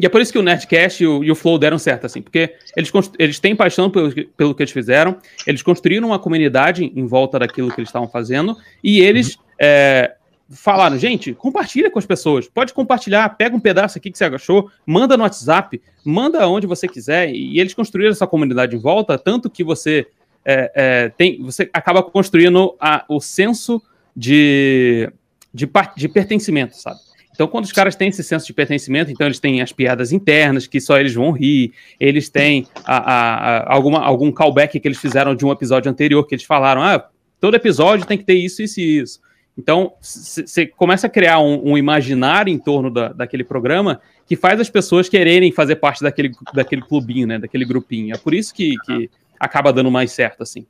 e 0.00 0.06
é 0.06 0.08
por 0.08 0.20
isso 0.22 0.32
que 0.32 0.38
o 0.38 0.42
Nerdcast 0.42 1.04
e 1.04 1.06
o, 1.06 1.22
e 1.22 1.30
o 1.30 1.34
Flow 1.34 1.58
deram 1.58 1.78
certo, 1.78 2.06
assim, 2.06 2.22
porque 2.22 2.54
eles, 2.74 2.90
eles 3.18 3.38
têm 3.38 3.54
paixão 3.54 3.90
pelo, 3.90 4.10
pelo 4.34 4.54
que 4.54 4.62
eles 4.62 4.72
fizeram, 4.72 5.18
eles 5.46 5.62
construíram 5.62 6.08
uma 6.08 6.18
comunidade 6.18 6.90
em 6.96 7.06
volta 7.06 7.38
daquilo 7.38 7.70
que 7.70 7.78
eles 7.78 7.90
estavam 7.90 8.08
fazendo, 8.08 8.56
e 8.82 9.00
eles 9.00 9.34
uhum. 9.34 9.42
é, 9.58 10.14
falaram, 10.48 10.98
gente, 10.98 11.34
compartilha 11.34 11.90
com 11.90 11.98
as 11.98 12.06
pessoas, 12.06 12.48
pode 12.48 12.72
compartilhar, 12.72 13.28
pega 13.36 13.54
um 13.54 13.60
pedaço 13.60 13.98
aqui 13.98 14.10
que 14.10 14.16
você 14.16 14.24
achou, 14.24 14.70
manda 14.86 15.18
no 15.18 15.22
WhatsApp, 15.22 15.78
manda 16.02 16.48
onde 16.48 16.66
você 16.66 16.88
quiser, 16.88 17.30
e 17.30 17.60
eles 17.60 17.74
construíram 17.74 18.12
essa 18.12 18.26
comunidade 18.26 18.74
em 18.74 18.78
volta, 18.78 19.18
tanto 19.18 19.50
que 19.50 19.62
você 19.62 20.06
é, 20.42 20.72
é, 20.74 21.08
tem, 21.10 21.42
você 21.42 21.68
acaba 21.74 22.02
construindo 22.02 22.74
a, 22.80 23.04
o 23.06 23.20
senso 23.20 23.82
de, 24.16 25.12
de, 25.52 25.68
de 25.94 26.08
pertencimento, 26.08 26.74
sabe? 26.74 27.00
Então, 27.40 27.48
quando 27.48 27.64
os 27.64 27.72
caras 27.72 27.96
têm 27.96 28.08
esse 28.08 28.22
senso 28.22 28.46
de 28.46 28.52
pertencimento, 28.52 29.10
então 29.10 29.26
eles 29.26 29.40
têm 29.40 29.62
as 29.62 29.72
piadas 29.72 30.12
internas, 30.12 30.66
que 30.66 30.78
só 30.78 30.98
eles 30.98 31.14
vão 31.14 31.32
rir, 31.32 31.72
eles 31.98 32.28
têm 32.28 32.66
a, 32.84 32.98
a, 32.98 33.74
alguma, 33.74 34.00
algum 34.00 34.30
callback 34.30 34.78
que 34.78 34.86
eles 34.86 34.98
fizeram 34.98 35.34
de 35.34 35.46
um 35.46 35.50
episódio 35.50 35.90
anterior, 35.90 36.26
que 36.26 36.34
eles 36.34 36.44
falaram, 36.44 36.82
ah, 36.82 37.08
todo 37.40 37.54
episódio 37.54 38.04
tem 38.04 38.18
que 38.18 38.24
ter 38.24 38.34
isso, 38.34 38.62
isso 38.62 38.78
e 38.78 38.98
isso. 38.98 39.20
Então, 39.56 39.94
você 40.02 40.66
começa 40.66 41.06
a 41.06 41.10
criar 41.10 41.40
um, 41.40 41.70
um 41.70 41.78
imaginário 41.78 42.52
em 42.52 42.58
torno 42.58 42.90
da, 42.90 43.08
daquele 43.08 43.42
programa 43.42 44.02
que 44.26 44.36
faz 44.36 44.60
as 44.60 44.68
pessoas 44.68 45.08
quererem 45.08 45.50
fazer 45.50 45.76
parte 45.76 46.02
daquele, 46.02 46.32
daquele 46.52 46.82
clubinho, 46.82 47.26
né? 47.26 47.38
Daquele 47.38 47.64
grupinho. 47.64 48.14
É 48.14 48.18
por 48.18 48.34
isso 48.34 48.52
que, 48.52 48.74
que 48.84 49.08
acaba 49.38 49.72
dando 49.72 49.90
mais 49.90 50.12
certo, 50.12 50.42
assim. 50.42 50.66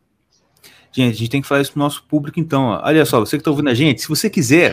Gente, 0.93 1.14
a 1.14 1.18
gente 1.18 1.31
tem 1.31 1.43
que 1.43 1.49
falar 1.49 1.62
isso 1.62 1.73
pro 1.73 1.81
nosso 1.81 2.05
público, 2.05 2.39
então. 2.39 2.62
Ó. 2.66 2.81
Olha 2.85 3.05
só, 3.05 3.18
você 3.18 3.37
que 3.39 3.43
tá 3.43 3.51
ouvindo 3.51 3.71
a 3.71 3.75
gente, 3.75 4.03
se 4.03 4.09
você 4.09 4.31
quiser 4.31 4.73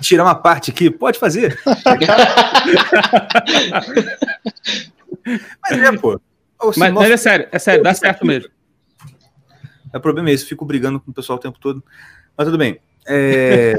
tirar 0.00 0.24
uma 0.24 0.34
parte 0.34 0.70
aqui, 0.70 0.90
pode 0.90 1.18
fazer. 1.18 1.58
mas 5.62 5.78
é, 5.78 5.92
pô. 5.96 6.20
Mas, 6.76 6.92
mas, 6.92 7.10
é 7.10 7.16
sério, 7.16 7.48
é 7.52 7.58
sério, 7.58 7.82
dá 7.82 7.92
certo 7.94 8.24
mesmo. 8.26 8.50
É 9.92 9.98
problema 9.98 10.30
é 10.30 10.32
esse, 10.32 10.44
fico 10.44 10.64
brigando 10.64 11.00
com 11.00 11.10
o 11.10 11.14
pessoal 11.14 11.38
o 11.38 11.40
tempo 11.40 11.58
todo. 11.58 11.82
Mas 12.36 12.46
tudo 12.46 12.58
bem. 12.58 12.78
É... 13.06 13.74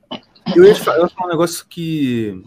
eu, 0.56 0.64
ia 0.64 0.74
falar, 0.74 0.98
eu 0.98 1.02
ia 1.04 1.08
falar 1.08 1.26
um 1.26 1.30
negócio 1.30 1.66
que. 1.68 2.42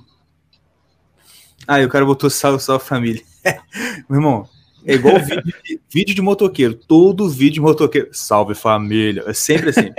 Ah, 1.67 1.79
o 1.79 1.89
cara 1.89 2.05
botou 2.05 2.29
salve, 2.29 2.61
salve 2.61 2.85
família. 2.85 3.21
Meu 4.09 4.19
irmão, 4.19 4.49
é 4.85 4.95
igual 4.95 5.19
vídeo 5.19 5.53
de, 5.63 5.81
vídeo 5.89 6.15
de 6.15 6.21
motoqueiro. 6.21 6.73
Todo 6.73 7.29
vídeo 7.29 7.55
de 7.55 7.61
motoqueiro. 7.61 8.09
Salve 8.11 8.53
família. 8.55 9.23
É 9.27 9.33
sempre 9.33 9.69
assim. 9.69 9.93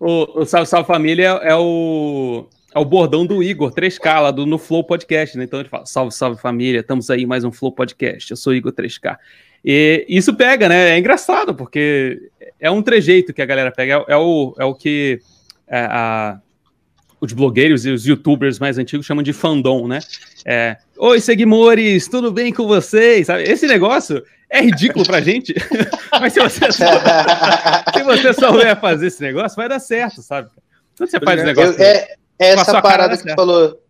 O, 0.00 0.40
o, 0.40 0.44
Salve 0.44 0.68
Salve 0.68 0.86
Família 0.86 1.40
é 1.42 1.54
o, 1.54 2.46
é 2.74 2.78
o 2.78 2.84
bordão 2.84 3.26
do 3.26 3.42
Igor, 3.42 3.72
3K, 3.72 4.20
lá 4.20 4.30
do, 4.30 4.46
no 4.46 4.58
Flow 4.58 4.84
Podcast, 4.84 5.36
né? 5.36 5.44
Então 5.44 5.60
ele 5.60 5.68
fala: 5.68 5.86
Salve, 5.86 6.12
salve 6.14 6.40
família, 6.40 6.80
estamos 6.80 7.10
aí 7.10 7.26
mais 7.26 7.44
um 7.44 7.52
Flow 7.52 7.72
Podcast. 7.72 8.30
Eu 8.30 8.36
sou 8.36 8.54
Igor 8.54 8.72
3K. 8.72 9.16
E 9.64 10.06
isso 10.08 10.34
pega, 10.34 10.68
né? 10.68 10.90
É 10.90 10.98
engraçado, 10.98 11.54
porque 11.54 12.30
é 12.60 12.70
um 12.70 12.82
trejeito 12.82 13.32
que 13.32 13.42
a 13.42 13.46
galera 13.46 13.72
pega. 13.72 14.04
É, 14.08 14.12
é 14.12 14.16
o, 14.16 14.54
é 14.58 14.64
o 14.64 14.74
que 14.74 15.20
é, 15.66 15.80
a, 15.80 16.40
os 17.20 17.32
blogueiros 17.32 17.84
e 17.84 17.90
os 17.90 18.06
youtubers 18.06 18.58
mais 18.58 18.78
antigos 18.78 19.06
chamam 19.06 19.22
de 19.22 19.32
fandom, 19.32 19.86
né? 19.86 20.00
É, 20.44 20.76
Oi, 20.96 21.20
seguimores, 21.20 22.08
tudo 22.08 22.32
bem 22.32 22.52
com 22.52 22.66
vocês? 22.66 23.26
Sabe? 23.26 23.42
Esse 23.44 23.66
negócio 23.66 24.22
é 24.50 24.60
ridículo 24.60 25.04
pra 25.04 25.20
gente, 25.20 25.54
mas 26.12 26.32
se 26.32 26.40
você, 26.40 26.72
souber, 26.72 27.02
se 27.94 28.02
você 28.02 28.32
souber 28.32 28.80
fazer 28.80 29.06
esse 29.08 29.22
negócio, 29.22 29.56
vai 29.56 29.68
dar 29.68 29.80
certo, 29.80 30.22
sabe? 30.22 30.48
Quando 30.96 31.10
você 31.10 31.20
faz 31.20 31.40
o 31.40 31.44
negócio. 31.44 31.74
Eu, 31.74 31.84
é, 31.84 32.14
é 32.38 32.48
essa 32.50 32.80
parada 32.80 33.16
que 33.16 33.24
tu 33.24 33.34
falou, 33.34 33.80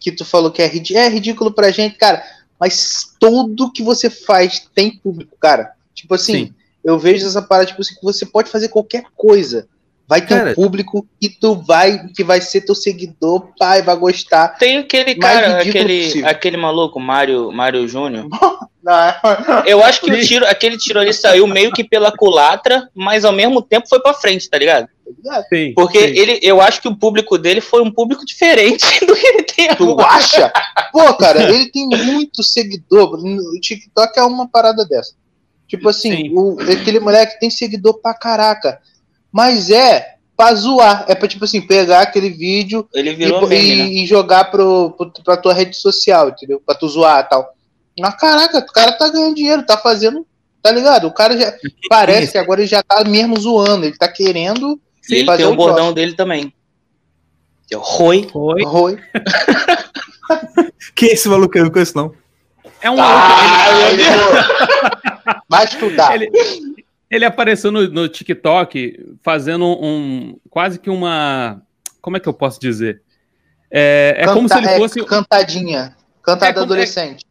que 0.00 0.12
tu 0.12 0.24
falou 0.24 0.50
que 0.50 0.62
é, 0.62 0.66
é 0.66 1.08
ridículo 1.08 1.52
pra 1.52 1.70
gente, 1.70 1.96
cara 1.96 2.22
mas 2.62 3.16
tudo 3.18 3.72
que 3.72 3.82
você 3.82 4.08
faz 4.08 4.70
tem 4.72 4.96
público, 4.96 5.36
cara. 5.36 5.72
Tipo 5.92 6.14
assim, 6.14 6.46
Sim. 6.46 6.54
eu 6.84 6.96
vejo 6.96 7.26
essa 7.26 7.42
parada, 7.42 7.66
tipo 7.66 7.82
assim, 7.82 7.96
que 7.96 8.04
você 8.04 8.24
pode 8.24 8.52
fazer 8.52 8.68
qualquer 8.68 9.02
coisa. 9.16 9.66
Vai 10.12 10.20
ter 10.20 10.36
cara, 10.36 10.50
um 10.50 10.54
público 10.54 11.08
que 11.18 11.30
tu 11.30 11.54
vai, 11.54 12.06
que 12.14 12.22
vai 12.22 12.38
ser 12.38 12.60
teu 12.60 12.74
seguidor, 12.74 13.48
pai, 13.58 13.80
vai 13.80 13.96
gostar. 13.96 14.58
Tem 14.58 14.76
aquele 14.76 15.14
cara, 15.14 15.58
aquele, 15.58 16.22
aquele 16.26 16.58
maluco, 16.58 17.00
Mário, 17.00 17.50
Mário 17.50 17.88
Júnior. 17.88 18.28
eu 19.64 19.82
acho 19.82 20.02
que 20.02 20.10
o 20.10 20.20
tiro, 20.22 20.46
aquele 20.46 20.76
tiro 20.76 21.00
ali 21.00 21.14
saiu 21.14 21.46
meio 21.46 21.72
que 21.72 21.82
pela 21.82 22.12
culatra, 22.14 22.90
mas 22.94 23.24
ao 23.24 23.32
mesmo 23.32 23.62
tempo 23.62 23.88
foi 23.88 24.00
para 24.00 24.12
frente, 24.12 24.50
tá 24.50 24.58
ligado? 24.58 24.86
Sim, 25.48 25.72
Porque 25.74 25.98
sim. 25.98 26.18
ele, 26.18 26.40
eu 26.42 26.60
acho 26.60 26.82
que 26.82 26.88
o 26.88 26.94
público 26.94 27.38
dele 27.38 27.62
foi 27.62 27.80
um 27.80 27.90
público 27.90 28.22
diferente 28.26 28.84
do 29.06 29.14
que 29.14 29.26
ele 29.26 29.42
tem 29.44 29.70
agora. 29.70 29.96
Tu 29.96 30.14
acha? 30.14 30.52
Pô, 30.92 31.14
cara, 31.14 31.40
ele 31.50 31.70
tem 31.70 31.86
muito 31.86 32.42
seguidor. 32.42 33.14
O 33.14 33.60
TikTok 33.60 34.18
é 34.18 34.22
uma 34.24 34.46
parada 34.46 34.84
dessa. 34.84 35.14
Tipo 35.66 35.88
assim, 35.88 36.30
o, 36.34 36.58
aquele 36.60 37.00
moleque 37.00 37.40
tem 37.40 37.48
seguidor 37.48 37.94
pra 37.94 38.12
caraca. 38.12 38.78
Mas 39.32 39.70
é 39.70 40.16
pra 40.36 40.54
zoar. 40.54 41.04
É 41.08 41.14
pra, 41.14 41.26
tipo 41.26 41.44
assim, 41.44 41.60
pegar 41.60 42.02
aquele 42.02 42.30
vídeo 42.30 42.86
e, 42.94 43.02
meme, 43.02 43.24
e, 43.24 43.76
né? 43.76 43.84
e, 43.84 44.06
jogar 44.06 44.50
pro, 44.50 44.90
pro, 44.90 45.10
pra 45.24 45.36
tua 45.36 45.54
rede 45.54 45.76
social, 45.76 46.28
entendeu? 46.28 46.62
Pra 46.64 46.74
tu 46.74 46.88
zoar 46.88 47.24
e 47.24 47.28
tal. 47.28 47.54
Mas 47.98 48.14
caraca, 48.16 48.58
o 48.58 48.66
cara 48.66 48.92
tá 48.92 49.08
ganhando 49.08 49.34
dinheiro, 49.34 49.64
tá 49.64 49.76
fazendo. 49.76 50.26
Tá 50.62 50.70
ligado? 50.70 51.08
O 51.08 51.12
cara 51.12 51.36
já. 51.36 51.52
Parece 51.88 52.32
que 52.32 52.38
agora 52.38 52.60
ele 52.60 52.68
já 52.68 52.82
tá 52.82 53.02
mesmo 53.04 53.38
zoando. 53.38 53.84
Ele 53.84 53.96
tá 53.96 54.08
querendo 54.08 54.80
Sim, 55.00 55.16
ele 55.16 55.36
tem 55.36 55.46
o 55.46 55.50
um 55.50 55.56
bordão 55.56 55.76
troço. 55.76 55.94
dele 55.94 56.14
também. 56.14 56.54
É 57.70 57.76
o 57.76 57.80
Roi. 57.80 58.28
Roi. 58.32 58.62
Roi. 58.64 58.98
Quem 60.94 61.08
é 61.08 61.12
esse 61.14 61.28
maluco? 61.28 61.56
Eu 61.56 61.64
não 61.64 61.70
conheço, 61.70 61.96
não. 61.96 62.14
É 62.80 62.90
um 62.90 63.00
ah, 63.00 63.68
maluco. 63.68 63.92
Ele... 63.92 64.02
Vai 65.48 65.64
estudar. 65.64 66.14
Ele, 66.14 66.30
ele 67.12 67.24
apareceu 67.24 67.70
no, 67.70 67.86
no 67.88 68.08
TikTok 68.08 69.14
fazendo 69.22 69.66
um. 69.66 70.38
Quase 70.50 70.78
que 70.78 70.90
uma. 70.90 71.62
Como 72.00 72.16
é 72.16 72.20
que 72.20 72.28
eu 72.28 72.34
posso 72.34 72.60
dizer? 72.60 73.02
É, 73.70 74.14
é 74.16 74.24
Canta, 74.24 74.34
como 74.34 74.48
se 74.48 74.58
ele 74.58 74.66
é 74.66 74.78
fosse. 74.78 75.00
É 75.00 75.04
cantadinha. 75.04 75.96
Cantada 76.22 76.60
é, 76.60 76.62
adolescente 76.62 77.24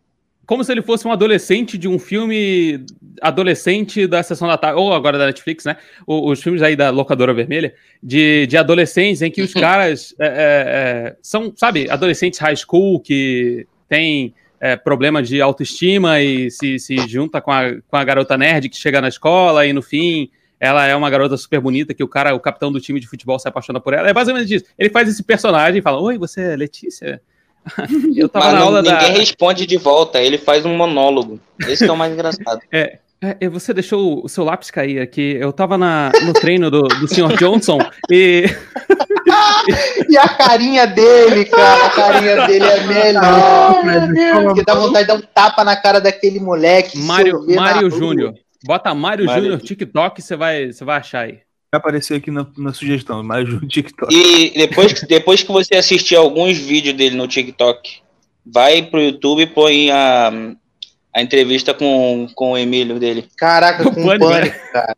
como 0.52 0.66
se 0.66 0.72
ele 0.74 0.82
fosse 0.82 1.08
um 1.08 1.14
adolescente 1.14 1.78
de 1.78 1.88
um 1.88 1.98
filme 1.98 2.86
adolescente 3.22 4.06
da 4.06 4.22
sessão 4.22 4.50
da 4.50 4.58
tarde, 4.58 4.78
ou 4.78 4.94
agora 4.94 5.18
da 5.18 5.28
Netflix, 5.28 5.64
né? 5.64 5.78
Os, 6.06 6.44
filmes 6.44 6.62
aí 6.62 6.76
da 6.76 6.90
locadora 6.90 7.34
vermelha, 7.34 7.74
de, 8.04 8.48
de 8.48 8.58
adolescentes 8.58 9.22
em 9.22 9.32
que 9.32 9.42
os 9.42 9.54
caras 9.56 10.14
é, 10.20 10.28
é, 10.28 11.16
são, 11.22 11.54
sabe, 11.56 11.90
adolescentes 11.90 12.38
high 12.38 12.58
school 12.58 13.00
que 13.00 13.66
tem 13.88 14.34
é, 14.62 14.76
problema 14.76 15.24
de 15.24 15.42
autoestima 15.42 16.22
e 16.22 16.52
se, 16.52 16.78
se 16.78 16.96
junta 17.08 17.42
com 17.42 17.52
a, 17.52 17.64
com 17.88 17.98
a 17.98 18.04
garota 18.04 18.38
nerd 18.38 18.70
que 18.70 18.78
chega 18.78 19.02
na 19.02 19.08
escola 19.08 19.66
e 19.66 19.74
no 19.74 19.82
fim 19.82 20.30
ela 20.60 20.86
é 20.86 20.96
uma 20.96 21.10
garota 21.10 21.36
super 21.36 21.60
bonita 21.60 21.92
que 21.92 22.04
o 22.04 22.08
cara, 22.08 22.36
o 22.36 22.40
capitão 22.40 22.72
do 22.72 22.80
time 22.80 23.00
de 23.00 23.08
futebol 23.08 23.40
se 23.40 23.50
apaixona 23.50 23.80
por 23.80 23.96
ela. 23.96 24.08
É 24.08 24.14
basicamente 24.14 24.54
isso. 24.54 24.66
Ele 24.78 24.92
faz 24.92 25.10
esse 25.10 25.24
personagem 25.24 25.80
e 25.80 25.82
fala: 25.82 26.00
Oi, 26.00 26.20
você 26.20 26.54
é 26.54 26.56
Letícia? 26.56 27.20
Eu 28.16 28.30
tava 28.30 28.46
Mas 28.46 28.54
na 28.54 28.62
aula 28.62 28.82
ninguém 28.84 29.14
da... 29.14 29.20
responde 29.20 29.66
de 29.66 29.78
volta, 29.78 30.22
ele 30.22 30.38
faz 30.38 30.64
um 30.64 30.76
monólogo. 30.76 31.40
Esse 31.68 31.86
é 31.86 31.92
o 31.92 31.98
mais 31.98 32.14
engraçado. 32.14 32.62
É, 33.24 33.38
é, 33.42 33.48
você 33.48 33.72
deixou 33.72 34.26
o 34.26 34.28
seu 34.28 34.44
lápis 34.44 34.72
cair 34.72 35.00
aqui. 35.00 35.38
Eu 35.40 35.54
tava 35.54 35.78
na, 35.78 36.12
no 36.24 36.34
treino 36.34 36.72
do, 36.72 36.82
do 36.82 37.08
Sr. 37.08 37.38
Johnson 37.38 37.78
e. 38.10 38.46
e 40.10 40.18
a 40.18 40.30
carinha 40.30 40.88
dele, 40.88 41.46
cara, 41.46 41.86
a 41.86 41.90
carinha 41.90 42.48
dele 42.48 42.66
é 42.66 42.84
melhor. 42.86 43.82
Porque 44.44 44.64
dá 44.64 44.76
vontade 44.76 45.06
de 45.06 45.08
dar 45.08 45.16
um 45.16 45.22
tapa 45.22 45.64
na 45.64 45.76
cara 45.76 46.00
daquele 46.00 46.40
moleque. 46.40 46.98
Mário, 46.98 47.46
Mário 47.48 47.90
Júnior. 47.90 48.34
Bota 48.64 48.94
Mário, 48.94 49.26
Mário 49.26 49.44
Júnior 49.44 49.62
TikTok, 49.62 50.22
você 50.22 50.36
vai, 50.36 50.72
você 50.72 50.86
vai 50.86 51.00
achar 51.00 51.22
aí 51.22 51.40
aparecer 51.72 52.16
aqui 52.16 52.30
na, 52.30 52.46
na 52.58 52.74
sugestão, 52.74 53.24
mais 53.24 53.48
no 53.48 53.66
TikTok. 53.66 54.14
E 54.14 54.50
depois, 54.58 54.94
depois 55.04 55.42
que 55.42 55.52
você 55.52 55.76
assistir 55.76 56.18
alguns 56.18 56.58
vídeos 56.58 56.96
dele 56.96 57.16
no 57.16 57.28
TikTok, 57.28 58.02
vai 58.46 58.84
pro 58.84 59.02
YouTube 59.02 59.44
e 59.44 59.48
põe 59.48 59.90
a, 59.90 60.32
a 61.16 61.22
entrevista 61.22 61.74
com, 61.74 62.28
com 62.36 62.52
o 62.52 62.58
Emílio 62.58 63.00
dele. 63.00 63.26
Caraca, 63.38 63.84
com 63.90 64.06
o 64.06 64.20
Pânico, 64.20 64.72
cara. 64.74 64.96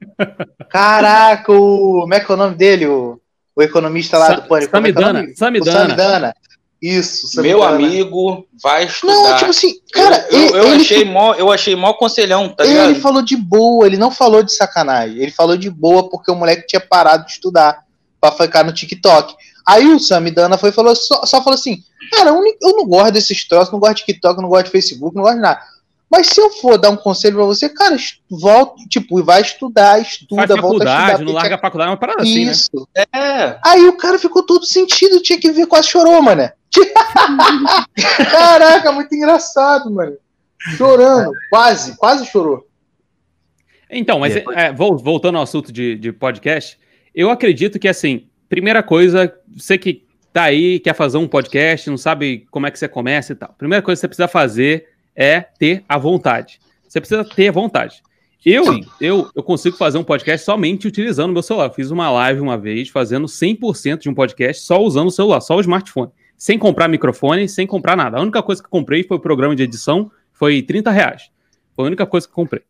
Caraca, 0.69 1.51
o. 1.51 2.01
Como 2.01 2.13
é 2.13 2.19
que 2.19 2.31
é 2.31 2.34
o 2.34 2.38
nome 2.38 2.55
dele? 2.55 2.88
O, 2.88 3.19
o 3.55 3.61
economista 3.61 4.17
lá 4.17 4.27
Sa 4.27 4.33
do 4.35 4.41
Pânico. 4.43 4.71
Samidana. 4.71 5.23
É 5.23 5.33
Samidana. 5.35 5.79
Samidana. 5.79 6.35
Isso, 6.81 7.41
Meu 7.41 7.63
amigo, 7.63 8.45
vai 8.61 8.83
estudar. 8.83 9.13
Não, 9.13 9.37
tipo 9.37 9.51
assim, 9.51 9.75
cara, 9.93 10.27
eu, 10.29 10.49
eu, 10.49 10.55
eu 10.57 10.75
achei 10.75 11.05
mó, 11.05 11.33
eu 11.33 11.49
achei 11.49 11.77
mó 11.77 11.93
conselhão, 11.93 12.49
tá 12.49 12.65
ligado? 12.65 12.89
Ele 12.89 12.99
falou 12.99 13.21
de 13.21 13.37
boa, 13.37 13.85
ele 13.87 13.95
não 13.95 14.11
falou 14.11 14.43
de 14.43 14.53
sacanagem. 14.53 15.17
Ele 15.17 15.31
falou 15.31 15.55
de 15.55 15.69
boa 15.69 16.09
porque 16.09 16.29
o 16.29 16.35
moleque 16.35 16.67
tinha 16.67 16.81
parado 16.81 17.25
de 17.25 17.31
estudar 17.31 17.85
pra 18.19 18.33
ficar 18.33 18.65
no 18.65 18.73
TikTok. 18.73 19.33
Aí 19.65 19.87
o 19.87 19.97
Samidana 19.97 20.57
foi 20.57 20.73
falou 20.73 20.93
só, 20.93 21.25
só 21.25 21.41
falou 21.41 21.57
assim: 21.57 21.81
"Cara, 22.11 22.31
eu 22.31 22.73
não 22.73 22.85
gosto 22.85 23.13
desses 23.13 23.47
troços, 23.47 23.71
não 23.71 23.79
gosto 23.79 23.99
de 23.99 24.05
TikTok, 24.05 24.41
não 24.41 24.49
gosto 24.49 24.65
de 24.65 24.71
Facebook, 24.71 25.15
não 25.15 25.23
gosto 25.23 25.35
de 25.35 25.41
nada. 25.41 25.61
Mas 26.14 26.28
se 26.28 26.39
eu 26.39 26.51
for 26.51 26.78
dar 26.78 26.91
um 26.91 26.95
conselho 26.95 27.38
pra 27.38 27.45
você, 27.45 27.68
cara, 27.68 27.95
volta, 28.30 28.76
tipo, 28.88 29.24
vai 29.24 29.41
estudar, 29.41 29.99
estuda, 29.99 30.45
Faz 30.45 30.61
volta 30.61 30.88
a 30.88 31.07
estudar. 31.07 31.26
Não 31.26 31.34
larga 31.34 31.55
a 31.55 31.57
faculdade, 31.57 31.88
é 31.88 31.91
uma 31.91 31.97
parada 31.97 32.24
Isso. 32.24 32.70
assim, 32.72 32.86
né? 32.95 33.03
É. 33.11 33.59
Aí 33.66 33.88
o 33.88 33.97
cara 33.97 34.20
ficou 34.20 34.43
todo 34.43 34.64
sentido, 34.64 35.24
tinha 35.24 35.39
que 35.39 35.51
ver, 35.51 35.66
quase 35.66 35.88
chorou, 35.88 36.22
mano. 36.22 36.47
Caraca, 38.30 38.91
muito 38.91 39.16
engraçado, 39.16 39.89
mano. 39.89 40.16
Chorando, 40.78 41.32
quase, 41.49 41.97
quase 41.97 42.28
chorou. 42.28 42.64
Então, 43.89 44.20
mas 44.20 44.36
é, 44.36 44.43
é, 44.53 44.72
voltando 44.72 45.38
ao 45.38 45.43
assunto 45.43 45.72
de, 45.72 45.95
de 45.95 46.11
podcast, 46.11 46.78
eu 47.16 47.32
acredito 47.32 47.80
que, 47.80 47.88
assim, 47.88 48.28
primeira 48.47 48.84
coisa, 48.84 49.34
você 49.51 49.80
que 49.80 50.05
tá 50.32 50.43
aí, 50.43 50.80
quer 50.80 50.93
fazer 50.93 51.18
um 51.18 51.28
podcast, 51.28 51.89
não 51.89 51.97
sabe 51.97 52.45
como 52.51 52.68
é 52.68 52.72
que 52.72 52.78
você 52.78 52.88
começa 52.88 53.34
e 53.34 53.36
tal. 53.36 53.51
Primeira 53.57 53.82
coisa 53.82 53.97
que 53.97 54.01
você 54.01 54.07
precisa 54.07 54.28
fazer 54.28 54.92
é 55.16 55.41
ter 55.41 55.84
a 55.88 55.97
vontade. 55.97 56.59
Você 56.88 56.99
precisa 56.99 57.24
ter 57.24 57.49
a 57.49 57.51
vontade. 57.51 58.01
Eu, 58.45 58.66
eu, 58.99 59.30
eu 59.34 59.43
consigo 59.43 59.78
fazer 59.78 59.97
um 59.97 60.03
podcast 60.03 60.45
somente 60.45 60.88
utilizando 60.88 61.30
o 61.30 61.34
meu 61.34 61.41
celular. 61.41 61.68
Eu 61.68 61.74
fiz 61.74 61.91
uma 61.91 62.11
live 62.11 62.41
uma 62.41 62.57
vez 62.57 62.89
fazendo 62.89 63.26
100% 63.26 63.99
de 63.99 64.09
um 64.09 64.14
podcast 64.14 64.64
só 64.64 64.82
usando 64.82 65.07
o 65.07 65.11
celular, 65.11 65.39
só 65.39 65.55
o 65.55 65.61
smartphone 65.61 66.11
sem 66.43 66.59
comprar 66.59 66.89
microfone, 66.89 67.47
sem 67.47 67.66
comprar 67.66 67.95
nada. 67.95 68.18
A 68.18 68.22
única 68.22 68.43
coisa 68.43 68.61
que 68.61 68.68
comprei 68.68 69.01
foi 69.03 69.16
o 69.16 69.20
programa 69.20 69.55
de 69.55 69.64
edição, 69.64 70.11
foi 70.34 70.61
30 70.61 70.91
reais. 70.91 71.32
Foi 71.74 71.86
a 71.86 71.88
única 71.88 72.05
coisa 72.05 72.28
que 72.28 72.34
comprei. 72.34 72.64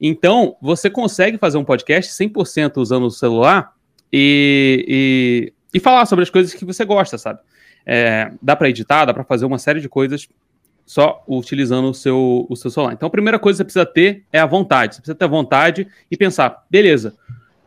Então, 0.00 0.56
você 0.62 0.88
consegue 0.88 1.36
fazer 1.36 1.58
um 1.58 1.64
podcast 1.64 2.10
100% 2.10 2.78
usando 2.78 3.04
o 3.04 3.10
celular 3.10 3.74
e, 4.10 4.82
e, 4.88 5.76
e, 5.76 5.78
falar 5.78 6.06
sobre 6.06 6.22
as 6.22 6.30
coisas 6.30 6.54
que 6.54 6.64
você 6.64 6.86
gosta, 6.86 7.18
sabe? 7.18 7.40
É, 7.84 8.32
dá 8.40 8.56
para 8.56 8.70
editar, 8.70 9.04
dá 9.04 9.12
para 9.12 9.24
fazer 9.24 9.44
uma 9.44 9.58
série 9.58 9.82
de 9.82 9.90
coisas 9.90 10.26
só 10.88 11.22
utilizando 11.28 11.90
o 11.90 11.92
seu, 11.92 12.46
o 12.48 12.56
seu 12.56 12.70
celular. 12.70 12.94
Então, 12.94 13.06
a 13.06 13.10
primeira 13.10 13.38
coisa 13.38 13.62
que 13.62 13.70
você 13.70 13.82
precisa 13.82 13.84
ter 13.84 14.24
é 14.32 14.38
a 14.38 14.46
vontade. 14.46 14.94
Você 14.94 15.02
precisa 15.02 15.14
ter 15.14 15.26
a 15.26 15.28
vontade 15.28 15.86
e 16.10 16.16
pensar, 16.16 16.64
beleza, 16.70 17.14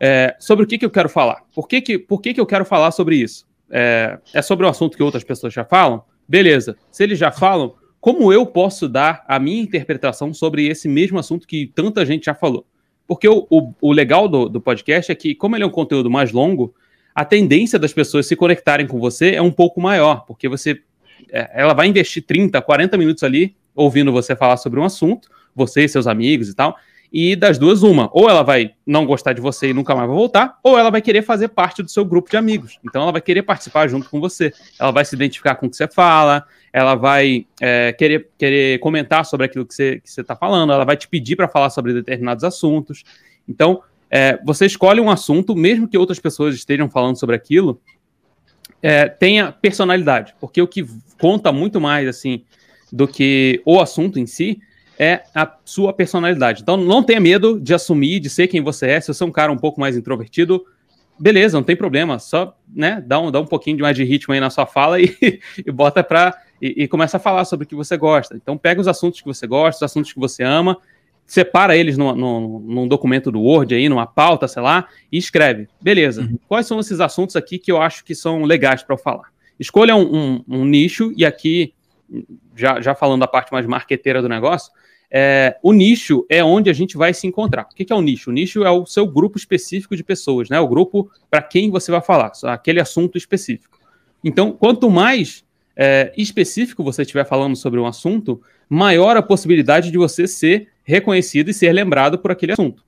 é, 0.00 0.34
sobre 0.40 0.64
o 0.64 0.66
que, 0.66 0.76
que 0.76 0.84
eu 0.84 0.90
quero 0.90 1.08
falar? 1.08 1.44
Por 1.54 1.68
que, 1.68 1.80
que, 1.80 1.98
por 2.00 2.20
que, 2.20 2.34
que 2.34 2.40
eu 2.40 2.46
quero 2.46 2.64
falar 2.64 2.90
sobre 2.90 3.14
isso? 3.14 3.46
É, 3.70 4.18
é 4.34 4.42
sobre 4.42 4.66
um 4.66 4.68
assunto 4.68 4.96
que 4.96 5.04
outras 5.04 5.22
pessoas 5.22 5.54
já 5.54 5.64
falam? 5.64 6.02
Beleza. 6.26 6.76
Se 6.90 7.04
eles 7.04 7.16
já 7.16 7.30
falam, 7.30 7.76
como 8.00 8.32
eu 8.32 8.44
posso 8.44 8.88
dar 8.88 9.24
a 9.28 9.38
minha 9.38 9.62
interpretação 9.62 10.34
sobre 10.34 10.66
esse 10.66 10.88
mesmo 10.88 11.16
assunto 11.16 11.46
que 11.46 11.68
tanta 11.68 12.04
gente 12.04 12.24
já 12.24 12.34
falou? 12.34 12.66
Porque 13.06 13.28
o, 13.28 13.46
o, 13.48 13.72
o 13.80 13.92
legal 13.92 14.26
do, 14.26 14.48
do 14.48 14.60
podcast 14.60 15.12
é 15.12 15.14
que, 15.14 15.32
como 15.32 15.54
ele 15.54 15.62
é 15.62 15.66
um 15.66 15.70
conteúdo 15.70 16.10
mais 16.10 16.32
longo, 16.32 16.74
a 17.14 17.24
tendência 17.24 17.78
das 17.78 17.92
pessoas 17.92 18.26
se 18.26 18.34
conectarem 18.34 18.88
com 18.88 18.98
você 18.98 19.36
é 19.36 19.42
um 19.42 19.52
pouco 19.52 19.80
maior, 19.80 20.24
porque 20.26 20.48
você 20.48 20.82
ela 21.32 21.74
vai 21.74 21.86
investir 21.86 22.22
30, 22.24 22.60
40 22.60 22.98
minutos 22.98 23.22
ali 23.22 23.56
ouvindo 23.74 24.12
você 24.12 24.36
falar 24.36 24.58
sobre 24.58 24.78
um 24.78 24.84
assunto, 24.84 25.28
você 25.54 25.84
e 25.84 25.88
seus 25.88 26.06
amigos 26.06 26.48
e 26.48 26.54
tal, 26.54 26.76
e 27.12 27.36
das 27.36 27.58
duas, 27.58 27.82
uma. 27.82 28.08
Ou 28.12 28.28
ela 28.28 28.42
vai 28.42 28.72
não 28.86 29.04
gostar 29.04 29.34
de 29.34 29.40
você 29.40 29.68
e 29.68 29.74
nunca 29.74 29.94
mais 29.94 30.08
vai 30.08 30.16
voltar, 30.16 30.58
ou 30.62 30.78
ela 30.78 30.90
vai 30.90 31.02
querer 31.02 31.22
fazer 31.22 31.48
parte 31.48 31.82
do 31.82 31.90
seu 31.90 32.04
grupo 32.04 32.30
de 32.30 32.38
amigos. 32.38 32.78
Então 32.82 33.02
ela 33.02 33.12
vai 33.12 33.20
querer 33.20 33.42
participar 33.42 33.86
junto 33.86 34.08
com 34.08 34.18
você. 34.18 34.50
Ela 34.78 34.90
vai 34.90 35.04
se 35.04 35.14
identificar 35.14 35.56
com 35.56 35.66
o 35.66 35.70
que 35.70 35.76
você 35.76 35.86
fala, 35.86 36.46
ela 36.72 36.94
vai 36.94 37.46
é, 37.60 37.92
querer, 37.92 38.30
querer 38.38 38.78
comentar 38.78 39.26
sobre 39.26 39.44
aquilo 39.44 39.66
que 39.66 39.74
você 39.74 40.00
está 40.04 40.34
falando, 40.34 40.72
ela 40.72 40.86
vai 40.86 40.96
te 40.96 41.06
pedir 41.06 41.36
para 41.36 41.48
falar 41.48 41.68
sobre 41.68 41.92
determinados 41.92 42.44
assuntos. 42.44 43.04
Então, 43.46 43.82
é, 44.10 44.38
você 44.42 44.64
escolhe 44.64 45.00
um 45.00 45.10
assunto, 45.10 45.54
mesmo 45.54 45.86
que 45.86 45.98
outras 45.98 46.18
pessoas 46.18 46.54
estejam 46.54 46.88
falando 46.88 47.18
sobre 47.18 47.36
aquilo, 47.36 47.78
é, 48.82 49.08
tenha 49.08 49.52
personalidade, 49.52 50.34
porque 50.40 50.60
o 50.60 50.66
que 50.66 50.84
conta 51.20 51.52
muito 51.52 51.80
mais 51.80 52.08
assim 52.08 52.42
do 52.92 53.06
que 53.06 53.62
o 53.64 53.80
assunto 53.80 54.18
em 54.18 54.26
si 54.26 54.60
é 54.98 55.22
a 55.34 55.50
sua 55.64 55.92
personalidade. 55.92 56.62
Então 56.62 56.76
não 56.76 57.02
tenha 57.02 57.20
medo 57.20 57.58
de 57.58 57.72
assumir, 57.72 58.20
de 58.20 58.28
ser 58.28 58.48
quem 58.48 58.60
você 58.60 58.88
é. 58.88 59.00
Se 59.00 59.08
você 59.08 59.22
é 59.22 59.26
um 59.26 59.32
cara 59.32 59.50
um 59.50 59.56
pouco 59.56 59.80
mais 59.80 59.96
introvertido, 59.96 60.64
beleza, 61.18 61.56
não 61.56 61.64
tem 61.64 61.76
problema. 61.76 62.18
Só 62.18 62.56
né, 62.74 63.02
dá, 63.06 63.18
um, 63.18 63.30
dá 63.30 63.40
um 63.40 63.46
pouquinho 63.46 63.76
de 63.76 63.82
mais 63.82 63.96
de 63.96 64.04
ritmo 64.04 64.34
aí 64.34 64.40
na 64.40 64.50
sua 64.50 64.66
fala 64.66 65.00
e, 65.00 65.16
e 65.64 65.70
bota 65.72 66.04
para 66.04 66.36
e, 66.60 66.84
e, 66.84 66.88
começa 66.88 67.16
a 67.16 67.20
falar 67.20 67.44
sobre 67.44 67.64
o 67.64 67.68
que 67.68 67.74
você 67.74 67.96
gosta. 67.96 68.36
Então 68.36 68.58
pega 68.58 68.80
os 68.80 68.86
assuntos 68.86 69.20
que 69.20 69.26
você 69.26 69.46
gosta, 69.46 69.84
os 69.84 69.90
assuntos 69.90 70.12
que 70.12 70.20
você 70.20 70.42
ama 70.42 70.78
separa 71.32 71.74
eles 71.74 71.96
no, 71.96 72.14
no, 72.14 72.60
num 72.60 72.86
documento 72.86 73.32
do 73.32 73.40
Word 73.40 73.74
aí, 73.74 73.88
numa 73.88 74.06
pauta, 74.06 74.46
sei 74.46 74.60
lá, 74.60 74.86
e 75.10 75.16
escreve. 75.16 75.66
Beleza, 75.80 76.20
uhum. 76.20 76.38
quais 76.46 76.66
são 76.66 76.78
esses 76.78 77.00
assuntos 77.00 77.36
aqui 77.36 77.58
que 77.58 77.72
eu 77.72 77.80
acho 77.80 78.04
que 78.04 78.14
são 78.14 78.42
legais 78.42 78.82
para 78.82 78.92
eu 78.92 78.98
falar? 78.98 79.32
Escolha 79.58 79.96
um, 79.96 80.14
um, 80.14 80.44
um, 80.46 80.64
nicho, 80.66 81.10
e 81.16 81.24
aqui, 81.24 81.72
já, 82.54 82.82
já 82.82 82.94
falando 82.94 83.20
da 83.20 83.26
parte 83.26 83.50
mais 83.50 83.64
marqueteira 83.64 84.20
do 84.20 84.28
negócio, 84.28 84.70
é, 85.10 85.56
o 85.62 85.72
nicho 85.72 86.26
é 86.28 86.44
onde 86.44 86.68
a 86.68 86.74
gente 86.74 86.98
vai 86.98 87.14
se 87.14 87.26
encontrar. 87.26 87.62
O 87.62 87.74
que, 87.74 87.86
que 87.86 87.94
é 87.94 87.96
o 87.96 88.02
nicho? 88.02 88.28
O 88.28 88.32
nicho 88.34 88.62
é 88.62 88.70
o 88.70 88.84
seu 88.84 89.06
grupo 89.06 89.38
específico 89.38 89.96
de 89.96 90.04
pessoas, 90.04 90.50
né? 90.50 90.60
O 90.60 90.68
grupo 90.68 91.10
para 91.30 91.40
quem 91.40 91.70
você 91.70 91.90
vai 91.90 92.02
falar, 92.02 92.30
aquele 92.44 92.78
assunto 92.78 93.16
específico. 93.16 93.78
Então, 94.22 94.52
quanto 94.52 94.90
mais 94.90 95.46
é, 95.74 96.12
específico 96.14 96.84
você 96.84 97.00
estiver 97.00 97.24
falando 97.24 97.56
sobre 97.56 97.80
um 97.80 97.86
assunto, 97.86 98.42
maior 98.68 99.16
a 99.16 99.22
possibilidade 99.22 99.90
de 99.90 99.96
você 99.96 100.26
ser 100.26 100.71
reconhecido 100.84 101.50
e 101.50 101.54
ser 101.54 101.72
lembrado 101.72 102.18
por 102.18 102.30
aquele 102.30 102.52
assunto. 102.52 102.84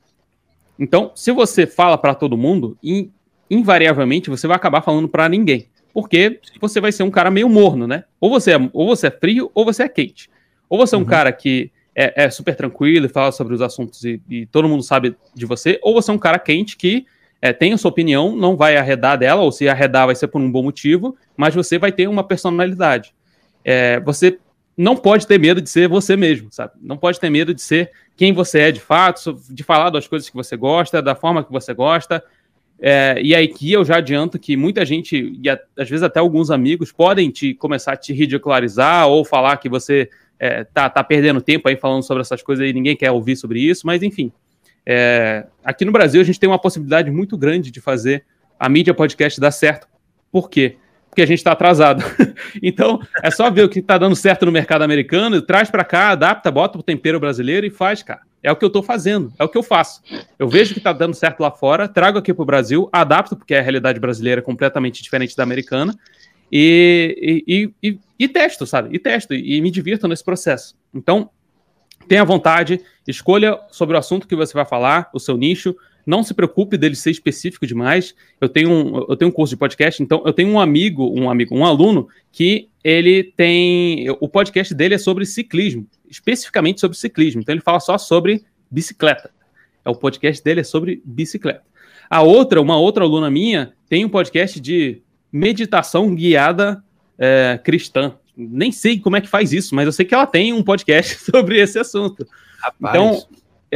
Então, 0.78 1.12
se 1.14 1.30
você 1.32 1.66
fala 1.66 1.96
para 1.96 2.14
todo 2.14 2.36
mundo, 2.36 2.76
in, 2.82 3.10
invariavelmente 3.50 4.30
você 4.30 4.46
vai 4.46 4.56
acabar 4.56 4.82
falando 4.82 5.08
para 5.08 5.28
ninguém, 5.28 5.68
porque 5.92 6.40
você 6.60 6.80
vai 6.80 6.90
ser 6.90 7.04
um 7.04 7.10
cara 7.10 7.30
meio 7.30 7.48
morno, 7.48 7.86
né? 7.86 8.04
Ou 8.20 8.30
você 8.30 8.52
é, 8.52 8.70
ou 8.72 8.86
você 8.88 9.06
é 9.06 9.10
frio 9.10 9.50
ou 9.54 9.64
você 9.64 9.84
é 9.84 9.88
quente. 9.88 10.28
Ou 10.68 10.78
você 10.78 10.94
é 10.94 10.98
um 10.98 11.02
uhum. 11.02 11.06
cara 11.06 11.30
que 11.30 11.70
é, 11.94 12.24
é, 12.24 12.30
super 12.30 12.56
tranquilo 12.56 13.06
e 13.06 13.08
fala 13.08 13.30
sobre 13.30 13.54
os 13.54 13.62
assuntos 13.62 14.04
e, 14.04 14.20
e, 14.28 14.46
todo 14.46 14.68
mundo 14.68 14.82
sabe 14.82 15.16
de 15.32 15.46
você, 15.46 15.78
ou 15.82 15.94
você 15.94 16.10
é 16.10 16.14
um 16.14 16.18
cara 16.18 16.38
quente 16.38 16.76
que 16.76 17.06
é, 17.40 17.52
tem 17.52 17.72
a 17.72 17.78
sua 17.78 17.90
opinião, 17.90 18.34
não 18.34 18.56
vai 18.56 18.76
arredar 18.76 19.18
dela, 19.18 19.42
ou 19.42 19.52
se 19.52 19.68
arredar 19.68 20.06
vai 20.06 20.16
ser 20.16 20.28
por 20.28 20.40
um 20.40 20.50
bom 20.50 20.62
motivo, 20.62 21.16
mas 21.36 21.54
você 21.54 21.78
vai 21.78 21.92
ter 21.92 22.08
uma 22.08 22.24
personalidade. 22.24 23.14
É, 23.64 24.00
você 24.00 24.38
não 24.76 24.96
pode 24.96 25.26
ter 25.26 25.38
medo 25.38 25.60
de 25.60 25.70
ser 25.70 25.88
você 25.88 26.16
mesmo, 26.16 26.48
sabe? 26.50 26.72
Não 26.80 26.96
pode 26.96 27.20
ter 27.20 27.30
medo 27.30 27.54
de 27.54 27.62
ser 27.62 27.90
quem 28.16 28.32
você 28.32 28.60
é 28.60 28.72
de 28.72 28.80
fato, 28.80 29.40
de 29.50 29.62
falar 29.62 29.90
das 29.90 30.06
coisas 30.06 30.28
que 30.28 30.34
você 30.34 30.56
gosta, 30.56 31.00
da 31.00 31.14
forma 31.14 31.44
que 31.44 31.52
você 31.52 31.72
gosta. 31.72 32.22
É, 32.80 33.20
e 33.22 33.34
aí 33.34 33.48
que 33.48 33.72
eu 33.72 33.84
já 33.84 33.96
adianto 33.96 34.38
que 34.38 34.56
muita 34.56 34.84
gente, 34.84 35.38
e 35.42 35.48
às 35.48 35.88
vezes 35.88 36.02
até 36.02 36.18
alguns 36.18 36.50
amigos, 36.50 36.90
podem 36.90 37.30
te 37.30 37.54
começar 37.54 37.92
a 37.92 37.96
te 37.96 38.12
ridicularizar 38.12 39.06
ou 39.06 39.24
falar 39.24 39.56
que 39.58 39.68
você 39.68 40.10
é, 40.38 40.64
tá, 40.64 40.90
tá 40.90 41.02
perdendo 41.04 41.40
tempo 41.40 41.68
aí 41.68 41.76
falando 41.76 42.02
sobre 42.02 42.20
essas 42.20 42.42
coisas 42.42 42.68
e 42.68 42.72
ninguém 42.72 42.96
quer 42.96 43.10
ouvir 43.10 43.36
sobre 43.36 43.60
isso, 43.60 43.86
mas 43.86 44.02
enfim. 44.02 44.32
É, 44.86 45.46
aqui 45.64 45.84
no 45.84 45.92
Brasil 45.92 46.20
a 46.20 46.24
gente 46.24 46.38
tem 46.38 46.48
uma 46.48 46.58
possibilidade 46.58 47.10
muito 47.10 47.38
grande 47.38 47.70
de 47.70 47.80
fazer 47.80 48.24
a 48.58 48.68
mídia 48.68 48.92
podcast 48.92 49.40
dar 49.40 49.50
certo. 49.50 49.88
Por 50.30 50.50
quê? 50.50 50.76
Porque 51.14 51.22
a 51.22 51.26
gente 51.26 51.38
está 51.38 51.52
atrasado. 51.52 52.02
então, 52.60 53.00
é 53.22 53.30
só 53.30 53.48
ver 53.48 53.62
o 53.62 53.68
que 53.68 53.78
está 53.78 53.96
dando 53.96 54.16
certo 54.16 54.44
no 54.44 54.50
mercado 54.50 54.82
americano, 54.82 55.40
traz 55.40 55.70
para 55.70 55.84
cá, 55.84 56.08
adapta, 56.08 56.50
bota 56.50 56.76
o 56.76 56.82
tempero 56.82 57.20
brasileiro 57.20 57.64
e 57.64 57.70
faz, 57.70 58.02
cara. 58.02 58.22
É 58.42 58.50
o 58.50 58.56
que 58.56 58.64
eu 58.64 58.66
estou 58.66 58.82
fazendo, 58.82 59.32
é 59.38 59.44
o 59.44 59.48
que 59.48 59.56
eu 59.56 59.62
faço. 59.62 60.02
Eu 60.36 60.48
vejo 60.48 60.74
que 60.74 60.80
está 60.80 60.92
dando 60.92 61.14
certo 61.14 61.40
lá 61.40 61.52
fora, 61.52 61.86
trago 61.86 62.18
aqui 62.18 62.34
para 62.34 62.42
o 62.42 62.44
Brasil, 62.44 62.90
adapto, 62.92 63.36
porque 63.36 63.54
a 63.54 63.62
realidade 63.62 64.00
brasileira 64.00 64.40
é 64.40 64.42
completamente 64.42 65.02
diferente 65.02 65.36
da 65.36 65.44
americana, 65.44 65.96
e, 66.52 67.42
e, 67.46 67.88
e, 67.88 67.98
e 68.18 68.28
testo, 68.28 68.66
sabe? 68.66 68.94
E 68.94 68.98
testo, 68.98 69.32
e 69.32 69.60
me 69.62 69.70
divirto 69.70 70.08
nesse 70.08 70.22
processo. 70.22 70.76
Então, 70.92 71.30
tenha 72.08 72.24
vontade, 72.24 72.80
escolha 73.06 73.56
sobre 73.70 73.96
o 73.96 73.98
assunto 73.98 74.26
que 74.26 74.36
você 74.36 74.52
vai 74.52 74.66
falar, 74.66 75.08
o 75.14 75.20
seu 75.20 75.36
nicho, 75.36 75.74
não 76.06 76.22
se 76.22 76.34
preocupe 76.34 76.76
dele 76.76 76.94
ser 76.94 77.10
específico 77.10 77.66
demais. 77.66 78.14
Eu 78.40 78.48
tenho 78.48 78.70
um, 78.70 79.06
eu 79.08 79.16
tenho 79.16 79.30
um 79.30 79.32
curso 79.32 79.54
de 79.54 79.58
podcast, 79.58 80.02
então 80.02 80.22
eu 80.24 80.32
tenho 80.32 80.48
um 80.50 80.60
amigo, 80.60 81.12
um 81.18 81.30
amigo, 81.30 81.56
um 81.56 81.64
aluno 81.64 82.08
que 82.30 82.68
ele 82.82 83.24
tem 83.24 84.10
o 84.20 84.28
podcast 84.28 84.74
dele 84.74 84.94
é 84.94 84.98
sobre 84.98 85.24
ciclismo, 85.24 85.86
especificamente 86.08 86.80
sobre 86.80 86.96
ciclismo. 86.96 87.40
Então 87.40 87.54
ele 87.54 87.62
fala 87.62 87.80
só 87.80 87.96
sobre 87.96 88.44
bicicleta. 88.70 89.30
É 89.84 89.90
o 89.90 89.94
podcast 89.94 90.42
dele 90.42 90.60
é 90.60 90.64
sobre 90.64 91.02
bicicleta. 91.04 91.62
A 92.08 92.22
outra, 92.22 92.60
uma 92.60 92.76
outra 92.76 93.04
aluna 93.04 93.30
minha, 93.30 93.72
tem 93.88 94.04
um 94.04 94.08
podcast 94.08 94.60
de 94.60 95.02
meditação 95.32 96.14
guiada 96.14 96.82
é, 97.18 97.58
cristã. 97.62 98.16
Nem 98.36 98.72
sei 98.72 98.98
como 98.98 99.16
é 99.16 99.20
que 99.20 99.28
faz 99.28 99.52
isso, 99.52 99.74
mas 99.74 99.86
eu 99.86 99.92
sei 99.92 100.04
que 100.04 100.14
ela 100.14 100.26
tem 100.26 100.52
um 100.52 100.62
podcast 100.62 101.18
sobre 101.30 101.60
esse 101.60 101.78
assunto. 101.78 102.26
Rapaz. 102.60 102.94
Então, 102.94 103.26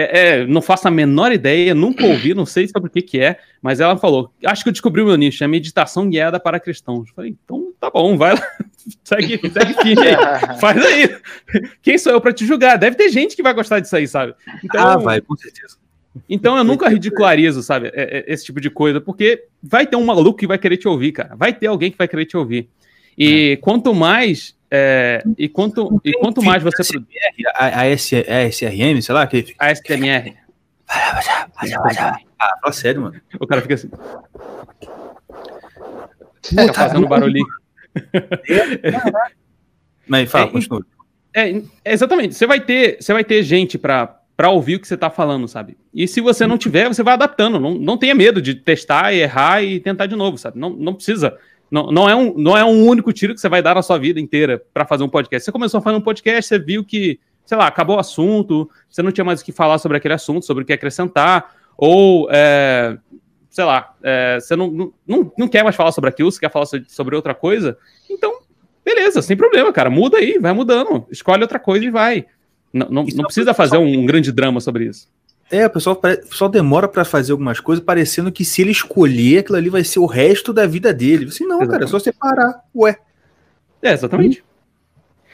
é, 0.01 0.29
é, 0.43 0.47
não 0.47 0.63
faço 0.63 0.87
a 0.87 0.93
menor 0.93 1.33
ideia, 1.33 1.75
nunca 1.75 2.07
ouvi, 2.07 2.33
não 2.33 2.47
sei 2.47 2.69
sobre 2.69 2.89
o 2.89 2.93
que, 2.93 3.03
que 3.03 3.19
é, 3.19 3.37
mas 3.61 3.81
ela 3.81 3.97
falou: 3.97 4.33
acho 4.47 4.63
que 4.63 4.69
eu 4.69 4.73
descobri 4.73 5.03
o 5.03 5.07
meu 5.07 5.17
nicho, 5.17 5.43
é 5.43 5.49
meditação 5.49 6.09
guiada 6.09 6.39
para 6.39 6.61
cristãos. 6.61 7.09
Eu 7.09 7.15
falei, 7.17 7.37
então 7.45 7.73
tá 7.81 7.91
bom, 7.91 8.17
vai 8.17 8.35
lá, 8.35 8.43
segue, 9.03 9.41
segue 9.51 9.75
firme 9.83 10.07
aí, 10.07 10.17
faz 10.61 10.85
aí. 10.85 11.17
Quem 11.83 11.99
sou 11.99 12.13
eu 12.13 12.21
para 12.21 12.33
te 12.33 12.47
julgar? 12.47 12.79
Deve 12.79 12.95
ter 12.95 13.09
gente 13.09 13.35
que 13.35 13.43
vai 13.43 13.53
gostar 13.53 13.81
disso 13.81 13.97
aí, 13.97 14.07
sabe? 14.07 14.37
Então, 14.63 14.87
ah, 14.87 14.97
vai, 14.97 15.21
com 15.21 15.37
certeza. 15.37 15.77
Então 16.29 16.57
eu 16.57 16.63
nunca 16.63 16.89
ridicularizo, 16.89 17.61
sabe, 17.63 17.89
é, 17.89 18.19
é, 18.19 18.33
esse 18.33 18.45
tipo 18.45 18.61
de 18.61 18.71
coisa, 18.71 19.01
porque 19.01 19.47
vai 19.61 19.85
ter 19.85 19.97
um 19.97 20.05
maluco 20.05 20.39
que 20.39 20.47
vai 20.47 20.59
querer 20.59 20.77
te 20.77 20.87
ouvir, 20.87 21.11
cara. 21.11 21.35
Vai 21.35 21.53
ter 21.53 21.67
alguém 21.67 21.91
que 21.91 21.99
vai 21.99 22.07
querer 22.07 22.25
te 22.25 22.37
ouvir. 22.37 22.69
E 23.17 23.53
é. 23.53 23.57
quanto 23.57 23.93
mais 23.93 24.57
é, 24.71 25.23
e 25.37 25.49
quanto, 25.49 26.01
e 26.05 26.13
quanto 26.13 26.43
mais 26.43 26.63
você 26.63 26.85
produz. 26.85 27.09
A, 27.55 27.67
a, 27.67 27.81
a, 27.83 27.89
SRM, 28.49 29.01
sei 29.01 29.15
lá, 29.15 29.27
que 29.27 29.55
A 29.59 29.75
STMR. 29.75 30.37
Ah, 30.89 32.55
fala 32.61 32.73
sério, 32.73 33.03
mano. 33.03 33.21
O 33.41 33.47
cara 33.47 33.63
fica 33.63 33.75
assim. 33.75 33.91
Fica 36.43 36.73
fazendo 36.73 37.09
barulhinho. 37.09 37.47
Mas 40.07 40.31
fala, 40.31 40.47
é, 40.47 40.49
continua. 40.49 40.87
É, 41.35 41.63
exatamente. 41.85 42.35
Você 42.35 42.47
vai 42.47 42.61
ter, 42.61 42.99
você 43.01 43.13
vai 43.13 43.25
ter 43.25 43.43
gente 43.43 43.77
para 43.79 44.15
para 44.37 44.51
ouvir 44.51 44.77
o 44.77 44.81
que 44.81 44.87
você 44.87 44.95
está 44.95 45.11
falando, 45.11 45.49
sabe? 45.49 45.77
E 45.93 46.07
se 46.07 46.21
você 46.21 46.47
não 46.47 46.57
tiver, 46.57 46.87
você 46.87 47.03
vai 47.03 47.15
adaptando. 47.15 47.59
Não, 47.59 47.75
não 47.75 47.99
tenha 47.99 48.15
medo 48.15 48.41
de 48.41 48.55
testar, 48.55 49.13
errar 49.13 49.65
e 49.65 49.81
tentar 49.81 50.07
de 50.07 50.15
novo, 50.15 50.39
sabe? 50.39 50.61
Não, 50.61 50.71
não 50.71 50.95
precisa 50.95 51.37
não, 51.71 51.91
não, 51.91 52.09
é 52.09 52.17
um, 52.17 52.35
não 52.37 52.57
é 52.57 52.65
um 52.65 52.87
único 52.87 53.13
tiro 53.13 53.35
que 53.35 53.41
você 53.41 53.49
vai 53.49 53.63
dar 53.63 53.75
na 53.75 53.83
sua 53.83 53.99
vida 53.99 54.19
inteira 54.19 54.63
para 54.73 54.85
fazer 54.85 55.05
um 55.05 55.09
podcast. 55.09 55.45
Você 55.45 55.53
começou 55.53 55.79
a 55.79 55.83
fazer 55.83 55.97
um 55.97 56.01
podcast, 56.01 56.49
você 56.49 56.59
viu 56.59 56.85
que, 56.85 57.21
sei 57.45 57.57
lá, 57.59 57.67
acabou 57.67 57.97
o 57.97 58.01
assunto, 58.01 58.71
você 58.89 59.03
não 59.03 59.13
tinha 59.13 59.25
mais 59.25 59.41
o 59.41 59.45
que 59.45 59.53
falar 59.53 59.79
sobre 59.79 59.97
aquele 59.97 60.15
assunto, 60.15 60.47
sobre 60.47 60.63
o 60.63 60.67
que 60.67 60.73
acrescentar, 60.73 61.55
ou, 61.77 62.29
é, 62.31 62.97
sei 63.51 63.65
lá, 63.65 63.95
é, 64.03 64.39
você 64.41 64.57
não, 64.57 64.93
não, 65.07 65.33
não 65.37 65.49
quer 65.49 65.63
mais 65.63 65.77
falar 65.77 65.93
sobre 65.93 66.11
aquilo, 66.11 66.31
você 66.31 66.41
quer 66.41 66.51
falar 66.51 66.67
sobre 66.87 67.15
outra 67.15 67.35
coisa. 67.35 67.77
Então, 68.09 68.41
beleza, 68.85 69.21
sem 69.21 69.37
problema, 69.37 69.73
cara. 69.73 69.91
Muda 69.91 70.19
aí, 70.19 70.39
vai 70.39 70.53
mudando. 70.53 71.07
Escolhe 71.11 71.43
outra 71.43 71.59
coisa 71.59 71.85
e 71.85 71.91
vai. 71.91 72.27
Não, 72.73 72.89
não, 72.89 73.05
não 73.15 73.25
precisa 73.25 73.55
fazer 73.55 73.77
um 73.79 74.07
grande 74.07 74.33
drama 74.33 74.61
sobre 74.61 74.87
isso. 74.87 75.09
É, 75.51 75.67
o 75.67 75.71
pessoal, 75.71 75.97
o 75.97 76.01
pessoal 76.29 76.51
demora 76.51 76.87
pra 76.87 77.05
fazer 77.05 77.33
algumas 77.33 77.59
coisas, 77.59 77.83
parecendo 77.85 78.31
que 78.31 78.45
se 78.45 78.61
ele 78.61 78.71
escolher, 78.71 79.39
aquilo 79.39 79.57
ali 79.57 79.71
vai 79.71 79.83
ser 79.83 79.99
o 79.99 80.07
resto 80.07 80.53
da 80.53 80.67
vida 80.67 80.93
dele. 80.93 81.27
Assim, 81.27 81.47
não, 81.47 81.67
cara, 81.67 81.85
é 81.85 81.87
só 81.87 81.99
separar. 81.99 82.63
Ué. 82.75 82.99
É, 83.83 83.93
exatamente. 83.93 84.45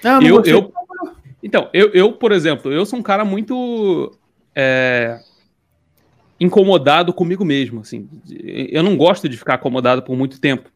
Ah, 0.04 0.20
Eu- 0.22 0.36
gostei. 0.36 0.54
eu- 0.54 0.72
Então, 1.42 1.68
eu, 1.74 1.90
eu, 1.92 2.12
por 2.12 2.30
exemplo, 2.32 2.72
eu 2.72 2.86
sou 2.86 2.98
um 2.98 3.02
cara 3.02 3.24
muito 3.24 4.16
é, 4.54 5.18
incomodado 6.38 7.12
comigo 7.12 7.44
mesmo, 7.44 7.80
assim. 7.80 8.08
Eu 8.30 8.82
não 8.82 8.96
gosto 8.96 9.28
de 9.28 9.36
ficar 9.36 9.54
acomodado 9.54 10.02
por 10.02 10.16
muito 10.16 10.40
tempo. 10.40 10.70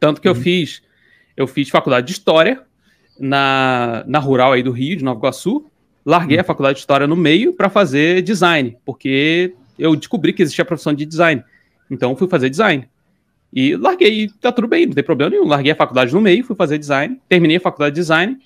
Tanto 0.00 0.20
que 0.20 0.28
eu 0.28 0.34
fiz, 0.34 0.82
eu 1.36 1.46
fiz 1.46 1.68
faculdade 1.68 2.06
de 2.06 2.12
História 2.12 2.62
na, 3.18 4.04
na 4.06 4.18
Rural 4.18 4.52
aí 4.52 4.62
do 4.62 4.72
Rio, 4.72 4.96
de 4.96 5.04
Nova 5.04 5.18
Iguaçu. 5.18 5.66
Larguei 6.04 6.38
a 6.38 6.44
faculdade 6.44 6.76
de 6.76 6.80
História 6.80 7.06
no 7.06 7.16
meio 7.16 7.54
para 7.54 7.70
fazer 7.70 8.22
design, 8.22 8.76
porque 8.84 9.54
eu 9.78 9.96
descobri 9.96 10.32
que 10.32 10.42
existia 10.42 10.62
a 10.62 10.66
profissão 10.66 10.92
de 10.92 11.06
design. 11.06 11.42
Então, 11.90 12.14
fui 12.14 12.28
fazer 12.28 12.50
design. 12.50 12.88
E 13.52 13.76
larguei, 13.76 14.28
tá 14.40 14.50
tudo 14.50 14.66
bem, 14.66 14.86
não 14.86 14.94
tem 14.94 15.04
problema 15.04 15.30
nenhum. 15.30 15.46
Larguei 15.46 15.72
a 15.72 15.76
faculdade 15.76 16.12
no 16.12 16.20
meio, 16.20 16.44
fui 16.44 16.56
fazer 16.56 16.76
design, 16.76 17.20
terminei 17.28 17.56
a 17.56 17.60
faculdade 17.60 17.94
de 17.94 18.00
design 18.00 18.36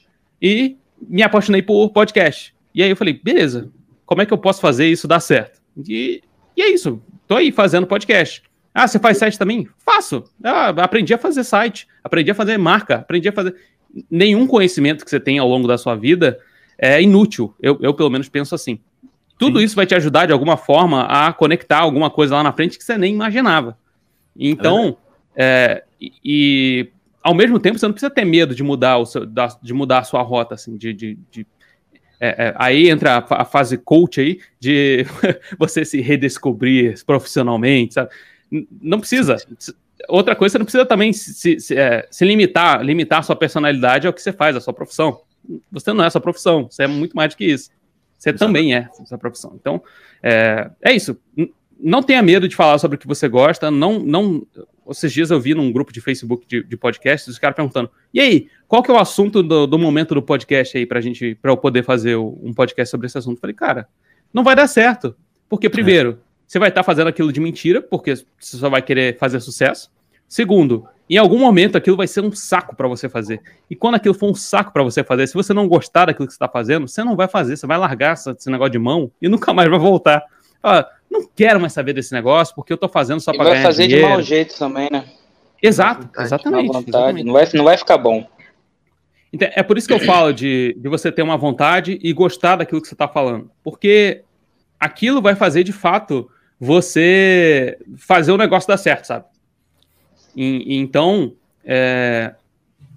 e 0.41 0.77
me 1.09 1.23
apaixonei 1.23 1.63
por 1.63 1.91
podcast. 1.91 2.55
E 2.75 2.83
aí 2.83 2.91
eu 2.91 2.97
falei, 2.97 3.19
beleza, 3.23 3.71
como 4.05 4.21
é 4.21 4.27
que 4.27 4.33
eu 4.33 4.39
posso 4.39 4.61
fazer 4.61 4.87
isso 4.87 5.09
dar 5.09 5.21
certo? 5.21 5.61
E, 5.89 6.23
e 6.55 6.63
é 6.63 6.71
isso, 6.71 7.03
tô 7.27 7.37
aí 7.37 7.51
fazendo 7.51 7.87
podcast. 7.87 8.43
Ah, 8.75 8.87
você 8.87 8.99
faz 8.99 9.19
site 9.19 9.39
também? 9.39 9.67
Faço. 9.79 10.25
Ah, 10.45 10.69
aprendi 10.69 11.13
a 11.15 11.19
fazer 11.19 11.43
site, 11.43 11.89
aprendi 12.05 12.31
a 12.31 12.35
fazer 12.35 12.59
marca, 12.59 12.97
aprendi 12.97 13.29
a 13.29 13.33
fazer. 13.33 13.57
Nenhum 14.11 14.47
conhecimento 14.47 15.05
que 15.05 15.11
você 15.11 15.19
tem 15.19 15.39
ao 15.39 15.49
longo 15.49 15.67
da 15.67 15.79
sua 15.79 15.97
vida 15.97 16.39
é 16.79 17.03
inútil. 17.03 17.55
Eu, 17.61 17.79
eu 17.83 17.93
pelo 17.93 18.11
menos 18.11 18.29
penso 18.29 18.55
assim. 18.55 18.79
Tudo 19.39 19.61
isso 19.61 19.77
vai 19.77 19.87
te 19.87 19.95
ajudar 19.95 20.27
de 20.27 20.33
alguma 20.33 20.57
forma 20.57 21.03
a 21.03 21.33
conectar 21.33 21.79
alguma 21.79 22.11
coisa 22.11 22.35
lá 22.35 22.43
na 22.43 22.53
frente 22.53 22.77
que 22.77 22.83
você 22.83 22.99
nem 22.99 23.15
imaginava. 23.15 23.79
Então, 24.37 24.97
é, 25.37 25.85
e, 26.01 26.13
e, 26.25 26.89
ao 27.23 27.35
mesmo 27.35 27.59
tempo, 27.61 27.79
você 27.79 27.87
não 27.87 27.93
precisa 27.93 28.11
ter 28.11 28.25
medo 28.25 28.55
de 28.55 28.63
mudar, 28.65 28.99
o 28.99 29.07
seu, 29.07 29.25
da, 29.25 29.47
de 29.63 29.73
mudar 29.73 29.99
a 29.99 30.05
sua 30.05 30.23
rota, 30.23 30.55
assim, 30.55 30.77
de. 30.77 30.93
de, 30.93 31.19
de 31.31 31.47
é, 32.21 32.49
é, 32.49 32.55
aí 32.57 32.89
entra 32.91 33.19
a, 33.19 33.43
a 33.43 33.45
fase 33.45 33.79
coach 33.79 34.21
aí, 34.21 34.41
de 34.59 35.07
você 35.57 35.85
se 35.85 36.01
redescobrir 36.01 37.05
profissionalmente, 37.05 37.95
sabe? 37.95 38.11
Não 38.83 38.99
precisa. 38.99 39.37
Outra 40.09 40.35
coisa, 40.35 40.53
você 40.53 40.59
não 40.59 40.65
precisa 40.65 40.87
também 40.87 41.13
se, 41.13 41.33
se- 41.35 41.61
se, 41.61 41.77
é, 41.77 42.09
se 42.11 42.25
limitar, 42.25 42.83
limitar 42.83 43.21
a 43.21 43.23
sua 43.23 43.37
personalidade 43.37 44.07
ao 44.07 44.13
que 44.13 44.23
você 44.23 44.33
faz, 44.33 44.57
a 44.57 44.61
sua 44.61 44.73
profissão. 44.73 45.21
Você 45.71 45.93
não 45.93 46.05
é 46.05 46.07
a 46.07 46.11
sua 46.11 46.21
profissão, 46.21 46.69
você 46.71 46.85
é 46.85 46.87
muito 46.87 47.17
mais 47.17 47.33
do 47.33 47.37
que 47.37 47.45
isso. 47.45 47.71
Você 48.19 48.33
também 48.33 48.75
é 48.75 48.89
a 49.01 49.05
sua 49.07 49.17
profissão. 49.17 49.57
Então, 49.61 49.83
é, 50.23 50.71
é 50.83 50.93
isso. 50.93 51.17
Não 51.79 52.03
tenha 52.03 52.21
medo 52.21 52.49
de 52.49 52.57
falar 52.57 52.79
sobre 52.79 52.97
o 52.97 52.99
que 52.99 53.07
você 53.07 53.29
gosta. 53.29 53.71
Não, 53.71 54.01
não. 54.01 54.45
Esses 54.91 55.13
dias 55.13 55.31
eu 55.31 55.41
vi 55.41 55.55
num 55.55 55.71
grupo 55.71 55.93
de 55.93 56.01
Facebook 56.01 56.47
de, 56.49 56.65
de 56.65 56.77
podcasts, 56.77 57.29
os 57.29 57.39
caras 57.39 57.55
perguntando: 57.55 57.91
e 58.13 58.21
aí, 58.21 58.49
qual 58.67 58.83
que 58.83 58.91
é 58.91 58.95
o 58.95 58.99
assunto 58.99 59.43
do, 59.43 59.67
do 59.67 59.79
momento 59.79 60.15
do 60.15 60.23
podcast 60.23 60.77
aí 60.77 60.85
pra 60.85 61.01
gente, 61.01 61.37
pra 61.37 61.53
eu 61.53 61.57
poder 61.57 61.85
fazer 61.85 62.17
um 62.17 62.53
podcast 62.53 62.91
sobre 62.91 63.07
esse 63.07 63.17
assunto? 63.17 63.37
Eu 63.37 63.41
falei, 63.41 63.55
cara, 63.55 63.89
não 64.33 64.43
vai 64.43 64.57
dar 64.57 64.67
certo. 64.67 65.15
Porque, 65.49 65.71
primeiro, 65.71 66.19
você 66.47 66.59
vai 66.59 66.71
estar 66.71 66.83
fazendo 66.83 67.09
aquilo 67.09 67.33
de 67.33 67.41
mentira, 67.41 67.81
porque 67.81 68.15
você 68.17 68.57
só 68.57 68.69
vai 68.69 68.83
querer 68.83 69.17
fazer 69.19 69.39
sucesso. 69.41 69.91
Segundo, 70.27 70.87
em 71.15 71.19
algum 71.19 71.39
momento 71.39 71.77
aquilo 71.77 71.97
vai 71.97 72.07
ser 72.07 72.21
um 72.21 72.33
saco 72.33 72.77
pra 72.77 72.87
você 72.89 73.09
fazer. 73.09 73.41
E 73.71 73.75
quando 73.77 73.95
aquilo 73.95 74.15
for 74.15 74.31
um 74.31 74.35
saco 74.35 74.73
pra 74.73 74.83
você 74.83 75.03
fazer, 75.03 75.27
se 75.27 75.35
você 75.35 75.55
não 75.55 75.67
gostar 75.69 76.07
daquilo 76.07 76.27
que 76.27 76.33
você 76.33 76.39
tá 76.39 76.49
fazendo, 76.49 76.87
você 76.87 77.03
não 77.03 77.17
vai 77.17 77.29
fazer, 77.29 77.57
você 77.57 77.67
vai 77.67 77.79
largar 77.79 78.15
esse 78.15 78.51
negócio 78.51 78.73
de 78.73 78.79
mão 78.79 79.11
e 79.21 79.29
nunca 79.29 79.53
mais 79.53 79.71
vai 79.71 79.79
voltar. 79.79 80.23
Fala, 80.61 80.89
não 81.11 81.27
quero 81.35 81.61
mais 81.61 81.73
saber 81.73 81.93
desse 81.93 82.13
negócio, 82.13 82.55
porque 82.55 82.73
eu 82.73 82.77
tô 82.77 82.89
fazendo 82.89 83.21
só 83.21 83.33
E 83.33 83.37
pra 83.37 83.45
vai 83.45 83.53
ganhar 83.55 83.67
fazer 83.67 83.83
de 83.85 83.89
dinheiro. 83.89 84.11
mau 84.11 84.23
jeito 84.23 84.59
também, 84.59 84.89
né? 84.91 85.05
Exato, 85.63 86.03
vontade, 86.03 86.27
exatamente. 86.27 86.77
Exatamente. 86.89 87.25
Não 87.25 87.33
vai, 87.33 87.49
não 87.55 87.65
vai 87.65 87.77
ficar 87.77 87.99
bom. 87.99 88.27
Então, 89.33 89.49
é 89.53 89.63
por 89.63 89.77
isso 89.77 89.87
que 89.87 89.95
eu 89.95 90.01
falo 90.01 90.33
de, 90.33 90.75
de 90.79 90.89
você 90.89 91.13
ter 91.13 91.23
uma 91.23 91.37
vontade 91.37 91.99
e 92.03 92.13
gostar 92.13 92.57
daquilo 92.57 92.81
que 92.81 92.89
você 92.89 92.95
está 92.95 93.09
falando. 93.09 93.51
Porque 93.63 94.23
aquilo 94.81 95.21
vai 95.21 95.35
fazer, 95.35 95.65
de 95.65 95.73
fato, 95.73 96.31
você 96.59 97.79
fazer 97.99 98.33
o 98.33 98.37
negócio 98.37 98.69
dar 98.69 98.77
certo, 98.79 99.07
sabe? 99.07 99.27
Então, 100.39 101.33
é, 101.65 102.35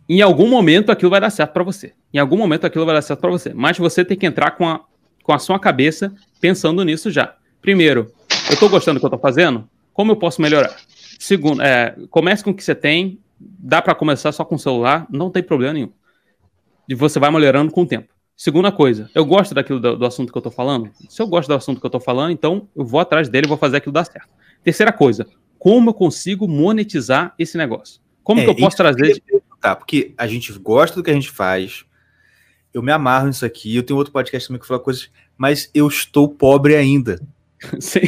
em 0.07 0.21
algum 0.21 0.47
momento 0.47 0.91
aquilo 0.91 1.09
vai 1.09 1.21
dar 1.21 1.29
certo 1.29 1.51
para 1.53 1.63
você. 1.63 1.93
Em 2.13 2.19
algum 2.19 2.37
momento 2.37 2.65
aquilo 2.65 2.85
vai 2.85 2.93
dar 2.93 3.01
certo 3.01 3.19
para 3.19 3.31
você. 3.31 3.53
Mas 3.53 3.77
você 3.77 4.05
tem 4.05 4.17
que 4.17 4.25
entrar 4.25 4.51
com 4.51 4.67
a, 4.67 4.81
com 5.23 5.33
a 5.33 5.39
sua 5.39 5.59
cabeça 5.59 6.13
pensando 6.39 6.83
nisso 6.83 7.09
já. 7.09 7.35
Primeiro, 7.61 8.11
eu 8.47 8.53
estou 8.53 8.69
gostando 8.69 8.97
do 8.97 8.99
que 8.99 9.05
eu 9.05 9.07
estou 9.07 9.19
fazendo? 9.19 9.67
Como 9.93 10.11
eu 10.11 10.15
posso 10.15 10.41
melhorar? 10.41 10.75
Segundo, 11.19 11.61
é, 11.61 11.95
comece 12.09 12.43
com 12.43 12.51
o 12.51 12.53
que 12.53 12.63
você 12.63 12.75
tem. 12.75 13.19
Dá 13.39 13.81
para 13.81 13.95
começar 13.95 14.31
só 14.31 14.45
com 14.45 14.55
o 14.55 14.59
celular, 14.59 15.07
não 15.09 15.31
tem 15.31 15.41
problema 15.41 15.73
nenhum. 15.73 15.91
E 16.87 16.93
você 16.93 17.19
vai 17.19 17.31
melhorando 17.31 17.71
com 17.71 17.81
o 17.81 17.85
tempo. 17.85 18.09
Segunda 18.35 18.71
coisa, 18.71 19.09
eu 19.13 19.23
gosto 19.23 19.53
daquilo 19.53 19.79
do, 19.79 19.95
do 19.97 20.05
assunto 20.05 20.31
que 20.31 20.37
eu 20.37 20.41
tô 20.41 20.51
falando. 20.51 20.89
Se 21.09 21.21
eu 21.21 21.27
gosto 21.27 21.47
do 21.47 21.53
assunto 21.53 21.79
que 21.79 21.85
eu 21.85 21.91
tô 21.91 21.99
falando, 21.99 22.31
então 22.31 22.67
eu 22.75 22.83
vou 22.83 22.99
atrás 22.99 23.29
dele 23.29 23.45
e 23.45 23.47
vou 23.47 23.57
fazer 23.57 23.77
aquilo 23.77 23.93
dar 23.93 24.03
certo. 24.03 24.27
Terceira 24.63 24.91
coisa, 24.91 25.27
como 25.63 25.91
eu 25.91 25.93
consigo 25.93 26.47
monetizar 26.47 27.35
esse 27.37 27.55
negócio? 27.55 28.01
Como 28.23 28.41
É, 28.41 28.43
que 28.45 28.49
eu 28.49 28.55
posso 28.55 28.75
que 28.75 28.81
eu 28.81 28.85
trazer. 28.95 29.21
queria 29.21 29.41
Tá, 29.61 29.75
porque 29.75 30.11
a 30.17 30.25
gente 30.25 30.51
gosta 30.53 30.95
do 30.95 31.03
que 31.03 31.11
a 31.11 31.13
gente 31.13 31.29
faz. 31.29 31.85
Eu 32.73 32.81
me 32.81 32.91
amarro 32.91 33.27
nisso 33.27 33.45
aqui. 33.45 33.75
Eu 33.75 33.83
tenho 33.83 33.95
outro 33.95 34.11
podcast 34.11 34.47
também 34.47 34.59
que 34.59 34.65
fala 34.65 34.79
coisas, 34.79 35.11
mas 35.37 35.69
eu 35.71 35.87
estou 35.87 36.27
pobre 36.27 36.75
ainda. 36.75 37.21
Sim. 37.79 37.99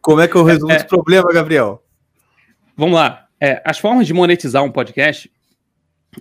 Como 0.00 0.20
é 0.20 0.28
que 0.28 0.36
eu 0.36 0.44
resolvo 0.44 0.72
É. 0.72 0.76
esse 0.76 0.86
problema, 0.86 1.32
Gabriel? 1.32 1.84
Vamos 2.76 2.94
lá. 2.94 3.26
É, 3.40 3.60
as 3.64 3.80
formas 3.80 4.06
de 4.06 4.14
monetizar 4.14 4.62
um 4.62 4.70
podcast, 4.70 5.28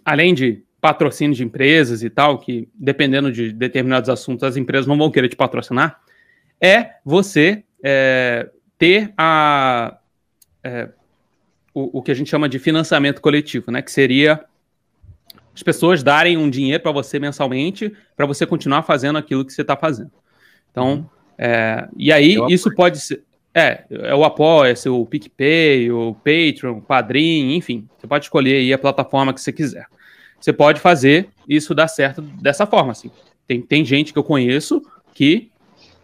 além 0.04 0.34
de 0.34 0.64
patrocínio 0.82 1.36
de 1.36 1.44
empresas 1.44 2.02
e 2.02 2.10
tal, 2.10 2.40
que 2.40 2.68
dependendo 2.74 3.32
de 3.32 3.54
determinados 3.54 4.10
assuntos, 4.10 4.44
as 4.44 4.58
empresas 4.58 4.88
não 4.88 4.98
vão 4.98 5.12
querer 5.12 5.30
te 5.30 5.36
patrocinar, 5.36 6.02
é 6.60 6.96
você 7.06 7.64
é, 7.84 8.50
ter 8.80 9.14
a, 9.16 10.00
é, 10.64 10.90
o, 11.74 12.00
o 12.00 12.02
que 12.02 12.12
a 12.12 12.14
gente 12.14 12.30
chama 12.30 12.48
de 12.50 12.60
financiamento 12.60 13.22
coletivo, 13.22 13.72
né? 13.72 13.82
Que 13.82 13.92
seria 13.92 14.44
as 15.54 15.64
pessoas 15.64 16.02
darem 16.02 16.38
um 16.38 16.50
dinheiro 16.50 16.82
para 16.82 16.92
você 16.92 17.20
mensalmente 17.20 17.94
para 18.16 18.26
você 18.26 18.46
continuar 18.46 18.84
fazendo 18.84 19.18
aquilo 19.18 19.46
que 19.46 19.54
você 19.54 19.62
está 19.62 19.76
fazendo. 19.76 20.12
Então, 20.72 21.10
é, 21.38 21.88
e 21.98 22.12
aí 22.12 22.36
Eu 22.36 22.48
isso 22.48 22.74
pode 22.74 23.00
ser. 23.00 23.24
É, 23.54 23.84
é 23.90 24.16
o 24.16 24.24
Apoia-se, 24.24 24.88
o 24.88 25.06
PicPay, 25.06 25.92
o 25.92 26.14
Patreon, 26.16 26.78
o 26.78 26.82
Padrim, 26.82 27.56
enfim. 27.56 27.88
Você 27.98 28.08
pode 28.08 28.26
escolher 28.26 28.58
aí 28.58 28.72
a 28.72 28.78
plataforma 28.78 29.34
que 29.34 29.42
você 29.42 29.52
quiser. 29.52 29.88
Você 30.40 30.54
pode 30.54 30.80
fazer 30.80 31.30
isso 31.48 31.76
dar 31.76 31.90
certo 31.90 32.22
dessa 32.22 32.66
forma, 32.66 32.94
assim. 32.94 33.12
Tem, 33.46 33.62
tem 33.62 33.84
gente 33.84 34.14
que 34.14 34.20
eu 34.20 34.24
conheço 34.24 34.82
que 35.14 35.52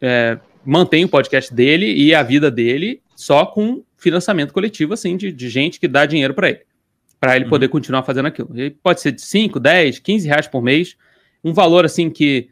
é, 0.01 0.37
mantém 0.65 1.05
o 1.05 1.09
podcast 1.09 1.53
dele 1.53 1.93
e 1.93 2.13
a 2.13 2.21
vida 2.21 2.51
dele 2.51 3.01
só 3.15 3.45
com 3.45 3.83
financiamento 3.97 4.53
coletivo, 4.53 4.93
assim, 4.93 5.17
de, 5.17 5.31
de 5.31 5.49
gente 5.49 5.79
que 5.79 5.87
dá 5.87 6.05
dinheiro 6.05 6.33
para 6.33 6.49
ele. 6.49 6.61
Para 7.19 7.35
ele 7.35 7.45
Uhum. 7.45 7.49
poder 7.49 7.67
continuar 7.69 8.03
fazendo 8.03 8.27
aquilo. 8.27 8.49
E 8.59 8.69
pode 8.69 9.01
ser 9.01 9.11
de 9.11 9.21
5, 9.21 9.59
10, 9.59 9.99
15 9.99 10.27
reais 10.27 10.47
por 10.47 10.61
mês. 10.61 10.95
Um 11.43 11.53
valor, 11.53 11.83
assim, 11.85 12.09
que 12.09 12.49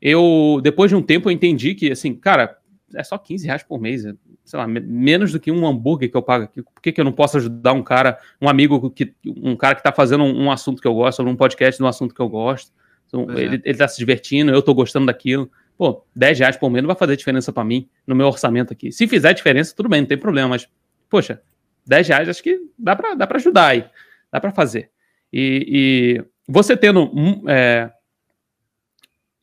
eu, 0.00 0.60
depois 0.62 0.90
de 0.90 0.94
um 0.96 1.02
tempo, 1.02 1.28
eu 1.28 1.32
entendi 1.32 1.74
que, 1.74 1.90
assim, 1.92 2.14
cara, 2.14 2.58
é 2.94 3.02
só 3.02 3.16
15 3.16 3.46
reais 3.46 3.62
por 3.62 3.80
mês. 3.80 4.04
é, 4.04 4.12
sei 4.44 4.58
lá, 4.58 4.66
me- 4.66 4.80
menos 4.80 5.32
do 5.32 5.38
que 5.40 5.50
um 5.52 5.66
hambúrguer 5.66 6.10
que 6.10 6.16
eu 6.16 6.22
pago 6.22 6.44
aqui. 6.44 6.62
Por 6.62 6.82
que, 6.82 6.92
que 6.92 7.00
eu 7.00 7.04
não 7.04 7.12
posso 7.12 7.36
ajudar 7.38 7.72
um 7.72 7.82
cara, 7.82 8.18
um 8.40 8.48
amigo, 8.48 8.90
que, 8.90 9.14
um 9.24 9.54
cara 9.56 9.76
que 9.76 9.82
tá 9.82 9.92
fazendo 9.92 10.24
um, 10.24 10.44
um 10.44 10.50
assunto 10.50 10.82
que 10.82 10.88
eu 10.88 10.94
gosto, 10.94 11.16
sobre 11.18 11.32
um 11.32 11.36
podcast 11.36 11.78
de 11.78 11.84
um 11.84 11.86
assunto 11.86 12.14
que 12.14 12.20
eu 12.20 12.28
gosto? 12.28 12.72
Então, 13.06 13.30
é. 13.30 13.40
ele, 13.42 13.62
ele 13.64 13.78
tá 13.78 13.86
se 13.86 13.96
divertindo, 13.98 14.50
eu 14.52 14.60
tô 14.60 14.74
gostando 14.74 15.06
daquilo. 15.06 15.50
Pô, 15.78 16.04
10 16.14 16.38
reais 16.40 16.56
por 16.56 16.70
mês 16.70 16.82
não 16.82 16.88
vai 16.88 16.96
fazer 16.96 17.16
diferença 17.16 17.52
para 17.52 17.64
mim 17.64 17.88
no 18.06 18.14
meu 18.14 18.26
orçamento 18.26 18.72
aqui. 18.72 18.90
Se 18.92 19.06
fizer 19.06 19.32
diferença, 19.32 19.72
tudo 19.74 19.88
bem, 19.88 20.00
não 20.00 20.08
tem 20.08 20.18
problema, 20.18 20.48
mas, 20.50 20.68
poxa, 21.12 21.42
10 21.86 22.08
reais 22.08 22.26
acho 22.26 22.42
que 22.42 22.58
dá 22.78 22.96
pra, 22.96 23.14
dá 23.14 23.28
ajudar 23.30 23.66
aí. 23.66 23.84
Dá 24.32 24.40
pra 24.40 24.50
fazer. 24.50 24.90
E, 25.30 25.66
e 25.68 26.24
você 26.48 26.74
tendo 26.74 27.12
é, 27.46 27.90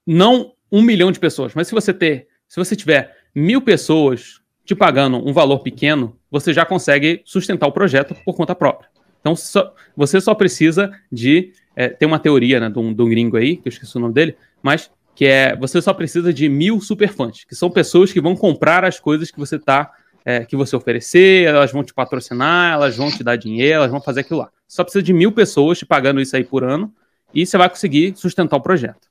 não 0.05 0.53
um 0.71 0.81
milhão 0.81 1.11
de 1.11 1.19
pessoas, 1.19 1.53
mas 1.53 1.67
se 1.67 1.73
você 1.75 1.93
ter, 1.93 2.27
se 2.47 2.55
você 2.55 2.75
tiver 2.75 3.15
mil 3.35 3.61
pessoas 3.61 4.41
te 4.65 4.73
pagando 4.73 5.17
um 5.17 5.31
valor 5.31 5.59
pequeno, 5.59 6.17
você 6.31 6.51
já 6.51 6.65
consegue 6.65 7.21
sustentar 7.23 7.67
o 7.67 7.71
projeto 7.71 8.15
por 8.25 8.35
conta 8.35 8.55
própria. 8.55 8.89
Então, 9.19 9.35
só- 9.35 9.71
você 9.95 10.19
só 10.19 10.33
precisa 10.33 10.91
de. 11.11 11.53
é, 11.75 11.87
tem 11.89 12.07
uma 12.07 12.17
teoria 12.19 12.59
né, 12.59 12.67
de, 12.67 12.79
um, 12.79 12.91
de 12.91 13.01
um 13.01 13.09
gringo 13.09 13.37
aí, 13.37 13.57
que 13.57 13.67
eu 13.67 13.71
esqueci 13.71 13.95
o 13.95 13.99
nome 13.99 14.15
dele, 14.15 14.35
mas 14.63 14.89
que 15.13 15.25
é 15.25 15.55
você 15.55 15.79
só 15.81 15.93
precisa 15.93 16.33
de 16.33 16.49
mil 16.49 16.81
superfãs, 16.81 17.43
que 17.43 17.53
são 17.53 17.69
pessoas 17.69 18.11
que 18.11 18.19
vão 18.21 18.35
comprar 18.35 18.83
as 18.83 18.99
coisas 18.99 19.29
que 19.29 19.37
você 19.37 19.59
tá. 19.59 19.91
É, 20.25 20.45
que 20.45 20.55
você 20.55 20.75
oferecer, 20.75 21.47
elas 21.47 21.71
vão 21.71 21.83
te 21.83 21.93
patrocinar, 21.93 22.73
elas 22.73 22.95
vão 22.95 23.09
te 23.11 23.23
dar 23.23 23.35
dinheiro, 23.35 23.75
elas 23.75 23.91
vão 23.91 24.01
fazer 24.01 24.21
aquilo 24.21 24.39
lá. 24.39 24.49
Só 24.67 24.83
precisa 24.83 25.03
de 25.03 25.13
mil 25.13 25.31
pessoas 25.31 25.79
te 25.79 25.85
pagando 25.85 26.21
isso 26.21 26.35
aí 26.35 26.43
por 26.43 26.63
ano 26.63 26.93
e 27.33 27.45
você 27.45 27.57
vai 27.57 27.69
conseguir 27.69 28.15
sustentar 28.15 28.57
o 28.57 28.61
projeto. 28.61 29.07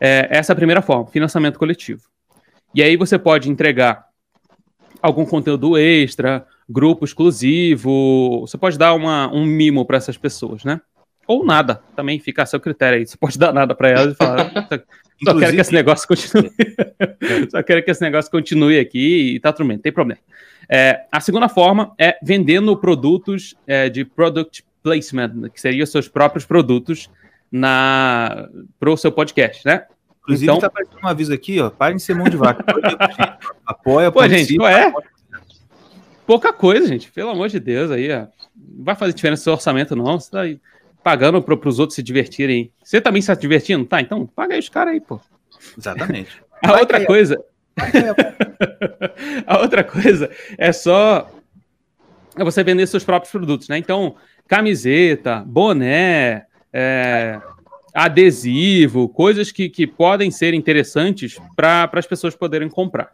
É, 0.00 0.28
essa 0.30 0.52
é 0.52 0.54
a 0.54 0.56
primeira 0.56 0.82
forma, 0.82 1.06
financiamento 1.06 1.58
coletivo. 1.58 2.02
E 2.74 2.82
aí 2.82 2.96
você 2.96 3.18
pode 3.18 3.50
entregar 3.50 4.06
algum 5.00 5.24
conteúdo 5.24 5.76
extra, 5.78 6.46
grupo 6.68 7.04
exclusivo, 7.04 8.40
você 8.40 8.58
pode 8.58 8.76
dar 8.76 8.94
uma, 8.94 9.32
um 9.32 9.44
mimo 9.44 9.84
para 9.84 9.96
essas 9.96 10.16
pessoas, 10.16 10.64
né? 10.64 10.80
Ou 11.26 11.44
nada, 11.44 11.82
também 11.96 12.20
fica 12.20 12.42
a 12.42 12.46
seu 12.46 12.60
critério 12.60 12.98
aí. 12.98 13.06
Você 13.06 13.16
pode 13.16 13.38
dar 13.38 13.52
nada 13.52 13.74
para 13.74 13.88
elas 13.88 14.12
e 14.12 14.16
falar, 14.16 14.52
só 15.24 15.38
quero 15.38 15.54
que 15.54 15.60
esse 15.60 15.72
negócio 15.72 16.06
continue. 16.06 16.52
só 17.50 17.62
quero 17.62 17.82
que 17.82 17.90
esse 17.90 18.02
negócio 18.02 18.30
continue 18.30 18.78
aqui 18.78 19.34
e 19.34 19.40
tá 19.40 19.52
tudo 19.52 19.68
bem, 19.68 19.76
não 19.76 19.82
tem 19.82 19.92
problema. 19.92 20.20
É, 20.68 21.04
a 21.12 21.20
segunda 21.20 21.48
forma 21.48 21.94
é 21.98 22.18
vendendo 22.22 22.76
produtos 22.76 23.54
é, 23.66 23.88
de 23.88 24.04
product 24.04 24.64
placement, 24.82 25.48
que 25.52 25.60
seriam 25.60 25.86
seus 25.86 26.08
próprios 26.08 26.44
produtos 26.44 27.10
na 27.50 28.48
para 28.78 28.90
o 28.90 28.96
seu 28.96 29.12
podcast, 29.12 29.64
né? 29.64 29.84
Inclusive, 30.22 30.44
então, 30.44 30.58
tá 30.58 30.66
aparecendo 30.66 30.98
um 31.02 31.06
aviso 31.06 31.32
aqui, 31.32 31.60
ó. 31.60 31.70
Parem 31.70 31.96
de 31.96 32.02
ser 32.02 32.14
mão 32.14 32.28
de 32.28 32.36
vaca. 32.36 32.64
Apoia, 33.64 34.10
Pô, 34.10 34.26
gente, 34.28 34.56
qual 34.56 34.68
é? 34.68 34.92
Pouca 36.26 36.52
coisa, 36.52 36.88
gente. 36.88 37.12
Pelo 37.12 37.30
amor 37.30 37.48
de 37.48 37.60
Deus, 37.60 37.92
aí, 37.92 38.12
ó. 38.12 38.26
Não 38.56 38.84
vai 38.84 38.96
fazer 38.96 39.12
diferença 39.12 39.40
no 39.40 39.44
seu 39.44 39.52
orçamento, 39.52 39.94
não. 39.94 40.18
Você 40.18 40.30
tá 40.30 40.40
aí 40.40 40.60
pagando 41.02 41.40
para 41.40 41.68
os 41.68 41.78
outros 41.78 41.94
se 41.94 42.02
divertirem. 42.02 42.72
Você 42.82 43.00
também 43.00 43.20
está 43.20 43.36
se 43.36 43.40
divertindo? 43.40 43.84
Tá, 43.84 44.00
então 44.00 44.26
paga 44.26 44.54
aí 44.54 44.58
os 44.58 44.68
caras 44.68 44.94
aí, 44.94 45.00
pô. 45.00 45.20
Exatamente. 45.78 46.42
A 46.66 46.72
vai 46.72 46.80
outra 46.80 47.04
coisa. 47.04 47.44
a 49.46 49.58
outra 49.60 49.84
coisa 49.84 50.30
é 50.56 50.72
só 50.72 51.30
é 52.36 52.44
você 52.44 52.62
vender 52.62 52.86
seus 52.86 53.04
próprios 53.04 53.32
produtos, 53.32 53.68
né? 53.68 53.78
Então, 53.78 54.16
camiseta, 54.46 55.42
boné, 55.46 56.44
é, 56.72 57.40
adesivo, 57.94 59.08
coisas 59.08 59.50
que, 59.50 59.68
que 59.68 59.86
podem 59.86 60.30
ser 60.30 60.52
interessantes 60.52 61.38
para 61.54 61.90
as 61.92 62.06
pessoas 62.06 62.36
poderem 62.36 62.68
comprar. 62.68 63.10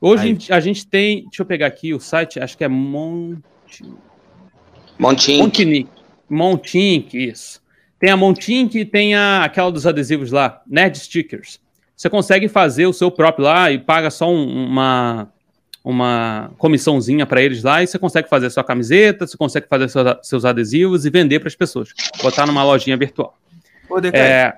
Hoje 0.00 0.28
Aí. 0.28 0.38
a 0.50 0.60
gente 0.60 0.86
tem, 0.86 1.24
deixa 1.24 1.42
eu 1.42 1.46
pegar 1.46 1.66
aqui 1.66 1.94
o 1.94 2.00
site, 2.00 2.38
acho 2.38 2.56
que 2.56 2.64
é 2.64 2.68
Monte... 2.68 3.42
Montink. 4.98 5.38
Montink. 5.38 5.88
Montink, 6.28 7.28
isso. 7.28 7.62
Tem 7.98 8.10
a 8.10 8.16
Montink 8.16 8.78
e 8.78 8.84
tem 8.84 9.14
a, 9.14 9.44
aquela 9.44 9.72
dos 9.72 9.86
adesivos 9.86 10.30
lá, 10.30 10.62
Nerd 10.66 10.98
Stickers. 10.98 11.60
Você 11.96 12.10
consegue 12.10 12.46
fazer 12.46 12.86
o 12.86 12.92
seu 12.92 13.10
próprio 13.10 13.44
lá 13.44 13.70
e 13.70 13.78
paga 13.78 14.10
só 14.10 14.30
um, 14.30 14.66
uma, 14.66 15.32
uma 15.82 16.50
comissãozinha 16.58 17.24
para 17.24 17.40
eles 17.40 17.62
lá 17.62 17.82
e 17.82 17.86
você 17.86 17.98
consegue 17.98 18.28
fazer 18.28 18.50
sua 18.50 18.62
camiseta, 18.62 19.26
você 19.26 19.36
consegue 19.36 19.66
fazer 19.66 19.88
seus, 19.88 20.06
seus 20.22 20.44
adesivos 20.44 21.06
e 21.06 21.10
vender 21.10 21.40
para 21.40 21.48
as 21.48 21.54
pessoas. 21.54 21.88
Botar 22.22 22.46
numa 22.46 22.62
lojinha 22.62 22.98
virtual. 22.98 23.34
Mordecai, 23.88 24.20
é... 24.20 24.56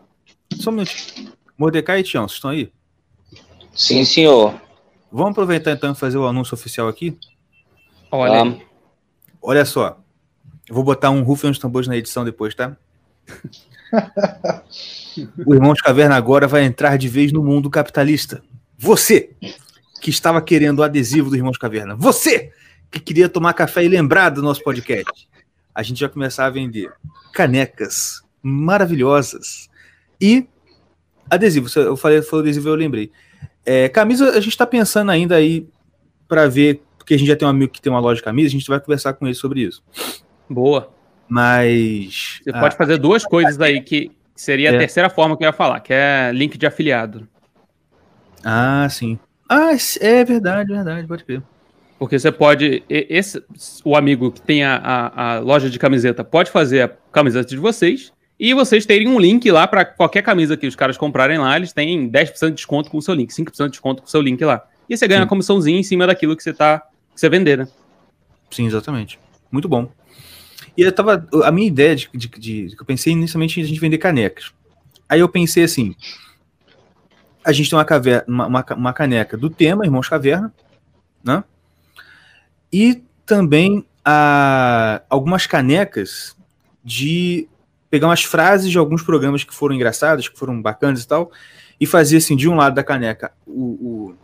só 0.56 0.70
um 0.70 0.74
minutinho. 0.74 1.32
Mordecai 1.56 2.00
e 2.00 2.02
Tião, 2.02 2.26
vocês 2.26 2.36
estão 2.36 2.50
aí? 2.50 2.72
Sim, 3.72 4.04
senhor. 4.04 4.60
Vamos 5.10 5.30
aproveitar 5.30 5.70
então 5.70 5.92
e 5.92 5.94
fazer 5.94 6.18
o 6.18 6.26
anúncio 6.26 6.54
oficial 6.54 6.88
aqui? 6.88 7.16
Olha, 8.10 8.42
um. 8.42 8.60
Olha 9.40 9.64
só. 9.64 9.98
Eu 10.68 10.74
vou 10.74 10.82
botar 10.82 11.10
um 11.10 11.22
rufem 11.22 11.50
dos 11.50 11.58
tambores 11.58 11.86
na 11.86 11.96
edição 11.96 12.24
depois, 12.24 12.54
tá? 12.54 12.76
o 15.46 15.54
Irmãos 15.54 15.80
Caverna 15.80 16.16
agora 16.16 16.46
vai 16.46 16.64
entrar 16.64 16.96
de 16.96 17.08
vez 17.08 17.32
no 17.32 17.42
mundo 17.42 17.70
capitalista. 17.70 18.42
Você 18.76 19.30
que 20.00 20.10
estava 20.10 20.40
querendo 20.40 20.80
o 20.80 20.82
adesivo 20.82 21.30
do 21.30 21.36
Irmãos 21.36 21.58
Caverna. 21.58 21.96
Você 21.96 22.52
que 22.90 23.00
queria 23.00 23.28
tomar 23.28 23.52
café 23.54 23.84
e 23.84 23.88
lembrar 23.88 24.30
do 24.30 24.42
nosso 24.42 24.62
podcast. 24.62 25.28
A 25.74 25.82
gente 25.82 26.00
vai 26.00 26.08
começar 26.08 26.46
a 26.46 26.50
vender 26.50 26.92
canecas 27.32 28.22
maravilhosas 28.42 29.68
e 30.20 30.46
adesivo. 31.30 31.68
Eu 31.78 31.96
falei, 31.96 32.22
falou 32.22 32.42
adesivo, 32.42 32.68
eu 32.68 32.74
lembrei. 32.74 33.10
É, 33.64 33.88
camisa, 33.88 34.30
a 34.30 34.40
gente 34.40 34.48
está 34.48 34.66
pensando 34.66 35.10
ainda 35.10 35.36
aí 35.36 35.68
para 36.26 36.48
ver, 36.48 36.82
porque 36.96 37.14
a 37.14 37.18
gente 37.18 37.28
já 37.28 37.36
tem 37.36 37.46
um 37.46 37.50
amigo 37.50 37.72
que 37.72 37.80
tem 37.80 37.92
uma 37.92 38.00
loja 38.00 38.16
de 38.16 38.24
camisa, 38.24 38.48
a 38.48 38.58
gente 38.58 38.68
vai 38.68 38.80
conversar 38.80 39.12
com 39.12 39.26
ele 39.26 39.34
sobre 39.34 39.60
isso. 39.62 39.82
Boa. 40.48 40.90
Mas. 41.28 42.40
Você 42.42 42.52
pode 42.52 42.76
fazer 42.76 42.96
duas 42.96 43.24
coisas 43.24 43.60
aí 43.60 43.82
que 43.82 44.10
seria 44.40 44.70
a 44.70 44.74
é. 44.74 44.78
terceira 44.78 45.10
forma 45.10 45.36
que 45.36 45.44
eu 45.44 45.48
ia 45.48 45.52
falar, 45.52 45.80
que 45.80 45.92
é 45.92 46.30
link 46.32 46.56
de 46.56 46.66
afiliado. 46.66 47.28
Ah, 48.44 48.86
sim. 48.88 49.18
Ah, 49.48 49.70
é 50.00 50.24
verdade, 50.24 50.72
verdade, 50.72 51.06
pode 51.06 51.24
ver. 51.24 51.42
Porque 51.98 52.18
você 52.18 52.30
pode. 52.30 52.82
Esse, 52.88 53.42
o 53.84 53.96
amigo 53.96 54.30
que 54.30 54.40
tem 54.40 54.62
a, 54.62 54.76
a, 54.76 55.36
a, 55.36 55.38
loja 55.40 55.68
de 55.68 55.78
camiseta 55.78 56.22
pode 56.22 56.50
fazer 56.50 56.82
a 56.82 56.88
camiseta 57.10 57.48
de 57.48 57.56
vocês. 57.56 58.12
E 58.38 58.54
vocês 58.54 58.86
terem 58.86 59.08
um 59.08 59.18
link 59.18 59.50
lá 59.50 59.66
para 59.66 59.84
qualquer 59.84 60.22
camisa 60.22 60.56
que 60.56 60.66
os 60.66 60.76
caras 60.76 60.96
comprarem 60.96 61.38
lá, 61.38 61.56
eles 61.56 61.72
têm 61.72 62.08
10% 62.08 62.50
de 62.50 62.54
desconto 62.54 62.88
com 62.88 62.98
o 62.98 63.02
seu 63.02 63.12
link, 63.12 63.32
5% 63.32 63.64
de 63.64 63.70
desconto 63.70 64.02
com 64.02 64.06
o 64.06 64.10
seu 64.10 64.22
link 64.22 64.44
lá. 64.44 64.64
E 64.88 64.96
você 64.96 65.08
ganha 65.08 65.18
Sim. 65.18 65.22
uma 65.24 65.28
comissãozinha 65.28 65.78
em 65.80 65.82
cima 65.82 66.06
daquilo 66.06 66.36
que 66.36 66.42
você 66.42 66.52
tá. 66.52 66.78
Que 67.12 67.20
você 67.20 67.28
vender, 67.28 67.58
né? 67.58 67.68
Sim, 68.48 68.66
exatamente. 68.66 69.18
Muito 69.50 69.68
bom. 69.68 69.90
E 70.76 70.82
eu 70.82 70.92
tava. 70.92 71.26
A 71.44 71.52
minha 71.52 71.66
ideia 71.66 71.96
de, 71.96 72.08
de, 72.12 72.28
de, 72.28 72.76
eu 72.78 72.84
pensei 72.84 73.12
inicialmente 73.12 73.58
em 73.58 73.62
a 73.62 73.66
gente 73.66 73.80
vender 73.80 73.98
canecas. 73.98 74.52
Aí 75.08 75.20
eu 75.20 75.28
pensei 75.28 75.64
assim: 75.64 75.94
a 77.44 77.52
gente 77.52 77.70
tem 77.70 77.78
uma, 77.78 77.84
caverna, 77.84 78.24
uma, 78.28 78.46
uma, 78.46 78.66
uma 78.76 78.92
caneca 78.92 79.36
do 79.36 79.48
tema, 79.48 79.84
Irmãos 79.84 80.08
Caverna, 80.08 80.52
né? 81.24 81.42
E 82.72 83.02
também 83.24 83.86
a, 84.04 85.02
algumas 85.08 85.46
canecas 85.46 86.36
de 86.84 87.48
pegar 87.90 88.08
umas 88.08 88.22
frases 88.22 88.70
de 88.70 88.78
alguns 88.78 89.02
programas 89.02 89.44
que 89.44 89.54
foram 89.54 89.74
engraçados, 89.74 90.28
que 90.28 90.38
foram 90.38 90.60
bacanas 90.60 91.02
e 91.02 91.08
tal, 91.08 91.30
e 91.80 91.86
fazer 91.86 92.18
assim, 92.18 92.36
de 92.36 92.48
um 92.48 92.54
lado 92.54 92.74
da 92.74 92.84
caneca 92.84 93.32
o, 93.46 94.10
o 94.10 94.14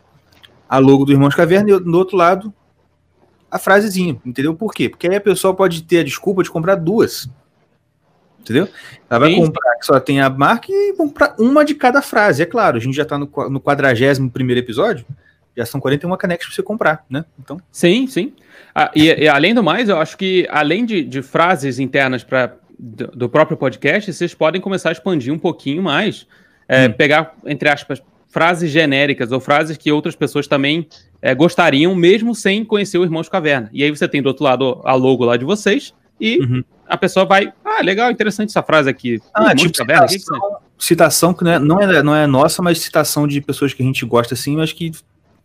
a 0.69 0.79
logo 0.79 1.05
do 1.05 1.13
Irmãos 1.13 1.35
Caverna 1.35 1.71
e 1.71 1.79
do 1.79 1.97
outro 1.97 2.17
lado 2.17 2.53
a 3.55 3.59
frasezinha, 3.59 4.21
entendeu? 4.27 4.53
Por 4.53 4.75
quê? 4.75 4.89
Porque 4.89 5.07
aí 5.07 5.15
a 5.15 5.21
pessoa 5.21 5.55
pode 5.55 5.85
ter 5.85 6.01
a 6.01 6.03
desculpa 6.03 6.43
de 6.43 6.51
comprar 6.51 6.75
duas. 6.75 7.29
Entendeu? 8.41 8.69
Ela 9.09 9.21
vai 9.21 9.31
Sim. 9.31 9.45
comprar 9.45 9.77
que 9.77 9.87
só 9.87 10.01
tem 10.01 10.21
a 10.21 10.29
marca 10.29 10.67
e 10.69 10.93
comprar 10.97 11.37
uma 11.39 11.65
de 11.65 11.73
cada 11.77 12.03
frase. 12.03 12.43
É 12.43 12.47
claro, 12.47 12.77
a 12.77 12.81
gente 12.81 12.97
já 12.97 13.05
está 13.05 13.17
no, 13.17 13.31
no 13.49 13.61
41 13.61 14.29
primeiro 14.29 14.59
episódio, 14.59 15.07
já 15.57 15.65
são 15.65 15.81
41 15.81 16.17
canecas 16.17 16.49
para 16.49 16.57
você 16.57 16.65
comprar, 16.65 17.05
né? 17.09 17.25
Então. 17.39 17.61
Sim, 17.71 18.09
sim. 18.09 18.33
Ah, 18.75 18.91
e, 18.93 19.05
e, 19.07 19.29
além 19.29 19.55
do 19.55 19.63
mais, 19.63 19.89
eu 19.89 19.99
acho 20.01 20.19
que 20.19 20.49
além 20.51 20.85
de, 20.85 21.05
de 21.05 21.23
frases 21.23 21.79
internas 21.79 22.25
para 22.25 22.57
do, 22.77 23.07
do, 23.07 23.29
próprio 23.29 23.57
podcast, 23.57 24.13
vocês 24.13 24.35
podem 24.35 24.61
começar 24.61 24.89
a 24.89 24.93
expandir 24.93 25.33
um 25.33 25.39
pouquinho 25.39 25.81
mais. 25.81 26.27
É, 26.67 26.89
hum. 26.89 26.93
Pegar, 26.93 27.37
entre 27.47 27.69
aspas, 27.69 28.03
frases 28.35 28.69
genéricas 28.69 29.31
ou 29.31 29.39
frases 29.39 29.77
que 29.77 29.93
outras 29.93 30.17
pessoas 30.17 30.49
também 30.49 30.89
é, 31.23 31.33
gostariam, 31.37 31.95
mesmo 31.95 32.35
sem 32.35 32.65
conhecer 32.65 32.99
o 32.99 33.05
Irmãos 33.05 33.29
Caverna. 33.29 33.71
E 33.73 33.85
aí 33.85 33.91
você 33.91 34.09
tem 34.09 34.21
do 34.21 34.27
outro 34.27 34.43
lado 34.43 34.81
a 34.85 34.93
logo 34.95 35.25
lá 35.25 35.37
de 35.37 35.45
vocês 35.45 35.95
e 36.21 36.41
uhum. 36.41 36.65
a 36.89 36.97
pessoa 36.97 37.25
vai, 37.25 37.53
ah, 37.65 37.81
legal, 37.81 38.11
interessante 38.11 38.49
essa 38.49 38.61
frase 38.61 38.91
aqui. 38.91 39.21
Ah, 39.33 39.55
tipo 39.55 39.73
Caverna, 39.73 40.09
citação, 40.09 40.41
que 40.77 40.85
citação 40.85 41.33
que 41.33 41.45
não 41.45 41.53
é, 41.53 41.59
não, 41.61 41.81
é, 41.81 42.03
não 42.03 42.17
é 42.17 42.27
nossa, 42.27 42.61
mas 42.61 42.81
citação 42.81 43.29
de 43.29 43.41
pessoas 43.41 43.73
que 43.73 43.85
a 43.85 43.87
gente 43.87 44.05
gosta 44.05 44.35
assim, 44.35 44.57
mas 44.57 44.73
que 44.73 44.91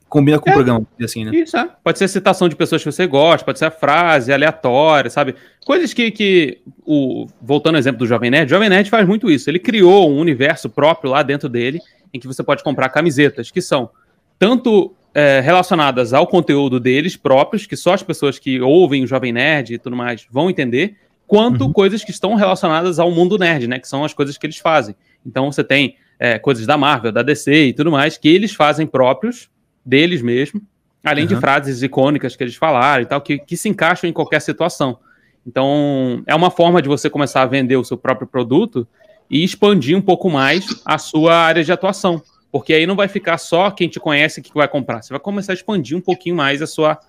combina 0.07 0.39
com 0.39 0.49
é, 0.49 0.51
o 0.51 0.55
programa, 0.55 0.87
assim, 0.99 1.23
né? 1.23 1.31
Isso, 1.35 1.55
é. 1.55 1.69
Pode 1.83 1.99
ser 1.99 2.07
citação 2.07 2.49
de 2.49 2.55
pessoas 2.55 2.83
que 2.83 2.91
você 2.91 3.05
gosta, 3.05 3.45
pode 3.45 3.59
ser 3.59 3.65
a 3.65 3.71
frase 3.71 4.33
aleatória, 4.33 5.11
sabe? 5.11 5.35
Coisas 5.63 5.93
que, 5.93 6.09
que 6.09 6.57
o, 6.83 7.27
voltando 7.39 7.75
ao 7.75 7.79
exemplo 7.79 7.99
do 7.99 8.07
Jovem 8.07 8.31
Nerd, 8.31 8.47
o 8.47 8.49
Jovem 8.49 8.67
Nerd 8.67 8.89
faz 8.89 9.07
muito 9.07 9.29
isso. 9.29 9.47
Ele 9.47 9.59
criou 9.59 10.11
um 10.11 10.17
universo 10.17 10.67
próprio 10.67 11.11
lá 11.11 11.21
dentro 11.21 11.47
dele 11.47 11.79
em 12.13 12.19
que 12.19 12.27
você 12.27 12.43
pode 12.43 12.63
comprar 12.63 12.89
camisetas 12.89 13.51
que 13.51 13.61
são 13.61 13.89
tanto 14.37 14.93
é, 15.13 15.39
relacionadas 15.41 16.13
ao 16.13 16.25
conteúdo 16.27 16.79
deles 16.79 17.17
próprios, 17.17 17.65
que 17.65 17.75
só 17.75 17.93
as 17.93 18.03
pessoas 18.03 18.39
que 18.39 18.61
ouvem 18.61 19.03
o 19.03 19.07
Jovem 19.07 19.33
Nerd 19.33 19.73
e 19.73 19.77
tudo 19.77 19.95
mais 19.95 20.25
vão 20.31 20.49
entender, 20.49 20.95
quanto 21.27 21.65
uhum. 21.65 21.73
coisas 21.73 22.03
que 22.03 22.11
estão 22.11 22.35
relacionadas 22.35 22.99
ao 22.99 23.11
mundo 23.11 23.37
nerd, 23.37 23.67
né? 23.67 23.79
Que 23.79 23.87
são 23.87 24.03
as 24.03 24.13
coisas 24.13 24.37
que 24.37 24.45
eles 24.45 24.57
fazem. 24.57 24.95
Então 25.25 25.51
você 25.51 25.63
tem 25.63 25.95
é, 26.17 26.39
coisas 26.39 26.65
da 26.65 26.77
Marvel, 26.77 27.11
da 27.11 27.21
DC 27.21 27.67
e 27.67 27.73
tudo 27.73 27.91
mais, 27.91 28.17
que 28.17 28.27
eles 28.27 28.53
fazem 28.53 28.87
próprios, 28.87 29.49
deles 29.85 30.21
mesmo, 30.21 30.61
além 31.03 31.23
uhum. 31.23 31.29
de 31.29 31.35
frases 31.37 31.81
icônicas 31.81 32.35
que 32.35 32.43
eles 32.43 32.55
falaram 32.55 33.03
e 33.03 33.05
tal, 33.05 33.21
que, 33.21 33.39
que 33.39 33.55
se 33.55 33.69
encaixam 33.69 34.09
em 34.09 34.13
qualquer 34.13 34.41
situação. 34.41 34.99
Então, 35.45 36.21
é 36.27 36.35
uma 36.35 36.51
forma 36.51 36.81
de 36.81 36.87
você 36.87 37.09
começar 37.09 37.41
a 37.41 37.45
vender 37.45 37.77
o 37.77 37.83
seu 37.83 37.97
próprio 37.97 38.27
produto 38.27 38.87
e 39.29 39.43
expandir 39.43 39.97
um 39.97 40.01
pouco 40.01 40.29
mais 40.29 40.65
a 40.83 40.97
sua 40.97 41.35
área 41.35 41.63
de 41.63 41.71
atuação. 41.71 42.21
Porque 42.51 42.73
aí 42.73 42.87
não 42.87 42.95
vai 42.95 43.07
ficar 43.07 43.37
só 43.37 43.69
quem 43.69 43.87
te 43.87 43.99
conhece 43.99 44.41
que 44.41 44.53
vai 44.53 44.67
comprar. 44.67 45.03
Você 45.03 45.13
vai 45.13 45.19
começar 45.19 45.53
a 45.53 45.55
expandir 45.55 45.95
um 45.95 46.01
pouquinho 46.01 46.35
mais 46.35 46.61
a 46.61 46.67
sua 46.67 46.99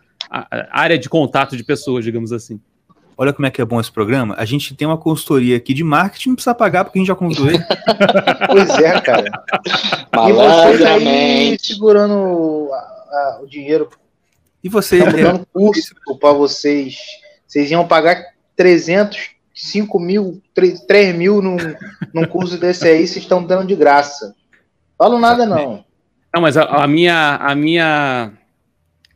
área 0.70 0.98
de 0.98 1.09
contato 1.09 1.56
de 1.56 1.64
pessoas, 1.64 2.05
digamos 2.05 2.30
assim. 2.30 2.60
Olha 3.16 3.32
como 3.32 3.47
é 3.47 3.51
que 3.51 3.60
é 3.60 3.64
bom 3.64 3.80
esse 3.80 3.92
programa. 3.92 4.34
A 4.38 4.44
gente 4.44 4.74
tem 4.74 4.86
uma 4.86 4.97
consultoria 4.97 5.56
aqui 5.56 5.74
de 5.74 5.84
marketing, 5.84 6.30
não 6.30 6.36
precisa 6.36 6.55
pagar 6.55 6.84
porque 6.84 6.98
a 6.98 7.01
gente 7.01 7.09
já 7.09 7.14
convidou 7.14 7.48
ele. 7.48 7.62
pois 8.48 8.70
é, 8.78 9.01
cara. 9.01 9.30
e 10.26 10.32
vocês 10.32 10.82
aí 10.82 11.59
segurando 11.60 12.70
a, 12.72 12.76
a, 12.76 13.40
o 13.42 13.47
dinheiro. 13.47 13.90
E 14.64 14.68
você? 14.68 14.98
Estamos 14.98 15.20
dando 15.20 15.47
curso 15.52 15.94
para 16.18 16.32
vocês. 16.32 16.97
Vocês 17.47 17.70
iam 17.70 17.86
pagar 17.86 18.24
300 18.56 19.32
5 19.60 20.00
mil, 20.00 20.42
3, 20.54 20.80
3 20.80 21.14
mil 21.16 21.42
num, 21.42 21.56
num 22.14 22.24
curso 22.24 22.58
desse 22.58 22.88
aí, 22.88 23.06
vocês 23.06 23.24
estão 23.24 23.44
dando 23.44 23.66
de 23.66 23.76
graça. 23.76 24.34
Falo 24.96 25.18
nada, 25.18 25.44
não. 25.44 25.84
Não, 26.34 26.42
mas 26.42 26.56
a, 26.56 26.64
a 26.64 26.86
minha. 26.86 27.36
A 27.36 27.54
minha. 27.54 28.32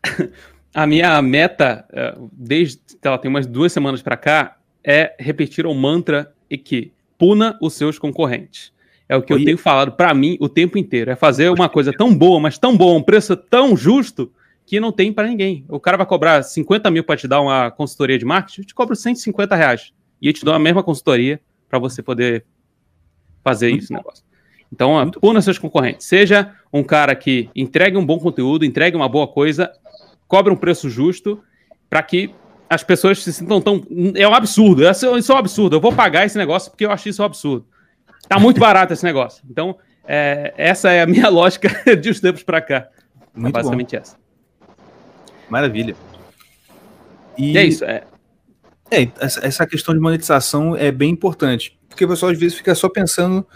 a 0.74 0.86
minha 0.86 1.22
meta, 1.22 1.84
é, 1.92 2.14
desde 2.32 2.80
ela 3.02 3.18
tem 3.18 3.28
umas 3.28 3.46
duas 3.46 3.72
semanas 3.72 4.02
para 4.02 4.16
cá, 4.16 4.56
é 4.82 5.14
repetir 5.18 5.66
o 5.66 5.74
mantra 5.74 6.32
e 6.50 6.58
que 6.58 6.92
puna 7.18 7.56
os 7.60 7.74
seus 7.74 7.98
concorrentes. 7.98 8.72
É 9.08 9.16
o 9.16 9.22
que 9.22 9.32
Oi. 9.32 9.40
eu 9.40 9.44
tenho 9.44 9.58
falado 9.58 9.92
para 9.92 10.12
mim 10.14 10.36
o 10.40 10.48
tempo 10.48 10.78
inteiro. 10.78 11.10
É 11.10 11.16
fazer 11.16 11.50
uma 11.50 11.68
coisa 11.68 11.92
tão 11.92 12.14
boa, 12.14 12.40
mas 12.40 12.58
tão 12.58 12.76
boa, 12.76 12.98
um 12.98 13.02
preço 13.02 13.36
tão 13.36 13.76
justo 13.76 14.32
que 14.66 14.80
não 14.80 14.90
tem 14.90 15.12
para 15.12 15.28
ninguém. 15.28 15.64
O 15.68 15.78
cara 15.78 15.96
vai 15.96 16.06
cobrar 16.06 16.42
50 16.42 16.90
mil 16.90 17.04
para 17.04 17.16
te 17.16 17.28
dar 17.28 17.40
uma 17.40 17.70
consultoria 17.70 18.18
de 18.18 18.24
marketing, 18.24 18.62
eu 18.62 18.66
te 18.66 18.74
cobro 18.74 18.96
150 18.96 19.54
reais. 19.54 19.92
E 20.24 20.28
eu 20.28 20.32
te 20.32 20.42
dou 20.42 20.54
a 20.54 20.58
mesma 20.58 20.82
consultoria 20.82 21.38
para 21.68 21.78
você 21.78 22.02
poder 22.02 22.46
fazer 23.42 23.70
isso 23.70 23.92
negócio. 23.92 24.24
Então, 24.72 25.10
puna 25.20 25.42
seus 25.42 25.58
concorrentes. 25.58 26.06
Seja 26.06 26.50
um 26.72 26.82
cara 26.82 27.14
que 27.14 27.50
entregue 27.54 27.98
um 27.98 28.06
bom 28.06 28.18
conteúdo, 28.18 28.64
entregue 28.64 28.96
uma 28.96 29.06
boa 29.06 29.28
coisa, 29.28 29.70
cobre 30.26 30.50
um 30.50 30.56
preço 30.56 30.88
justo 30.88 31.44
para 31.90 32.02
que 32.02 32.34
as 32.70 32.82
pessoas 32.82 33.22
se 33.22 33.34
sintam 33.34 33.60
tão. 33.60 33.84
É 34.14 34.26
um 34.26 34.32
absurdo. 34.32 34.88
Isso 34.88 35.04
é 35.04 35.34
um 35.34 35.36
absurdo. 35.36 35.76
Eu 35.76 35.80
vou 35.80 35.92
pagar 35.92 36.24
esse 36.24 36.38
negócio 36.38 36.70
porque 36.70 36.86
eu 36.86 36.90
acho 36.90 37.06
isso 37.06 37.20
um 37.20 37.26
absurdo. 37.26 37.66
Tá 38.26 38.40
muito 38.40 38.58
barato 38.58 38.94
esse 38.94 39.04
negócio. 39.04 39.44
Então, 39.50 39.76
é, 40.08 40.54
essa 40.56 40.90
é 40.90 41.02
a 41.02 41.06
minha 41.06 41.28
lógica 41.30 41.94
de 41.94 42.08
uns 42.08 42.18
tempos 42.18 42.42
para 42.42 42.62
cá. 42.62 42.88
Muito 43.34 43.54
é 43.54 43.60
basicamente 43.60 43.94
bom. 43.94 44.00
essa. 44.00 44.16
Maravilha. 45.50 45.94
E, 47.36 47.52
e 47.52 47.58
é 47.58 47.64
isso. 47.66 47.84
É... 47.84 48.04
é, 49.02 49.12
essa 49.18 49.66
questão 49.66 49.94
de 49.94 50.00
monetização 50.00 50.76
é 50.76 50.90
bem 50.90 51.10
importante. 51.10 51.78
Porque 51.88 52.04
o 52.04 52.08
pessoal 52.08 52.32
às 52.32 52.38
vezes 52.38 52.56
fica 52.56 52.74
só 52.74 52.88
pensando 52.88 53.46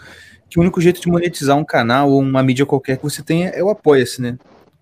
que 0.49 0.59
o 0.59 0.61
único 0.61 0.81
jeito 0.81 1.01
de 1.01 1.07
monetizar 1.07 1.57
um 1.57 1.65
canal 1.65 2.09
ou 2.09 2.19
uma 2.19 2.41
mídia 2.41 2.65
qualquer 2.65 2.97
que 2.97 3.03
você 3.03 3.21
tenha 3.21 3.49
é 3.49 3.63
o 3.63 3.69
Apoia-se, 3.69 4.21
né? 4.21 4.37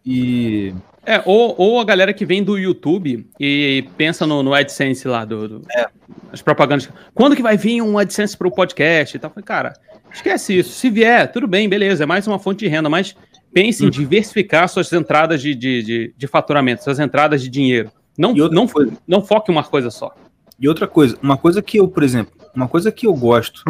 E 0.05 0.73
é, 1.07 1.21
ou, 1.25 1.55
ou 1.57 1.79
a 1.79 1.85
galera 1.85 2.13
que 2.13 2.25
vem 2.25 2.43
do 2.43 2.57
YouTube 2.57 3.25
e 3.39 3.85
pensa 3.95 4.27
no, 4.27 4.43
no 4.43 4.53
AdSense 4.53 5.07
lá, 5.07 5.23
do, 5.23 5.47
do 5.47 5.61
é. 5.73 5.87
as 6.33 6.41
propagandas. 6.41 6.89
Quando 7.13 7.33
que 7.33 7.41
vai 7.41 7.55
vir 7.55 7.81
um 7.81 7.97
AdSense 7.97 8.35
para 8.35 8.47
o 8.47 8.51
podcast 8.51 9.15
e 9.15 9.19
tal? 9.19 9.31
Cara, 9.45 9.71
esquece 10.11 10.59
isso. 10.59 10.71
Se 10.73 10.89
vier, 10.89 11.31
tudo 11.31 11.47
bem, 11.47 11.69
beleza, 11.69 12.03
é 12.03 12.05
mais 12.05 12.27
uma 12.27 12.37
fonte 12.37 12.59
de 12.59 12.67
renda, 12.67 12.89
mas 12.89 13.15
pense 13.53 13.85
em 13.85 13.87
hum. 13.87 13.89
diversificar 13.89 14.67
suas 14.67 14.91
entradas 14.91 15.41
de, 15.41 15.55
de, 15.55 15.81
de, 15.81 16.13
de, 16.17 16.27
faturamento, 16.27 16.83
suas 16.83 16.99
entradas 16.99 17.41
de 17.41 17.49
dinheiro. 17.49 17.89
Não, 18.17 18.33
não, 18.33 18.67
coisa, 18.67 18.91
não 19.07 19.21
foque 19.21 19.49
em 19.49 19.55
uma 19.55 19.63
coisa 19.63 19.89
só. 19.89 20.13
E 20.59 20.67
outra 20.67 20.87
coisa, 20.87 21.17
uma 21.21 21.37
coisa 21.37 21.61
que 21.61 21.77
eu, 21.79 21.87
por 21.87 22.03
exemplo, 22.03 22.33
uma 22.55 22.67
coisa 22.67 22.91
que 22.91 23.05
eu 23.05 23.13
gosto 23.13 23.63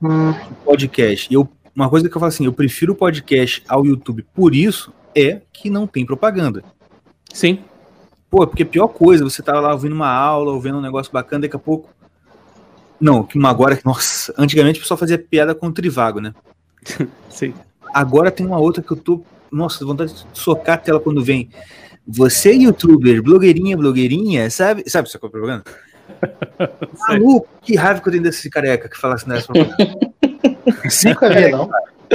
do 0.00 0.54
podcast, 0.64 1.32
eu, 1.32 1.48
uma 1.74 1.88
coisa 1.88 2.08
que 2.08 2.16
eu 2.16 2.20
falo 2.20 2.28
assim, 2.28 2.44
eu 2.44 2.52
prefiro 2.52 2.92
o 2.92 2.96
podcast 2.96 3.62
ao 3.68 3.86
YouTube 3.86 4.26
por 4.34 4.54
isso, 4.54 4.92
é 5.14 5.42
que 5.52 5.70
não 5.70 5.86
tem 5.86 6.04
propaganda. 6.04 6.64
Sim. 7.32 7.60
Pô, 8.28 8.46
porque 8.46 8.64
a 8.64 8.66
pior 8.66 8.88
coisa, 8.88 9.22
você 9.22 9.42
tava 9.42 9.60
lá 9.60 9.72
ouvindo 9.72 9.94
uma 9.94 10.10
aula, 10.10 10.52
ouvindo 10.52 10.78
um 10.78 10.80
negócio 10.80 11.12
bacana, 11.12 11.42
daqui 11.42 11.54
a 11.54 11.58
pouco. 11.58 11.90
Não, 13.00 13.22
que 13.22 13.38
agora. 13.44 13.78
Nossa, 13.84 14.34
antigamente 14.38 14.78
o 14.78 14.82
pessoal 14.82 14.98
fazia 14.98 15.18
piada 15.18 15.54
com 15.54 15.66
o 15.66 15.72
Trivago, 15.72 16.20
né? 16.20 16.34
Sim. 17.28 17.54
Agora 17.92 18.30
tem 18.30 18.46
uma 18.46 18.58
outra 18.58 18.82
que 18.82 18.90
eu 18.90 18.96
tô. 18.96 19.22
Nossa, 19.50 19.84
vontade 19.84 20.14
de 20.14 20.26
socar 20.32 20.76
a 20.76 20.78
tela 20.78 20.98
quando 20.98 21.22
vem. 21.22 21.50
Você, 22.06 22.52
youtuber, 22.54 23.22
blogueirinha, 23.22 23.76
blogueirinha, 23.76 24.50
sabe? 24.50 24.82
Sabe 24.88 25.08
essa 25.08 25.18
é 25.18 25.20
propaganda? 25.20 25.62
Maluco, 27.08 27.48
que 27.62 27.76
raiva 27.76 28.00
que 28.00 28.08
eu 28.08 28.12
tenho 28.12 28.24
desse 28.24 28.48
careca 28.48 28.88
que 28.88 28.98
fala 28.98 29.14
assim 29.14 29.28
nessa 29.28 29.46
propaganda. 29.46 30.12
Nunca 31.04 31.28
vi, 31.28 31.50
não. 31.50 31.70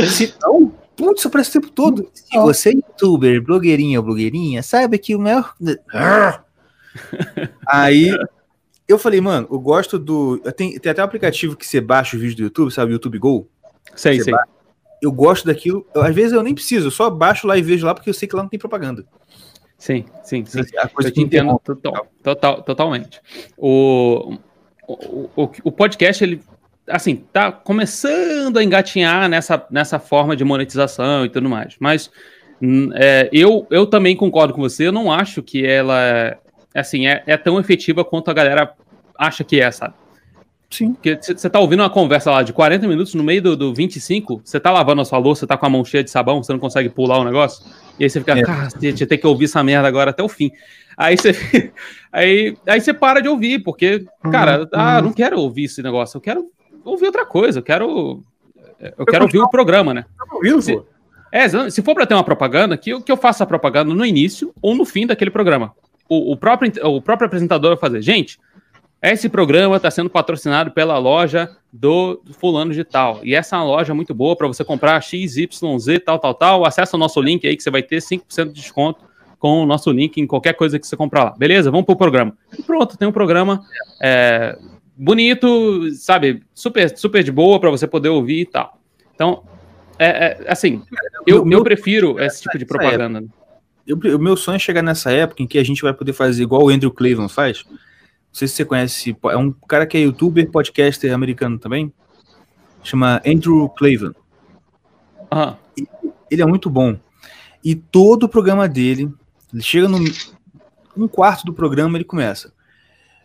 Se 0.06 0.34
não, 0.42 0.74
Putz, 0.98 1.24
eu 1.24 1.30
presto 1.30 1.52
o 1.52 1.62
tempo 1.62 1.72
todo. 1.72 2.10
Se 2.12 2.38
você 2.40 2.70
é 2.70 2.74
youtuber, 2.74 3.42
blogueirinha 3.42 4.00
ou 4.00 4.06
blogueirinha, 4.06 4.64
sabe 4.64 4.98
que 4.98 5.16
o 5.16 5.20
meu. 5.20 5.46
Aí 7.68 8.18
eu 8.88 8.98
falei, 8.98 9.22
mano, 9.22 9.48
eu 9.52 9.60
gosto 9.60 10.00
do. 10.00 10.40
Tem, 10.56 10.80
tem 10.80 10.92
até 10.92 11.02
um 11.02 11.06
aplicativo 11.06 11.56
que 11.56 11.68
você 11.68 11.80
baixa 11.80 12.18
o 12.18 12.20
vídeo 12.20 12.38
do 12.38 12.44
YouTube, 12.44 12.72
sabe? 12.72 12.94
YouTube 12.94 13.20
Go. 13.20 13.48
Sei, 13.96 14.20
sei. 14.20 14.34
Baixa. 14.34 14.50
Eu 15.00 15.12
gosto 15.12 15.46
daquilo. 15.46 15.86
Eu, 15.94 16.02
às 16.02 16.16
vezes 16.16 16.34
eu 16.34 16.42
nem 16.42 16.56
preciso, 16.56 16.88
eu 16.88 16.92
só 16.92 17.12
baixo 17.12 17.46
lá 17.46 17.56
e 17.56 17.62
vejo 17.62 17.86
lá 17.86 17.94
porque 17.94 18.10
eu 18.10 18.14
sei 18.14 18.28
que 18.28 18.36
lá 18.36 18.42
não 18.42 18.50
tem 18.50 18.60
propaganda. 18.60 19.06
Sim, 19.78 20.06
sim, 20.24 20.44
sim. 20.46 20.62
A 20.78 20.88
coisa 20.88 21.10
eu 21.10 21.14
te 21.14 21.22
entendo 21.22 21.60
total, 21.64 22.08
total, 22.24 22.62
totalmente. 22.64 23.22
O, 23.58 24.38
o, 24.88 25.30
o, 25.36 25.52
o 25.66 25.72
podcast, 25.72 26.24
ele 26.24 26.42
assim, 26.90 27.18
tá 27.32 27.52
começando 27.52 28.58
a 28.58 28.64
engatinhar 28.64 29.30
nessa, 29.30 29.66
nessa 29.70 30.00
forma 30.00 30.36
de 30.36 30.44
monetização 30.44 31.26
e 31.26 31.30
tudo 31.30 31.50
mais. 31.50 31.76
Mas 31.80 32.10
hum, 32.62 32.90
é, 32.96 33.30
eu, 33.32 33.68
eu 33.70 33.86
também 33.86 34.16
concordo 34.16 34.54
com 34.54 34.62
você, 34.62 34.88
eu 34.88 34.92
não 34.92 35.12
acho 35.12 35.44
que 35.44 35.66
ela 35.66 36.38
assim, 36.74 37.08
é, 37.08 37.24
é 37.26 37.38
tão 37.38 37.60
efetiva 37.60 38.06
quanto 38.06 38.30
a 38.30 38.34
galera 38.34 38.74
acha 39.18 39.44
que 39.44 39.60
é, 39.60 39.70
sabe? 39.72 39.94
Sim. 40.70 40.94
Porque 40.94 41.16
você 41.16 41.50
tá 41.50 41.60
ouvindo 41.60 41.82
uma 41.82 41.90
conversa 41.90 42.30
lá 42.30 42.44
de 42.44 42.52
40 42.52 42.88
minutos, 42.88 43.14
no 43.14 43.24
meio 43.24 43.42
do, 43.42 43.56
do 43.56 43.74
25, 43.74 44.42
você 44.44 44.60
tá 44.60 44.72
lavando 44.72 45.02
a 45.02 45.06
sua 45.06 45.18
louça, 45.18 45.42
você 45.42 45.48
tá 45.48 45.58
com 45.58 45.66
a 45.66 45.70
mão 45.70 45.86
cheia 45.86 46.04
de 46.04 46.10
sabão, 46.10 46.44
você 46.44 46.52
não 46.52 46.60
consegue 46.60 46.90
pular 46.90 47.20
o 47.20 47.24
negócio, 47.24 47.66
e 47.98 48.04
aí 48.04 48.10
você 48.10 48.20
fica, 48.20 48.38
é. 48.38 48.44
cacete, 48.44 49.06
tem 49.06 49.18
que 49.18 49.28
ouvir 49.28 49.46
essa 49.46 49.64
merda 49.64 49.88
agora 49.88 50.12
até 50.12 50.22
o 50.22 50.28
fim. 50.28 50.52
Aí 50.98 51.16
você, 51.16 51.32
aí, 52.12 52.58
aí 52.68 52.82
você 52.82 52.94
para 52.94 53.22
de 53.22 53.30
ouvir, 53.30 53.60
porque, 53.60 54.06
cara, 54.32 54.62
uhum. 54.62 54.68
ah, 54.74 55.02
não 55.02 55.14
quero 55.14 55.40
ouvir 55.40 55.66
esse 55.66 55.82
negócio, 55.82 56.18
eu 56.18 56.22
quero 56.22 56.52
ouvir 56.84 57.06
outra 57.06 57.26
coisa, 57.26 57.60
eu 57.60 57.64
quero. 57.64 58.24
Eu 58.98 59.06
quero 59.08 59.24
ouvir 59.24 59.40
o 59.40 59.50
programa, 59.50 59.92
né? 59.92 60.06
Se, 60.62 60.80
é, 61.32 61.70
se 61.70 61.82
for 61.82 61.96
para 61.96 62.06
ter 62.06 62.14
uma 62.14 62.24
propaganda, 62.24 62.78
que, 62.78 63.02
que 63.02 63.12
eu 63.12 63.18
faça 63.18 63.44
a 63.44 63.48
propaganda 63.48 63.94
no 63.94 64.06
início 64.06 64.54
ou 64.62 64.76
no 64.76 64.86
fim 64.86 65.08
daquele 65.08 65.32
programa. 65.32 65.74
O, 66.08 66.34
o, 66.34 66.38
próprio, 66.38 66.72
o 66.88 67.02
próprio 67.02 67.26
apresentador 67.26 67.72
vai 67.72 67.80
fazer, 67.80 68.02
gente, 68.02 68.40
esse 69.02 69.30
programa 69.30 69.78
está 69.78 69.92
sendo 69.92 70.10
patrocinado 70.10 70.72
pela 70.72 70.98
loja 70.98 71.56
do 71.72 72.22
fulano 72.40 72.74
de 72.74 72.84
tal. 72.84 73.20
E 73.24 73.36
essa 73.36 73.56
é 73.56 73.60
uma 73.60 73.66
loja 73.66 73.94
muito 73.94 74.14
boa 74.14 74.36
para 74.36 74.48
você 74.48 74.64
comprar 74.64 75.02
XYZ, 75.02 76.00
tal, 76.04 76.18
tal, 76.18 76.34
tal. 76.34 76.66
Acesse 76.66 76.96
o 76.96 76.98
nosso 76.98 77.22
link 77.22 77.48
aí 77.48 77.56
que 77.56 77.62
você 77.62 77.70
vai 77.70 77.84
ter 77.84 77.98
5% 77.98 78.48
de 78.48 78.54
desconto 78.54 79.06
com 79.38 79.62
o 79.62 79.66
nosso 79.66 79.92
link 79.92 80.18
em 80.18 80.26
qualquer 80.26 80.54
coisa 80.54 80.80
que 80.80 80.88
você 80.88 80.96
comprar 80.96 81.26
lá. 81.26 81.36
Beleza? 81.38 81.70
Vamos 81.70 81.86
pro 81.86 81.96
programa. 81.96 82.36
E 82.58 82.64
pronto, 82.64 82.98
tem 82.98 83.08
um 83.08 83.12
programa 83.12 83.62
é, 84.02 84.58
bonito, 84.96 85.92
sabe, 85.94 86.42
super, 86.54 86.98
super 86.98 87.24
de 87.24 87.32
boa 87.32 87.60
para 87.60 87.70
você 87.70 87.86
poder 87.86 88.10
ouvir 88.10 88.42
e 88.42 88.46
tal. 88.46 88.80
Então, 89.14 89.44
é, 90.00 90.08
é 90.08 90.52
assim, 90.52 90.82
eu, 91.26 91.48
eu 91.50 91.64
prefiro 91.64 92.20
esse 92.20 92.42
tipo 92.42 92.58
de 92.58 92.66
propaganda. 92.66 93.24
Eu, 93.86 93.96
o 93.96 94.20
meu 94.20 94.36
sonho 94.36 94.56
é 94.56 94.60
chegar 94.60 94.82
nessa 94.82 95.12
época 95.12 95.44
em 95.44 95.48
que 95.48 95.60
a 95.60 95.64
gente 95.64 95.82
vai 95.82 95.94
poder 95.94 96.14
fazer 96.14 96.42
igual 96.42 96.64
o 96.64 96.70
Andrew 96.70 96.92
Cleveland 96.92 97.32
faz. 97.32 97.64
Não 98.38 98.40
sei 98.40 98.48
se 98.50 98.54
você 98.54 98.66
conhece, 98.66 99.18
é 99.32 99.36
um 99.36 99.52
cara 99.52 99.88
que 99.88 99.98
é 99.98 100.02
youtuber, 100.02 100.48
podcaster 100.52 101.12
americano 101.12 101.58
também. 101.58 101.92
Chama 102.84 103.20
Andrew 103.26 103.68
Cleveland. 103.70 104.16
Uhum. 105.34 105.56
Ele 106.30 106.42
é 106.44 106.46
muito 106.46 106.70
bom. 106.70 107.00
E 107.66 107.74
todo 107.74 108.26
o 108.26 108.30
programa 108.30 108.68
dele, 108.68 109.12
ele 109.52 109.64
chega 109.64 109.88
no 109.88 109.98
um 110.96 111.08
quarto 111.08 111.48
do 111.48 111.54
programa, 111.54 111.98
ele 111.98 112.04
começa. 112.04 112.54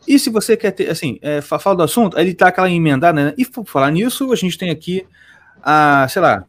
E 0.09 0.19
se 0.19 0.31
você 0.31 0.57
quer 0.57 0.71
ter, 0.71 0.89
assim, 0.89 1.19
é, 1.21 1.43
fala 1.43 1.77
do 1.77 1.83
assunto, 1.83 2.17
aí 2.17 2.25
ele 2.25 2.35
tá 2.35 2.49
aquela 2.49 2.71
emendada, 2.71 3.23
né? 3.23 3.35
E 3.37 3.45
por 3.45 3.67
falar 3.67 3.91
nisso, 3.91 4.33
a 4.33 4.37
gente 4.37 4.57
tem 4.57 4.71
aqui, 4.71 5.07
a, 5.63 6.09
sei 6.09 6.23
lá, 6.23 6.47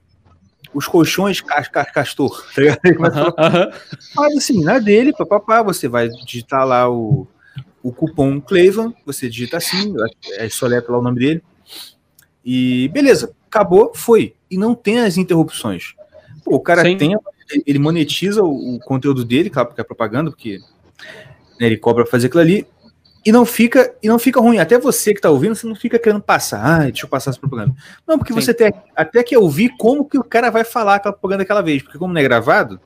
os 0.74 0.88
colchões 0.88 1.42
castor, 1.42 2.46
tá 2.56 2.62
ligado? 2.62 2.80
Mas 4.16 4.38
assim, 4.38 4.64
na 4.64 4.80
dele, 4.80 5.12
papapá, 5.12 5.62
você 5.62 5.90
vai 5.90 6.08
digitar 6.08 6.66
lá 6.66 6.90
o, 6.90 7.28
o 7.84 7.92
cupom 7.92 8.40
Cleveland, 8.40 8.96
você 9.06 9.30
digita 9.30 9.58
assim, 9.58 9.94
é 10.38 10.48
só 10.48 10.66
letra 10.66 10.94
lá 10.94 11.00
o 11.00 11.04
nome 11.04 11.20
dele, 11.20 11.44
e 12.44 12.88
beleza, 12.90 13.36
acabou, 13.48 13.92
foi. 13.94 14.34
E 14.50 14.58
não 14.58 14.74
tem 14.74 15.00
as 15.00 15.18
interrupções. 15.18 15.94
Pô, 16.44 16.56
o 16.56 16.60
cara 16.60 16.82
Sim. 16.84 16.98
tem, 16.98 17.18
ele 17.66 17.80
monetiza 17.80 18.42
o, 18.42 18.76
o, 18.76 18.80
conteúdo 18.80 19.26
dele, 19.26 19.50
claro, 19.50 19.68
porque 19.68 19.82
é 19.82 19.84
propaganda, 19.84 20.32
porque 20.32 20.60
né, 21.60 21.68
ele 21.68 21.78
cobra 21.78 22.06
fazer 22.06 22.28
aquilo 22.28 22.42
ali, 22.42 22.68
e 23.26 23.32
não 23.32 23.46
fica 23.46 23.94
e 24.04 24.08
não 24.08 24.20
fica 24.20 24.40
ruim. 24.42 24.60
Até 24.60 24.78
você 24.78 25.14
que 25.14 25.20
está 25.20 25.30
ouvindo, 25.30 25.56
você 25.56 25.66
não 25.66 25.76
fica 25.76 25.98
querendo 25.98 26.22
passar. 26.22 26.62
Ah, 26.62 26.84
deixa 26.84 27.06
eu 27.06 27.10
passar 27.10 27.32
essa 27.32 27.40
propaganda. 27.40 27.74
Não, 28.06 28.18
porque 28.18 28.34
Sim. 28.34 28.42
você 28.42 28.54
tem 28.54 28.74
até 28.94 29.24
que 29.24 29.38
ouvir 29.38 29.74
como 29.78 30.04
que 30.04 30.18
o 30.18 30.24
cara 30.24 30.50
vai 30.50 30.66
falar 30.66 30.96
aquela 30.96 31.14
propaganda 31.14 31.44
aquela 31.44 31.62
vez. 31.62 31.82
Porque 31.82 31.98
como 31.98 32.14
não 32.14 32.20
é 32.20 32.24
gravado, 32.24 32.82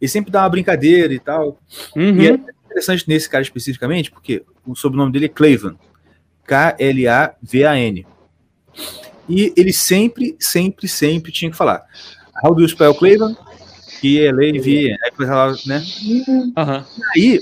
ele 0.00 0.08
sempre 0.08 0.32
dá 0.32 0.42
uma 0.42 0.48
brincadeira 0.48 1.14
e 1.14 1.20
tal. 1.20 1.60
Uhum. 1.94 2.20
E 2.20 2.28
é 2.28 2.38
interessante 2.76 3.08
nesse 3.08 3.28
cara 3.28 3.42
especificamente, 3.42 4.10
porque 4.10 4.44
o 4.66 4.74
sobrenome 4.74 5.12
dele 5.12 5.26
é 5.26 5.28
Clavan. 5.28 5.76
K-L-A-V-A-N. 6.44 8.06
E 9.28 9.52
ele 9.56 9.72
sempre, 9.72 10.36
sempre, 10.38 10.86
sempre 10.86 11.32
tinha 11.32 11.50
que 11.50 11.56
falar. 11.56 11.84
How 12.44 12.54
do 12.54 12.60
you 12.62 12.68
spell 12.68 12.94
Clavan? 12.94 13.34
que 14.00 14.20
é 14.20 15.10
coisa 15.16 15.34
lá, 15.34 15.54
né? 15.66 15.82
Uhum. 16.06 16.84
Aí 17.14 17.40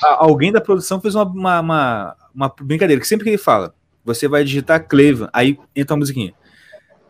alguém 0.00 0.50
da 0.50 0.60
produção 0.60 0.98
fez 1.00 1.14
uma, 1.14 1.24
uma, 1.24 1.60
uma, 1.60 2.16
uma, 2.34 2.54
brincadeira, 2.62 3.00
que 3.00 3.06
sempre 3.06 3.24
que 3.24 3.30
ele 3.30 3.38
fala, 3.38 3.74
você 4.02 4.26
vai 4.26 4.42
digitar 4.42 4.88
Clevan, 4.88 5.28
aí 5.34 5.58
entra 5.76 5.94
uma 5.94 6.00
musiquinha. 6.00 6.32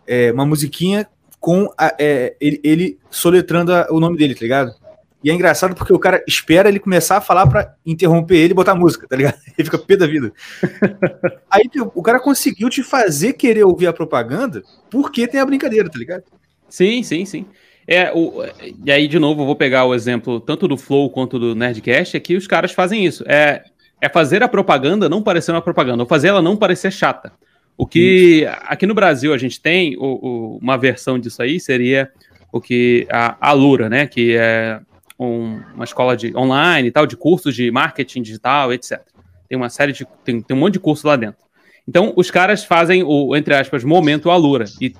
É, 0.05 0.33
uma 0.33 0.45
musiquinha 0.45 1.07
com 1.39 1.73
a, 1.79 1.95
é, 1.99 2.37
ele, 2.41 2.61
ele 2.65 2.99
soletrando 3.09 3.73
a- 3.73 3.87
o 3.89 4.01
nome 4.01 4.17
dele, 4.19 4.35
tá 4.35 4.41
ligado? 4.41 4.75
E 5.23 5.31
é 5.31 5.35
engraçado 5.35 5.75
porque 5.75 5.93
o 5.93 5.99
cara 5.99 6.23
espera 6.27 6.69
ele 6.69 6.79
começar 6.81 7.17
a 7.19 7.21
falar 7.21 7.47
pra 7.47 7.75
interromper 7.87 8.37
ele 8.37 8.53
e 8.53 8.55
botar 8.55 8.75
música, 8.75 9.07
tá 9.09 9.15
ligado? 9.17 9.37
Ele 9.57 9.65
fica 9.65 9.79
pé 9.79 9.97
da 9.97 10.07
vida. 10.07 10.33
Aí 11.51 11.69
tipo, 11.69 11.93
o 11.95 12.03
cara 12.03 12.19
conseguiu 12.19 12.69
te 12.69 12.83
fazer 12.83 13.35
querer 13.35 13.65
ouvir 13.65 13.87
a 13.87 13.93
propaganda 13.93 14.63
porque 14.91 15.27
tem 15.29 15.41
a 15.41 15.47
brincadeira, 15.47 15.89
tá 15.89 15.99
ligado? 15.99 16.25
Sim, 16.69 17.03
sim, 17.03 17.25
sim. 17.25 17.47
É, 17.87 18.13
o, 18.13 18.43
e 18.85 18.91
aí, 18.91 19.07
de 19.09 19.19
novo, 19.19 19.43
eu 19.43 19.47
vou 19.47 19.57
pegar 19.57 19.85
o 19.85 19.95
exemplo 19.95 20.41
tanto 20.41 20.67
do 20.69 20.77
Flow 20.77 21.11
quanto 21.11 21.39
do 21.39 21.55
Nerdcast, 21.55 22.17
é 22.17 22.21
que 22.21 22.37
os 22.37 22.47
caras 22.47 22.73
fazem 22.73 23.05
isso. 23.05 23.25
É, 23.27 23.63
é 24.01 24.09
fazer 24.09 24.43
a 24.43 24.49
propaganda 24.49 25.09
não 25.09 25.23
parecer 25.23 25.51
uma 25.53 25.61
propaganda, 25.63 26.03
ou 26.03 26.09
fazer 26.09 26.29
ela 26.29 26.41
não 26.41 26.57
parecer 26.57 26.93
chata. 26.93 27.33
O 27.77 27.87
que 27.87 28.47
aqui 28.63 28.87
no 28.87 28.95
Brasil 28.95 29.35
a 29.35 29.39
gente 29.39 29.61
tem, 29.61 29.97
o- 29.97 30.03
o- 30.03 30.59
uma 30.63 30.77
versão 30.79 31.19
disso 31.19 31.43
aí 31.43 31.59
seria 31.59 32.11
o 32.53 32.61
que 32.61 33.07
a, 33.11 33.37
a 33.41 33.53
Lura, 33.53 33.89
né? 33.89 34.07
Que 34.07 34.37
é 34.37 34.81
um- 35.25 35.63
uma 35.75 35.85
escola 35.85 36.17
de 36.17 36.37
online 36.37 36.89
e 36.89 36.91
tal, 36.91 37.07
de 37.07 37.17
cursos 37.17 37.55
de 37.55 37.71
marketing 37.71 38.23
digital, 38.23 38.73
etc. 38.73 39.01
Tem 39.49 39.57
uma 39.57 39.69
série 39.69 39.93
de. 39.93 40.07
Tem, 40.25 40.41
tem 40.41 40.57
um 40.57 40.61
monte 40.61 40.75
de 40.75 40.81
curso 40.81 41.07
lá 41.07 41.17
dentro. 41.17 41.43
Então, 41.87 42.13
os 42.17 42.31
caras 42.31 42.65
fazem 42.65 43.03
o, 43.03 43.35
entre 43.37 43.55
aspas, 43.55 43.83
momento 43.85 44.31
Alura. 44.31 44.65
E 44.81 44.95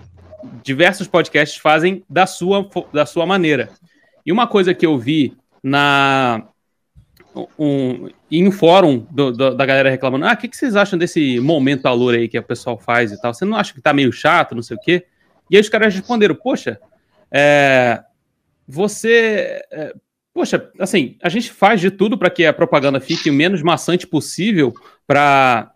diversos 0.63 1.07
podcasts 1.07 1.59
fazem 1.61 2.03
da 2.11 2.27
sua, 2.27 2.69
da 2.93 3.07
sua 3.07 3.25
maneira. 3.25 3.71
E 4.27 4.33
uma 4.33 4.47
coisa 4.47 4.75
que 4.75 4.85
eu 4.85 4.99
vi 4.99 5.37
na 5.63 6.43
um, 7.59 8.11
em 8.31 8.47
um 8.47 8.53
fórum 8.53 9.07
do- 9.11 9.33
do- 9.33 9.55
da 9.55 9.65
galera 9.65 9.89
reclamando, 9.89 10.27
ah, 10.27 10.33
o 10.33 10.37
que, 10.37 10.49
que 10.49 10.57
vocês 10.57 10.77
acham 10.77 10.99
desse 10.99 11.41
momento 11.41 11.87
Alura 11.87 12.19
aí 12.19 12.29
que 12.29 12.39
o 12.39 12.43
pessoal 12.43 12.79
faz 12.79 13.11
e 13.11 13.21
tal? 13.21 13.33
Você 13.33 13.45
não 13.47 13.57
acha 13.57 13.73
que 13.73 13.81
tá 13.81 13.93
meio 13.93 14.13
chato, 14.13 14.55
não 14.55 14.63
sei 14.63 14.77
o 14.77 14.81
quê? 14.81 15.07
E 15.51 15.57
aí 15.57 15.63
os 15.63 15.69
caras 15.69 15.95
responderam, 15.95 16.35
poxa, 16.35 16.79
é, 17.31 18.03
você... 18.69 19.63
é, 19.71 19.95
poxa, 20.33 20.71
assim, 20.79 21.17
a 21.23 21.29
gente 21.29 21.51
faz 21.51 21.81
de 21.81 21.91
tudo 21.91 22.17
para 22.17 22.31
que 22.31 22.45
a 22.45 22.53
propaganda 22.53 23.01
fique 23.01 23.31
o 23.31 23.35
menos 23.35 23.63
maçante 23.63 24.07
possível 24.07 24.75
para 25.07 25.73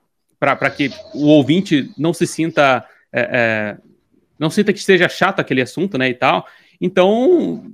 que 0.77 0.91
o 1.15 1.27
ouvinte 1.27 1.91
não 1.97 2.13
se 2.13 2.27
sinta... 2.27 2.85
é, 3.13 3.21
é, 3.21 3.77
não 4.39 4.51
sinta 4.51 4.73
que 4.73 4.79
esteja 4.79 5.09
chato 5.09 5.41
aquele 5.41 5.63
assunto, 5.63 5.97
né, 5.97 6.11
e 6.11 6.15
tal. 6.15 6.47
Então, 6.81 7.73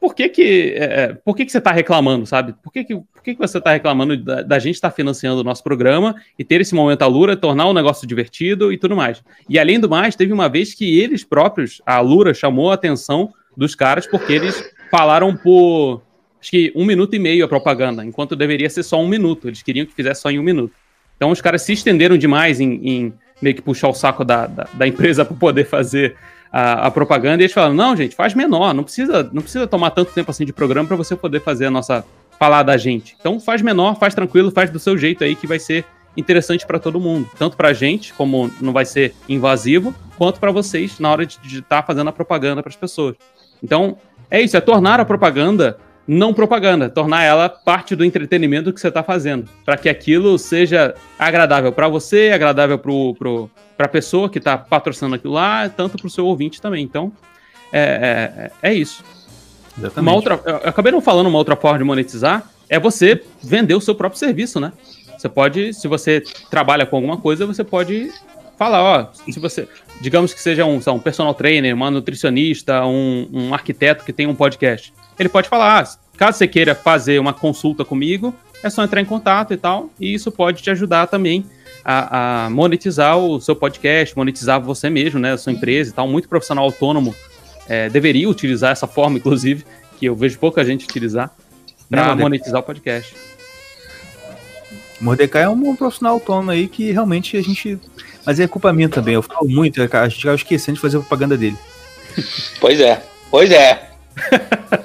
por 0.00 0.14
que 0.14 0.28
que, 0.28 0.74
é, 0.76 0.84
é, 0.84 1.14
por 1.14 1.34
que, 1.34 1.44
que 1.44 1.50
você 1.50 1.58
está 1.58 1.72
reclamando, 1.72 2.26
sabe? 2.26 2.54
Por 2.62 2.72
que, 2.72 2.84
que, 2.84 2.94
por 2.94 3.22
que, 3.24 3.34
que 3.34 3.40
você 3.40 3.58
está 3.58 3.72
reclamando 3.72 4.16
da, 4.16 4.42
da 4.42 4.58
gente 4.58 4.76
estar 4.76 4.90
financiando 4.90 5.40
o 5.40 5.44
nosso 5.44 5.64
programa 5.64 6.14
e 6.38 6.44
ter 6.44 6.60
esse 6.60 6.74
momento 6.74 7.02
Alura, 7.02 7.36
tornar 7.36 7.66
o 7.66 7.74
negócio 7.74 8.06
divertido 8.06 8.72
e 8.72 8.78
tudo 8.78 8.94
mais? 8.94 9.20
E 9.48 9.58
além 9.58 9.80
do 9.80 9.88
mais, 9.88 10.14
teve 10.14 10.32
uma 10.32 10.48
vez 10.48 10.74
que 10.74 11.00
eles 11.00 11.24
próprios, 11.24 11.82
a 11.84 11.96
Alura 11.96 12.32
chamou 12.34 12.70
a 12.70 12.74
atenção 12.74 13.32
dos 13.56 13.74
caras 13.74 14.06
porque 14.06 14.32
eles 14.32 14.62
falaram 14.90 15.34
por, 15.34 16.02
acho 16.46 16.50
que 16.50 16.72
um 16.76 16.84
minuto 16.84 17.14
e 17.14 17.18
meio 17.18 17.44
a 17.44 17.48
propaganda, 17.48 18.04
enquanto 18.04 18.36
deveria 18.36 18.70
ser 18.70 18.84
só 18.84 19.00
um 19.00 19.08
minuto. 19.08 19.48
Eles 19.48 19.62
queriam 19.62 19.84
que 19.84 19.92
fizesse 19.92 20.22
só 20.22 20.30
em 20.30 20.38
um 20.38 20.42
minuto. 20.42 20.72
Então 21.16 21.30
os 21.30 21.40
caras 21.40 21.62
se 21.62 21.72
estenderam 21.72 22.16
demais 22.16 22.60
em, 22.60 22.74
em 22.88 23.12
meio 23.42 23.56
que 23.56 23.62
puxar 23.62 23.88
o 23.88 23.94
saco 23.94 24.24
da, 24.24 24.46
da, 24.46 24.68
da 24.72 24.86
empresa 24.86 25.24
para 25.26 25.36
poder 25.36 25.64
fazer 25.64 26.14
a, 26.52 26.86
a 26.86 26.90
propaganda, 26.90 27.42
e 27.42 27.44
eles 27.44 27.52
falaram: 27.52 27.74
não, 27.74 27.96
gente, 27.96 28.14
faz 28.14 28.32
menor, 28.32 28.72
não 28.72 28.84
precisa, 28.84 29.28
não 29.32 29.42
precisa 29.42 29.66
tomar 29.66 29.90
tanto 29.90 30.12
tempo 30.12 30.30
assim 30.30 30.44
de 30.44 30.52
programa 30.52 30.86
para 30.86 30.96
você 30.96 31.16
poder 31.16 31.40
fazer 31.40 31.66
a 31.66 31.70
nossa. 31.70 32.04
falar 32.38 32.62
da 32.62 32.76
gente. 32.76 33.16
Então 33.18 33.40
faz 33.40 33.60
menor, 33.60 33.98
faz 33.98 34.14
tranquilo, 34.14 34.50
faz 34.52 34.70
do 34.70 34.78
seu 34.78 34.96
jeito 34.96 35.24
aí 35.24 35.34
que 35.34 35.46
vai 35.46 35.58
ser 35.58 35.84
interessante 36.16 36.64
para 36.64 36.78
todo 36.78 37.00
mundo. 37.00 37.28
Tanto 37.36 37.56
pra 37.56 37.72
gente, 37.72 38.12
como 38.14 38.50
não 38.60 38.72
vai 38.72 38.84
ser 38.84 39.14
invasivo, 39.28 39.92
quanto 40.16 40.38
para 40.38 40.52
vocês 40.52 41.00
na 41.00 41.10
hora 41.10 41.26
de 41.26 41.58
estar 41.58 41.82
fazendo 41.82 42.08
a 42.08 42.12
propaganda 42.12 42.62
para 42.62 42.70
as 42.70 42.76
pessoas. 42.76 43.16
Então, 43.62 43.98
é 44.30 44.40
isso, 44.40 44.56
é 44.56 44.60
tornar 44.60 45.00
a 45.00 45.04
propaganda 45.04 45.78
não 46.06 46.32
propaganda, 46.32 46.88
tornar 46.88 47.24
ela 47.24 47.48
parte 47.48 47.96
do 47.96 48.04
entretenimento 48.04 48.72
que 48.72 48.80
você 48.80 48.88
está 48.88 49.02
fazendo, 49.02 49.48
para 49.64 49.76
que 49.76 49.88
aquilo 49.88 50.38
seja 50.38 50.94
agradável 51.18 51.72
para 51.72 51.88
você, 51.88 52.30
agradável 52.32 52.78
para 52.78 53.86
a 53.86 53.88
pessoa 53.88 54.28
que 54.30 54.38
está 54.38 54.56
patrocinando 54.56 55.16
aquilo 55.16 55.34
lá, 55.34 55.68
tanto 55.68 55.98
para 55.98 56.06
o 56.06 56.10
seu 56.10 56.26
ouvinte 56.26 56.60
também. 56.60 56.84
Então, 56.84 57.12
é, 57.72 58.50
é, 58.62 58.70
é 58.70 58.74
isso. 58.74 59.02
Exatamente. 59.76 60.08
Uma 60.08 60.14
outra, 60.14 60.40
eu 60.44 60.68
acabei 60.68 60.92
não 60.92 61.00
falando 61.00 61.26
uma 61.26 61.38
outra 61.38 61.56
forma 61.56 61.78
de 61.78 61.84
monetizar, 61.84 62.50
é 62.68 62.78
você 62.78 63.22
vender 63.42 63.74
o 63.74 63.80
seu 63.80 63.94
próprio 63.94 64.18
serviço, 64.18 64.60
né? 64.60 64.72
Você 65.18 65.28
pode, 65.28 65.72
se 65.74 65.88
você 65.88 66.22
trabalha 66.50 66.86
com 66.86 66.96
alguma 66.96 67.16
coisa, 67.16 67.46
você 67.46 67.64
pode 67.64 68.10
falar, 68.56 68.82
ó, 68.82 69.08
se 69.30 69.38
você, 69.38 69.68
digamos 70.00 70.32
que 70.32 70.40
seja 70.40 70.64
um, 70.64 70.78
um 70.86 70.98
personal 70.98 71.34
trainer, 71.34 71.74
uma 71.74 71.90
nutricionista, 71.90 72.84
um, 72.86 73.28
um 73.32 73.54
arquiteto 73.54 74.04
que 74.04 74.12
tem 74.12 74.26
um 74.26 74.34
podcast, 74.34 74.92
ele 75.18 75.28
pode 75.28 75.48
falar, 75.48 75.82
ah, 75.82 75.98
caso 76.16 76.38
você 76.38 76.48
queira 76.48 76.74
fazer 76.74 77.18
uma 77.18 77.32
consulta 77.32 77.84
comigo, 77.84 78.34
é 78.62 78.70
só 78.70 78.82
entrar 78.82 79.00
em 79.00 79.04
contato 79.04 79.52
e 79.52 79.56
tal, 79.56 79.90
e 80.00 80.12
isso 80.14 80.30
pode 80.30 80.62
te 80.62 80.70
ajudar 80.70 81.06
também 81.06 81.44
a, 81.84 82.46
a 82.46 82.50
monetizar 82.50 83.16
o 83.16 83.40
seu 83.40 83.54
podcast, 83.54 84.16
monetizar 84.16 84.60
você 84.60 84.90
mesmo, 84.90 85.20
né, 85.20 85.32
a 85.32 85.38
sua 85.38 85.52
empresa 85.52 85.90
e 85.90 85.92
tal. 85.92 86.08
Muito 86.08 86.28
profissional 86.28 86.64
autônomo 86.64 87.14
é, 87.68 87.88
deveria 87.88 88.28
utilizar 88.28 88.72
essa 88.72 88.88
forma, 88.88 89.18
inclusive, 89.18 89.64
que 89.98 90.06
eu 90.06 90.16
vejo 90.16 90.38
pouca 90.38 90.64
gente 90.64 90.84
utilizar, 90.84 91.30
para 91.88 92.16
monetizar 92.16 92.60
o 92.60 92.64
podcast. 92.64 93.14
Mordecai 95.00 95.44
é 95.44 95.48
um 95.48 95.76
profissional 95.76 96.14
autônomo 96.14 96.50
aí 96.50 96.66
que 96.66 96.90
realmente 96.90 97.36
a 97.36 97.42
gente. 97.42 97.78
Mas 98.24 98.40
é 98.40 98.48
culpa 98.48 98.72
minha 98.72 98.88
também. 98.88 99.14
Eu 99.14 99.22
falo 99.22 99.48
muito, 99.48 99.80
a 99.80 100.08
gente 100.08 100.20
acaba 100.20 100.34
esquecendo 100.34 100.76
de 100.76 100.80
fazer 100.80 100.96
a 100.96 101.00
propaganda 101.00 101.36
dele. 101.36 101.56
Pois 102.58 102.80
é, 102.80 103.00
pois 103.30 103.50
é. 103.52 103.90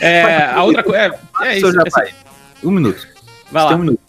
É, 0.00 0.44
a 0.52 0.62
outra 0.62 0.82
coisa. 0.82 1.14
É, 1.42 1.48
é 1.48 1.56
isso. 1.56 1.68
é 1.68 1.72
Japai, 1.72 2.14
um 2.62 2.70
minuto. 2.70 3.06
Vai 3.50 3.62
Você 3.62 3.64
lá. 3.64 3.68
tem 3.68 3.76
um 3.76 3.80
minuto. 3.80 4.00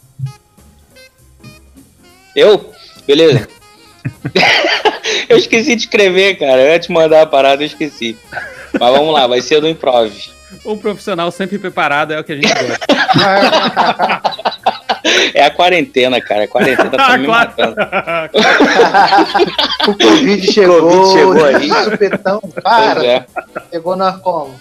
Eu? 2.34 2.72
Beleza. 3.06 3.48
eu 5.28 5.38
esqueci 5.38 5.74
de 5.76 5.82
escrever, 5.82 6.38
cara. 6.38 6.60
Eu 6.62 6.72
ia 6.72 6.78
te 6.78 6.90
mandar 6.92 7.22
a 7.22 7.26
parada, 7.26 7.62
eu 7.62 7.66
esqueci. 7.66 8.16
Mas 8.78 8.92
vamos 8.92 9.12
lá, 9.14 9.26
vai 9.26 9.40
ser 9.40 9.60
do 9.60 9.68
improv. 9.68 10.12
Um 10.64 10.76
profissional 10.76 11.30
sempre 11.30 11.58
preparado 11.58 12.12
é 12.12 12.20
o 12.20 12.24
que 12.24 12.32
a 12.32 12.36
gente 12.36 12.48
gosta. 12.48 12.86
É 15.34 15.44
a 15.44 15.50
quarentena, 15.50 16.20
cara. 16.20 16.44
A 16.44 16.48
quarentena 16.48 16.90
tá 16.90 17.16
me 17.18 17.26
matando. 17.28 17.76
O 19.88 19.96
Covid 19.96 20.52
chegou, 20.52 20.80
Covid 20.80 21.12
chegou 21.12 21.44
aí. 21.44 21.70
supetão, 21.84 22.40
para, 22.62 23.06
é. 23.06 23.26
chegou 23.70 23.96
nós 23.96 24.16
como? 24.20 24.54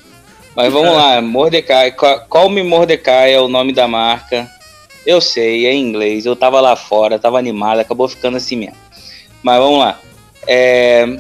Mas 0.56 0.72
vamos 0.72 0.94
lá, 0.96 1.22
Mordecai. 1.22 1.92
Ca- 1.92 2.20
Call 2.20 2.50
Me 2.50 2.64
Mordecai 2.64 3.34
é 3.34 3.40
o 3.42 3.48
nome 3.48 3.74
da 3.74 3.88
marca. 3.88 4.50
Eu 5.06 5.20
sei, 5.22 5.66
é 5.66 5.74
em 5.74 5.82
inglês. 5.82 6.26
Eu 6.26 6.36
tava 6.36 6.62
lá 6.62 6.76
fora, 6.76 7.20
tava 7.20 7.38
animado, 7.38 7.80
acabou 7.80 8.08
ficando 8.08 8.38
assim 8.38 8.56
mesmo. 8.56 8.76
Mas 9.44 9.60
vamos 9.60 9.80
lá. 9.80 10.00
É, 10.48 11.18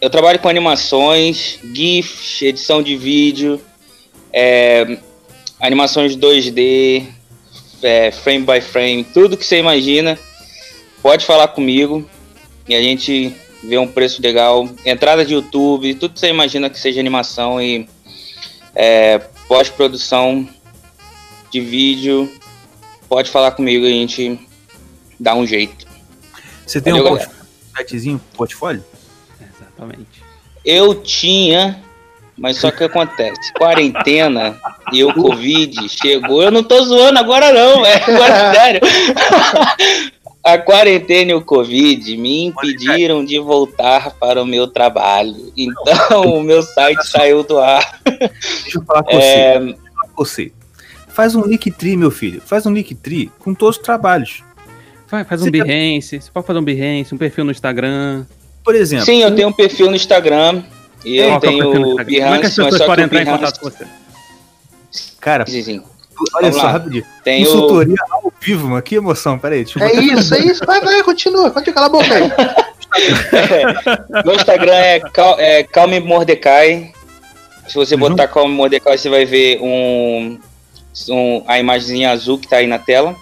Eu 0.00 0.10
trabalho 0.10 0.38
com 0.38 0.48
animações, 0.48 1.58
GIFs, 1.72 2.42
edição 2.42 2.82
de 2.82 2.96
vídeo, 2.96 3.60
é, 4.32 4.98
animações 5.58 6.14
2D, 6.16 7.04
é, 7.82 8.10
frame 8.10 8.44
by 8.44 8.60
frame, 8.60 9.04
tudo 9.04 9.36
que 9.36 9.44
você 9.46 9.58
imagina. 9.58 10.18
Pode 11.02 11.24
falar 11.24 11.48
comigo 11.48 12.04
e 12.68 12.74
a 12.74 12.82
gente 12.82 13.32
vê 13.64 13.78
um 13.78 13.86
preço 13.86 14.20
legal. 14.20 14.68
Entrada 14.84 15.24
de 15.24 15.32
YouTube, 15.34 15.94
tudo 15.94 16.12
que 16.14 16.20
você 16.20 16.28
imagina 16.28 16.68
que 16.68 16.78
seja 16.78 17.00
animação 17.00 17.60
e 17.62 17.88
é, 18.76 19.18
pós-produção 19.48 20.46
de 21.50 21.60
vídeo, 21.60 22.30
pode 23.08 23.30
falar 23.30 23.52
comigo, 23.52 23.86
a 23.86 23.88
gente 23.88 24.38
dá 25.18 25.34
um 25.34 25.46
jeito. 25.46 25.86
Você 26.66 26.80
tem 26.80 26.92
Valeu, 26.92 27.06
um 27.06 27.14
galera. 27.14 27.30
portfólio, 27.30 27.78
sitezinho, 27.78 28.20
portfólio? 28.36 28.84
Exatamente. 29.40 30.22
Eu 30.62 30.94
tinha, 31.02 31.82
mas 32.36 32.58
só 32.58 32.70
que 32.70 32.84
acontece, 32.84 33.52
quarentena 33.54 34.60
e 34.92 35.02
o 35.02 35.14
Covid 35.14 35.88
chegou, 35.88 36.42
eu 36.42 36.50
não 36.50 36.62
tô 36.62 36.84
zoando 36.84 37.18
agora 37.18 37.52
não, 37.52 37.86
é 37.86 37.94
agora 37.94 38.54
sério. 38.54 38.80
A 40.46 40.58
quarentena 40.58 41.32
e 41.32 41.34
o 41.34 41.42
Covid 41.42 42.16
me 42.16 42.44
impediram 42.44 43.24
de 43.24 43.36
voltar 43.40 44.12
para 44.12 44.40
o 44.40 44.46
meu 44.46 44.68
trabalho. 44.68 45.52
Então 45.56 46.22
o 46.38 46.40
meu 46.40 46.62
site 46.62 47.04
saiu 47.04 47.42
do 47.42 47.58
ar. 47.58 48.00
Deixa 48.04 48.78
eu 48.78 48.84
falar 48.84 49.02
com 49.02 49.10
você. 49.10 49.26
É, 49.26 49.58
Deixa 49.58 49.74
eu 49.74 49.92
falar 49.92 50.08
com 50.08 50.24
você. 50.24 50.52
Faz 51.08 51.34
um 51.34 51.42
Linktree, 51.42 51.96
meu 51.96 52.12
filho. 52.12 52.40
Faz 52.40 52.64
um 52.64 52.72
Linktree 52.72 53.28
com 53.40 53.52
todos 53.52 53.76
os 53.76 53.82
trabalhos. 53.82 54.44
Faz, 55.08 55.26
faz 55.26 55.42
um 55.42 55.46
Você 55.46 55.50
tá- 55.50 55.64
Behance, 55.64 56.20
você 56.20 56.30
pode 56.30 56.46
fazer 56.46 56.58
um 56.60 56.64
Behance, 56.64 57.12
um 57.12 57.18
perfil 57.18 57.44
no 57.44 57.50
Instagram. 57.50 58.24
Por 58.62 58.76
exemplo, 58.76 59.04
Sim, 59.06 59.22
eu 59.22 59.34
tenho 59.34 59.48
um 59.48 59.52
perfil 59.52 59.88
no 59.90 59.96
Instagram 59.96 60.62
e 61.04 61.16
eu 61.16 61.30
é 61.30 61.36
o 61.36 61.40
perfil 61.40 61.64
no 61.64 61.72
tenho 61.72 61.88
Instagram? 61.88 62.22
Como 62.22 62.34
é 62.34 62.38
que 62.38 62.46
as 62.46 62.54
Behance, 62.54 62.60
mas 62.60 62.68
pessoas 62.68 62.74
só 62.74 62.78
que 62.78 62.86
podem 62.86 63.04
o 63.04 63.06
entrar 63.06 63.20
em 63.20 63.24
Behance... 63.24 63.40
contato 63.44 63.60
com 63.60 63.70
você? 63.70 63.86
cara, 65.20 65.44
Sim, 65.46 65.62
sim. 65.62 65.82
Olha 66.34 66.42
Vamos 66.42 66.56
só, 66.56 66.62
lá. 66.62 66.72
rapidinho. 66.72 67.04
Tem 67.22 67.42
o... 67.42 67.46
Consultoria 67.46 67.96
ao 68.10 68.32
vivo, 68.40 68.68
mano. 68.68 68.82
Que 68.82 68.96
emoção. 68.96 69.38
Pera 69.38 69.54
aí, 69.54 69.64
deixa 69.64 69.78
eu 69.78 69.86
É 69.86 69.92
isso, 69.94 70.34
é 70.34 70.38
isso, 70.40 70.64
vai, 70.64 70.80
vai, 70.80 71.02
continua, 71.02 71.50
continua, 71.50 71.74
cala 71.74 71.86
a 71.86 71.90
boca 71.90 72.14
aí. 72.14 72.30
É, 73.32 74.24
meu 74.24 74.34
Instagram 74.34 74.74
é, 74.74 75.00
Cal, 75.00 75.38
é 75.38 75.62
Calme 75.62 76.00
Mordecai. 76.00 76.92
Se 77.68 77.74
você 77.74 77.96
botar 77.96 78.28
Calme 78.28 78.54
Mordecai, 78.54 78.96
você 78.96 79.10
vai 79.10 79.24
ver 79.26 79.60
um, 79.60 80.38
um, 81.10 81.44
a 81.46 81.58
imagenzinha 81.58 82.10
azul 82.10 82.38
que 82.38 82.48
tá 82.48 82.56
aí 82.56 82.66
na 82.66 82.78
tela. 82.78 83.14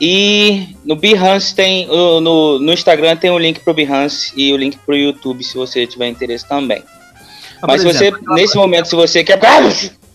E 0.00 0.74
no 0.84 0.96
Behance 0.96 1.54
tem. 1.54 1.86
No, 1.86 2.58
no 2.58 2.72
Instagram 2.72 3.16
tem 3.16 3.30
o 3.30 3.38
link 3.38 3.60
pro 3.60 3.72
Behance 3.72 4.32
e 4.36 4.52
o 4.52 4.56
link 4.56 4.76
pro 4.78 4.96
YouTube, 4.96 5.44
se 5.44 5.54
você 5.54 5.86
tiver 5.86 6.08
interesse 6.08 6.48
também. 6.48 6.82
Ah, 7.62 7.68
Mas 7.68 7.82
se 7.82 7.88
exemplo, 7.88 8.20
você, 8.24 8.34
nesse 8.34 8.56
momento, 8.56 8.88
se 8.88 8.96
você 8.96 9.22
quer. 9.22 9.38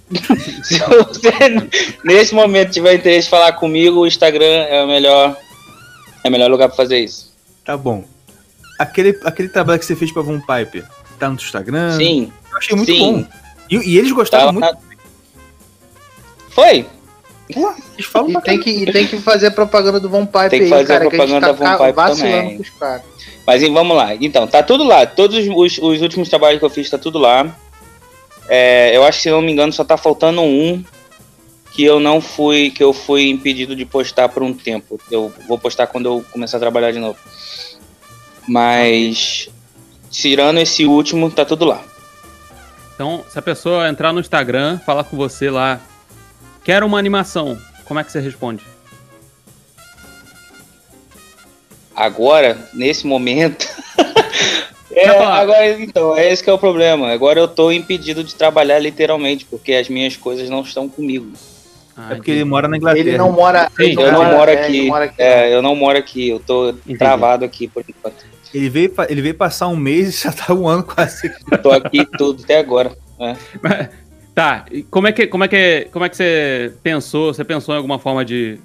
se 0.64 0.80
você, 0.80 1.70
nesse 2.04 2.34
momento, 2.34 2.72
tiver 2.72 2.96
interesse 2.96 3.28
em 3.28 3.32
falar 3.32 3.52
comigo, 3.54 4.02
o 4.02 4.08
Instagram 4.08 4.46
é 4.46 4.84
o 4.84 4.88
melhor. 4.88 5.38
É 6.24 6.30
o 6.30 6.32
melhor 6.32 6.50
lugar 6.50 6.68
para 6.70 6.78
fazer 6.78 7.00
isso. 7.00 7.34
Tá 7.64 7.76
bom. 7.76 8.04
Aquele, 8.80 9.20
aquele 9.24 9.50
trabalho 9.50 9.80
que 9.80 9.86
você 9.86 9.96
fez 9.96 10.12
pra 10.12 10.22
Von 10.22 10.40
Piper, 10.40 10.86
tá 11.20 11.30
no 11.30 11.36
Instagram? 11.36 11.98
Sim. 11.98 12.32
Eu 12.52 12.58
achei 12.58 12.76
muito 12.76 12.92
sim. 12.92 13.00
bom. 13.00 13.28
E, 13.70 13.76
e, 13.76 13.98
eles 13.98 14.12
gostaram 14.12 14.48
tá, 14.48 14.52
muito. 14.54 14.68
Tá... 14.68 14.78
Foi? 16.50 16.86
Pô, 17.54 17.74
e, 18.28 18.42
tem 18.42 18.60
que, 18.60 18.70
e 18.70 18.92
tem 18.92 19.08
que 19.08 19.18
fazer 19.20 19.52
propaganda 19.52 20.00
do 20.00 20.10
Von 20.10 20.26
Piper 20.26 20.50
tem 20.50 20.64
que 20.64 20.70
fazer 20.70 20.82
aí, 20.82 21.00
cara, 21.00 21.10
propaganda 21.10 21.40
que 21.40 21.46
a 21.46 21.50
gente 21.50 21.60
tá 21.60 21.66
da 21.66 21.78
Von 21.78 21.94
Piper 21.94 22.16
também. 22.16 22.62
Mas 23.46 23.62
vamos 23.62 23.96
lá. 23.96 24.16
Então, 24.16 24.46
tá 24.48 24.62
tudo 24.62 24.84
lá. 24.84 25.06
Todos 25.06 25.38
os, 25.38 25.78
os 25.78 26.02
últimos 26.02 26.28
trabalhos 26.28 26.60
que 26.60 26.66
eu 26.66 26.70
fiz, 26.70 26.90
tá 26.90 26.98
tudo 26.98 27.18
lá. 27.18 27.56
É, 28.50 28.96
eu 28.96 29.04
acho 29.04 29.18
que, 29.18 29.24
se 29.24 29.32
não 29.32 29.42
me 29.42 29.52
engano, 29.52 29.74
só 29.74 29.84
tá 29.84 29.98
faltando 29.98 30.42
um 30.42 30.84
que 31.74 31.84
eu 31.84 32.00
não 32.00 32.20
fui, 32.20 32.72
que 32.72 32.84
eu 32.84 32.92
fui 32.92 33.30
impedido 33.30 33.76
de 33.76 33.86
postar 33.86 34.30
por 34.30 34.42
um 34.42 34.54
tempo. 34.54 35.00
Eu 35.12 35.32
vou 35.48 35.60
postar 35.60 35.88
quando 35.88 36.06
eu 36.08 36.26
começar 36.32 36.58
a 36.58 36.60
trabalhar 36.60 36.92
de 36.92 37.00
novo. 37.00 37.20
Mas, 38.48 39.50
tirando 40.10 40.58
esse 40.58 40.86
último, 40.86 41.30
tá 41.30 41.46
tudo 41.46 41.66
lá. 41.66 41.84
Então, 42.96 43.24
se 43.30 43.38
a 43.38 43.42
pessoa 43.44 43.88
entrar 43.88 44.12
no 44.12 44.20
Instagram, 44.20 44.80
falar 44.80 45.04
com 45.04 45.16
você 45.16 45.52
lá, 45.52 45.80
quero 46.64 46.86
uma 46.86 46.98
animação, 46.98 47.62
como 47.86 48.00
é 48.00 48.04
que 48.04 48.12
você 48.12 48.20
responde? 48.20 48.64
Agora, 51.96 52.70
nesse 52.74 53.06
momento. 53.06 53.68
é, 54.92 55.10
agora, 55.10 55.82
então, 55.82 56.16
é 56.16 56.32
esse 56.32 56.44
que 56.44 56.50
é 56.50 56.54
o 56.54 56.58
problema. 56.58 57.12
Agora 57.12 57.40
eu 57.40 57.48
tô 57.48 57.72
impedido 57.72 58.24
de 58.24 58.36
trabalhar 58.36 58.80
literalmente, 58.80 59.46
porque 59.46 59.74
as 59.74 59.90
minhas 59.90 60.16
coisas 60.16 60.50
não 60.50 60.62
estão 60.62 60.88
comigo. 60.88 61.32
Ah, 61.96 62.12
é 62.12 62.16
porque 62.16 62.32
ele 62.32 62.44
mora 62.44 62.68
na 62.68 62.78
Inglaterra. 62.78 63.08
Ele 63.08 63.18
não 63.18 63.32
mora, 63.32 63.72
Sim, 63.76 63.96
eu 64.00 64.12
não 64.12 64.26
moro 64.26 64.52
é, 64.52 64.62
aqui. 64.62 64.88
Mora 64.88 65.06
aqui 65.06 65.22
é, 65.22 65.54
eu 65.54 65.62
não 65.62 65.76
moro 65.76 65.98
aqui. 65.98 66.30
Eu 66.30 66.40
tô 66.40 66.70
Entendi. 66.70 66.98
travado 66.98 67.44
aqui 67.44 67.68
por 67.68 67.84
enquanto. 67.88 68.26
Ele 68.54 68.70
veio, 68.70 68.94
ele 69.10 69.22
veio 69.22 69.36
passar 69.36 69.68
um 69.68 69.76
mês 69.76 70.20
e 70.20 70.24
já 70.24 70.32
tá 70.32 70.54
um 70.54 70.68
ano 70.68 70.84
quase. 70.84 71.32
tô 71.62 71.72
aqui 71.72 72.06
tudo 72.18 72.44
até 72.44 72.60
agora. 72.60 72.96
É. 73.20 73.90
tá, 74.34 74.66
como 74.92 75.08
é 75.08 75.12
que 75.12 75.26
como 75.26 75.44
é 75.44 75.48
que 75.48 75.88
como 75.92 76.06
é 76.06 76.10
que 76.10 76.16
você 76.16 76.72
pensou? 76.84 77.34
Você 77.34 77.44
pensou 77.44 77.74
em 77.74 77.78
alguma 77.78 77.98
forma 77.98 78.24
de 78.24 78.60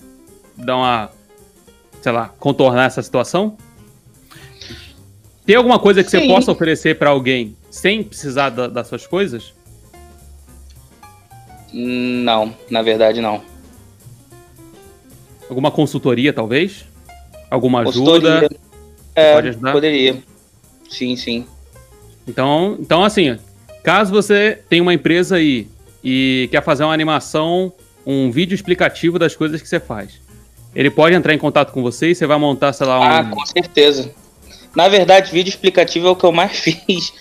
dar 0.56 0.76
uma 0.76 1.10
sei 2.02 2.12
lá, 2.12 2.30
contornar 2.38 2.86
essa 2.86 3.00
situação? 3.00 3.56
Tem 5.44 5.56
alguma 5.56 5.78
coisa 5.78 6.04
que 6.04 6.10
Sim. 6.10 6.20
você 6.20 6.26
possa 6.26 6.52
oferecer 6.52 6.98
para 6.98 7.10
alguém 7.10 7.56
sem 7.70 8.02
precisar 8.02 8.50
da, 8.50 8.68
das 8.68 8.86
suas 8.86 9.06
coisas? 9.06 9.52
Não, 11.72 12.54
na 12.70 12.82
verdade 12.82 13.20
não. 13.20 13.42
Alguma 15.48 15.70
consultoria, 15.70 16.32
talvez? 16.32 16.84
Alguma 17.50 17.80
ajuda? 17.80 18.48
É, 19.14 19.34
pode 19.34 19.48
ajudar? 19.48 19.72
Poderia. 19.72 20.22
Sim, 20.88 21.16
sim. 21.16 21.46
Então, 22.26 22.76
então, 22.78 23.02
assim, 23.02 23.36
caso 23.82 24.12
você 24.12 24.60
tenha 24.68 24.82
uma 24.82 24.94
empresa 24.94 25.36
aí 25.36 25.66
e 26.04 26.48
quer 26.50 26.62
fazer 26.62 26.84
uma 26.84 26.94
animação, 26.94 27.72
um 28.06 28.30
vídeo 28.30 28.54
explicativo 28.54 29.18
das 29.18 29.34
coisas 29.34 29.60
que 29.60 29.68
você 29.68 29.80
faz, 29.80 30.20
ele 30.74 30.90
pode 30.90 31.14
entrar 31.16 31.34
em 31.34 31.38
contato 31.38 31.72
com 31.72 31.82
você 31.82 32.10
e 32.10 32.14
você 32.14 32.26
vai 32.26 32.38
montar, 32.38 32.72
sei 32.72 32.86
lá, 32.86 33.00
um... 33.00 33.02
Ah, 33.02 33.24
com 33.24 33.44
certeza. 33.46 34.10
Na 34.74 34.88
verdade, 34.88 35.30
vídeo 35.30 35.50
explicativo 35.50 36.08
é 36.08 36.10
o 36.10 36.16
que 36.16 36.24
eu 36.24 36.32
mais 36.32 36.58
fiz. 36.60 37.12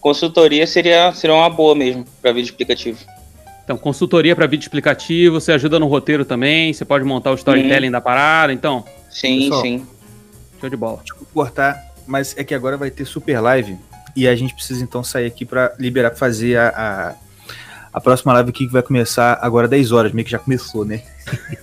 Consultoria 0.00 0.66
seria, 0.66 1.12
seria 1.12 1.36
uma 1.36 1.50
boa 1.50 1.74
mesmo 1.74 2.04
para 2.22 2.32
vídeo 2.32 2.50
explicativo. 2.50 2.98
Então, 3.64 3.76
consultoria 3.76 4.34
para 4.34 4.46
vídeo 4.46 4.64
explicativo, 4.64 5.40
você 5.40 5.52
ajuda 5.52 5.78
no 5.78 5.86
roteiro 5.86 6.24
também, 6.24 6.72
você 6.72 6.84
pode 6.84 7.04
montar 7.04 7.30
o 7.30 7.34
storytelling 7.34 7.88
hum. 7.88 7.92
da 7.92 8.00
parada, 8.00 8.52
então. 8.52 8.84
Sim, 9.08 9.42
Pessoal, 9.42 9.62
sim. 9.62 9.86
Show 10.60 10.70
de 10.70 10.76
bola. 10.76 10.96
Deixa 10.98 11.14
eu 11.14 11.26
cortar, 11.32 11.78
mas 12.06 12.36
é 12.36 12.42
que 12.42 12.54
agora 12.54 12.76
vai 12.76 12.90
ter 12.90 13.04
super 13.04 13.40
live 13.40 13.78
e 14.16 14.26
a 14.26 14.34
gente 14.34 14.54
precisa 14.54 14.82
então 14.82 15.04
sair 15.04 15.26
aqui 15.26 15.44
para 15.44 15.72
liberar 15.78 16.14
fazer 16.16 16.56
a, 16.56 16.68
a, 16.68 17.14
a, 17.92 18.00
próxima 18.00 18.32
live 18.32 18.50
aqui 18.50 18.66
que 18.66 18.72
vai 18.72 18.82
começar 18.82 19.38
agora 19.40 19.68
10 19.68 19.92
horas, 19.92 20.12
meio 20.12 20.24
que 20.24 20.32
já 20.32 20.38
começou, 20.38 20.84
né? 20.84 21.02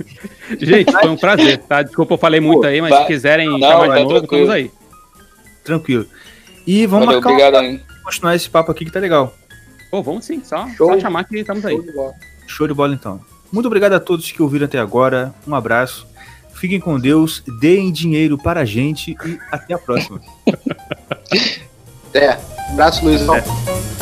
gente, 0.60 0.92
foi 0.92 1.10
um 1.10 1.18
prazer, 1.18 1.58
tá? 1.60 1.82
Desculpa, 1.82 2.14
eu 2.14 2.18
falei 2.18 2.40
muito 2.40 2.62
Pô, 2.62 2.68
aí, 2.68 2.80
mas 2.80 2.92
vai. 2.92 3.02
se 3.02 3.08
quiserem 3.08 3.50
Não, 3.50 3.60
chamar 3.60 3.88
de 3.88 3.94
tá 3.96 4.00
novo, 4.00 4.18
estamos 4.24 4.50
aí. 4.50 4.72
Tranquilo. 5.68 6.08
E 6.66 6.86
vamos 6.86 7.06
Valeu, 7.06 7.22
marcar 7.22 7.34
obrigado, 7.34 7.64
um... 7.64 7.80
continuar 8.04 8.36
esse 8.36 8.50
papo 8.50 8.72
aqui 8.72 8.86
que 8.86 8.92
tá 8.92 9.00
legal. 9.00 9.36
Pô, 9.92 10.02
vamos 10.02 10.26
sim, 10.26 10.42
só, 10.44 10.68
só 10.78 11.00
chamar 11.00 11.26
que 11.26 11.38
estamos 11.38 11.66
aí. 11.66 11.76
Show 11.76 11.84
de, 11.84 11.92
bola. 11.92 12.14
Show 12.48 12.68
de 12.68 12.74
bola 12.74 12.94
então. 12.94 13.22
Muito 13.52 13.66
obrigado 13.66 13.94
a 13.94 14.00
todos 14.00 14.32
que 14.32 14.42
ouviram 14.42 14.66
até 14.66 14.80
agora. 14.80 15.34
Um 15.46 15.56
abraço. 15.56 16.08
Fiquem 16.56 16.80
com 16.80 17.00
Deus, 17.00 17.44
deem 17.60 17.92
dinheiro 17.92 18.38
para 18.38 18.62
a 18.62 18.66
gente 18.66 19.16
e 19.26 19.40
até 19.52 19.74
a 19.74 19.78
próxima. 19.78 20.20
é, 22.14 22.38
abraço, 22.72 23.06
Luiz. 23.06 23.22
É. 23.22 23.97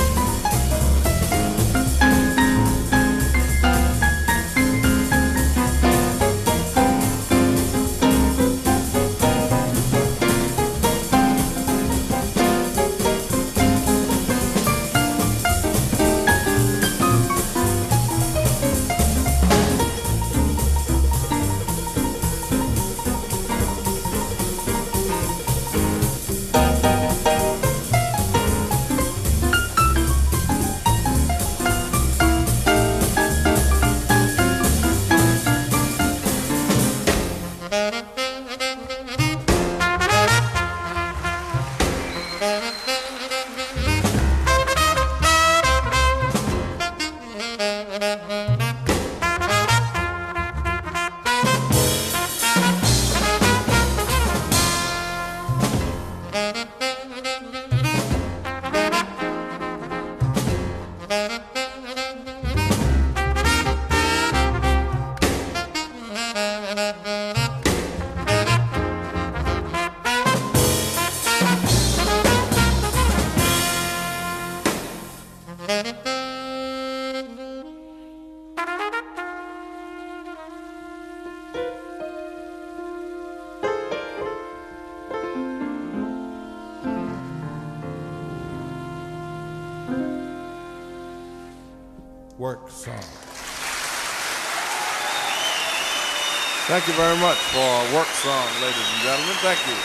Thank 96.86 97.00
you 97.00 97.04
very 97.04 97.18
much 97.18 97.38
for 97.38 97.58
our 97.58 97.96
work 97.96 98.08
song, 98.10 98.46
ladies 98.62 98.86
and 98.94 99.02
gentlemen. 99.02 99.36
Thank 99.42 99.58
you. 99.66 99.85